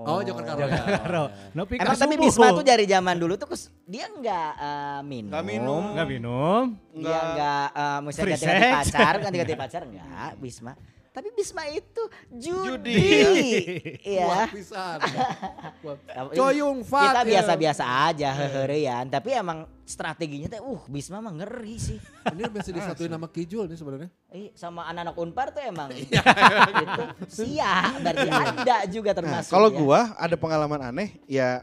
Oh, 0.05 0.21
Joker 0.21 0.45
Karo. 0.45 0.59
Joker 0.61 0.85
ya. 0.85 1.01
karo. 1.01 1.25
Emang 1.81 1.97
tapi. 1.97 2.15
Bisma 2.21 2.47
tuh 2.53 2.65
dari 2.65 2.85
zaman 2.85 3.17
dulu 3.17 3.35
tuh 3.41 3.49
dia 3.89 4.05
nggak 4.09 4.51
eh, 4.61 5.01
minum. 5.05 5.31
Nggak 5.33 5.45
minum. 5.49 5.83
Nggak 5.97 6.09
minum. 6.09 6.63
Dia 6.93 7.01
Nggak. 7.01 7.23
nggak 7.35 7.67
eh, 7.73 7.99
misalnya 8.05 8.31
ganti-ganti 8.37 8.69
pacar, 8.77 9.15
ganti-ganti 9.25 9.55
pacar 9.57 9.81
enggak 9.89 10.33
Bisma. 10.37 10.73
Tapi 11.15 11.31
Bisma 11.31 11.63
itu 11.71 12.03
judi. 12.27 12.67
Judi. 12.75 13.03
Iya. 14.19 14.51
Tapi 14.51 14.61
Coyung 16.39 16.83
fat. 16.83 17.15
Kita 17.15 17.23
ya. 17.23 17.29
biasa-biasa 17.39 17.85
aja 18.11 18.29
heherean, 18.35 19.07
tapi 19.07 19.31
emang 19.31 19.71
strateginya 19.87 20.51
teh 20.51 20.59
uh 20.59 20.83
Bisma 20.91 21.23
mah 21.23 21.31
ngeri 21.31 21.79
sih. 21.79 21.99
Ini 22.35 22.51
masih 22.51 22.75
disatuin 22.75 23.15
nama 23.15 23.31
Kijul 23.31 23.71
nih 23.71 23.79
sebenarnya. 23.79 24.11
Eh, 24.35 24.51
sama 24.59 24.91
anak-anak 24.91 25.15
Unpar 25.15 25.55
tuh 25.55 25.63
emang 25.63 25.95
Iya. 25.95 26.23
gitu. 26.83 27.03
Sia, 27.31 27.95
berarti 28.03 28.29
ada 28.35 28.77
juga 28.91 29.11
Nah, 29.15 29.19
termasuk. 29.23 29.51
kalau 29.55 29.71
ya. 29.71 29.77
gua 29.79 30.01
ada 30.19 30.35
pengalaman 30.35 30.81
aneh 30.83 31.15
ya 31.31 31.63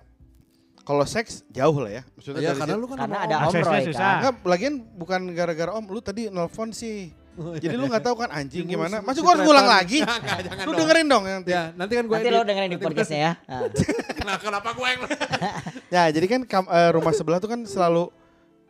kalau 0.82 1.04
seks 1.04 1.44
jauh 1.52 1.76
lah 1.76 1.92
ya. 2.00 2.04
Maksudnya 2.16 2.40
Ya 2.40 2.52
karena 2.56 2.76
lu 2.80 2.88
kan 2.88 2.98
karena 3.04 3.18
sama 3.20 3.28
ada 3.28 3.36
om. 3.44 3.52
Roy 3.54 3.84
kan. 3.92 4.16
Enggak, 4.16 4.34
lagian 4.48 4.74
bukan 4.96 5.22
gara-gara 5.36 5.72
om, 5.76 5.86
lu 5.92 6.00
tadi 6.00 6.32
nelpon 6.32 6.72
sih. 6.72 7.12
Jadi 7.32 7.76
lu 7.80 7.88
nggak 7.88 8.04
tahu 8.04 8.16
kan 8.20 8.30
anjing 8.32 8.68
gimana. 8.68 9.00
Masuk 9.00 9.24
gua 9.24 9.34
harus 9.36 9.44
ngulang 9.48 9.68
lagi. 9.68 10.04
Enggak, 10.04 10.68
Lu 10.68 10.76
dengerin 10.76 11.08
dong 11.08 11.24
nanti. 11.24 11.52
Ya, 11.52 11.72
nanti 11.74 11.94
kan 11.96 12.04
gue 12.06 12.16
Nanti 12.16 12.30
lo 12.30 12.44
dengerin 12.44 12.70
di 12.70 12.80
podcastnya 12.80 13.20
ya. 13.20 13.34
Ah. 13.48 13.68
Nah, 14.22 14.36
kenapa 14.44 14.70
gue 14.76 14.88
yang 14.88 15.02
Ya, 15.96 16.04
jadi 16.12 16.26
kan 16.28 16.42
kam- 16.44 16.72
eh, 16.72 16.90
rumah 16.92 17.14
sebelah 17.16 17.40
tuh 17.40 17.48
kan 17.48 17.64
selalu 17.64 18.12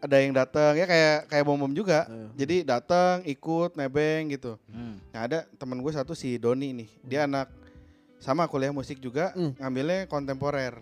ada 0.02 0.18
yang 0.18 0.34
datang 0.34 0.74
ya 0.74 0.86
kayak 0.86 1.30
kayak 1.30 1.44
bom 1.46 1.58
bom 1.58 1.74
juga. 1.74 2.06
Jadi 2.34 2.62
datang, 2.62 3.22
ikut, 3.24 3.78
nebeng 3.78 4.30
gitu. 4.30 4.58
Hmm. 4.70 4.98
Nah, 5.10 5.22
ada 5.26 5.46
teman 5.58 5.78
gue 5.78 5.92
satu 5.92 6.14
si 6.14 6.38
Doni 6.38 6.74
nih. 6.74 6.90
Dia 7.02 7.20
anak 7.26 7.50
sama 8.22 8.46
kuliah 8.46 8.70
musik 8.70 9.02
juga, 9.02 9.34
Hmm. 9.34 9.58
ngambilnya 9.58 10.06
kontemporer. 10.06 10.78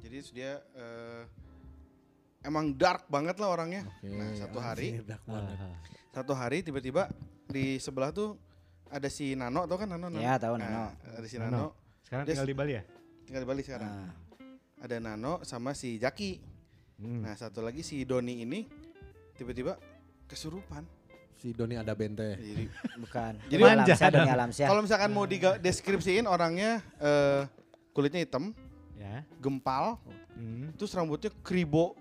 Jadi 0.00 0.16
dia 0.32 0.60
eh, 0.72 1.22
emang 2.40 2.72
dark 2.72 3.08
banget 3.08 3.36
lah 3.36 3.48
orangnya. 3.50 3.88
nah, 4.00 4.28
satu 4.36 4.60
hari, 4.60 5.00
satu 6.14 6.32
hari 6.32 6.62
tiba-tiba 6.62 7.10
di 7.44 7.76
sebelah 7.76 8.14
tuh 8.14 8.38
ada 8.86 9.10
si 9.10 9.34
Nano 9.34 9.66
tau 9.66 9.74
kan 9.74 9.90
Nano? 9.90 10.06
Nano? 10.06 10.22
Ya, 10.22 10.38
tahu 10.38 10.54
Nah, 10.54 10.64
Nano. 10.64 10.84
Ada 11.18 11.26
si 11.26 11.36
Nano. 11.36 11.50
Nano. 11.50 11.66
Sekarang 12.06 12.24
Dia 12.24 12.30
tinggal 12.32 12.46
di 12.46 12.54
Bali 12.54 12.72
ya? 12.72 12.82
Tinggal 13.26 13.42
di 13.42 13.48
Bali 13.48 13.62
sekarang. 13.66 13.90
Ah. 13.90 14.10
Ada 14.78 14.96
Nano 15.02 15.42
sama 15.42 15.74
si 15.74 15.98
Jaki. 15.98 16.38
Hmm. 17.02 17.26
Nah, 17.26 17.34
satu 17.34 17.58
lagi 17.58 17.82
si 17.82 18.06
Doni 18.06 18.46
ini 18.46 18.70
tiba-tiba 19.34 19.74
kesurupan. 20.30 20.86
Si 21.34 21.50
Doni 21.50 21.74
ada 21.74 21.90
bente. 21.92 22.38
Jadi 22.38 22.64
Bukan. 23.02 23.32
Jadi 23.50 23.60
Alamsyah, 23.60 23.98
Doni 23.98 24.14
dong. 24.14 24.28
Alamsyah. 24.30 24.68
kalau 24.70 24.82
misalkan 24.86 25.10
mau 25.10 25.26
deskripsiin 25.58 26.24
orangnya 26.24 26.78
eh, 27.02 27.42
kulitnya 27.90 28.22
hitam, 28.22 28.54
Ya. 28.94 29.26
gempal, 29.42 29.98
Hmm. 30.38 30.70
terus 30.78 30.94
rambutnya 30.94 31.30
kribo 31.42 31.98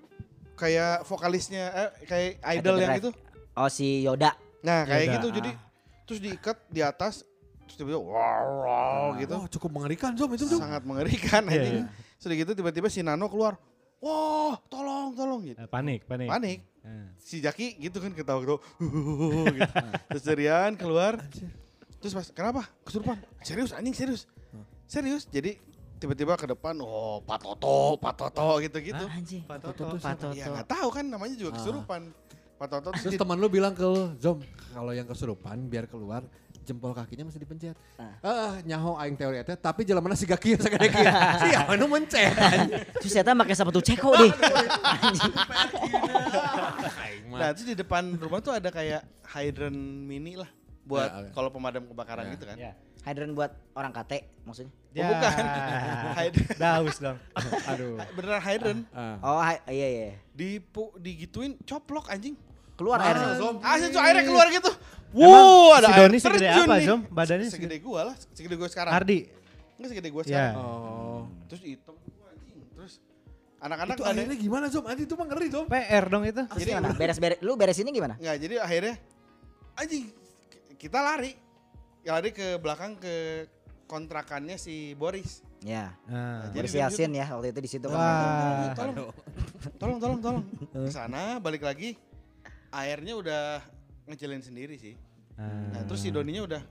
kayak 0.53 1.01
vokalisnya 1.05 1.63
eh, 1.73 1.91
kayak 2.05 2.31
idol 2.53 2.77
yang 2.77 2.97
itu. 2.97 3.09
Oh 3.53 3.69
si 3.69 4.01
Yoda. 4.01 4.33
Nah, 4.65 4.85
kayak 4.85 5.05
Yoda. 5.05 5.13
gitu. 5.19 5.27
Jadi 5.41 5.51
terus 6.03 6.19
diikat 6.19 6.57
di 6.67 6.81
atas 6.83 7.23
terus 7.63 7.75
tiba-tiba 7.79 8.01
wow, 8.01 8.45
wow 8.65 9.03
gitu. 9.17 9.35
Oh, 9.37 9.47
cukup 9.47 9.69
mengerikan 9.81 10.11
Zom 10.17 10.31
itu. 10.33 10.45
Sangat 10.49 10.83
mengerikan 10.83 11.45
anjing. 11.47 11.85
iya. 11.85 11.91
Sudah 12.17 12.35
gitu 12.35 12.51
tiba-tiba 12.53 12.87
si 12.89 13.03
Nano 13.03 13.27
keluar. 13.27 13.55
Wah, 14.03 14.59
tolong, 14.67 15.15
tolong 15.15 15.39
gitu. 15.47 15.55
Eh, 15.63 15.69
Panik, 15.71 16.03
panik. 16.03 16.27
Panik. 16.27 16.59
Eh. 16.83 17.07
Si 17.15 17.39
Jaki 17.39 17.79
gitu 17.79 18.03
kan 18.03 18.11
ketawa-ketawa. 18.11 18.59
gitu. 19.47 19.73
Terus 20.11 20.23
Rian 20.35 20.75
keluar. 20.75 21.23
Terus 22.03 22.11
pas 22.11 22.27
kenapa? 22.35 22.67
Kesurupan. 22.83 23.15
Serius 23.39 23.71
anjing 23.71 23.95
serius. 23.95 24.27
Serius. 24.91 25.23
Jadi 25.31 25.55
tiba-tiba 26.03 26.35
ke 26.35 26.51
depan, 26.51 26.75
oh 26.83 27.23
Patoto, 27.23 27.95
Patoto 27.95 28.59
gitu-gitu. 28.59 29.07
Ah, 29.07 29.15
anjing. 29.15 29.47
Patoto. 29.47 29.95
Patoto. 29.95 30.35
Ya 30.35 30.51
nggak 30.51 30.67
tahu 30.67 30.87
kan 30.91 31.07
namanya 31.07 31.39
juga 31.39 31.55
kesurupan. 31.55 32.11
Patoto 32.63 32.87
terus 32.89 33.03
Terus 33.03 33.13
di- 33.13 33.19
teman 33.19 33.35
lu 33.35 33.47
bilang 33.47 33.71
ke 33.71 33.83
lu, 33.83 34.15
Zom, 34.15 34.39
kalau 34.71 34.89
yang 34.89 35.03
kesurupan 35.03 35.67
biar 35.67 35.83
keluar 35.83 36.23
jempol 36.63 36.95
kakinya 36.95 37.27
masih 37.27 37.43
dipencet. 37.43 37.75
Ah. 37.99 38.15
Ah, 38.23 38.53
nyaho 38.63 38.95
aing 38.95 39.19
teori 39.19 39.35
eta, 39.37 39.51
tapi 39.53 39.83
jalan 39.83 39.99
mana 39.99 40.15
si 40.15 40.23
kaki 40.23 40.55
sagede 40.55 40.87
kieu. 40.87 41.03
Si 41.43 41.51
anu 41.51 41.91
mencet. 41.91 42.31
Terus 42.97 43.11
saya 43.11 43.35
pakai 43.35 43.51
sepatu 43.51 43.83
ceko 43.83 44.15
deh. 44.15 44.31
Aing 47.03 47.25
mah. 47.27 47.37
Nah, 47.37 47.49
terus 47.51 47.67
di 47.67 47.75
depan 47.75 48.15
rumah 48.15 48.39
tuh 48.39 48.53
ada 48.53 48.69
kayak 48.69 49.03
hydrant 49.27 49.75
mini 50.07 50.35
lah 50.35 50.47
buat 50.83 51.07
Ya, 51.07 51.19
ya. 51.21 51.31
kalau 51.31 51.49
pemadam 51.49 51.83
kebakaran 51.83 52.27
Ya. 52.27 52.31
gitu 52.31 52.45
kan. 52.45 52.55
Ya. 52.57 52.71
Hydrant 53.03 53.33
buat 53.33 53.51
orang 53.75 53.91
kate 53.93 54.23
maksudnya. 54.43 54.71
Oh, 54.93 55.03
bukan. 55.05 55.33
Hydrant. 56.19 56.55
Daus 56.55 56.97
dong. 56.97 57.17
Aduh. 57.67 57.99
Beneran 58.15 58.39
hydrant. 58.39 58.81
Ah. 58.89 59.19
Oh 59.19 59.41
hi- 59.41 59.63
iya 59.67 59.87
iya. 59.89 60.09
Dipu, 60.31 60.95
digituin 60.97 61.59
coplok 61.61 62.07
anjing. 62.07 62.39
Keluar 62.73 62.97
Nah, 62.99 63.07
airnya. 63.09 63.27
Zom. 63.37 63.55
Asli 63.61 63.87
tuh 63.93 64.01
airnya 64.01 64.23
keluar 64.25 64.47
gitu. 64.49 64.71
Wow, 65.13 65.77
ada 65.77 65.87
si 65.87 65.93
air 65.93 65.99
Doni 66.09 66.17
segede 66.17 66.41
terjun 66.41 66.65
apa, 66.65 66.75
nih. 66.81 66.87
Zom? 66.89 66.99
Badannya 67.05 67.49
segede 67.53 67.77
gua 67.85 68.01
lah, 68.09 68.15
segede 68.33 68.55
gua 68.57 68.69
sekarang. 68.69 68.91
Ardi. 68.97 69.19
Enggak 69.77 69.89
segede 69.93 70.09
gua 70.09 70.23
sekarang. 70.25 70.55
Oh. 70.57 71.21
Terus 71.49 71.61
hitam. 71.61 71.95
Terus 72.73 72.93
Anak-anak 73.63 73.95
Itu 73.95 74.03
ada 74.03 74.11
akhirnya 74.19 74.35
gimana 74.35 74.65
Zom? 74.67 74.83
Anjing 74.83 75.07
itu 75.07 75.15
mah 75.15 75.25
ngeri 75.29 75.47
Zom. 75.53 75.65
PR 75.69 76.05
dong 76.09 76.23
itu. 76.27 76.41
Jadi 76.57 76.69
gimana? 76.73 76.87
Beres-beres 76.97 77.37
lu 77.39 77.51
beresinnya 77.55 77.93
gimana? 77.95 78.15
nggak 78.19 78.35
jadi 78.41 78.55
akhirnya 78.59 78.95
anjing 79.79 80.03
kita 80.75 80.99
lari 80.99 81.31
lari 82.03 82.29
ke 82.35 82.59
belakang 82.59 82.99
ke 82.99 83.47
kontrakannya 83.87 84.59
si 84.59 84.97
Boris. 84.99 85.39
Ya. 85.63 85.95
Nah, 86.11 86.51
Jadi 86.51 86.67
Boris 86.67 86.75
Yasin 86.75 87.11
ya 87.15 87.23
waktu 87.31 87.55
itu 87.55 87.59
di 87.63 87.69
situ 87.71 87.87
kan. 87.87 87.95
Wah. 87.95 88.75
tolong, 88.75 88.95
tolong, 89.79 89.97
tolong, 90.01 90.19
tolong. 90.19 90.43
Ke 90.73 90.91
sana 90.91 91.39
balik 91.39 91.63
lagi 91.63 91.95
airnya 92.73 93.13
udah 93.13 93.41
ngejelin 94.05 94.41
sendiri 94.41 94.75
sih. 94.75 94.97
Nah, 95.35 95.85
terus 95.85 96.01
si 96.01 96.09
Doninya 96.09 96.43
udah 96.43 96.61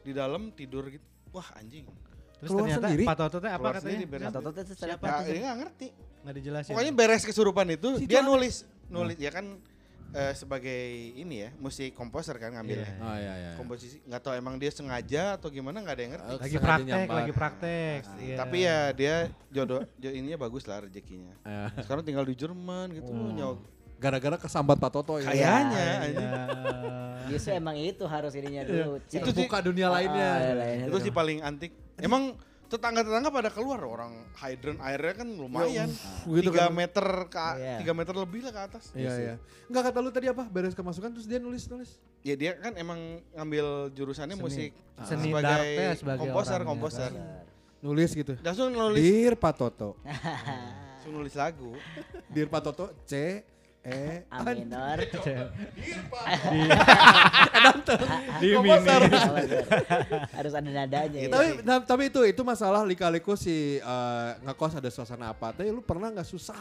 di 0.00 0.12
dalam 0.12 0.52
tidur 0.52 0.88
gitu. 0.88 1.04
Wah 1.30 1.48
anjing. 1.56 1.88
Terus 2.36 2.48
Keluar 2.48 2.66
ternyata 2.66 2.86
sendiri? 2.86 3.04
Pak 3.04 3.16
Toto 3.16 3.38
teh 3.38 3.48
apa 3.48 3.58
Keluar 3.58 3.74
katanya? 3.78 4.06
beres. 4.06 4.26
Atau 4.28 4.40
tuh 4.42 4.52
tuh 4.52 4.74
Siapa? 4.74 5.06
Ya, 5.24 5.52
ngerti. 5.54 5.86
Nggak 6.22 6.34
dijelasin. 6.36 6.72
Pokoknya 6.72 6.92
beres 6.92 7.22
kesurupan 7.22 7.66
itu 7.68 7.88
Si 7.96 8.04
dia 8.04 8.20
nulis, 8.20 8.66
nulis 8.86 9.16
ya 9.16 9.30
kan 9.30 9.46
eh, 10.12 10.34
sebagai 10.34 10.80
ini 11.14 11.40
ya 11.40 11.50
musik 11.56 11.94
komposer 11.94 12.36
kan 12.36 12.52
ngambilnya. 12.52 12.84
Iya. 12.84 13.00
Oh 13.00 13.16
iya 13.16 13.34
iya. 13.34 13.50
Komposisi 13.56 13.96
nggak 14.02 14.20
tahu 14.20 14.34
emang 14.34 14.54
dia 14.56 14.68
sengaja 14.68 15.36
atau 15.36 15.48
gimana 15.48 15.80
nggak 15.80 15.94
ada 15.94 16.02
yang 16.02 16.12
ngerti. 16.12 16.28
lagi 16.28 16.40
Sengaja 16.52 16.60
praktek, 16.60 16.86
nyambar. 16.88 17.16
lagi 17.16 17.32
praktek. 17.32 18.00
Iya. 18.20 18.36
Tapi 18.36 18.56
ya 18.60 18.78
dia 18.92 19.14
jodoh, 19.48 19.82
jo- 19.96 20.12
ininya 20.12 20.38
bagus 20.38 20.64
lah 20.64 20.82
rezekinya. 20.82 21.32
Eh, 21.42 21.68
Sekarang 21.80 22.02
tinggal 22.02 22.24
di 22.24 22.34
Jerman 22.34 22.92
gitu 22.92 23.08
nyawa. 23.08 23.56
Gara-gara 24.02 24.36
kesambat 24.36 24.76
Pak 24.76 24.90
Toto 24.90 25.14
ya. 25.16 25.30
Kayaknya 25.30 25.78
Iya. 25.78 25.94
anjing. 26.02 26.30
Justru 27.30 27.50
emang 27.54 27.76
itu 27.78 28.04
harus 28.04 28.32
ininya 28.34 28.62
dulu. 28.66 28.98
Cek. 29.06 29.22
Itu 29.22 29.30
buka 29.32 29.62
dunia 29.62 29.86
lainnya. 29.88 30.28
Ah, 30.28 30.38
iya, 30.42 30.52
lainnya 30.52 30.86
itu 30.90 30.98
tuh. 30.98 31.04
sih 31.06 31.12
paling 31.14 31.38
antik. 31.38 31.70
Emang 31.96 32.34
tetangga-tetangga 32.66 33.28
pada 33.28 33.52
keluar 33.52 33.78
orang 33.78 34.12
hydrant 34.34 34.80
airnya 34.80 35.14
kan 35.14 35.28
lumayan. 35.28 35.88
Gitu 36.24 36.48
tiga 36.48 36.66
kan. 36.66 36.72
meter 36.72 37.06
ke 37.28 37.46
Iya. 37.54 37.76
tiga 37.78 37.92
meter 37.92 38.14
lebih 38.16 38.40
lah 38.42 38.50
ke 38.50 38.60
atas. 38.66 38.84
Iya 38.92 39.12
iya. 39.14 39.34
Enggak 39.68 39.82
kata 39.86 39.98
lu 40.00 40.10
tadi 40.10 40.26
apa? 40.26 40.42
Beres 40.48 40.72
kemasukan 40.72 41.12
terus 41.12 41.28
dia 41.28 41.36
nulis 41.36 41.68
nulis. 41.68 42.00
Ya 42.24 42.34
dia 42.34 42.56
kan 42.56 42.72
emang 42.74 42.98
ngambil 43.32 43.92
jurusannya 43.92 44.34
Seni. 44.34 44.42
musik 44.42 44.70
Seni 45.04 45.30
sebagai, 45.30 45.68
sebagai 45.94 46.20
komposer 46.26 46.58
orangnya, 46.58 46.68
komposer. 46.68 47.10
Nulis 47.82 48.10
gitu. 48.12 48.32
Langsung 48.40 48.72
nulis 48.72 48.98
Dear 48.98 49.34
Pak 49.36 49.52
Toto. 49.54 49.90
langsung 50.96 51.12
nulis 51.12 51.34
lagu. 51.34 51.70
Dear 52.26 52.48
Pak 52.48 52.60
Toto 52.62 52.84
C 53.04 53.42
E 53.82 54.22
A 54.26 54.38
minor. 54.46 54.98
Di 58.38 58.48
Komposer. 58.52 59.00
mini. 59.02 59.18
harus 60.32 60.52
ada 60.52 60.68
nadanya 60.68 61.18
ya. 61.18 61.28
tapi 61.28 61.46
tapi 61.82 62.02
itu 62.06 62.20
itu 62.24 62.42
masalah 62.42 62.82
lika-liku 62.82 63.34
si 63.34 63.52
eh, 63.76 64.28
ngekos 64.40 64.78
ada 64.78 64.86
suasana 64.86 65.30
apa 65.30 65.50
tapi 65.52 65.68
lu 65.68 65.80
pernah 65.80 66.10
nggak 66.10 66.24
susah 66.24 66.58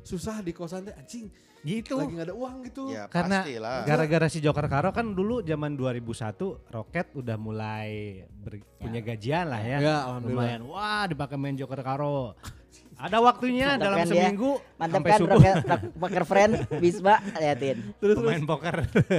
susah 0.00 0.40
di 0.40 0.52
kosan 0.52 0.84
teh 0.84 0.94
anjing 0.94 1.28
Gitu. 1.60 1.98
lagi 1.98 2.14
nggak 2.14 2.30
ada 2.30 2.36
uang 2.36 2.56
gitu 2.62 2.82
Ya 2.88 3.10
Karena 3.10 3.42
pastilah. 3.42 3.82
gara-gara 3.82 4.26
si 4.30 4.38
Joker 4.38 4.66
Karo 4.66 4.94
kan 4.94 5.10
dulu 5.10 5.42
zaman 5.42 5.74
2001 5.74 6.38
Roket 6.64 7.10
udah 7.12 7.34
mulai 7.34 7.88
ber- 8.30 8.62
punya 8.78 9.02
gajian 9.02 9.50
lah 9.50 9.58
ya. 9.58 9.78
Ya. 9.82 9.98
Lumayan. 10.16 10.62
Wah, 10.62 11.04
dipakai 11.04 11.34
main 11.34 11.52
Joker 11.52 11.82
Karo. 11.82 12.38
Ada 12.96 13.20
waktunya 13.20 13.76
Mantap 13.76 13.84
dalam 13.84 13.98
kan 14.00 14.06
dia? 14.08 14.12
seminggu 14.24 14.50
Mantap 14.80 14.94
sampai 14.96 15.10
kan 15.12 15.20
subuh 15.20 15.40
rock- 15.40 15.92
poker 16.00 16.24
friend 16.24 16.52
Bisma 16.80 17.14
liatin. 17.36 17.76
main 18.24 18.44
poker. 18.44 18.76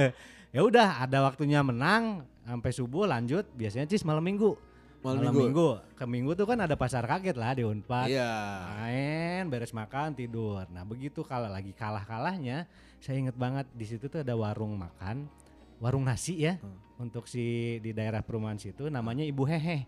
ya 0.54 0.60
udah, 0.66 1.06
ada 1.06 1.18
waktunya 1.22 1.62
menang 1.62 2.26
sampai 2.42 2.70
subuh 2.74 3.06
lanjut 3.06 3.46
biasanya 3.54 3.86
cis 3.86 4.02
malam 4.02 4.26
minggu. 4.26 4.58
Malam 4.98 5.30
minggu. 5.30 5.78
Ke 5.94 6.10
minggu 6.10 6.34
tuh 6.34 6.42
kan 6.42 6.58
ada 6.58 6.74
pasar 6.74 7.06
kaget 7.06 7.38
lah 7.38 7.54
di 7.54 7.62
Unpad. 7.62 8.10
iya 8.10 8.66
Main, 8.82 9.46
beres 9.46 9.70
makan, 9.70 10.18
tidur. 10.18 10.66
Nah 10.74 10.82
begitu 10.82 11.22
kalau 11.22 11.46
lagi 11.46 11.70
kalah-kalahnya, 11.70 12.66
saya 12.98 13.22
inget 13.22 13.38
banget 13.38 13.70
di 13.70 13.86
situ 13.86 14.10
tuh 14.10 14.26
ada 14.26 14.34
warung 14.34 14.74
makan, 14.74 15.30
warung 15.78 16.02
nasi 16.02 16.42
ya, 16.42 16.58
untuk 16.98 17.30
si 17.30 17.78
di 17.78 17.94
daerah 17.94 18.26
perumahan 18.26 18.58
situ, 18.58 18.90
namanya 18.90 19.22
Ibu 19.22 19.46
Hehe. 19.46 19.86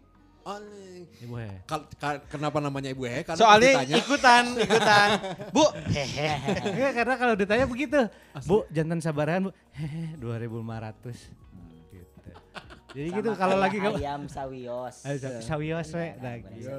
Ibu 1.20 1.34
Hehe. 1.36 1.56
Kal- 1.64 1.88
ka- 1.94 2.22
kenapa 2.26 2.58
namanya 2.58 2.90
Ibu 2.90 3.04
Hehe? 3.04 3.20
Karena 3.22 3.38
Soalnya 3.38 3.72
ditanya, 3.76 3.96
ikutan, 3.96 4.44
ikutan. 4.56 5.08
Bu, 5.56 5.64
Enggak, 6.64 6.92
karena 6.94 7.14
kalau 7.16 7.34
ditanya 7.34 7.66
begitu, 7.66 8.00
Bu 8.44 8.64
jantan 8.68 8.98
sabaran 8.98 9.48
Bu, 9.48 9.50
hehe 9.78 10.16
2500. 10.16 11.12
Gitu. 11.90 12.30
Jadi 12.90 13.06
Sama 13.06 13.16
gitu 13.16 13.30
kalau 13.38 13.56
lagi 13.56 13.76
nggak 13.78 13.94
ayam 13.96 14.22
sawios. 14.26 14.96
Ayo, 15.04 15.16
sa- 15.16 15.38
sawios 15.44 15.88
we, 15.92 16.02
Iya, 16.02 16.18
nah, 16.18 16.34
gitu. 16.42 16.70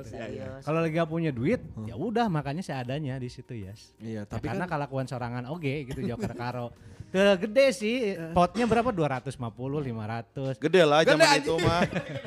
Kalau 0.59 0.79
lagi 0.83 0.93
gak 0.93 1.07
punya 1.07 1.31
duit, 1.31 1.61
ya 1.85 1.95
udah 1.95 2.27
makanya 2.27 2.59
seadanya 2.59 3.15
di 3.15 3.29
situ 3.29 3.55
yes. 3.55 3.95
Iya, 3.95 4.11
Ya, 4.11 4.21
tapi 4.25 4.43
karena 4.43 4.67
kan 4.67 4.75
kelakuan 4.75 5.07
sorangan 5.07 5.47
oge 5.47 5.87
gitu 5.87 6.03
Joker 6.03 6.35
Karo. 6.35 6.75
Tuh, 7.11 7.35
gede 7.37 7.75
sih, 7.75 7.95
potnya 8.31 8.63
berapa? 8.63 8.87
250, 8.87 9.35
500. 9.83 10.55
gede 10.57 10.81
lah 10.81 11.03
Gede, 11.03 11.11
zaman 11.19 11.43
itu 11.43 11.53
mah. 11.59 11.81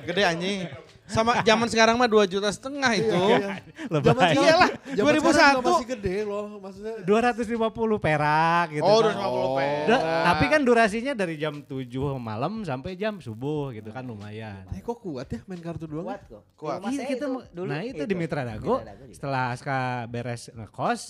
Gede 0.05 0.23
anjing. 0.23 0.59
Sama 1.05 1.41
zaman 1.43 1.69
sekarang 1.69 1.95
mah 1.95 2.07
2 2.07 2.25
juta 2.25 2.49
setengah 2.49 2.93
itu. 2.95 3.13
Zaman 3.13 3.61
Lebay. 3.93 4.09
sekarang- 4.09 4.41
Iyalah, 4.41 4.69
zaman 4.89 5.13
sekarang 5.13 5.21
2001. 5.21 5.53
juga 5.55 5.69
masih 5.71 5.89
gede 5.91 6.17
loh 6.23 6.45
maksudnya. 6.59 6.95
250 7.05 7.69
perak 7.99 8.67
gitu. 8.73 8.83
Oh, 8.83 8.99
kan. 8.99 9.13
250 9.13 9.49
perak. 9.55 9.85
Da- 9.87 10.03
tapi 10.25 10.45
kan 10.49 10.61
durasinya 10.61 11.13
dari 11.13 11.35
jam 11.37 11.55
7 11.61 11.85
malam 12.17 12.53
sampai 12.63 12.95
jam 12.95 13.19
subuh 13.19 13.71
gitu 13.71 13.91
kan 13.91 14.01
lumayan. 14.03 14.65
Eh 14.71 14.81
kok 14.81 14.97
kuat 14.99 15.29
ya 15.29 15.45
main 15.45 15.61
kartu 15.61 15.85
doang? 15.85 16.09
Kuat 16.09 16.23
kok. 16.25 16.43
Kuat. 16.55 16.79
Iya, 16.87 17.05
kita 17.05 17.15
itu 17.15 17.27
mau- 17.29 17.45
dulu 17.47 17.69
nah 17.69 17.81
itu, 17.81 18.03
di 18.03 18.15
Mitra 18.15 18.43
Dago, 18.43 18.75
Mitra 18.75 18.89
Dago 18.91 19.05
setelah 19.11 19.45
Aska 19.51 19.79
beres 20.07 20.49
ngekos, 20.51 21.01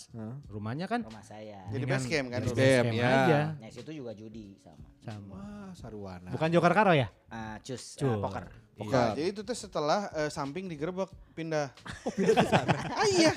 rumahnya 0.48 0.86
kan 0.86 1.00
rumah 1.02 1.22
saya. 1.22 1.70
Jadi 1.70 1.84
base 1.84 2.06
camp 2.08 2.28
kan. 2.28 2.40
jadi 2.40 2.50
Base 2.50 2.66
camp, 2.76 2.84
camp 2.84 2.98
ya. 2.98 3.08
aja. 3.22 3.40
Nah, 3.56 3.68
situ 3.70 3.90
juga 3.92 4.10
judi 4.10 4.58
sama. 4.58 4.82
Sama. 4.98 5.36
Wah, 5.36 5.70
sarwana. 5.72 6.30
Bukan 6.30 6.48
Joker 6.48 6.72
Karo 6.72 6.92
ya? 6.92 7.06
Ah, 7.28 7.60
cus, 7.60 7.94
Cus. 7.94 8.08
ah, 8.08 8.18
poker. 8.18 8.44
Nah, 8.74 9.14
jadi 9.14 9.30
itu 9.30 9.40
tuh 9.46 9.54
setelah 9.54 10.10
eh, 10.10 10.26
samping 10.26 10.66
digerebek 10.66 11.06
pindah. 11.38 11.70
Oh, 12.02 12.10
pindah 12.10 12.34
ke 12.34 12.46
sana. 12.50 12.74
ah 13.00 13.06
iya. 13.06 13.30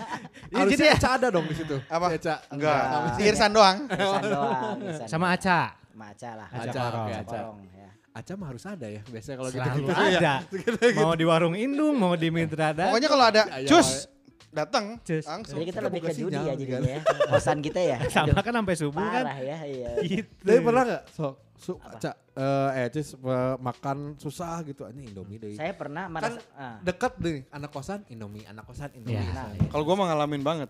Iya, 0.50 0.58
Harusnya 0.58 0.88
jadi- 0.90 0.98
Eca 0.98 1.10
ada 1.14 1.28
dong 1.30 1.46
di 1.46 1.56
situ. 1.56 1.78
Apa? 1.86 2.06
Si 2.10 2.18
Eca. 2.18 2.36
Enggak. 2.50 2.82
Enggak. 2.82 3.14
Si 3.14 3.22
Irsan 3.22 3.52
doang. 3.54 3.78
Irsan 3.86 4.24
doang. 4.26 4.76
Irsan 4.82 5.08
Sama. 5.08 5.26
Aca. 5.38 5.60
Sama 5.78 6.06
Aca 6.10 6.30
lah. 6.34 6.48
Aca 6.50 6.62
Aca, 6.66 6.82
Korong. 6.82 7.08
Aca 7.08 7.18
Aca. 7.22 7.38
Korong, 7.38 7.60
ya. 7.70 7.90
Aca 8.18 8.34
mah 8.34 8.48
harus 8.50 8.64
ada 8.66 8.88
ya 8.90 9.02
biasanya 9.14 9.36
kalau 9.38 9.50
gitu. 9.54 9.62
Selalu 9.62 9.86
gitu. 9.86 10.18
ada. 10.18 10.34
Mau 11.06 11.14
di 11.14 11.26
warung 11.30 11.54
Indung, 11.54 11.94
mau 12.02 12.18
di 12.18 12.34
Mitra 12.34 12.74
Dago. 12.74 12.90
Pokoknya 12.90 13.10
kalau 13.14 13.26
ada 13.30 13.42
cus 13.70 14.10
datang 14.50 14.98
Cus. 15.06 15.22
langsung. 15.22 15.62
Jadi 15.62 15.66
kita 15.70 15.80
lebih 15.86 16.02
ke 16.02 16.12
judi 16.18 16.34
sinyal 16.34 16.46
ya 16.50 16.54
jadinya 16.58 16.90
ya. 16.98 17.02
Kosan 17.30 17.62
kita 17.62 17.78
ya. 17.78 17.98
sama 18.18 18.42
kan 18.42 18.54
sampai 18.58 18.74
subuh 18.74 19.06
kan. 19.06 19.22
Parah 19.22 19.38
ya, 19.38 19.58
iya. 19.70 19.90
Gitu. 20.02 20.34
Tapi 20.42 20.60
pernah 20.66 20.84
nggak 20.90 21.04
sok 21.14 21.34
su, 21.58 21.74
Apa? 21.76 21.98
Aca, 21.98 22.12
eh 22.38 22.70
eh 22.80 22.88
Cis, 22.90 23.14
eh, 23.14 23.56
makan 23.58 24.14
susah 24.16 24.62
gitu 24.62 24.86
ini 24.88 25.10
Indomie 25.10 25.36
deh. 25.36 25.58
Saya 25.58 25.74
pernah 25.74 26.06
kan 26.06 26.14
merasa 26.14 26.40
ah. 26.54 26.78
dekat 26.80 27.14
deh 27.18 27.38
anak 27.50 27.74
kosan 27.74 28.06
Indomie, 28.08 28.46
anak 28.46 28.64
kosan 28.64 28.94
Indomie. 28.94 29.18
Iya. 29.18 29.34
Nah, 29.34 29.50
Kalau 29.68 29.84
gua 29.84 29.96
mah 29.98 30.08
ngalamin 30.08 30.42
banget. 30.42 30.70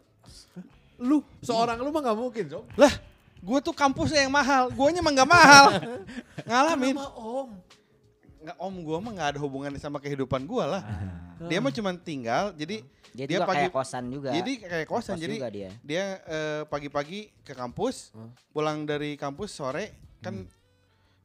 Lu 0.98 1.22
seorang 1.40 1.78
lu 1.78 1.92
mah 1.92 2.02
nggak 2.02 2.18
mungkin, 2.18 2.46
Sob. 2.48 2.64
Lah, 2.74 2.90
gua 3.38 3.60
tuh 3.60 3.76
kampusnya 3.76 4.24
yang 4.24 4.34
mahal. 4.34 4.72
Guanya 4.72 5.04
mah 5.04 5.12
nggak 5.14 5.30
mahal. 5.30 5.66
Ngalamin. 6.50 6.96
Sama 6.96 7.12
Om. 7.14 7.50
Nggak 8.38 8.58
om 8.58 8.76
gua 8.80 8.98
mah 9.04 9.12
nggak 9.12 9.30
ada 9.36 9.40
hubungannya 9.44 9.78
sama 9.78 10.00
kehidupan 10.00 10.48
gua 10.48 10.80
lah. 10.80 10.82
Dia 11.46 11.60
mah 11.60 11.70
cuma 11.70 11.92
tinggal. 11.94 12.56
Jadi 12.56 12.80
dia, 13.12 13.26
dia 13.26 13.38
juga 13.38 13.50
pagi- 13.50 13.60
kayak 13.66 13.74
kosan 13.74 14.04
juga. 14.08 14.30
jadi 14.30 14.52
kayak 14.62 14.88
kosan. 14.88 15.16
Kos 15.18 15.24
Jadi 15.26 15.36
juga 15.36 15.50
dia. 15.50 15.70
dia 15.82 16.04
eh, 16.24 16.62
pagi-pagi 16.70 17.34
ke 17.42 17.52
kampus, 17.52 18.14
Hmm. 18.14 18.30
pulang 18.54 18.86
dari 18.86 19.18
kampus 19.18 19.52
sore 19.52 19.90
kan 20.22 20.46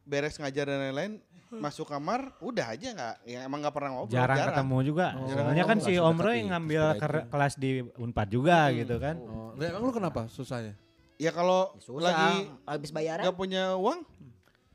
beres 0.03 0.37
ngajar 0.37 0.65
dan 0.65 0.79
lain-lain, 0.83 1.13
masuk 1.53 1.85
kamar, 1.85 2.33
udah 2.39 2.67
aja 2.71 2.89
nggak, 2.91 3.15
ya 3.25 3.39
emang 3.43 3.61
nggak 3.61 3.71
pernah 3.71 3.91
ngobrol. 3.95 4.15
jarang, 4.15 4.37
ketemu 4.49 4.77
juga. 4.83 5.07
Oh, 5.15 5.29
Soalnya 5.29 5.65
kan 5.65 5.79
si 5.79 5.93
Om 5.95 6.19
Roy 6.19 6.39
ngambil 6.45 6.83
kelas 7.29 7.55
di 7.55 7.71
Unpad 7.95 8.29
juga 8.29 8.67
Hmm. 8.67 8.77
gitu 8.79 8.97
kan. 8.97 9.17
Oh, 9.19 9.53
lah, 9.55 9.67
emang 9.69 9.83
lu 9.83 9.93
kenapa 9.93 10.27
susahnya? 10.27 10.75
Ya 11.17 11.31
kalau 11.31 11.77
Susah, 11.79 12.03
lagi 12.03 12.51
habis 12.65 12.91
bayaran. 12.91 13.23
nggak 13.23 13.37
punya 13.37 13.75
uang, 13.75 14.03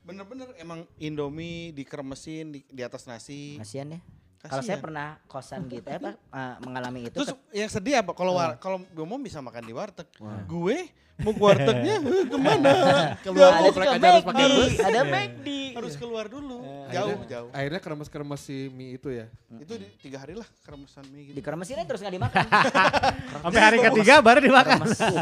bener-bener 0.02 0.48
emang 0.56 0.88
Indomie 0.98 1.74
dikeremesin 1.74 2.46
di, 2.50 2.60
di 2.64 2.82
atas 2.82 3.04
nasi. 3.04 3.58
Kasihan 3.58 3.92
ya. 3.94 4.02
Kalau 4.40 4.64
saya 4.64 4.80
pernah 4.80 5.20
kosan 5.28 5.68
gitu 5.68 5.84
apa 5.84 6.16
ah, 6.30 6.56
mengalami 6.64 7.04
itu 7.04 7.20
Terus 7.20 7.36
yang 7.52 7.68
sedih 7.68 8.00
apa? 8.00 8.14
Kalau 8.14 8.32
war- 8.32 8.56
kalau 8.56 8.80
Bimo 8.86 9.18
bisa 9.20 9.42
makan 9.42 9.60
di 9.62 9.74
warteg, 9.74 10.08
gue 10.46 10.78
mau 11.18 11.32
ke 11.32 11.42
wartegnya 11.42 11.96
eh, 12.06 12.26
ke 12.26 12.38
mana? 12.38 12.74
Keluar 13.22 13.52
ada 13.52 13.70
juga 13.70 13.90
aja 13.90 14.08
harus 14.08 14.26
pakai 14.26 14.46
bus. 14.48 14.74
ada 14.78 15.02
McD. 15.04 15.48
Harus 15.78 15.94
keluar 15.94 16.26
dulu, 16.26 16.58
jauh 16.90 17.14
Akhirnya- 17.14 17.30
jauh. 17.30 17.50
Akhirnya 17.54 17.80
keremes-keremes 17.80 18.42
si 18.42 18.70
mie 18.70 18.98
itu 18.98 19.10
ya. 19.10 19.30
Itu 19.58 19.78
di, 19.78 19.86
tiga 20.02 20.18
hari 20.20 20.34
lah 20.34 20.46
keremesan 20.62 21.06
mie 21.10 21.30
gitu. 21.30 21.36
Dikeremesin 21.38 21.78
aja 21.78 21.86
terus 21.86 22.02
nggak 22.02 22.16
dimakan. 22.18 22.46
Sampai 23.46 23.62
hari 23.62 23.78
ketiga 23.82 24.14
baru 24.20 24.40
dimakan. 24.42 24.78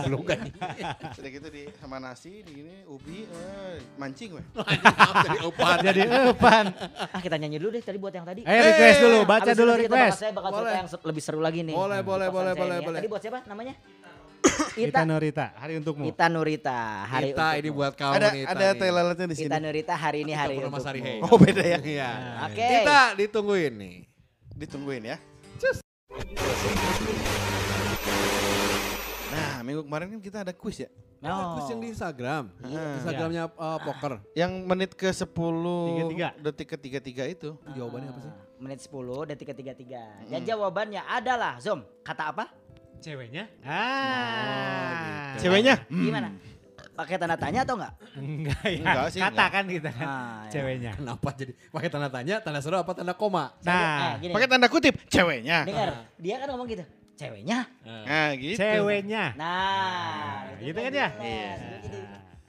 Belum 0.08 0.22
kan. 0.24 0.40
Udah 1.12 1.32
gitu 1.32 1.48
di 1.48 1.64
sama 1.76 2.00
nasi, 2.00 2.40
di 2.40 2.52
gini 2.56 2.88
ubi, 2.88 3.28
eh, 3.28 3.84
mancing 3.96 4.36
weh. 4.36 4.46
Jadi 5.22 5.38
opan. 5.44 5.78
Jadi 5.92 6.00
epan. 6.08 6.66
ah 7.12 7.20
kita 7.20 7.36
nyanyi 7.36 7.58
dulu 7.60 7.76
deh 7.76 7.84
tadi 7.84 7.98
buat 8.00 8.12
yang 8.12 8.24
tadi. 8.24 8.42
Ayo 8.44 8.62
request 8.64 9.00
dulu, 9.00 9.18
baca 9.24 9.52
dulu 9.52 9.72
request. 9.76 10.18
Saya 10.18 10.32
bakal 10.32 10.50
cerita 10.52 10.64
Boleh. 10.64 10.76
yang 10.80 10.88
lebih 11.04 11.22
seru 11.22 11.40
lagi 11.44 11.60
nih. 11.64 11.76
Boleh, 11.76 12.00
Di 12.00 12.08
boleh, 12.08 12.28
boleh, 12.32 12.52
ini 12.54 12.64
ya. 12.80 12.88
boleh. 12.88 13.00
Tadi 13.00 13.08
buat 13.12 13.22
siapa 13.22 13.40
namanya? 13.46 13.74
Ita, 14.76 14.92
Ita 14.92 15.02
Nurita, 15.08 15.46
hari 15.56 15.74
untukmu. 15.80 16.04
Ita 16.12 16.26
Nurita, 16.28 16.80
hari 17.08 17.32
Ita 17.32 17.48
ini 17.56 17.72
untukmu. 17.72 17.80
buat 17.80 17.94
kamu 17.96 18.14
ada 18.14 18.28
nih, 18.32 18.44
ada 18.44 18.68
teleletnya 18.76 19.28
di 19.32 19.36
sini. 19.40 19.48
Ita 19.48 19.58
Nurita 19.64 19.94
hari 19.96 20.18
ini 20.28 20.34
hari 20.36 20.54
untukmu. 20.60 20.84
Hari 20.84 21.00
Hey. 21.00 21.20
Oh 21.24 21.38
beda 21.40 21.64
ya. 21.64 21.80
Iya. 21.80 22.10
Oke. 22.52 22.68
Kita 22.68 23.00
ditungguin 23.16 23.74
nih. 23.80 23.96
Ditungguin 24.56 25.04
ya. 25.08 25.18
Nah, 29.32 29.64
minggu 29.64 29.84
kemarin 29.84 30.08
kan 30.16 30.20
kita 30.24 30.38
ada 30.44 30.54
kuis 30.56 30.80
ya. 30.80 30.90
Oh. 31.26 31.58
Terus 31.58 31.68
yang 31.74 31.82
di 31.82 31.88
Instagram. 31.90 32.44
Ah. 32.62 32.96
Instagramnya 33.02 33.44
eh, 33.50 33.80
poker. 33.82 34.14
Yang 34.38 34.52
menit 34.64 34.92
ke 34.94 35.10
10 35.10 35.26
Tiga-tiga. 35.32 36.28
detik 36.38 36.68
ke 36.70 36.78
33 36.78 37.36
itu. 37.36 37.50
Jawabannya 37.74 38.10
apa 38.14 38.20
sih? 38.22 38.32
Ah, 38.32 38.38
Menit 38.62 38.80
10 38.86 39.28
detik 39.28 39.48
ke 39.52 39.56
33. 39.56 40.30
Dan 40.32 40.42
jawabannya 40.46 41.02
adalah 41.04 41.58
Zom. 41.60 41.82
Kata 42.06 42.32
apa? 42.32 42.46
Ceweknya? 43.04 43.44
Ah. 43.66 45.36
Ceweknya? 45.38 45.76
Gimana? 45.88 46.30
Pakai 46.96 47.20
tanda 47.20 47.36
tanya 47.36 47.68
atau 47.68 47.76
enggak? 47.76 47.94
Enggak 48.16 48.66
ya. 48.72 48.80
Enggak 48.80 49.06
sih, 49.12 49.20
Kata 49.20 49.32
enggak. 49.36 49.50
kan 49.52 49.64
kita 49.68 49.90
kan. 49.92 50.08
Ah, 50.08 50.16
ya. 50.48 50.52
Ceweknya. 50.56 50.92
Kenapa 50.96 51.30
jadi 51.36 51.52
pakai 51.68 51.90
tanda 51.92 52.10
tanya, 52.10 52.36
tanda 52.40 52.60
seru 52.64 52.80
apa 52.80 52.92
tanda 52.96 53.12
koma? 53.12 53.52
Nah, 53.68 54.16
eh, 54.16 54.24
gini. 54.24 54.34
Pakai 54.34 54.48
tanda 54.48 54.68
kutip, 54.72 54.96
ceweknya. 55.12 55.68
Dengar, 55.68 56.08
dia 56.16 56.36
kan 56.40 56.48
ngomong 56.56 56.68
gitu. 56.72 56.86
Ceweknya. 57.16 57.60
Nah, 57.84 58.30
gitu. 58.40 58.60
ceweknya. 58.60 59.24
Nah, 59.36 60.56
gitu 60.60 60.80
kan 60.80 60.92
ya? 60.96 61.10
Iya. 61.20 61.52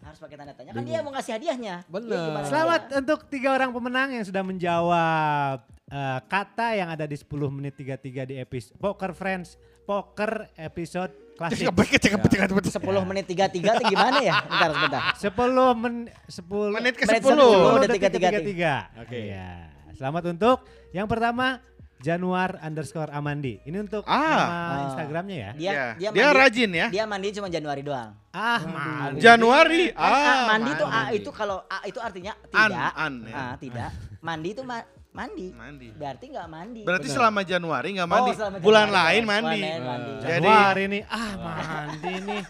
Harus 0.07 0.19
pakai 0.23 0.37
tanda 0.39 0.55
tanya. 0.55 0.71
Kan 0.71 0.83
dia 0.87 0.99
mau 1.03 1.11
ngasih 1.11 1.33
hadiahnya. 1.43 1.75
Gimana 1.91 2.47
Selamat 2.47 2.83
dia? 2.87 2.99
untuk 3.03 3.19
tiga 3.27 3.51
orang 3.51 3.75
pemenang 3.75 4.15
yang 4.15 4.23
sudah 4.23 4.43
menjawab 4.47 5.59
eh, 5.91 6.19
kata 6.31 6.69
yang 6.79 6.89
ada 6.95 7.03
di 7.03 7.19
10 7.19 7.27
menit 7.51 7.75
33 7.75 8.31
di 8.31 8.35
episode 8.39 8.79
Poker 8.79 9.11
Friends 9.11 9.59
Poker 9.87 10.51
episode 10.59 11.15
klasik. 11.39 11.71
Cekap, 11.71 12.27
cekap. 12.27 12.51
10 12.59 12.83
menit 13.07 13.25
33 13.31 13.55
itu 13.79 13.85
gimana 13.87 14.19
ya? 14.19 14.35
Bentar, 14.43 14.71
sebentar. 14.75 15.03
10 15.15 15.79
men 15.79 15.95
10 16.27 16.75
Menit 16.75 16.95
ke 16.99 17.05
Menit 17.07 17.23
10. 17.23 17.39
10. 17.39 17.83
detik 17.87 18.01
detik 18.03 18.21
ke 18.21 18.41
33. 18.51 19.01
Oke. 19.07 19.19
Iya. 19.31 19.49
Selamat 19.95 20.23
untuk 20.27 20.57
yang 20.91 21.07
pertama 21.07 21.63
Januar 21.97 22.61
underscore 22.61 23.09
Amandi. 23.09 23.57
Ini 23.63 23.79
untuk 23.81 24.05
Ah. 24.05 24.21
nama. 24.21 24.77
Instagramnya 24.91 25.37
ya. 25.37 25.51
Dia 25.55 25.65
Ya, 25.65 25.73
dia, 25.97 26.09
dia 26.13 26.27
mandi, 26.29 26.37
rajin 26.37 26.71
ya. 26.71 26.87
Dia 26.93 27.05
mandi 27.09 27.27
cuma 27.33 27.49
Januari 27.49 27.81
doang. 27.81 28.11
Ah, 28.29 28.61
mandi. 28.61 29.19
Januari. 29.23 29.83
Kan, 29.95 30.05
ah, 30.05 30.13
Ah, 30.13 30.45
mandi 30.51 30.71
tuh 30.75 30.85
A 30.85 30.93
mandi. 30.93 31.17
itu 31.17 31.31
kalau 31.33 31.65
A 31.65 31.79
itu 31.85 31.97
artinya 31.97 32.33
An, 32.53 32.69
tidak. 32.69 32.91
an, 32.93 33.13
ya. 33.25 33.33
Ah, 33.35 33.55
tidak. 33.57 33.91
Mandi 34.21 34.49
itu 34.53 34.61
ma- 34.61 34.85
mandi. 35.17 35.49
Mandi. 35.51 35.89
Berarti 35.91 36.25
nggak 36.29 36.49
mandi. 36.49 36.81
Berarti 36.85 37.09
Benar. 37.09 37.17
selama 37.17 37.41
Januari 37.43 37.89
nggak 37.97 38.09
mandi. 38.09 38.31
Oh, 38.31 38.35
selama 38.35 38.57
Bulan 38.61 38.87
Januari. 38.87 38.99
lain 38.99 39.23
Bulan 39.23 39.33
mandi. 39.41 39.61
lain 39.63 39.83
mandi. 39.83 40.11
Jadi- 40.13 40.29
Januari 40.29 40.85
nih 40.87 41.03
ah 41.09 41.31
mandi 41.37 42.15
nih. 42.23 42.43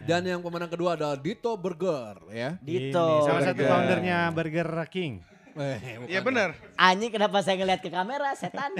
Dan 0.00 0.20
yang 0.24 0.40
pemenang 0.40 0.70
kedua 0.70 0.90
adalah 0.94 1.16
Dito 1.16 1.52
Burger 1.54 2.16
ya. 2.30 2.56
Dito. 2.58 3.04
Ini 3.04 3.20
salah 3.22 3.42
satu 3.44 3.62
foundernya 3.62 4.18
Burger 4.30 4.68
King. 4.88 5.20
Eh, 5.52 6.06
Iya 6.06 6.22
bukan. 6.22 6.30
benar. 6.30 6.48
Anjing 6.76 7.10
kenapa 7.10 7.42
saya 7.42 7.58
ngeliat 7.58 7.80
ke 7.80 7.90
kamera 7.90 8.30
setan? 8.32 8.70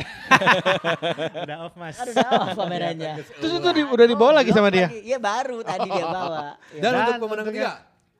Udah 1.42 1.56
off 1.60 1.74
mas. 1.74 1.98
Aduh 1.98 2.14
udah 2.14 2.28
off 2.38 2.54
kameranya. 2.54 3.12
Terus 3.18 3.52
itu 3.52 3.68
di- 3.74 3.88
udah 3.88 4.06
dibawa 4.06 4.32
lagi 4.36 4.50
sama 4.50 4.70
dia. 4.70 4.86
Iya 4.88 5.18
baru 5.18 5.58
tadi 5.60 5.84
dia 5.86 6.06
bawa. 6.06 6.54
Ya. 6.70 6.78
Dan, 6.78 6.90
Dan 6.92 7.02
untuk 7.04 7.14
pemenang 7.20 7.46
ketiga. 7.46 7.70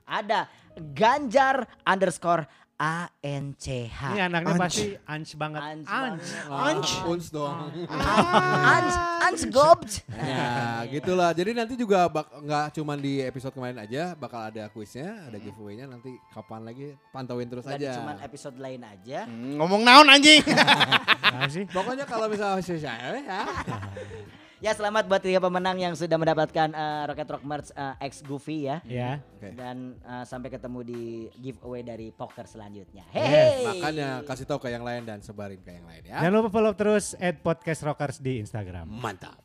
Ada 0.03 0.41
Ganjar 0.79 1.67
underscore 1.83 2.47
A 2.79 3.11
N 3.21 3.59
C 3.59 3.85
H. 3.85 4.15
Ini 4.15 4.23
anaknya 4.25 4.55
Anj. 4.55 4.63
pasti 4.63 4.87
anj 5.05 5.29
banget. 5.35 5.59
Anj 5.61 5.83
Anj. 5.85 6.23
Ah, 6.47 7.11
Uns 7.11 7.27
dong. 7.29 7.75
Ans 7.91 8.95
Ans 9.21 9.43
Gobj. 9.45 10.07
Ya 10.09 10.49
gitulah. 10.87 11.35
Jadi 11.35 11.53
nanti 11.53 11.75
juga 11.75 12.07
bak- 12.07 12.31
nggak 12.39 12.67
cuma 12.73 12.95
di 12.95 13.19
episode 13.19 13.51
kemarin 13.51 13.79
aja, 13.79 14.15
bakal 14.15 14.47
ada 14.47 14.71
kuisnya, 14.71 15.27
ada 15.27 15.37
giveaway-nya. 15.37 15.85
Nanti 15.85 16.15
kapan 16.31 16.63
lagi 16.63 16.95
pantauin 17.11 17.47
terus 17.47 17.67
Bukan 17.67 17.77
aja. 17.77 17.99
cuma 17.99 18.15
episode 18.23 18.57
lain 18.57 18.81
aja. 18.81 19.27
Hmm, 19.27 19.59
Ngomong 19.59 19.83
naon 19.83 20.07
anjing. 20.07 20.47
Sih. 21.51 21.67
Pokoknya 21.67 22.07
kalau 22.07 22.31
misalnya 22.31 22.63
saya 22.63 22.79
ya. 23.19 23.43
Ya 24.59 24.75
selamat 24.75 25.07
buat 25.07 25.23
tiga 25.23 25.39
pemenang 25.39 25.79
yang 25.79 25.95
sudah 25.95 26.19
mendapatkan 26.19 26.75
eh, 26.75 27.03
Rocket 27.07 27.31
Rock 27.31 27.45
Merch 27.47 27.71
eh, 27.71 27.95
X 28.11 28.27
Goofy 28.27 28.67
ya. 28.67 28.83
Ya. 28.83 29.23
Oke. 29.39 29.55
Dan 29.55 29.95
eh, 30.03 30.25
sampai 30.27 30.51
ketemu 30.51 30.83
di 30.83 31.03
giveaway 31.39 31.87
dari 31.87 32.11
poker 32.11 32.43
selanjutnya. 32.43 33.07
Yes, 33.15 33.23
Hey. 33.23 33.63
Makanya 33.71 34.09
kasih 34.27 34.51
tahu 34.51 34.59
ke 34.67 34.75
yang 34.75 34.83
lain 34.83 35.07
dan 35.07 35.23
sebarin 35.23 35.63
ke 35.63 35.71
yang 35.71 35.87
lain 35.87 36.03
ya. 36.03 36.19
Jangan 36.27 36.35
lupa 36.43 36.51
follow 36.51 36.75
terus 36.75 37.15
at 37.23 37.39
podcast 37.39 37.87
rockers 37.87 38.19
di 38.19 38.43
Instagram. 38.43 38.91
Mantap. 38.91 39.39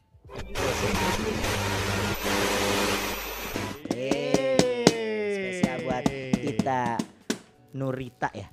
Spesial 4.41 5.77
buat 5.85 6.03
Ita 6.41 6.97
Nurita 7.77 8.29
ya. 8.33 8.47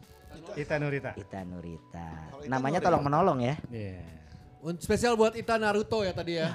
Ita 0.52 0.76
Nurita. 0.76 1.10
Ita 1.16 1.40
Nurita. 1.40 2.06
Namanya 2.52 2.84
tolong 2.84 3.00
menolong 3.00 3.38
ya. 3.40 3.56
Iya. 3.72 4.20
Un- 4.60 4.76
Spesial 4.76 5.16
buat 5.16 5.32
Ita 5.32 5.56
Naruto 5.56 6.04
ya 6.04 6.12
tadi 6.12 6.36
ya. 6.36 6.52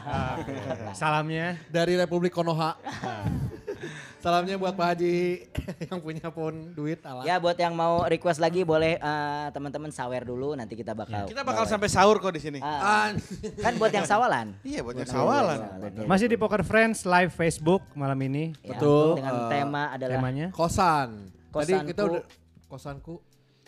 Salamnya. 0.94 1.58
Dari 1.68 1.98
Republik 1.98 2.30
Konoha. 2.32 2.78
Salamnya 4.22 4.58
buat 4.58 4.74
Pak 4.74 4.88
Haji 4.88 5.18
yang 5.90 6.00
punya 6.00 6.30
pun 6.30 6.74
duit 6.74 6.98
ala. 7.02 7.22
Ya 7.22 7.38
buat 7.38 7.54
yang 7.54 7.74
mau 7.74 8.02
request 8.04 8.38
lagi 8.38 8.62
boleh 8.62 8.98
eh, 8.98 9.48
teman-teman 9.52 9.90
sawer 9.90 10.22
dulu 10.22 10.54
nanti 10.54 10.74
kita 10.74 10.94
bakal 10.94 11.26
Kita 11.26 11.42
bakal 11.42 11.62
bawa. 11.62 11.70
sampai 11.70 11.90
sahur 11.90 12.18
kok 12.18 12.34
di 12.34 12.42
sini. 12.42 12.58
Ah, 12.58 13.10
An- 13.10 13.22
kan 13.56 13.74
buat 13.76 13.90
yang 13.92 14.06
sawalan. 14.06 14.54
Iya 14.66 14.82
buat 14.82 14.98
yang 14.98 15.06
sawalan. 15.08 15.60
ya. 15.94 16.06
Masih 16.06 16.26
di 16.26 16.38
Poker 16.38 16.62
Friends 16.62 17.06
live 17.06 17.30
Facebook 17.32 17.86
malam 17.94 18.18
ini. 18.20 18.54
Ya, 18.60 18.74
Betul, 18.74 19.18
Dengan 19.18 19.36
eh, 19.36 19.50
tema 19.52 19.84
adalah 19.92 20.18
Temanya. 20.18 20.48
kosan. 20.52 21.10
Tadi 21.48 21.54
Kosanku. 21.74 21.90
kita 21.90 22.02
udah 22.04 22.24
kosanku. 22.68 23.14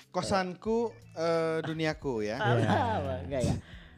Kosanku 0.09 0.77
eh, 1.13 1.57
duniaku 1.63 2.13
ya. 2.21 2.37
apa, 2.37 3.13
enggak 3.23 3.41
ya? 3.43 3.55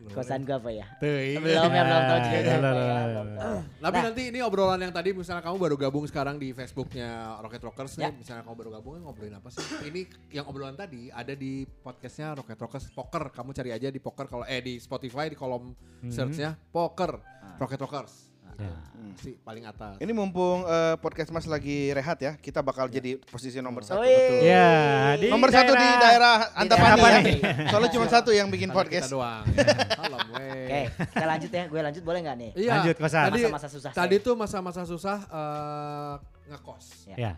Kosan 0.10 0.42
gua 0.42 0.56
apa 0.56 0.70
ya? 0.70 0.86
Teuing. 0.98 1.38
Belum 1.40 1.70
ya, 1.70 1.84
belum 1.84 2.04
tahu 2.04 2.20
juga. 2.20 2.38
Ah, 2.40 2.58
belum 2.58 2.74
belum. 3.04 3.28
tahu. 3.36 3.58
Tapi 3.80 3.94
Nah. 3.94 4.04
nanti 4.06 4.22
ini 4.28 4.40
obrolan 4.40 4.80
yang 4.80 4.90
tadi 4.90 5.10
misalnya 5.12 5.42
kamu 5.42 5.58
baru 5.58 5.76
gabung 5.76 6.06
sekarang 6.06 6.36
di 6.36 6.50
Facebooknya 6.50 7.10
Rocket 7.40 7.60
Rockers 7.62 7.94
nih, 7.96 8.06
Ya. 8.06 8.12
misalnya 8.12 8.42
kamu 8.42 8.56
baru 8.56 8.70
gabung 8.74 8.94
ngobrolin 9.02 9.34
apa 9.34 9.50
sih? 9.50 9.60
Ini 9.84 10.02
yang 10.32 10.46
obrolan 10.46 10.74
tadi 10.74 11.10
ada 11.10 11.32
di 11.32 11.64
podcastnya 11.66 12.32
Rocket 12.34 12.56
Rockers 12.58 12.86
Poker. 12.90 13.30
Kamu 13.30 13.52
cari 13.52 13.70
aja 13.70 13.88
di 13.88 14.00
Poker 14.00 14.26
kalau 14.26 14.46
eh 14.46 14.60
di 14.60 14.78
Spotify 14.78 15.28
di 15.28 15.36
kolom 15.36 15.76
searchnya 16.06 16.56
Poker 16.70 17.20
Rocket 17.58 17.80
Rockers. 17.80 18.29
Ya. 18.60 18.76
Si 19.16 19.40
paling 19.40 19.64
atas. 19.64 19.96
Ini 20.04 20.12
mumpung 20.12 20.68
eh, 20.68 21.00
podcast 21.00 21.32
Mas 21.32 21.48
lagi 21.48 21.96
rehat 21.96 22.20
ya, 22.20 22.36
kita 22.36 22.60
bakal 22.60 22.92
jadi 22.92 23.16
posisi 23.32 23.64
nomor 23.64 23.88
satu. 23.88 24.04
Betul. 24.04 24.44
Ya, 24.44 25.16
di 25.16 25.32
Nomor 25.32 25.50
satu 25.50 25.72
di 25.72 25.88
daerah 25.98 26.52
Antapani 26.52 27.00
daerah 27.00 27.22
ya. 27.24 27.72
Soalnya 27.72 27.92
cuma 27.96 28.08
satu 28.12 28.30
yang 28.36 28.52
bikin 28.52 28.68
podcast. 28.76 29.08
Kita 29.08 29.16
doang. 29.16 29.44
ya. 29.56 29.66
Salam 29.96 30.28
weh. 30.36 30.52
Oke, 30.52 30.82
kita 31.16 31.26
lanjut 31.26 31.52
ya. 31.56 31.64
Gue 31.72 31.82
lanjut 31.82 32.04
boleh 32.04 32.20
nggak 32.20 32.36
nih? 32.36 32.52
Iya. 32.60 32.72
Lanjut, 32.76 32.96
kosan. 33.00 33.24
Tadi, 33.32 33.42
Masa-masa 33.48 33.68
susah 33.72 33.92
Tadi 33.96 34.16
saya. 34.20 34.26
tuh 34.28 34.34
masa-masa 34.36 34.82
susah 34.84 35.18
eh, 35.24 36.14
ngekos. 36.52 36.86
Ya. 37.16 37.16
Ya. 37.16 37.34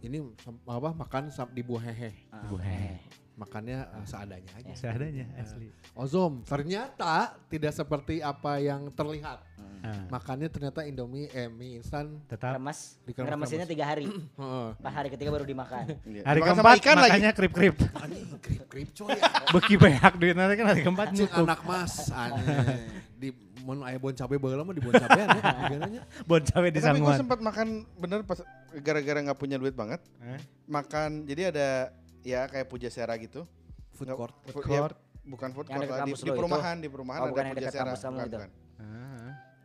Ini 0.00 0.22
apa 0.64 0.90
makan 0.96 1.28
di 1.52 1.62
buah 1.66 1.82
hehe. 1.90 2.10
Ah, 2.30 2.46
Ibu 2.46 2.56
oke. 2.56 2.64
hehe. 2.64 2.94
Makannya 3.34 3.78
eh, 3.82 4.06
seadanya 4.06 4.52
aja. 4.54 4.72
Seadanya 4.78 5.26
asli. 5.36 5.68
Ozom, 5.98 6.46
ternyata 6.46 7.34
tidak 7.50 7.74
seperti 7.74 8.22
apa 8.22 8.62
yang 8.62 8.88
terlihat. 8.94 9.42
Ah, 9.80 10.04
Makannya 10.10 10.48
ternyata 10.48 10.84
Indomie 10.84 11.26
eh, 11.30 11.48
mie 11.48 11.80
instan. 11.80 12.20
tetap 12.26 12.52
Remes, 12.52 13.00
remesinnya 13.08 13.64
tiga 13.64 13.84
hari. 13.84 14.04
Heeh. 14.40 14.68
Pas 14.76 14.92
hari 14.92 15.08
ketiga 15.08 15.32
baru 15.32 15.42
dimakan. 15.42 15.88
Iya. 16.04 16.22
hari 16.22 16.38
Dimakan 16.38 16.54
keempat 16.54 16.76
ikan 16.76 16.94
lagi. 16.94 17.02
makanya 17.08 17.30
krip-krip. 17.32 17.76
Anjing 17.96 18.26
krip-krip 18.38 18.88
coy. 18.92 19.16
Beki 19.50 19.74
banyak 19.76 20.12
duit 20.16 20.34
nanti 20.34 20.54
kan 20.54 20.66
hari 20.68 20.80
keempat 20.80 21.08
nyukuk. 21.12 21.44
anak 21.44 21.60
mas. 21.64 21.92
Di 23.16 23.28
mun 23.60 23.84
aya 23.84 23.96
bon 23.96 24.12
cabe 24.12 24.36
baheula 24.36 24.62
mah 24.62 24.72
di 24.72 24.80
bon 24.80 24.92
ya. 24.92 25.06
Gimana 25.68 26.00
Bon 26.28 26.40
cabe 26.40 26.68
di 26.68 26.78
Tapi 26.78 27.00
gue 27.00 27.14
sempat 27.16 27.38
makan 27.40 27.66
bener 27.96 28.20
pas 28.22 28.40
gara-gara 28.74 29.18
nggak 29.22 29.38
punya 29.38 29.56
duit 29.56 29.72
banget. 29.72 30.00
Eh? 30.20 30.40
Makan 30.66 31.24
jadi 31.24 31.52
ada 31.52 31.68
ya 32.20 32.44
kayak 32.46 32.68
Pujasera 32.68 33.16
gitu. 33.16 33.48
Food 33.92 34.12
court. 34.12 34.32
food- 34.46 34.64
court. 34.64 34.96
ya, 34.96 35.28
bukan 35.28 35.48
food 35.52 35.68
court 35.68 35.84
lah, 35.84 36.04
di, 36.04 36.12
di 36.12 36.20
lo 36.20 36.32
itu? 36.32 36.40
perumahan 36.40 36.76
di 36.80 36.88
perumahan 36.88 37.20
Oh, 37.20 37.32
ada 37.32 37.68
kampus 37.70 38.00
kamu 38.00 38.16
bukan, 38.16 38.24
itu. 38.24 38.36
bukan. 38.36 38.50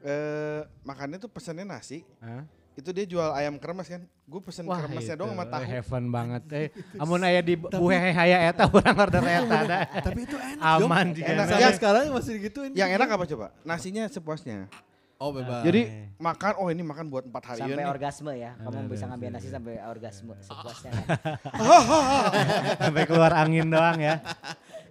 Ah, 0.06 0.08
Eh, 0.08 0.60
makannya 0.82 1.18
tuh 1.18 1.28
pesennya 1.28 1.66
nasi. 1.66 2.06
ah. 2.20 2.46
Itu 2.76 2.92
dia 2.92 3.04
jual 3.04 3.32
ayam 3.32 3.56
kremes 3.56 3.88
kan. 3.88 4.04
Gue 4.22 4.38
pesen 4.40 4.68
Wah, 4.68 4.78
kremesnya 4.78 5.16
itu, 5.16 5.22
dong 5.24 5.32
sama 5.32 5.48
tahu. 5.48 5.64
heaven 5.64 6.04
banget. 6.08 6.44
Eh, 6.60 6.68
amun 6.96 7.24
aya 7.24 7.40
di 7.40 7.56
buhe 7.56 7.96
haya 8.12 8.38
eta 8.46 8.68
urang 8.70 8.94
order 8.94 9.24
eta 9.24 9.60
dah. 9.64 9.82
Tapi 9.98 10.20
itu 10.22 10.36
enak. 10.36 10.60
Aman 10.78 11.08
juga. 11.10 11.32
Enak. 11.32 11.46
Yang- 11.56 11.78
sekarang 11.80 12.04
masih 12.12 12.32
digituin. 12.36 12.72
Yang 12.72 12.90
enak 12.94 13.10
apa 13.10 13.24
coba? 13.26 13.46
Nasinya 13.64 14.04
sepuasnya. 14.06 14.68
Oh 15.16 15.32
bebas. 15.32 15.64
Jadi 15.64 15.88
Eh. 15.88 16.12
makan, 16.20 16.60
oh 16.60 16.68
ini 16.68 16.84
makan 16.84 17.08
buat 17.08 17.24
empat 17.24 17.44
hari 17.48 17.60
sampai 17.64 17.88
orgasme 17.88 18.36
ya. 18.36 18.52
Kamu 18.60 18.76
Ada, 18.76 18.90
bisa 18.92 19.00
ada, 19.00 19.10
ngambil 19.16 19.28
ada. 19.28 19.36
nasi 19.40 19.48
sampai 19.48 19.74
orgasme 19.82 20.34
sepuasnya. 20.46 20.92
Sampai 22.78 23.04
keluar 23.06 23.32
angin 23.34 23.66
doang 23.66 23.98
ya. 23.98 24.20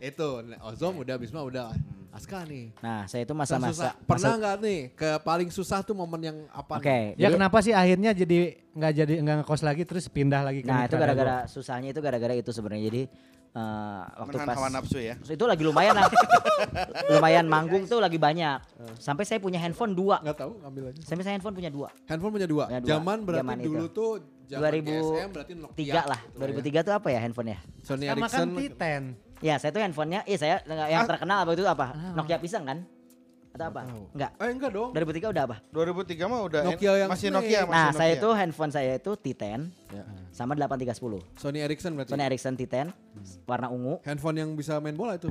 itu 0.01 0.29
Ozom 0.63 0.97
udah 0.99 1.17
Bisma 1.17 1.41
udah 1.41 1.73
Aska 2.15 2.47
nih. 2.47 2.71
Nah, 2.79 3.05
saya 3.05 3.27
itu 3.27 3.35
masa-masa 3.35 3.99
Pernah 4.01 4.31
masa- 4.31 4.39
nggak 4.39 4.55
nih 4.63 4.81
ke 4.95 5.11
paling 5.21 5.51
susah 5.51 5.83
tuh 5.83 5.93
momen 5.93 6.21
yang 6.23 6.39
apa? 6.49 6.79
Oke, 6.79 6.87
nih? 6.87 7.05
Ya 7.15 7.27
jadi- 7.27 7.35
kenapa 7.35 7.59
sih 7.59 7.75
akhirnya 7.75 8.11
jadi 8.13 8.39
nggak 8.71 8.93
jadi 8.95 9.15
nggak 9.19 9.37
ngekos 9.43 9.63
lagi 9.63 9.83
terus 9.83 10.07
pindah 10.07 10.41
lagi 10.41 10.63
ke 10.63 10.71
Nah, 10.71 10.87
itu 10.87 10.95
gara-gara 10.95 11.45
susahnya 11.45 11.91
itu 11.91 11.99
gara-gara 11.99 12.31
itu 12.33 12.49
sebenarnya. 12.49 12.87
Jadi 12.87 13.03
eh, 13.53 14.03
waktu 14.17 14.31
Menahan 14.33 14.47
pas 14.47 14.57
hawa 14.57 14.69
nafsu 14.69 14.99
ya. 14.99 15.15
itu 15.19 15.45
lagi 15.45 15.63
lumayan 15.63 15.95
lah. 15.95 16.07
lumayan 17.11 17.47
manggung 17.47 17.85
tuh 17.85 17.99
lagi 17.99 18.17
banyak. 18.17 18.59
Sampai 18.97 19.23
saya 19.23 19.39
punya 19.39 19.59
handphone 19.59 19.93
dua. 19.93 20.19
Nggak 20.21 20.39
tahu, 20.39 20.53
ambil 20.63 20.83
aja. 20.91 21.01
Sampai 21.03 21.23
saya 21.23 21.35
handphone 21.35 21.55
punya 21.55 21.69
dua. 21.69 21.89
Handphone 22.05 22.33
punya 22.33 22.47
dua. 22.47 22.65
Punya 22.67 22.81
dua. 22.81 22.91
Zaman 22.93 23.19
berarti 23.23 23.43
Zaman 23.43 23.57
itu. 23.59 23.67
dulu 23.69 23.87
tuh 23.89 24.11
zaman 24.45 24.61
2003 24.71 24.85
GSM 24.85 25.29
berarti 25.33 25.53
Nokia. 25.57 26.03
lah. 26.05 26.21
gitu 26.21 26.37
ya. 26.37 26.79
2003 26.79 26.87
tuh 26.87 26.95
apa 26.95 27.09
ya 27.11 27.19
handphonenya? 27.21 27.59
Sony 27.81 28.05
Sama 28.05 28.13
Ericsson. 28.17 28.39
kan 28.39 28.49
Titan. 28.57 29.03
Ya, 29.45 29.61
saya 29.61 29.71
tuh 29.71 29.79
handphonenya, 29.79 30.25
eh 30.25 30.41
saya 30.41 30.65
yang 30.89 31.05
Ah. 31.05 31.07
terkenal 31.07 31.45
apa 31.45 31.53
itu 31.53 31.65
apa? 31.65 31.93
Nokia 32.17 32.41
pisang 32.41 32.65
kan? 32.65 32.81
Atau 33.53 33.69
apa? 33.69 33.85
Enggak. 34.11 34.31
Eh 34.35 34.51
enggak 34.51 34.71
dong. 34.73 34.91
2003 34.91 35.29
udah 35.31 35.43
apa? 35.45 35.57
2003 35.69 36.25
mah 36.25 36.41
udah 36.43 36.61
Nokia 36.65 36.93
yang 36.97 37.11
masih. 37.13 37.29
Nokia 37.29 37.61
masih 37.63 37.71
Nah, 37.71 37.91
saya 37.93 38.11
Nokia. 38.11 38.19
itu 38.19 38.29
handphone 38.33 38.73
saya 38.73 38.93
itu 38.97 39.13
T10 39.15 39.61
Ya. 39.93 40.03
sama 40.33 40.57
8310. 40.57 41.21
Sony 41.37 41.61
Ericsson 41.61 41.93
berarti. 41.93 42.11
Sony 42.11 42.25
Ericsson 42.25 42.55
T10 42.57 42.89
warna 43.45 43.69
ungu. 43.69 44.01
Handphone 44.03 44.37
yang 44.39 44.51
bisa 44.57 44.81
main 44.81 44.97
bola 44.97 45.15
itu. 45.15 45.29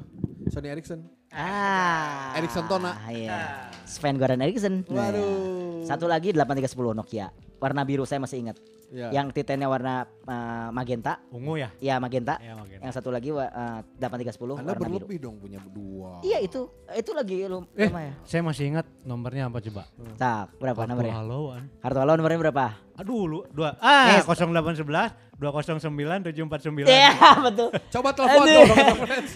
Sony 0.47 0.69
Ericsson. 0.69 1.03
Ah. 1.33 2.37
Ericsson 2.37 2.69
Tona. 2.69 2.95
Iya. 3.09 3.73
Sven 3.83 4.15
Goran 4.15 4.39
Ericsson. 4.39 4.85
Nah, 4.87 5.09
Waduh. 5.09 5.83
Satu 5.83 6.05
lagi 6.05 6.31
8310 6.31 6.93
Nokia. 6.93 7.27
Warna 7.57 7.81
biru 7.81 8.05
saya 8.05 8.21
masih 8.21 8.39
ingat. 8.39 8.55
Ya. 8.93 9.09
Yang 9.09 9.33
T10-nya 9.33 9.65
warna 9.65 10.05
eh, 10.05 10.69
magenta. 10.69 11.17
Ungu 11.27 11.57
ya? 11.57 11.73
Ya 11.81 11.97
magenta. 11.97 12.37
Ya 12.37 12.53
magenta. 12.53 12.85
Yang 12.85 12.93
satu 12.93 13.09
lagi 13.09 13.33
eh, 13.33 13.49
8310 13.97 14.05
Anda 14.53 14.69
warna 14.69 14.73
biru. 14.77 14.81
berlebih 15.01 15.17
dong 15.17 15.35
punya 15.41 15.57
dua. 15.65 16.21
Iya 16.21 16.37
itu 16.39 16.69
itu 16.93 17.11
lagi 17.11 17.35
lu 17.43 17.65
Eh, 17.73 17.89
lumayan. 17.89 18.13
saya 18.21 18.45
masih 18.45 18.69
ingat 18.69 18.85
nomornya 19.01 19.49
apa 19.49 19.57
coba? 19.59 19.89
Tak, 20.13 20.61
berapa 20.61 20.85
nomornya? 20.85 21.13
Haloan. 21.17 21.63
Kartu 21.81 21.97
halo 21.97 22.13
nomornya 22.13 22.39
berapa? 22.39 22.65
Aduh, 22.93 23.25
lu 23.25 23.39
dua. 23.49 23.73
Ah, 23.81 24.21
Yes. 24.21 24.29
0811 24.29 25.33
209 25.33 26.23
749. 26.23 26.87
Iya, 26.87 27.11
betul. 27.49 27.67
Coba 27.89 28.09
telepon 28.15 28.45
dong. 28.47 28.69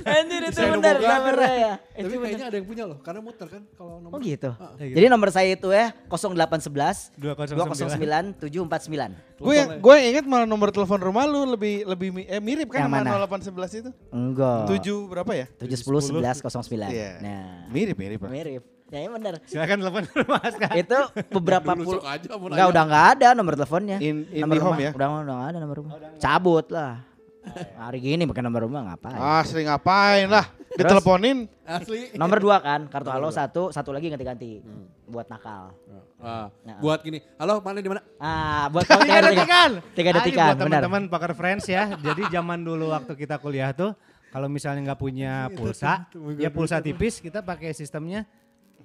Anjir 0.05 0.41
itu 0.45 0.59
benar 0.77 0.95
nomornya 1.01 1.51
ya. 1.51 1.73
Tapi 1.81 2.05
Itu 2.05 2.15
kayaknya 2.21 2.45
ada 2.47 2.55
yang 2.55 2.67
punya 2.69 2.83
loh, 2.85 2.97
karena 3.01 3.19
muter 3.19 3.47
kan 3.49 3.61
kalau 3.73 3.97
nomor. 3.99 4.15
Oh 4.15 4.19
gitu. 4.21 4.53
Ah, 4.55 4.77
gitu. 4.77 4.93
Jadi 4.93 5.05
nomor 5.09 5.29
saya 5.33 5.49
itu 5.51 5.67
ya 5.67 5.91
0811 6.07 7.17
209. 7.17 8.37
209 8.39 8.39
749. 8.39 9.41
Gue 9.41 9.53
yang 9.53 9.69
gue 9.81 9.93
yang 9.97 10.07
ingat 10.15 10.25
malah 10.29 10.47
nomor 10.47 10.69
telepon 10.69 11.01
rumah 11.01 11.25
lu 11.25 11.49
lebih 11.49 11.83
lebih 11.83 12.09
eh, 12.23 12.39
mirip 12.39 12.69
kan 12.69 12.85
Yang 12.85 12.93
sama 12.93 12.97
mana? 13.03 13.27
0811 13.27 13.81
itu. 13.81 13.91
Enggak. 14.13 14.61
7 14.69 15.11
berapa 15.11 15.31
ya? 15.33 15.45
710 15.59 16.13
11 16.13 16.45
09. 16.45 16.93
Iya. 16.93 17.11
Nah, 17.19 17.45
Mirip 17.73 17.97
mirip 17.97 18.21
mirip. 18.21 18.76
Ya, 18.87 19.03
ya 19.03 19.09
benar. 19.11 19.33
Silakan 19.43 19.77
telepon 19.83 20.03
rumah 20.15 20.39
Aska. 20.47 20.67
itu 20.79 20.97
beberapa 21.29 21.71
puluh 21.75 21.99
Enggak 22.47 22.67
udah 22.71 22.83
enggak 22.87 23.05
ada 23.19 23.27
nomor 23.35 23.53
teleponnya. 23.59 23.97
In- 23.99 24.23
nomor 24.31 24.55
IndiHome 24.55 24.71
rumah 24.71 24.79
ya? 24.79 24.91
udah 24.95 25.07
udah 25.11 25.21
enggak 25.27 25.49
ada 25.51 25.57
nomor 25.59 25.75
rumah. 25.83 25.91
Cabut 26.17 26.65
lah. 26.71 26.93
Hari 27.79 27.99
gini 27.99 28.23
pakai 28.23 28.43
nomor 28.43 28.67
rumah 28.67 28.81
ngapain? 28.91 29.15
Ah 29.15 29.43
sering 29.43 29.67
ngapain 29.67 30.27
lah? 30.27 30.45
Diteleponin. 30.75 31.47
Asli. 31.63 32.11
Nomor 32.15 32.39
dua 32.39 32.59
kan, 32.59 32.87
kartu 32.87 33.07
halo 33.07 33.27
satu, 33.27 33.71
satu 33.71 33.91
lagi 33.91 34.07
ganti-ganti. 34.07 34.63
Buat 35.07 35.27
nakal. 35.27 35.71
Ah, 36.19 36.47
Nah. 36.63 36.79
buat 36.79 36.99
gini. 36.99 37.23
Halo, 37.39 37.59
mana 37.63 37.79
di 37.79 37.87
mana? 37.87 38.01
Ah, 38.19 38.67
buat 38.67 38.83
Tiga 38.83 39.19
detikan. 39.21 39.69
Tiga 39.95 40.09
Ayo 40.11 40.17
detikan, 40.19 40.47
buat 40.49 40.59
benar. 40.59 40.81
teman-teman 40.83 41.01
poker 41.07 41.31
friends 41.35 41.67
ya. 41.67 41.91
Jadi 41.93 42.27
zaman 42.27 42.63
dulu 42.63 42.91
waktu 42.91 43.15
kita 43.15 43.39
kuliah 43.39 43.71
tuh 43.71 43.95
kalau 44.27 44.47
misalnya 44.47 44.91
nggak 44.91 44.99
punya 44.99 45.47
pulsa, 45.55 46.07
ya 46.35 46.51
pulsa 46.51 46.79
tipis 46.79 47.19
kita 47.19 47.39
pakai 47.39 47.71
sistemnya 47.71 48.27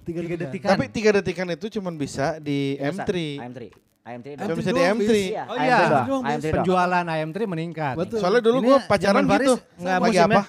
tiga, 0.03 0.19
detikan. 0.37 0.69
Tapi 0.75 0.83
tiga 0.91 1.09
detikan 1.15 1.47
itu 1.49 1.65
cuma 1.73 1.89
bisa 1.91 2.37
di 2.37 2.75
Biasa, 2.75 3.03
M3. 3.03 3.11
AM3. 3.39 3.59
AM3 4.03 4.35
M3 4.35 4.43
Cuma 4.43 4.55
bisa 4.59 4.69
di 4.69 4.81
doang, 4.83 4.97
M3. 4.99 5.01
bis. 5.01 5.15
Iya, 5.31 5.43
Oh 5.47 5.55
AM3 5.55 5.63
iya, 5.63 5.77
doang, 5.79 6.07
doang, 6.07 6.23
AM3 6.23 6.35
doang. 6.43 6.53
penjualan 6.59 7.05
AM3 7.07 7.37
meningkat. 7.47 7.95
Betul. 7.95 8.17
Soalnya 8.19 8.41
dulu 8.43 8.57
gue 8.61 8.77
pacaran 8.83 9.23
gitu. 9.23 9.53
nggak 9.79 9.97
Lagi 10.03 10.19
apa? 10.19 10.41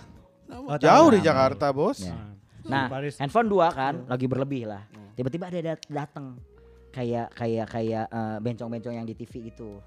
Oh, 0.44 0.76
Jauh 0.76 1.08
di 1.10 1.20
Jakarta 1.22 1.66
bos. 1.70 1.98
Ya. 2.02 2.12
Ah. 2.12 2.34
Nah, 2.64 2.86
handphone 3.20 3.48
dua 3.48 3.68
kan, 3.70 4.08
lagi 4.08 4.24
berlebih 4.24 4.66
lah. 4.66 4.82
Tiba-tiba 5.14 5.46
ada 5.46 5.60
dat- 5.62 5.86
datang 5.86 6.40
kayak 6.90 7.30
kayak 7.34 7.66
kayak 7.70 8.04
eh, 8.08 8.36
bencong-bencong 8.40 8.94
yang 8.98 9.06
di 9.06 9.14
TV 9.14 9.54
itu. 9.54 9.78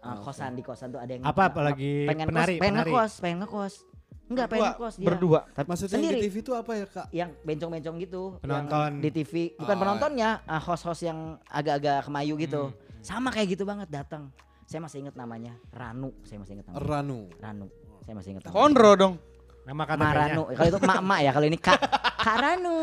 Eh, 0.00 0.16
kosan 0.24 0.56
di 0.56 0.64
kosan 0.64 0.88
tuh 0.88 0.98
ada 0.98 1.12
yang 1.12 1.22
Apa, 1.22 1.52
apalagi 1.52 2.08
pengen 2.08 2.26
penari, 2.32 2.56
kos, 2.56 2.62
pengen 2.64 2.76
ngekos, 2.80 3.12
pengen 3.20 3.38
ngekos. 3.44 3.74
Enggak, 4.30 4.46
pengen 4.46 4.62
Berdua, 4.62 4.70
ngekos 4.72 4.94
dia. 4.94 5.06
Berdua. 5.06 5.40
Tapi 5.50 5.66
Maksudnya 5.66 5.96
sendiri. 5.98 6.14
di 6.14 6.24
TV 6.24 6.34
itu 6.38 6.52
apa 6.54 6.72
ya, 6.72 6.86
Kak? 6.86 7.06
yang 7.10 7.30
bencong-bencong 7.40 7.96
gitu 7.98 8.22
yang 8.36 8.42
Penonton. 8.62 8.90
di 8.96 9.10
TV 9.10 9.32
bukan 9.56 9.74
Oh, 9.74 9.80
penontonnya 9.80 10.30
ah, 10.44 10.60
host-host 10.60 11.02
yang 11.02 11.18
agak-agak 11.44 12.06
kemayu 12.06 12.38
gitu 12.38 12.70
Hmm. 12.70 13.02
sama 13.02 13.28
kayak 13.28 13.48
gitu 13.50 13.64
banget 13.64 13.88
datang 13.88 14.30
saya 14.62 14.78
masih 14.78 15.02
ingat 15.02 15.14
namanya 15.14 15.58
Ranu 15.68 16.14
saya 16.22 16.38
masih 16.38 16.52
ingat 16.54 16.66
namanya 16.68 16.78
Ranu. 16.80 17.18
Ranu 17.36 17.66
saya 18.00 18.14
masih 18.14 18.28
ingat 18.30 18.42
namanya 18.44 18.54
Konro 18.56 18.92
dong. 18.94 19.14
Nama 19.60 19.76
Ma 19.76 19.84
KTP-nya. 19.84 20.14
Ranu 20.14 20.42
kalau 20.48 20.68
itu 20.68 20.78
mak 20.80 21.00
mak 21.02 21.20
ya 21.20 21.30
kalau 21.32 21.46
ini 21.46 21.58
kak 21.58 21.78
kak 22.24 22.36
Ranu 22.38 22.78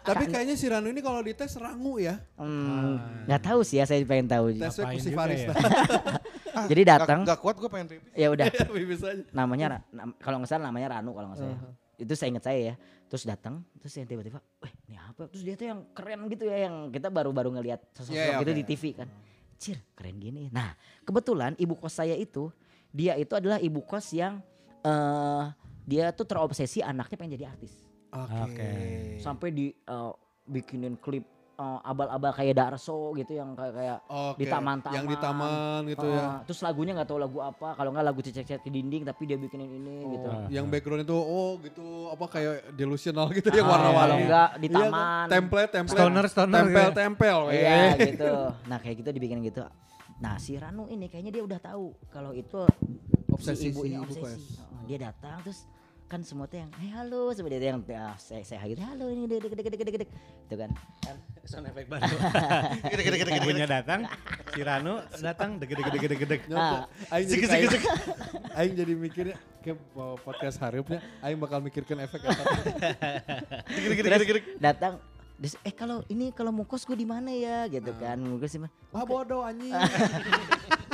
Tapi 0.00 0.24
kayaknya 0.24 0.54
si 0.54 0.64
Ranu 0.64 0.88
ini 0.88 1.02
kalau 1.02 1.20
dites 1.20 1.52
Rangu 1.56 1.98
ya. 1.98 2.16
Hmm, 2.38 2.96
nggak 3.26 3.42
tahu 3.42 3.60
sih 3.60 3.76
ya 3.76 3.84
saya 3.84 4.00
pengen 4.04 4.24
tahu 4.24 4.56
ku 4.56 4.96
si 4.96 5.10
juga 5.10 5.18
Faris. 5.18 5.40
ya? 5.42 5.52
jadi 6.66 6.82
datang. 6.84 7.22
Gak, 7.22 7.36
gak 7.36 7.40
kuat 7.44 7.56
gue 7.56 7.68
pengen 7.70 7.86
pipis. 7.92 8.10
ya 8.16 8.28
udah. 8.32 8.46
Bisa 8.90 9.06
aja. 9.12 9.22
namanya 9.30 9.66
nam- 9.92 10.16
kalau 10.18 10.42
nggak 10.42 10.50
salah 10.50 10.64
namanya 10.66 10.98
Ranu 10.98 11.12
kalau 11.12 11.28
nggak 11.30 11.38
salah 11.38 11.58
itu 11.98 12.12
saya 12.14 12.28
ingat 12.34 12.44
saya 12.46 12.60
ya. 12.72 12.74
Terus 13.08 13.24
datang 13.24 13.54
terus 13.80 13.92
yang 13.94 14.06
tiba-tiba 14.06 14.38
weh 14.60 14.72
ini 14.86 14.96
apa? 14.98 15.30
Terus 15.30 15.42
dia 15.42 15.54
tuh 15.54 15.66
yang 15.70 15.80
keren 15.92 16.20
gitu 16.28 16.44
ya 16.44 16.68
yang 16.68 16.90
kita 16.90 17.08
baru-baru 17.08 17.54
ngelihat 17.54 17.80
sosok 17.94 18.12
Iya, 18.12 18.24
iya, 18.24 18.38
gitu 18.40 18.52
di 18.52 18.64
TV 18.64 18.82
kan. 18.94 19.08
Cir 19.58 19.78
keren 19.94 20.16
gini. 20.18 20.50
Nah 20.50 20.74
kebetulan 21.02 21.54
ibu 21.56 21.74
kos 21.74 21.94
saya 21.94 22.14
itu 22.14 22.50
dia 22.88 23.14
itu 23.14 23.32
adalah 23.32 23.58
ibu 23.58 23.80
kos 23.80 24.12
yang 24.12 24.38
eh 24.80 25.44
dia 25.84 26.12
tuh 26.12 26.24
terobsesi 26.24 26.80
anaknya 26.80 27.16
pengen 27.16 27.32
jadi 27.36 27.46
artis. 27.48 27.72
Oke. 28.08 28.36
Oke. 28.44 28.68
sampai 29.20 29.48
di 29.50 29.66
eh, 29.68 30.12
bikinin 30.44 30.96
klip 30.96 31.24
eh, 31.58 31.78
abal-abal 31.82 32.30
kayak 32.30 32.54
Darso 32.54 33.10
gitu 33.12 33.34
yang 33.34 33.52
kayak 33.52 33.74
kayak 33.74 33.98
Oke. 34.06 34.38
di 34.38 34.44
taman-taman. 34.46 34.94
Yang 34.94 35.06
di 35.10 35.16
taman 35.18 35.80
gitu 35.86 36.06
ya. 36.06 36.22
Eh, 36.22 36.36
Terus 36.46 36.60
lagunya 36.62 36.92
nggak 36.94 37.08
tahu 37.08 37.18
lagu 37.18 37.38
apa, 37.40 37.68
kalau 37.74 37.90
nggak 37.90 38.06
lagu 38.06 38.20
cecek-cecek 38.22 38.62
di 38.62 38.70
dinding 38.72 39.02
tapi 39.02 39.22
dia 39.24 39.36
bikinin 39.36 39.66
ini 39.68 39.96
gitu. 40.08 40.28
Oh, 40.28 40.46
yang 40.48 40.66
background 40.66 41.02
itu 41.02 41.12
oh 41.12 41.58
gitu 41.58 41.86
apa 42.08 42.24
kayak 42.28 42.54
delusional 42.72 43.26
gitu 43.30 43.50
yang 43.50 43.66
Ah, 43.66 43.72
warna-warni. 43.74 43.98
Kalau 43.98 44.16
nggak 44.22 44.48
di 44.54 44.66
Iya 44.66 44.72
kan? 44.72 44.86
taman. 44.86 45.26
Template, 45.28 45.70
template. 45.74 45.98
Stoner, 45.98 46.24
stoner 46.26 46.56
Tempel, 46.56 46.70
gitu 46.70 46.78
ya. 46.78 46.94
tempel. 46.94 47.38
Iya 47.50 47.66
eh. 47.68 47.92
gitu. 48.14 48.32
Nah 48.64 48.78
kayak 48.78 48.96
gitu 48.96 49.08
dibikin 49.10 49.38
gitu. 49.42 49.62
Nah 50.18 50.34
si 50.36 50.54
Ranu 50.54 50.86
ini 50.86 51.06
kayaknya 51.06 51.30
dia 51.32 51.42
udah 51.42 51.58
tahu 51.58 51.90
kalau 52.08 52.30
itu 52.32 52.62
Obsesi 53.28 53.60
si 53.60 53.70
ibu 53.70 53.84
ini 53.84 53.98
ibu 53.98 54.08
obsesi. 54.08 54.56
Heeh, 54.56 54.82
Dia 54.88 54.98
datang 55.04 55.36
terus 55.42 55.62
kan 56.08 56.24
semua 56.24 56.48
tuh 56.48 56.64
yang 56.64 56.72
eh 56.80 56.90
halo 56.96 57.28
sebenarnya 57.36 57.60
dia 57.60 57.70
yang 57.76 57.84
ah, 58.00 58.16
saya 58.16 58.40
saya 58.40 58.64
gitu 58.64 58.80
halo 58.80 59.12
ini 59.12 59.28
dek 59.28 59.44
dek 59.44 59.60
dek 59.60 59.64
dek 59.76 59.96
dek 60.00 60.10
gitu 60.48 60.56
kan 60.56 60.72
Sound 61.48 61.64
effect 61.64 61.88
baru. 61.88 62.04
Ibunya 63.40 63.64
datang, 63.64 64.04
si 64.52 64.60
Ranu 64.60 65.00
datang, 65.16 65.56
deg 65.56 65.72
deg 65.72 65.80
deg 65.80 66.04
deg 66.04 66.22
deg. 66.28 66.40
Nyata. 66.52 66.84
Ah. 66.84 67.16
Aing 67.16 67.24
jadi 67.24 67.40
kayak, 67.48 67.72
Aing 68.60 68.74
jadi 68.76 68.92
mikirnya 68.92 69.36
kayak 69.64 69.80
mau 69.96 70.20
podcast 70.20 70.60
harupnya 70.60 71.00
Aing 71.24 71.40
bakal 71.40 71.64
mikirkan 71.64 72.04
efek 72.04 72.20
apa. 72.28 72.42
terus 73.64 74.44
datang 74.60 75.00
terus, 75.40 75.56
eh 75.64 75.72
kalau 75.72 76.04
ini 76.12 76.36
kalau 76.36 76.52
mau 76.52 76.68
kos 76.68 76.84
gue 76.84 77.00
di 77.00 77.08
mana 77.08 77.32
ya 77.32 77.64
gitu 77.72 77.96
kan 77.96 78.20
mungkin 78.20 78.44
sih 78.44 78.60
Wah 78.92 79.08
bodoh 79.08 79.40
anjing. 79.40 79.72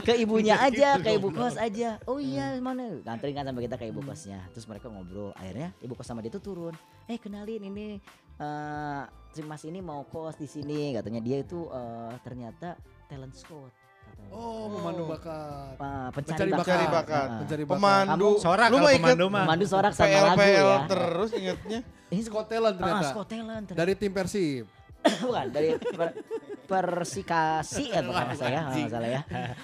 Ke 0.04 0.14
ibunya 0.14 0.54
aja 0.56 0.88
Gitu, 0.94 1.02
ke 1.02 1.10
ibu 1.12 1.28
kos 1.30 1.56
aja 1.56 1.96
oh 2.04 2.16
iya 2.16 2.54
mana 2.58 3.00
nganterin 3.00 3.34
kan 3.34 3.44
sampai 3.44 3.62
kita 3.62 3.76
ke 3.76 3.86
ibu 3.86 4.00
kosnya 4.00 4.40
terus 4.50 4.64
mereka 4.64 4.86
ngobrol 4.86 5.32
akhirnya 5.34 5.72
ibu 5.80 5.92
kos 5.92 6.04
sama 6.04 6.20
dia 6.20 6.30
tuh 6.30 6.44
turun 6.44 6.74
eh 7.04 7.16
kenalin 7.16 7.62
ini 7.64 7.98
eh 8.34 9.02
si 9.30 9.40
mas 9.40 9.62
ini 9.62 9.80
mau 9.80 10.04
kos 10.04 10.36
di 10.36 10.44
sini 10.44 10.92
katanya 10.92 11.18
dia 11.18 11.38
itu 11.38 11.66
eh, 11.66 12.12
ternyata 12.20 12.76
talent 13.04 13.32
scout 13.32 13.72
katanya. 14.04 14.30
Oh, 14.30 14.68
pemandu 14.70 15.04
bakat. 15.06 15.74
Pa- 15.74 16.12
Pencari 16.12 16.38
pencari 16.44 16.52
bakat, 16.52 16.60
Pencari 16.60 16.86
bakat. 16.86 17.26
Ah. 17.26 17.38
Pencari 17.40 17.62
bakat. 17.64 17.74
Pemandu. 17.74 18.30
Sorak 18.36 18.68
Lu 18.68 18.76
kalau 18.76 18.90
pemandu 18.92 19.26
mah. 19.26 19.44
pemandu 19.44 19.64
sorak 19.64 19.92
sama 19.92 20.06
PL 20.06 20.22
lagu 20.22 20.38
PL 20.38 20.52
ya 20.62 20.76
terus 20.86 21.30
ingetnya. 21.32 21.78
ini 22.06 22.20
Scott 22.22 22.46
Talent 22.46 22.74
ah, 22.74 22.78
ternyata. 22.78 23.06
Scott 23.10 23.26
talent 23.26 23.64
ternyata. 23.64 23.80
Dari 23.80 23.92
tim 23.96 24.12
Persib. 24.12 24.64
bukan 25.24 25.46
dari 25.50 25.68
persikasi 26.64 27.92
ya 27.92 28.00
bukan 28.00 28.34
saya 28.34 28.60
kalau 28.66 28.76
nggak 28.80 28.92
salah 28.92 29.10
ya. 29.10 29.20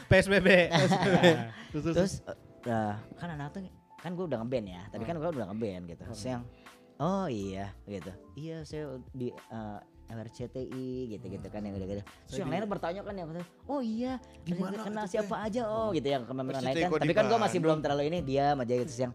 PSBB. 0.08 0.48
Terus, 1.70 1.84
terus, 1.86 1.94
terus 1.94 2.14
eh, 2.66 2.94
kan 3.14 3.28
anak 3.30 3.54
tuh 3.54 3.62
kan 4.00 4.10
gue 4.16 4.26
udah 4.26 4.42
ngeband 4.42 4.66
ya 4.66 4.82
tapi 4.90 5.04
kan 5.06 5.14
gue 5.16 5.30
udah 5.30 5.48
ngeband 5.52 5.82
gitu. 5.86 6.02
Terus 6.02 6.24
yang 6.26 6.42
oh 6.98 7.26
iya 7.30 7.70
gitu. 7.86 8.10
Iya 8.34 8.56
saya 8.66 8.98
di 9.14 9.30
eh, 9.30 9.78
RCTI 10.10 11.14
gitu 11.14 11.26
gitu 11.30 11.46
kan 11.46 11.62
yang 11.62 11.78
gitu 11.78 11.86
gitu 11.86 12.02
terus 12.26 12.38
yang 12.42 12.50
lain 12.50 12.66
bertanya 12.66 13.06
kan 13.06 13.14
yang 13.14 13.30
oh 13.70 13.78
iya 13.78 14.18
Di 14.42 14.58
mana 14.58 14.82
kenal 14.82 15.06
siapa 15.06 15.46
aja. 15.46 15.70
Oh 15.70 15.94
gitu 15.94 16.10
yang 16.10 16.26
kemarin 16.26 16.58
lain 16.58 16.90
kan. 16.90 16.90
tapi 16.98 17.14
kan 17.14 17.24
gue 17.30 17.38
masih 17.38 17.58
belum 17.62 17.78
terlalu 17.78 18.10
ini 18.10 18.18
dia 18.26 18.58
aja 18.58 18.74
gitu. 18.74 18.90
Terus 18.90 19.00
yang 19.08 19.12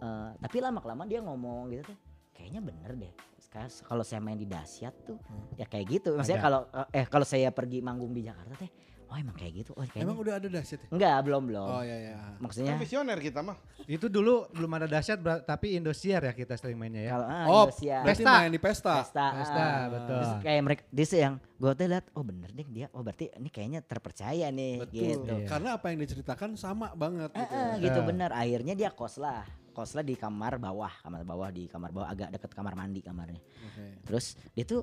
eh, 0.00 0.30
tapi 0.38 0.56
lama 0.62 0.78
kelamaan 0.78 1.08
dia 1.10 1.20
ngomong 1.20 1.74
gitu 1.74 1.90
tuh 1.90 1.96
kayaknya 2.36 2.60
bener 2.60 2.90
deh 2.94 3.12
Sekarang 3.46 3.70
kalau 3.80 4.02
saya 4.02 4.18
main 4.18 4.34
di 4.34 4.44
dahsyat 4.44 4.94
tuh 5.02 5.16
ya 5.54 5.64
kayak 5.64 5.86
gitu 5.88 6.08
maksudnya 6.12 6.42
kalau 6.42 6.60
eh 6.90 7.06
kalau 7.06 7.22
saya 7.22 7.48
pergi 7.48 7.78
manggung 7.78 8.10
di 8.10 8.20
Jakarta 8.20 8.58
teh 8.58 8.70
oh 9.06 9.14
emang 9.14 9.32
kayak 9.32 9.52
gitu 9.56 9.70
oh 9.72 9.86
kayaknya 9.86 10.02
Emang 10.02 10.18
udah 10.18 10.34
ada 10.34 10.48
dahsyat 10.50 10.80
ya? 10.82 10.88
enggak 10.90 11.16
belum 11.22 11.42
belum 11.46 11.68
Oh 11.70 11.78
iya 11.80 11.96
iya. 12.02 12.16
maksudnya 12.36 12.74
Kan 12.74 12.82
visioner 12.82 13.18
kita 13.18 13.38
mah. 13.38 13.54
Itu 13.86 14.10
dulu 14.10 14.50
belum 14.50 14.66
ada 14.74 14.90
dahsyat 14.90 15.22
tapi 15.46 15.78
Indosiar 15.78 16.18
ya 16.20 16.34
kita 16.34 16.58
sering 16.58 16.74
mainnya 16.74 17.06
ya. 17.06 17.10
kalau 17.14 17.24
ah, 17.24 17.44
Oh, 17.46 17.64
Indosiar, 17.64 18.02
Pesta. 18.02 18.32
main 18.34 18.50
di 18.50 18.58
pesta. 18.58 18.94
pesta, 18.98 19.26
Pesta, 19.32 19.62
ah. 19.62 19.82
betul. 19.86 20.18
Terus 20.18 20.32
kayak 20.42 20.62
mereka 20.66 20.82
dia 20.90 21.06
yang 21.22 21.34
gue 21.38 21.70
tuh 21.72 21.86
lihat 21.86 22.04
oh 22.12 22.24
bener 22.26 22.50
deh 22.50 22.66
dia 22.66 22.86
oh 22.90 23.00
berarti 23.00 23.24
ini 23.32 23.48
kayaknya 23.48 23.80
terpercaya 23.80 24.46
nih 24.50 24.74
Betul. 24.82 24.98
gitu 24.98 25.34
Iya. 25.38 25.46
Karena 25.46 25.68
apa 25.72 25.86
yang 25.86 25.98
diceritakan 26.02 26.50
sama 26.58 26.90
banget 26.92 27.30
Eh, 27.30 27.38
gitu. 27.40 27.54
eh, 27.54 27.72
gitu 27.80 27.98
Eh. 28.02 28.04
bener 28.04 28.30
akhirnya 28.34 28.74
dia 28.74 28.90
kos 28.90 29.16
lah 29.16 29.46
kos 29.76 29.92
lah 29.92 30.00
di 30.00 30.16
kamar 30.16 30.56
bawah 30.56 30.88
kamar 31.04 31.20
bawah 31.20 31.52
di 31.52 31.68
kamar 31.68 31.92
bawah 31.92 32.08
agak 32.08 32.32
deket 32.32 32.56
kamar 32.56 32.72
mandi 32.72 33.04
kamarnya 33.04 33.36
Oke. 33.36 33.84
terus 34.08 34.32
dia 34.56 34.64
tuh 34.64 34.80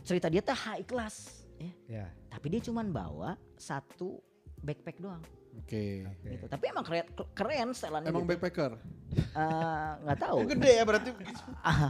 cerita 0.00 0.32
dia 0.32 0.40
tuh 0.40 0.56
high 0.56 0.88
class 0.88 1.44
ya 1.60 1.72
Ya. 1.84 2.06
tapi 2.32 2.48
dia 2.48 2.64
cuman 2.64 2.88
bawa 2.88 3.36
satu 3.54 4.24
backpack 4.58 4.96
doang 4.96 5.20
Oke. 5.60 6.08
gitu 6.24 6.48
tapi 6.48 6.64
emang 6.72 6.80
keren 6.80 7.04
keren 7.36 7.68
setelannya 7.76 8.08
Emang 8.08 8.24
gitu. 8.24 8.32
backpacker? 8.32 8.72
Eh, 9.12 9.90
nggak 10.00 10.18
tahu 10.18 10.36
Gede 10.56 10.70
ya 10.80 10.84
berarti. 10.88 11.08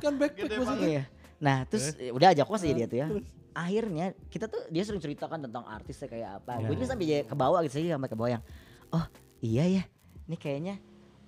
Kan 0.02 0.18
backpack 0.18 0.34
Gede 0.34 0.54
maksudnya. 0.58 0.88
Iya. 0.90 1.04
Nah 1.38 1.58
terus 1.70 1.94
eh, 1.94 2.10
udah 2.10 2.34
aja 2.34 2.42
kos 2.42 2.66
aja 2.66 2.74
dia 2.74 2.90
tuh 2.90 2.98
ya. 2.98 3.06
Akhirnya 3.54 4.18
kita 4.26 4.50
tuh 4.50 4.66
dia 4.66 4.82
sering 4.82 4.98
ceritakan 4.98 5.46
tentang 5.46 5.62
artisnya 5.62 6.10
kayak 6.10 6.42
apa. 6.42 6.58
Ya. 6.58 6.66
Gue 6.66 6.74
juga 6.74 6.90
sampai 6.90 7.22
ke 7.22 7.34
bawah 7.38 7.62
gitu 7.62 7.74
sih 7.78 7.86
sampai 7.86 8.10
ke 8.10 8.18
bawah 8.18 8.30
yang 8.34 8.42
oh 8.90 9.04
iya 9.38 9.64
ya. 9.70 9.82
Ini 10.26 10.36
kayaknya 10.36 10.74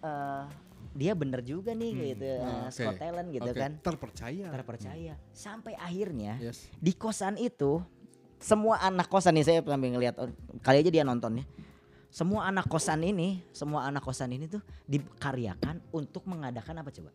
eh 0.03 0.45
dia 0.95 1.13
bener 1.13 1.43
juga 1.43 1.75
nih 1.75 1.91
kayak 1.91 2.09
gitu 2.15 2.25
Hmm, 2.25 2.47
eh. 2.47 2.71
Scott 2.71 2.97
Talent 2.97 3.29
gitu 3.29 3.51
Oke, 3.51 3.59
kan. 3.59 3.71
Terpercaya. 3.83 4.47
Terpercaya. 4.49 5.15
Sampai 5.35 5.75
akhirnya 5.75 6.39
Yes. 6.39 6.71
di 6.79 6.95
kosan 6.95 7.35
itu 7.37 7.83
semua 8.39 8.79
anak 8.79 9.11
kosan 9.11 9.35
nih 9.35 9.45
saya 9.45 9.59
sambil 9.61 9.91
ngelihat 9.91 10.15
oh, 10.17 10.31
kali 10.63 10.81
aja 10.81 10.91
dia 10.91 11.03
nontonnya. 11.03 11.43
Semua 12.09 12.47
anak 12.47 12.71
kosan 12.71 13.03
ini, 13.03 13.43
semua 13.51 13.91
anak 13.91 14.07
kosan 14.07 14.31
ini 14.31 14.47
tuh 14.47 14.63
dikaryakan 14.87 15.83
untuk 15.91 16.23
mengadakan 16.25 16.79
apa 16.79 16.95
coba? 16.95 17.11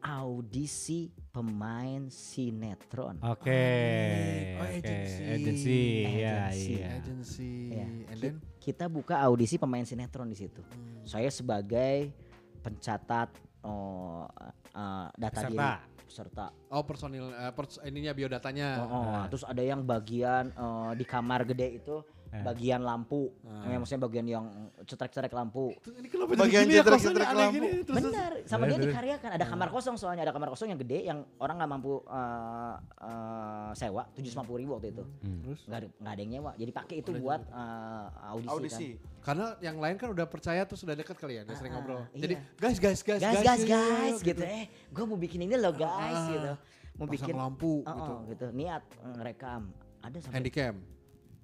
Audisi 0.00 1.10
pemain 1.34 2.06
sinetron. 2.06 3.18
Oke. 3.20 3.50
Oh, 4.54 4.62
oke. 4.62 4.78
agency. 4.78 5.22
Agency. 5.26 5.82
Ya, 6.14 6.36
Agency. 6.46 6.72
iya. 6.72 6.88
Agency. 6.94 7.52
Ya. 7.74 7.86
And 7.90 8.06
Ki- 8.06 8.22
then 8.22 8.34
Kita 8.66 8.90
buka 8.90 9.22
audisi 9.22 9.62
pemain 9.62 9.86
sinetron 9.86 10.26
di 10.26 10.34
situ. 10.34 10.58
Hmm. 10.58 11.06
Saya 11.06 11.30
sebagai 11.30 12.10
pencatat 12.66 13.30
oh, 13.62 14.26
eh, 14.74 15.06
data 15.14 15.38
Peserta. 15.38 15.50
diri 15.54 15.94
peserta. 16.06 16.46
oh 16.70 16.82
personil 16.86 17.34
eh, 17.34 17.52
pers- 17.54 17.78
ininya 17.86 18.10
biodatanya. 18.10 18.68
Oh, 18.82 18.90
oh. 18.90 19.22
Terus 19.30 19.46
ada 19.46 19.62
yang 19.62 19.86
bagian 19.86 20.50
eh, 20.50 20.92
di 20.98 21.04
kamar 21.06 21.46
gede 21.46 21.78
itu 21.78 22.02
Eh. 22.26 22.42
bagian 22.42 22.80
lampu. 22.80 23.30
Ah. 23.42 23.66
Eh, 23.66 23.76
maksudnya 23.76 24.02
bagian 24.02 24.26
yang 24.26 24.44
cetrek-cetrek 24.82 25.30
lampu. 25.30 25.70
Ini 25.78 26.06
kenapa 26.06 26.30
Bagian 26.34 26.62
jadi 26.62 26.64
gini 26.64 26.74
ya 26.74 26.82
cetrek- 26.82 26.98
kosannya 26.98 27.14
cetrek 27.14 27.28
aneh 27.28 27.38
lampu. 27.38 27.54
gini? 27.56 27.68
Terus, 27.80 27.96
Benar, 28.02 28.32
sama 28.42 28.58
Bener, 28.58 28.66
dia 28.66 28.76
bener. 28.76 28.88
dikaryakan. 28.90 29.30
Ada 29.32 29.46
kamar 29.46 29.68
kosong 29.70 29.96
soalnya, 29.96 30.22
ada 30.22 30.32
kamar 30.32 30.48
kosong 30.48 30.68
yang 30.68 30.80
gede 30.80 30.98
yang 31.02 31.18
orang 31.38 31.54
nggak 31.56 31.70
mampu 31.70 31.92
eh, 32.02 32.74
eh, 33.00 33.70
sewa 33.74 34.02
750 34.10 34.56
ribu 34.56 34.70
waktu 34.72 34.88
itu. 34.90 35.02
Terus? 35.42 35.60
Nggak 35.64 35.78
ada, 35.78 35.88
nggak 35.96 36.12
ada 36.12 36.20
yang 36.20 36.32
nyewa. 36.32 36.50
Jadi 36.54 36.70
pakai 36.72 36.96
itu 36.98 37.10
buat 37.14 37.40
eh, 37.42 38.06
audisi, 38.26 38.50
Audisi. 38.50 38.88
Karena 39.20 39.46
yang 39.58 39.76
lain 39.76 39.94
kan 39.94 40.08
udah 40.08 40.26
percaya 40.26 40.62
tuh 40.62 40.74
sudah 40.74 40.92
dekat 40.92 41.14
kali 41.14 41.36
ya, 41.36 41.42
udah 41.42 41.54
sering 41.54 41.72
Ah, 41.72 41.76
ngobrol. 41.76 42.02
iya. 42.10 42.22
Jadi 42.22 42.34
guys 42.56 42.78
guys 42.78 43.00
guys 43.00 43.18
kan. 43.18 43.32
Guys, 43.32 43.42
guys, 43.42 43.60
yuk, 43.60 43.68
yuk, 43.68 43.74
guys, 43.74 44.10
yuk, 44.12 44.18
gitu. 44.24 44.42
Eh, 44.44 44.64
gue 44.68 45.04
mau 45.04 45.16
bikin 45.16 45.40
ini 45.40 45.54
loh 45.54 45.70
guys, 45.72 46.14
Ah, 46.16 46.28
gitu. 46.28 46.52
Mau 46.96 47.04
Pasang 47.04 47.12
bikin 47.12 47.34
lampu 47.34 47.72
Oh, 47.82 47.92
gitu. 47.92 48.14
gitu. 48.30 48.46
Niat 48.52 48.82
ngerekam. 49.14 49.62
Ada 50.00 50.16
sampai 50.22 50.34
Handycam. 50.38 50.74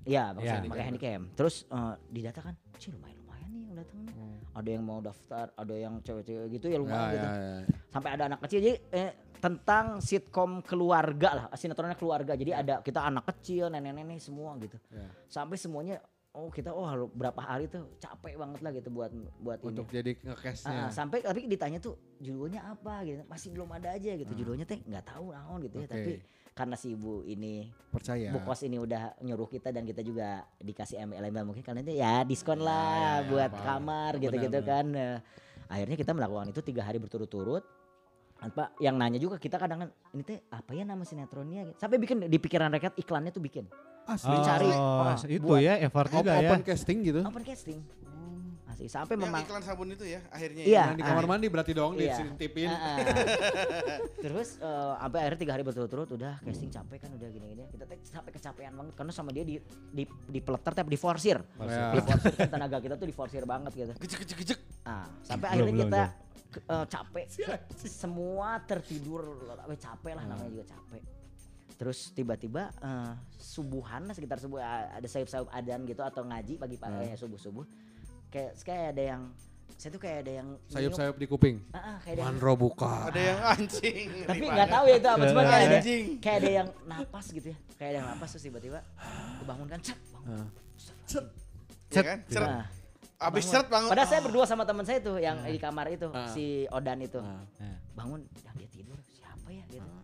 Iya, 0.02 0.34
Iya, 0.34 0.66
pakai 0.66 0.84
handycam. 0.84 1.22
Terus 1.32 1.66
eh, 1.66 1.94
didata 2.10 2.40
kan, 2.42 2.54
cih 2.76 2.90
lumayan 2.90 3.16
lumayan 3.18 3.48
nih 3.48 3.60
yang 3.62 3.74
datang 3.78 3.98
nih. 4.02 4.14
Ada 4.52 4.68
yang 4.68 4.84
mau 4.84 5.00
daftar, 5.00 5.46
ada 5.54 5.74
yang 5.74 5.94
cewek-cewek 6.02 6.46
gitu 6.52 6.66
ya 6.68 6.78
lumayan 6.78 7.08
Ya, 7.08 7.12
gitu. 7.14 7.26
ya, 7.32 7.52
ya. 7.62 7.78
Sampai 7.88 8.10
ada 8.12 8.22
anak 8.28 8.40
kecil 8.44 8.58
jadi 8.60 8.74
eh, 8.92 9.12
tentang 9.42 9.98
sitkom 9.98 10.62
keluarga 10.62 11.30
lah, 11.34 11.44
sinetronnya 11.54 11.98
keluarga. 11.98 12.38
Jadi 12.38 12.54
ada 12.54 12.78
kita 12.78 13.02
anak 13.02 13.26
kecil, 13.34 13.70
nenek-nenek 13.70 14.22
semua 14.22 14.54
gitu. 14.58 14.78
Ya. 14.90 15.06
Sampai 15.26 15.58
semuanya 15.58 15.98
oh 16.32 16.48
kita 16.48 16.72
oh 16.72 16.84
berapa 17.08 17.36
hari 17.38 17.68
tuh 17.68 17.84
capek 17.96 18.34
banget 18.34 18.60
lah 18.60 18.72
gitu 18.72 18.88
buat 18.88 19.12
buat 19.38 19.58
Untuk 19.60 19.84
ini. 19.86 19.94
jadi 19.94 20.10
Ah, 20.16 20.26
ngecashnya. 20.32 20.88
sampai 20.88 21.20
tapi 21.20 21.44
ditanya 21.44 21.76
tuh 21.76 21.94
judulnya 22.18 22.64
apa 22.66 23.04
gitu 23.04 23.20
masih 23.26 23.52
belum 23.52 23.68
ada 23.68 23.92
aja 23.92 24.10
gitu 24.12 24.32
judulnya 24.32 24.64
teh 24.64 24.80
nggak 24.80 25.04
tahu 25.06 25.30
naon 25.30 25.60
gitu 25.62 25.76
ya 25.76 25.86
Oke. 25.86 25.92
tapi 25.92 26.12
karena 26.52 26.76
si 26.76 26.92
ibu 26.92 27.20
ini 27.22 27.68
Percaya. 27.88 28.28
Bu 28.28 28.40
Kos 28.42 28.60
ini 28.60 28.76
udah 28.76 29.16
nyuruh 29.20 29.48
kita 29.48 29.72
dan 29.72 29.84
kita 29.84 30.00
juga 30.00 30.44
dikasih 30.58 31.00
MLM 31.02 31.36
mungkin 31.42 31.60
kalian 31.60 31.80
itu 31.82 31.96
ya 31.96 32.24
diskon 32.24 32.60
lah 32.60 32.92
ya, 32.92 33.08
ya, 33.18 33.28
buat 33.28 33.50
paham. 33.50 33.64
kamar 33.64 34.12
gitu-gitu 34.20 34.58
benar. 34.60 34.68
kan. 34.68 34.84
Nah, 34.86 35.16
akhirnya 35.66 35.96
kita 35.96 36.12
melakukan 36.12 36.48
itu 36.48 36.60
tiga 36.60 36.84
hari 36.84 36.96
berturut-turut. 36.96 37.64
Apa 38.36 38.74
yang 38.78 38.98
nanya 38.98 39.16
juga 39.16 39.38
kita 39.38 39.56
kadang 39.56 39.80
kan 39.80 39.88
ini 40.12 40.22
teh 40.22 40.44
apa 40.50 40.76
ya 40.76 40.84
nama 40.84 41.00
sinetronnya 41.02 41.72
gitu. 41.72 41.76
Sampai 41.78 41.96
bikin 41.96 42.20
di 42.20 42.36
pikiran 42.36 42.68
rakyat 42.68 42.98
iklannya 42.98 43.30
tuh 43.30 43.40
bikin 43.40 43.64
Asli. 44.04 44.34
Dicari. 44.34 44.68
Oh, 44.68 45.02
Oh, 45.04 45.14
itu 45.26 45.42
buat- 45.42 45.60
ya 45.60 45.74
effort 45.78 46.10
juga 46.10 46.32
ya. 46.34 46.48
open 46.48 46.60
casting 46.62 46.98
gitu. 47.02 47.20
open 47.22 47.42
casting. 47.42 47.78
Asli 48.64 48.88
sampai 48.88 49.14
Yang 49.14 49.22
memang 49.22 49.40
iklan 49.42 49.62
sabun 49.62 49.88
itu 49.90 50.04
ya 50.06 50.20
akhirnya 50.26 50.64
Iya. 50.64 50.72
ya. 50.72 50.82
Yang 50.86 50.96
di 50.96 51.04
kamar 51.04 51.22
ah. 51.22 51.28
mandi 51.28 51.46
berarti 51.46 51.72
dong 51.72 51.92
Iya. 51.94 52.16
dititipin. 52.18 52.66
Ah, 52.66 52.80
ah. 52.80 52.96
Terus 54.24 54.48
eh, 54.58 54.92
sampai 54.96 55.18
akhirnya 55.20 55.38
tiga 55.38 55.52
hari 55.52 55.62
berturut-turut 55.62 56.08
udah 56.10 56.40
casting 56.40 56.70
capek 56.70 56.98
kan 56.98 57.10
udah 57.12 57.28
gini-gini. 57.28 57.64
Kita 57.68 57.84
teh 57.84 57.98
sampai 58.02 58.30
kecapean 58.32 58.72
banget 58.72 58.94
karena 58.96 59.12
sama 59.12 59.30
dia 59.30 59.44
di 59.44 59.60
di 59.86 60.02
di 60.04 60.40
peleter 60.40 60.72
tapi 60.74 60.88
di 60.88 60.98
forsir. 60.98 61.36
Ya. 61.60 61.92
Di 61.92 62.00
forsir 62.00 62.32
kan 62.32 62.48
tenaga 62.50 62.78
kita 62.78 62.94
tuh 62.96 63.04
di 63.04 63.12
forsir 63.12 63.44
banget 63.44 63.72
gitu. 63.76 63.92
Gejek 63.98 64.18
gejek 64.24 64.38
gejek. 64.40 64.60
Ah, 64.82 65.04
sampai 65.20 65.46
Belum, 65.48 65.52
akhirnya 65.52 65.74
belum, 65.74 65.86
kita 65.86 66.02
ke- 66.50 66.64
eh, 66.66 66.86
capek. 66.86 67.24
Semua 67.78 68.48
tertidur, 68.58 69.22
eh, 69.62 69.78
capek 69.78 70.12
lah 70.12 70.24
namanya 70.26 70.50
juga 70.50 70.66
capek. 70.66 71.02
Terus 71.82 72.14
tiba-tiba 72.14 72.70
eh, 72.78 73.12
subuhan 73.34 74.06
sekitar 74.14 74.38
subuh 74.38 74.62
ada 74.62 75.02
sayup-sayup 75.02 75.50
adan 75.50 75.82
gitu 75.82 76.06
atau 76.06 76.22
ngaji 76.22 76.54
pagi-pagi 76.54 77.10
eh, 77.10 77.18
subuh-subuh. 77.18 77.66
Kayak 78.30 78.54
kayak 78.62 78.86
ada 78.94 79.02
yang 79.02 79.22
saya 79.74 79.90
tuh 79.90 79.98
kayak 79.98 80.18
ada 80.22 80.32
yang. 80.38 80.48
Sayup-sayup 80.70 81.18
di 81.18 81.26
kuping. 81.26 81.58
Ah, 81.74 81.78
ah, 81.82 81.96
kayak 81.98 82.14
ada 82.14 82.22
yang 82.22 82.38
Manro 82.38 82.54
buka. 82.54 83.10
Ada 83.10 83.18
yang 83.20 83.40
anjing. 83.42 84.08
tapi 84.30 84.44
nggak 84.46 84.70
tahu 84.70 84.84
ya 84.86 84.96
itu 84.96 85.08
apa 85.10 85.24
cuma 85.26 85.42
kayak 85.42 85.58
ada 85.66 85.78
Anjing. 85.82 86.04
kayak 86.22 86.38
ada 86.38 86.50
yang 86.54 86.68
napas 86.86 87.26
gitu 87.28 87.46
ya 87.50 87.58
kayak 87.74 87.90
ada 87.90 87.98
yang 87.98 88.06
napas 88.14 88.28
terus 88.30 88.44
tiba-tiba 88.46 88.78
kebangunkan 89.42 89.78
cek 89.82 89.98
bangun 90.14 90.22
Ah. 90.22 90.46
Kan? 91.90 92.18
Seret. 92.30 92.46
Nah, 92.46 92.64
Abis 93.18 93.44
bangun. 93.50 93.90
padahal 93.90 94.06
saya 94.06 94.22
berdua 94.22 94.44
sama 94.46 94.62
teman 94.62 94.86
saya 94.86 94.98
tuh 95.02 95.18
yang 95.18 95.42
di 95.42 95.58
kamar 95.58 95.90
itu 95.90 96.06
Ah. 96.14 96.30
si 96.30 96.62
Odan 96.70 97.02
itu 97.02 97.18
Ah. 97.18 97.42
bangun 97.98 98.22
dan 98.46 98.54
dia 98.54 98.70
tidur 98.70 98.98
siapa 99.02 99.50
ya 99.50 99.66
gitu 99.66 99.82
ah 99.82 100.01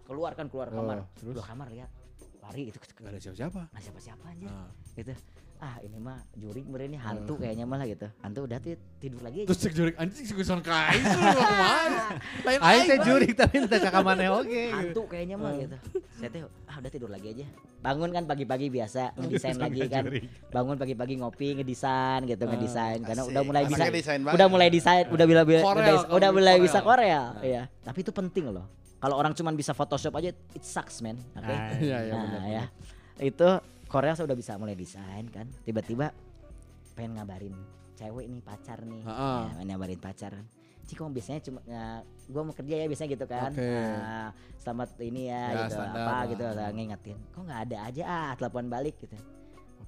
keluar 0.00 0.32
kan 0.32 0.46
keluar 0.46 0.68
Oh, 0.68 0.76
kamar 0.78 0.96
terus? 1.12 1.34
keluar 1.34 1.46
kamar 1.46 1.68
lihat. 1.68 1.90
Lari 2.42 2.62
itu 2.66 2.78
Gak 2.78 3.06
ada 3.06 3.18
siapa-siapa. 3.18 3.60
nggak 3.68 3.82
siapa 3.82 4.00
siapa 4.00 4.24
aja 4.28 4.46
Ah. 4.46 4.68
gitu. 4.92 5.14
Ah 5.56 5.78
ini 5.78 5.94
mah 5.94 6.18
juri 6.34 6.58
meren 6.60 6.90
ini 6.90 6.98
hantu 6.98 7.38
kayaknya 7.38 7.62
malah 7.62 7.86
gitu. 7.86 8.10
Hantu 8.18 8.50
udah 8.50 8.58
ti- 8.58 8.82
tidur 8.98 9.22
lagi 9.22 9.38
aja. 9.38 9.46
Terus 9.46 9.60
cek 9.62 9.72
jurik 9.72 9.94
anjing 9.94 10.26
sih 10.26 10.34
tuh 10.34 10.42
mau 10.42 10.58
ke 10.58 10.74
mana? 11.54 12.02
Lain 12.42 12.58
Aing 12.58 12.82
teh 12.82 12.98
aing, 12.98 13.06
juri 13.06 13.28
tapi 13.30 13.54
entah 13.60 13.78
ke 13.78 13.86
kamane 13.88 14.26
oke. 14.28 14.62
hantu 14.74 15.02
kayaknya 15.06 15.38
mah 15.38 15.54
gitu. 15.54 15.76
Saya 16.18 16.28
teh 16.34 16.40
ah 16.66 16.76
udah 16.82 16.90
tidur 16.90 17.10
lagi 17.14 17.26
aja. 17.30 17.46
Bangun 17.78 18.10
kan 18.10 18.26
pagi-pagi 18.26 18.66
biasa 18.68 19.14
ngedesain 19.16 19.54
lagi 19.56 19.80
kan. 19.86 20.02
bangun 20.50 20.74
pagi-pagi 20.76 21.14
ngopi 21.16 21.54
ngedesain 21.54 22.26
gitu 22.26 22.42
ngedesain. 22.42 22.98
Karena 23.00 23.22
udah 23.22 23.42
mulai 23.46 23.62
bisa 23.64 23.84
udah 24.34 24.46
mulai 24.50 24.66
desain 24.68 25.06
udah 25.06 25.26
bila 25.30 25.42
bila 25.46 25.60
udah, 26.10 26.30
mulai 26.34 26.58
bisa 26.58 26.82
Korea 26.82 27.38
ya 27.38 27.70
tapi 27.80 28.02
itu 28.02 28.10
penting 28.10 28.50
loh 28.50 28.66
kalau 29.02 29.18
orang 29.18 29.34
cuman 29.34 29.52
bisa 29.52 29.74
Photoshop 29.74 30.14
aja 30.14 30.30
it 30.30 30.62
sucks 30.62 31.02
man. 31.02 31.18
Oke? 31.34 31.42
Ah, 31.44 31.74
Iya, 31.74 31.98
iya, 32.00 32.12
nah 32.12 32.22
benar, 32.24 32.42
ya. 32.46 32.64
itu 33.18 33.48
Korea 33.84 34.14
saya 34.14 34.24
udah 34.24 34.38
bisa 34.38 34.54
mulai 34.54 34.72
desain 34.72 35.26
kan. 35.26 35.50
Tiba-tiba 35.60 36.14
pengen 36.92 37.18
ngabarin 37.18 37.52
cewek 37.92 38.24
nih 38.24 38.40
pacar 38.40 38.78
nih. 38.80 39.02
Heeh. 39.02 39.38
ya, 39.42 39.52
pengen 39.52 39.68
ngabarin 39.68 39.98
pacar. 39.98 40.32
Kan 40.32 40.46
Cik 40.82 40.98
kamu 40.98 41.14
biasanya 41.14 41.40
cuma 41.40 41.58
ya, 41.62 42.02
gua 42.26 42.42
mau 42.42 42.50
kerja 42.52 42.74
ya 42.74 42.86
biasanya 42.86 43.10
gitu 43.10 43.26
kan. 43.26 43.50
Oke. 43.50 43.62
Nah, 43.62 44.28
selamat 44.56 44.88
ini 45.00 45.22
ya, 45.26 45.42
Ya, 45.44 45.58
gitu. 45.60 45.74
standar 45.76 45.94
apa 45.96 46.10
lah. 46.12 46.22
gitu 46.26 46.42
lah, 46.44 46.68
ngingetin. 46.70 47.16
Kok 47.30 47.42
nggak 47.42 47.60
ada 47.64 47.76
aja? 47.82 48.02
Ah 48.04 48.30
telepon 48.34 48.64
balik 48.66 48.94
gitu. 48.98 49.14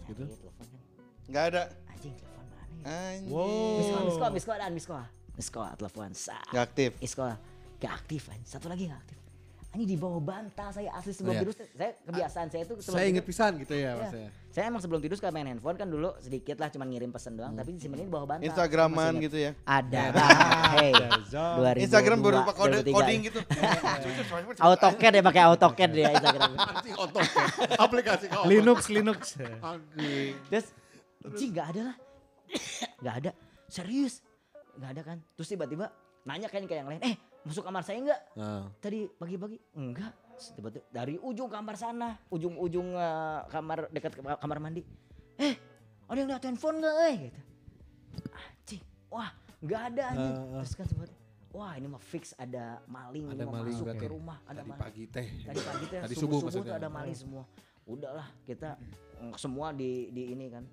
Gitu? 0.06 0.22
Telepon 0.24 0.64
kan. 0.64 0.80
Enggak 1.24 1.44
ada. 1.48 1.62
anjing 1.88 2.14
telepon 2.14 2.44
mana 2.44 2.62
ya? 2.62 2.64
Anjing. 2.84 3.74
miss 3.74 3.88
call 3.88 4.02
miss 4.02 4.14
Wow. 4.14 4.20
call 4.20 4.32
miss 4.32 4.44
call 4.44 4.58
dan 4.58 4.70
miss 4.72 4.86
call. 4.86 5.04
Miss 5.34 5.48
call 5.48 5.70
telepon 5.72 6.10
Nggak 6.12 6.64
aktif. 6.64 6.90
miss 6.98 7.14
call 7.14 7.34
gak 7.84 7.94
aktif 7.94 8.22
kan 8.26 8.40
satu 8.42 8.66
lagi 8.66 8.88
gak 8.88 8.98
aktif 8.98 9.18
Ini 9.74 9.84
di 9.84 9.98
bawah 9.98 10.22
bantal 10.22 10.70
saya 10.70 10.86
asli 10.94 11.10
sebelum 11.10 11.34
Iya. 11.34 11.40
tidur 11.42 11.54
saya 11.58 11.90
kebiasaan 12.00 12.46
saya 12.46 12.62
itu 12.62 12.74
sebelum 12.78 12.94
Saya 12.94 13.06
inget 13.10 13.26
tidur- 13.26 13.30
pisan 13.34 13.52
gitu 13.58 13.74
ya 13.74 13.82
Iya. 13.82 13.90
maksudnya. 13.98 14.30
Saya 14.48 14.64
emang 14.64 14.78
sebelum 14.78 15.00
tidur 15.02 15.16
suka 15.18 15.28
main 15.28 15.42
handphone 15.44 15.74
kan 15.74 15.88
dulu 15.88 16.14
sedikit 16.20 16.56
lah 16.56 16.70
cuman 16.70 16.86
ngirim 16.86 17.10
pesan 17.10 17.34
doang 17.34 17.52
tapi 17.52 17.74
disimpenin 17.74 18.06
di 18.06 18.12
bawah 18.12 18.22
bantal. 18.24 18.46
Instagraman 18.46 19.12
gitu 19.18 19.34
ya. 19.36 19.50
Ada. 19.66 20.02
hey. 20.78 20.94
2002, 21.74 21.82
Instagram 21.82 22.18
berupa 22.22 22.54
kode 22.54 22.78
2003. 22.80 22.94
coding 22.94 23.20
gitu. 23.24 23.40
AutoCAD 24.64 25.12
ya 25.12 25.22
pakai 25.24 25.42
AutoCAD 25.44 25.90
dia 25.90 26.06
Instagram. 26.12 26.50
AutoCAD. 27.02 27.50
Aplikasi. 27.74 28.24
Linux 28.46 28.78
Linux. 28.88 29.18
Terus 30.46 30.66
Ci 31.34 31.44
nggak 31.50 31.66
ada 31.68 31.80
lah. 31.84 31.96
nggak 33.02 33.14
ada. 33.18 33.30
Serius. 33.66 34.22
nggak 34.74 34.90
ada 34.92 35.02
kan. 35.04 35.18
Terus 35.34 35.48
tiba-tiba 35.48 35.90
nanya 36.22 36.46
kan 36.46 36.62
ke 36.62 36.74
yang 36.74 36.86
lain. 36.86 37.02
Eh 37.02 37.18
masuk 37.44 37.62
kamar 37.62 37.82
saya 37.84 37.98
nggak? 38.00 38.20
Nah, 38.36 38.66
Tadi 38.80 39.06
pagi-pagi. 39.06 39.58
Enggak. 39.76 40.12
Tiba-tiba 40.34 40.84
dari 40.90 41.14
ujung 41.20 41.46
kamar 41.46 41.78
sana. 41.78 42.18
Ujung-ujung 42.28 42.96
eh, 42.96 43.40
kamar 43.52 43.86
dekat 43.92 44.18
kamar 44.18 44.58
mandi. 44.58 44.82
Eh 45.38 45.54
ada 46.04 46.18
yang 46.18 46.28
lihat 46.28 46.42
handphone 46.42 46.82
nggak 46.82 46.96
eh? 47.06 47.16
Gitu. 47.30 47.40
Anjing. 48.34 48.82
Wah 49.12 49.30
nggak 49.62 49.82
ada 49.94 50.02
anjing. 50.10 50.34
Ah, 50.34 50.42
ah. 50.42 50.62
Terus 50.64 50.74
kan 50.74 50.86
tiba-tiba. 50.90 51.22
Wah 51.54 51.72
ini 51.78 51.86
mah 51.86 52.02
fix 52.02 52.34
ada 52.34 52.82
maling. 52.90 53.30
Ada 53.30 53.34
ini 53.38 53.46
mau 53.46 53.62
maling 53.62 53.76
masuk 53.78 53.94
ke 53.94 54.06
rumah. 54.10 54.38
Ada 54.42 54.58
tadi 54.58 54.70
maling. 54.74 54.82
pagi 54.82 55.04
teh. 55.06 55.28
Tadi 55.46 55.60
pagi 55.62 55.84
teh 55.86 56.00
Tadi 56.02 56.14
subuh, 56.18 56.38
subuh 56.42 56.50
subuh, 56.50 56.50
tuh 56.50 56.60
maksudnya. 56.66 56.82
ada 56.82 56.88
maling 56.90 57.14
semua. 57.14 57.44
Udahlah 57.86 58.28
kita 58.42 58.74
mm, 59.22 59.34
semua 59.38 59.70
di 59.70 60.10
di 60.10 60.34
ini 60.34 60.50
kan. 60.50 60.64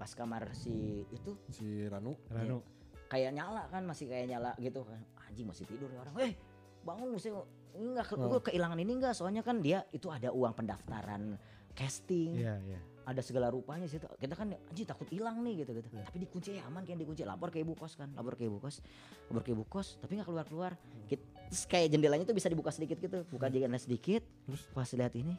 Pas 0.00 0.08
kamar 0.16 0.56
si 0.56 1.04
itu 1.12 1.36
Si 1.52 1.84
Ranu. 1.84 2.16
Ranu. 2.32 2.64
kayak 3.06 3.38
nyala 3.38 3.70
kan 3.70 3.84
masih 3.86 4.08
kayak 4.08 4.26
nyala 4.32 4.56
gitu 4.56 4.82
kan. 4.88 4.98
Anjing 5.36 5.52
masih 5.52 5.68
tidur 5.68 5.92
ya 5.92 6.00
orang. 6.00 6.16
Eh 6.24 6.32
bangun 6.80 7.12
mesti 7.12 7.28
enggak 7.76 8.06
ke, 8.08 8.14
Oh. 8.16 8.32
gua 8.32 8.40
kehilangan 8.40 8.78
ini 8.80 8.92
enggak. 8.96 9.12
Soalnya 9.12 9.44
kan 9.44 9.60
dia 9.60 9.84
itu 9.92 10.08
ada 10.08 10.32
uang 10.32 10.56
pendaftaran 10.56 11.36
casting. 11.76 12.40
Iya, 12.40 12.56
iya. 12.64 12.80
ada 13.06 13.22
segala 13.22 13.52
rupanya 13.54 13.86
situ 13.86 14.02
kita 14.18 14.34
kan 14.34 14.50
anjing 14.50 14.82
takut 14.82 15.06
hilang 15.12 15.38
nih 15.44 15.62
gitu 15.62 15.78
gitu. 15.78 15.92
Tapi 15.94 16.18
dikunci 16.26 16.58
ya 16.58 16.66
aman 16.66 16.82
kan 16.82 16.96
dikunci. 16.98 17.22
Lapor 17.22 17.52
ke 17.54 17.60
ibu 17.62 17.76
kos 17.76 17.94
kan 17.94 18.10
lapor 18.16 18.34
ke 18.34 18.48
ibu 18.48 18.58
kos. 18.58 18.80
Lapor 19.28 19.46
ke 19.46 19.52
ibu 19.52 19.62
kos 19.62 20.00
tapi 20.02 20.16
nggak 20.18 20.26
keluar 20.26 20.42
keluar 20.48 20.72
terus 21.06 21.62
kayak 21.70 21.94
jendelanya 21.94 22.26
tuh 22.26 22.34
bisa 22.34 22.48
dibuka 22.50 22.72
sedikit 22.74 22.96
gitu. 22.98 23.22
Buka 23.30 23.46
jendela 23.52 23.78
sedikit. 23.78 24.24
Terus? 24.48 24.66
pas 24.74 24.88
lihat 24.90 25.14
ini 25.14 25.36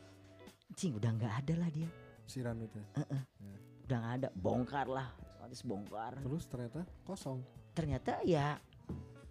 anjing 0.72 0.96
udah 0.96 1.12
nggak 1.12 1.34
ada 1.44 1.54
lah 1.60 1.70
dia. 1.74 1.90
Si 2.24 2.40
Ranu 2.40 2.70
teh. 2.72 2.86
udah 3.90 3.98
nggak 4.00 4.14
ada. 4.24 4.28
Bongkar 4.32 4.88
lah. 4.88 5.12
Habis 5.44 5.60
bongkar. 5.68 6.16
Terus 6.24 6.44
ternyata 6.48 6.88
kosong. 7.04 7.40
ternyata 7.76 8.24
ya 8.24 8.64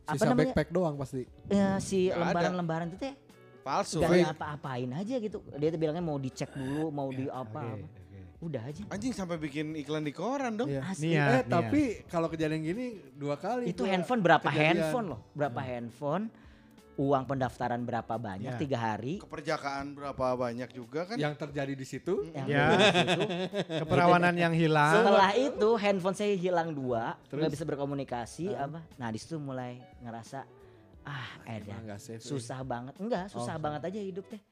apa 0.07 0.15
Sisa 0.15 0.25
namanya 0.25 0.39
backpack 0.49 0.69
doang 0.71 0.95
pasti. 0.95 1.23
ya, 1.49 1.77
si 1.79 2.09
lembaran-lembaran 2.09 2.87
itu 2.89 2.99
teh 3.01 3.15
Palsu. 3.61 3.99
gak 3.99 4.11
ada 4.13 4.31
apa-apain 4.31 4.87
aja 4.93 5.15
gitu 5.17 5.43
dia 5.53 5.69
tuh 5.69 5.79
bilangnya 5.79 5.99
mau 6.01 6.15
dicek 6.17 6.51
dulu 6.51 6.89
mau 6.89 7.11
di 7.11 7.27
apa, 7.27 7.43
Oke, 7.43 7.83
apa. 7.83 7.87
oke. 7.99 8.21
udah 8.39 8.63
aja 8.63 8.83
Anjing 8.87 9.11
sampai 9.11 9.37
bikin 9.37 9.75
iklan 9.75 10.01
di 10.01 10.13
koran 10.13 10.55
dong. 10.55 10.69
Iya. 10.69 10.87
Asli. 10.87 11.11
Niat, 11.11 11.19
Eh 11.19 11.35
niat. 11.35 11.45
tapi 11.49 11.83
kalau 12.07 12.29
kejadian 12.29 12.63
gini 12.63 12.87
dua 13.13 13.35
kali. 13.35 13.67
itu 13.67 13.83
handphone 13.83 14.21
berapa 14.21 14.45
kejadian. 14.45 14.79
handphone 14.79 15.07
loh 15.09 15.21
berapa 15.33 15.59
handphone 15.59 16.25
uang 16.97 17.25
pendaftaran 17.25 17.81
berapa 17.81 18.17
banyak 18.17 18.53
Ya. 18.53 18.59
tiga 18.59 18.79
hari 18.79 19.21
Keperjakaan 19.21 19.93
berapa 19.93 20.33
banyak 20.33 20.73
juga 20.73 21.05
kan? 21.05 21.17
Yang 21.17 21.35
terjadi 21.39 21.73
di 21.73 21.85
situ. 21.85 22.25
yang 22.33 22.49
Ya. 22.49 22.67
itu. 22.73 23.21
Keperawanan 23.85 24.33
yang 24.33 24.51
hilang. 24.51 24.97
setelah 24.97 25.31
itu 25.33 25.69
handphone 25.77 26.17
saya 26.17 26.33
hilang 26.33 26.73
dua 26.73 27.21
Terus? 27.29 27.41
nggak 27.41 27.53
bisa 27.53 27.65
berkomunikasi 27.65 28.47
apa 28.51 28.81
nah 28.97 29.09
di 29.09 29.19
situ 29.21 29.37
mulai 29.37 29.77
ngerasa 30.01 30.49
ah 31.05 31.29
eh. 31.47 31.61
susah 32.19 32.61
banget 32.63 32.97
enggak 32.99 33.31
susah 33.31 33.55
Oh, 33.55 33.63
banget 33.63 33.83
aja 33.87 34.01
hidup 34.01 34.27
teh 34.27 34.43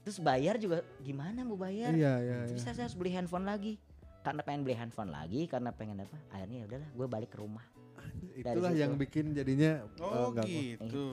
terus 0.00 0.22
bayar 0.22 0.54
juga 0.54 0.86
gimana 1.02 1.42
mau 1.42 1.58
bayar 1.58 1.90
Iya 1.90 2.14
iya 2.20 2.36
iya. 2.44 2.54
bisa 2.54 2.70
saya 2.70 2.86
harus 2.86 2.94
beli 2.94 3.10
handphone 3.10 3.42
lagi 3.42 3.74
karena 4.22 4.42
pengen 4.42 4.62
beli 4.62 4.74
handphone 4.74 5.10
lagi 5.10 5.50
karena 5.50 5.74
pengen 5.74 6.02
apa 6.02 6.14
akhirnya 6.30 6.62
ya 6.62 6.66
udahlah 6.68 6.90
gue 6.92 7.06
balik 7.08 7.30
ke 7.34 7.38
rumah 7.42 7.66
Itulah 8.36 8.70
yang 8.70 8.92
bikin 8.94 9.32
jadinya 9.32 9.80
Oh 9.96 10.28
nggak- 10.28 10.44
gitu. 10.44 10.84
gitu 10.84 11.04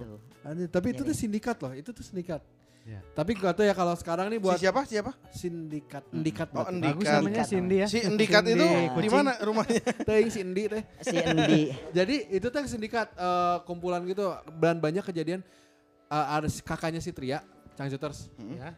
Anjir, 0.43 0.67
tapi 0.67 0.91
itu 0.91 1.01
Iya, 1.01 1.09
tuh 1.09 1.15
sindikat 1.15 1.57
loh, 1.57 1.71
itu 1.71 1.89
tuh 1.89 2.03
sindikat. 2.03 2.43
Ya. 2.83 2.99
Tapi 3.15 3.31
gak 3.33 3.55
tau 3.55 3.63
ya 3.63 3.71
kalau 3.71 3.95
sekarang 3.95 4.27
nih 4.27 4.43
buat 4.43 4.59
Si 4.59 4.67
siapa? 4.67 4.83
Siapa? 4.83 5.15
sindikat, 5.31 6.03
indikat 6.11 6.51
Oh. 6.51 6.67
Endikat. 6.67 6.99
Bagus 6.99 7.07
namanya 7.07 7.43
Cindy 7.47 7.75
ya. 7.79 7.87
Si 7.87 7.99
Endikat 8.03 8.43
itu 8.43 8.65
di 8.99 9.07
mana 9.07 9.31
rumahnya? 9.39 9.79
Teuing 10.07 10.27
si 10.27 10.43
Endi 10.43 10.63
teh. 10.67 10.83
si 10.99 11.15
Endi 11.15 11.71
Jadi 11.95 12.15
itu 12.27 12.43
tuh 12.43 12.59
sindikat 12.67 13.07
eh, 13.15 13.57
kumpulan 13.63 14.03
gitu 14.03 14.27
dan 14.59 14.83
banyak 14.83 14.99
kejadian 15.01 15.39
eh, 16.05 16.25
ada 16.27 16.51
si 16.51 16.59
kakaknya 16.59 16.99
si 16.99 17.15
Tria, 17.15 17.39
Chang 17.73 17.87
Juters. 17.87 18.27
Ya. 18.51 18.75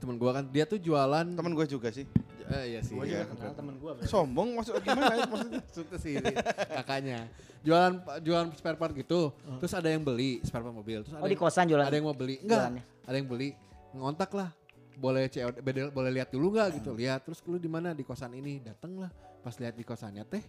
Temen 0.00 0.16
gua 0.16 0.32
kan 0.32 0.48
dia 0.48 0.64
tuh 0.64 0.80
jualan 0.80 1.28
Temen 1.28 1.52
gue 1.52 1.66
juga 1.68 1.92
sih. 1.92 2.08
Eh, 2.52 2.64
iya 2.68 2.80
sih. 2.80 2.94
Gua 2.94 3.04
iya. 3.04 3.22
juga 3.22 3.34
Kenal 3.36 3.54
temen 3.54 3.74
gua. 3.78 3.92
Sombong 4.04 4.48
maksud 4.54 4.74
gimana 4.80 5.14
maksudnya? 5.30 5.60
Maksudnya 5.60 5.98
sih 5.98 6.12
ini, 6.14 6.32
kakaknya. 6.74 7.18
Jualan 7.60 7.92
jualan 8.20 8.46
spare 8.52 8.74
part 8.74 8.92
gitu. 8.92 9.30
Terus 9.58 9.72
ada 9.72 9.86
yang 9.86 10.00
beli 10.00 10.42
spare 10.42 10.60
part 10.60 10.72
mobil. 10.72 11.00
Terus 11.02 11.14
ada 11.14 11.22
oh 11.22 11.26
di 11.26 11.32
yang- 11.32 11.42
kosan 11.42 11.64
jualan 11.66 11.84
ada 11.84 11.94
yang 11.94 12.04
mau 12.04 12.16
beli 12.16 12.36
enggak 12.38 12.60
jualannya. 12.68 12.82
ada 13.04 13.16
yang 13.16 13.28
beli 13.28 13.48
ngontak 13.90 14.30
lah 14.32 14.50
boleh 14.94 15.26
COD 15.26 15.56
bedel- 15.60 15.90
boleh 15.90 16.10
lihat 16.12 16.28
dulu 16.28 16.52
nggak 16.52 16.68
gitu 16.76 16.92
lihat 16.92 17.24
terus 17.24 17.40
lu 17.42 17.56
di 17.56 17.66
mana 17.66 17.90
di 17.90 18.04
kosan 18.04 18.30
ini 18.32 18.60
dateng 18.60 19.00
lah 19.00 19.08
pas 19.40 19.56
lihat 19.56 19.72
di 19.72 19.80
kosannya 19.80 20.22
teh 20.22 20.44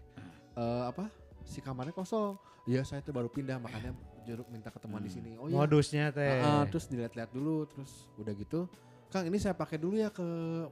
eh, 0.54 0.84
apa 0.86 1.08
si 1.42 1.58
kamarnya 1.58 1.90
kosong 1.90 2.36
iya 2.68 2.84
saya 2.84 3.00
tuh 3.00 3.16
baru 3.16 3.32
pindah 3.32 3.58
makanya 3.58 3.96
jeruk 4.22 4.46
minta 4.48 4.68
ketemuan 4.68 5.02
di 5.02 5.10
sini 5.10 5.40
oh 5.40 5.48
iya 5.48 5.56
Modusnya 5.56 6.12
teh. 6.12 6.38
Ah, 6.38 6.62
ah, 6.62 6.64
terus 6.68 6.86
dilihat-lihat 6.86 7.32
dulu 7.32 7.64
terus 7.66 8.06
udah 8.16 8.34
gitu 8.36 8.68
Kang 9.12 9.28
ini 9.28 9.38
saya 9.38 9.52
pakai 9.52 9.76
dulu 9.76 10.00
ya 10.00 10.08
ke 10.08 10.24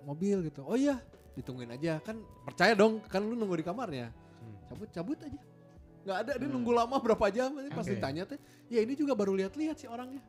mobil 0.07 0.47
gitu. 0.47 0.63
Oh 0.63 0.79
iya 0.79 0.95
ditungguin 1.35 1.75
aja. 1.75 1.99
Kan 1.99 2.23
percaya 2.47 2.71
dong 2.71 3.03
kan 3.05 3.19
lu 3.19 3.35
nunggu 3.35 3.59
di 3.59 3.65
kamarnya. 3.67 4.15
Cabut 4.71 4.89
cabut 4.95 5.19
aja. 5.19 5.41
Nggak 6.07 6.17
ada 6.23 6.31
dia 6.39 6.47
nunggu 6.47 6.71
lama 6.71 6.95
berapa 7.03 7.25
jam. 7.27 7.51
Pas 7.75 7.83
Oke. 7.83 7.99
ditanya 7.99 8.23
teh 8.23 8.39
ya 8.71 8.79
ini 8.79 8.95
juga 8.95 9.11
baru 9.11 9.35
lihat-lihat 9.35 9.75
sih 9.75 9.91
orangnya. 9.91 10.23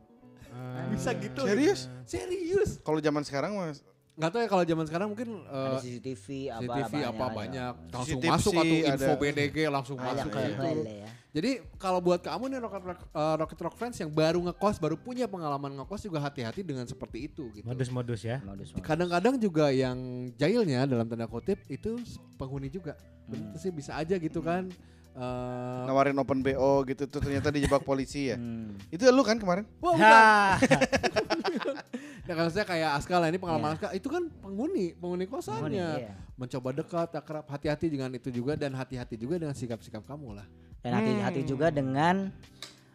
Ah. 0.51 0.91
bisa 0.91 1.15
gitu. 1.15 1.47
Serius? 1.47 1.87
serius. 2.03 2.83
Kalau 2.83 2.99
zaman 2.99 3.23
sekarang 3.23 3.55
mas? 3.55 3.79
Nggak 4.19 4.29
tahu 4.35 4.41
ya 4.43 4.49
kalau 4.51 4.63
zaman 4.67 4.85
sekarang 4.91 5.07
mungkin 5.15 5.29
ada 5.47 5.79
eh, 5.79 5.83
CCTV 5.87 6.25
apa 6.51 6.73
CCTV 6.83 6.95
apa 7.07 7.25
banyak. 7.31 7.73
Langsung 7.95 8.19
CCTV 8.19 8.33
masuk 8.35 8.51
atau 8.59 8.75
info 8.91 9.11
ada. 9.15 9.21
BDG 9.23 9.57
langsung 9.71 9.95
banyak 9.95 10.27
masuk 10.27 10.35
ke 10.35 10.41
ke 10.43 10.51
situ. 10.51 10.83
ya 10.99 11.11
Jadi 11.31 11.63
kalau 11.79 12.03
buat 12.03 12.19
kamu 12.19 12.51
nih 12.51 12.59
Rocket 12.59 12.83
Rock, 12.83 12.99
eh, 13.07 13.35
Rocket 13.39 13.59
Rock 13.63 13.75
Friends 13.79 13.97
yang 14.03 14.11
baru 14.11 14.43
ngekos, 14.51 14.83
baru 14.83 14.99
punya 14.99 15.31
pengalaman 15.31 15.71
ngekos 15.79 16.03
juga 16.03 16.19
hati-hati 16.19 16.59
dengan 16.59 16.83
seperti 16.83 17.31
itu 17.31 17.47
gitu. 17.55 17.63
Modus-modus 17.63 18.19
ya. 18.27 18.43
Kadang-kadang 18.83 19.39
juga 19.39 19.71
yang 19.71 20.27
jahilnya 20.35 20.83
dalam 20.83 21.07
tanda 21.07 21.31
kutip 21.31 21.63
itu 21.71 22.03
penghuni 22.35 22.67
juga. 22.67 22.99
Bener 23.31 23.55
sih 23.55 23.71
bisa 23.71 23.95
aja 23.95 24.19
gitu 24.19 24.43
kan. 24.43 24.67
Eh, 25.11 25.83
nawarin 25.87 26.15
open 26.19 26.39
BO 26.39 26.83
gitu 26.87 27.03
tuh 27.07 27.19
ternyata 27.23 27.47
dijebak 27.47 27.83
polisi 27.83 28.31
ya. 28.31 28.35
Hmm. 28.35 28.75
Itu 28.91 29.07
lu 29.07 29.23
kan 29.23 29.39
kemarin? 29.39 29.63
Wah. 29.79 29.95
Nah, 32.21 32.33
kalau 32.37 32.51
saya 32.53 32.63
kayak 32.63 32.95
Aska 32.95 33.15
lah 33.17 33.27
ini 33.27 33.35
pengalaman 33.41 33.75
Aska 33.75 33.91
itu 33.91 34.07
kan 34.07 34.23
penghuni, 34.39 34.95
penghuni 34.95 35.25
Penghuni, 35.25 35.25
kosannya. 35.27 35.87
iya. 35.99 36.11
Mencoba 36.39 36.69
dekat, 36.71 37.09
akrab, 37.11 37.43
hati-hati 37.49 37.91
dengan 37.91 38.07
itu 38.15 38.31
juga 38.31 38.55
dan 38.55 38.71
hati-hati 38.71 39.19
juga 39.19 39.35
dengan 39.41 39.51
sikap-sikap 39.57 40.05
kamu 40.05 40.37
lah. 40.39 40.47
Dan 40.81 40.91
hati-hati 40.93 41.41
juga 41.43 41.69
dengan 41.69 42.29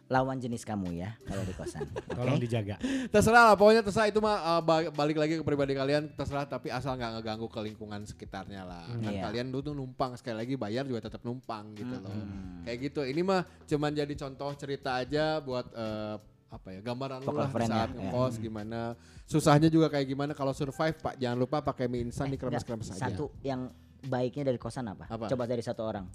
lawan 0.07 0.39
jenis 0.39 0.63
kamu 0.63 0.95
ya 0.95 1.11
kalau 1.21 1.43
di 1.43 1.51
kosan 1.51 1.83
oke 1.87 2.15
Tolong 2.15 2.39
dijaga. 2.39 2.79
Terserah 3.11 3.43
lah, 3.43 3.55
pokoknya 3.55 3.83
terserah 3.83 4.07
itu 4.07 4.17
mah 4.17 4.39
uh, 4.39 4.61
ba- 4.61 4.87
balik 4.89 5.19
lagi 5.19 5.35
ke 5.35 5.43
pribadi 5.43 5.75
kalian 5.75 6.07
terserah 6.09 6.43
tapi 6.43 6.71
asal 6.71 6.95
nggak 6.95 7.19
ngeganggu 7.19 7.43
ke 7.45 7.59
lingkungan 7.61 8.01
sekitarnya 8.03 8.63
lah. 8.63 8.87
Kan 8.87 9.03
Iya. 9.03 9.27
kalian 9.27 9.51
dulu 9.51 9.61
tuh 9.61 9.75
numpang 9.75 10.15
sekali 10.15 10.35
lagi 10.37 10.55
bayar 10.55 10.83
juga 10.83 11.03
tetap 11.03 11.19
numpang 11.21 11.75
gitu 11.75 11.91
loh. 11.93 12.07
Mm-mm. 12.07 12.63
Kayak 12.63 12.77
gitu. 12.87 13.03
Ini 13.03 13.19
mah 13.21 13.43
cuman 13.63 13.91
jadi 13.93 14.13
contoh 14.17 14.47
cerita 14.55 14.95
aja 14.95 15.43
buat 15.43 15.67
uh, 15.75 16.15
apa 16.47 16.67
ya 16.71 16.79
gambaran 16.79 17.19
lu 17.19 17.35
lah 17.35 17.51
saat 17.59 17.91
ya, 17.91 18.07
ngekos 18.07 18.39
gimana 18.39 18.95
susahnya 19.27 19.67
juga 19.67 19.91
kayak 19.91 20.07
gimana 20.07 20.31
kalau 20.31 20.55
survive 20.55 20.95
pak 20.95 21.19
jangan 21.19 21.35
lupa 21.35 21.59
pakai 21.59 21.91
mie 21.91 22.07
instan 22.07 22.31
Eh, 22.31 22.31
di 22.31 22.37
kremes-kremes 22.39 22.87
nggak, 22.87 22.95
aja. 22.97 23.11
satu 23.11 23.35
yang 23.43 23.67
baiknya 23.99 24.47
dari 24.47 24.55
kosan 24.55 24.87
apa, 24.87 25.11
Apa? 25.11 25.27
coba 25.27 25.43
dari 25.43 25.59
satu 25.59 25.83
orang 25.83 26.07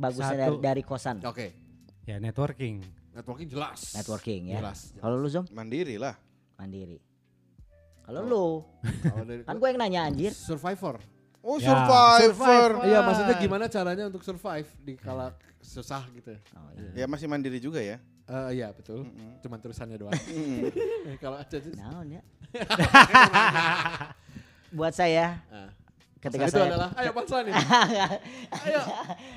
bagusnya 0.00 0.32
Satu. 0.32 0.40
dari, 0.40 0.56
dari 0.58 0.82
kosan 0.82 1.20
Oke, 1.22 1.46
Ya 2.02 2.16
networking. 2.16 2.80
networking 3.12 3.46
jelas. 3.46 3.92
networking 3.92 4.48
ya 4.48 4.58
Jelas. 4.58 4.78
jelas. 4.90 5.02
kalau 5.02 5.16
lu 5.16 5.28
zom 5.28 5.44
Mandiri 5.50 5.94
lah. 5.94 6.16
mandiri 6.56 6.96
kalau 8.00 8.20
lu 8.22 8.44
Kalau 9.04 9.22
dari 9.22 9.42
kan 9.44 9.54
gue 9.54 9.68
yang 9.68 9.78
nanya 9.78 10.00
anjir 10.04 10.32
survivor. 10.32 10.98
Oh 11.40 11.56
Ya, 11.56 11.72
survivor. 11.72 12.84
Iya, 12.84 13.00
maksudnya 13.00 13.36
gimana 13.38 13.64
caranya 13.64 14.04
untuk 14.04 14.20
survive 14.20 14.68
di 14.78 14.92
kala 14.92 15.32
susah 15.56 16.04
gitu. 16.10 16.36
oh, 16.52 16.68
iya. 16.74 17.00
Ya 17.00 17.06
masih 17.06 17.24
mandiri 17.26 17.56
juga 17.56 17.80
ya. 17.80 17.96
Eh 18.26 18.58
iya 18.58 18.68
betul. 18.70 19.08
Cuman 19.40 19.56
terusannya 19.56 19.96
doang. 19.96 20.12
Mm. 20.28 21.16
Kalau 21.16 21.38
ada 21.38 21.56
Naon 21.72 22.06
ya 22.12 22.22
buat 24.70 24.92
saya 24.92 25.40
Ah. 25.48 25.70
Ketika 26.20 26.44
itu 26.44 26.52
saya 26.54 26.68
adalah 26.68 26.88
ayo 26.94 27.10
panslan 27.10 27.42
nih. 27.48 27.54
ayo. 28.62 28.80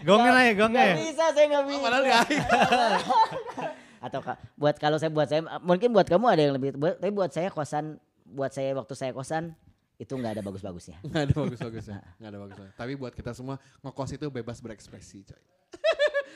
Gongnya 0.03 0.31
lah 0.31 0.43
ya, 0.43 0.53
gongnya 0.53 0.83
Gak 0.85 0.99
bisa 0.99 1.25
saya 1.31 1.45
nggak 1.47 1.65
bisa 1.65 1.81
Padahal 1.81 2.03
di 2.03 2.11
akhir. 2.11 2.39
Atau 4.05 4.19
ka- 4.19 4.39
buat 4.53 4.75
kalau 4.75 4.97
saya 4.97 5.07
buat 5.09 5.25
saya 5.25 5.41
mungkin 5.59 5.89
buat 5.89 6.03
kamu 6.03 6.25
ada 6.27 6.41
yang 6.41 6.53
lebih 6.53 6.75
buat- 6.75 6.99
tapi 6.99 7.09
buat 7.09 7.31
saya 7.31 7.47
kosan 7.47 7.95
buat 8.25 8.51
saya 8.51 8.73
waktu 8.73 8.93
saya 8.93 9.11
kosan 9.11 9.55
itu 9.95 10.11
nggak 10.11 10.35
ada 10.35 10.43
bagus-bagusnya. 10.43 10.99
Nggak 11.01 11.23
ada 11.23 11.33
bagus-bagusnya. 11.37 11.99
Nggak 12.19 12.29
ada 12.29 12.39
bagusnya. 12.41 12.69
Tapi 12.75 12.91
buat 12.93 13.13
kita 13.13 13.31
semua 13.31 13.55
ngekos 13.79 14.11
itu 14.11 14.27
bebas 14.27 14.59
berekspresi 14.59 15.23
coy. 15.23 15.39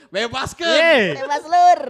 bebas 0.07 0.55
kan? 0.55 0.63
Yeay. 0.63 1.19
Bebas 1.19 1.43
lur. 1.43 1.81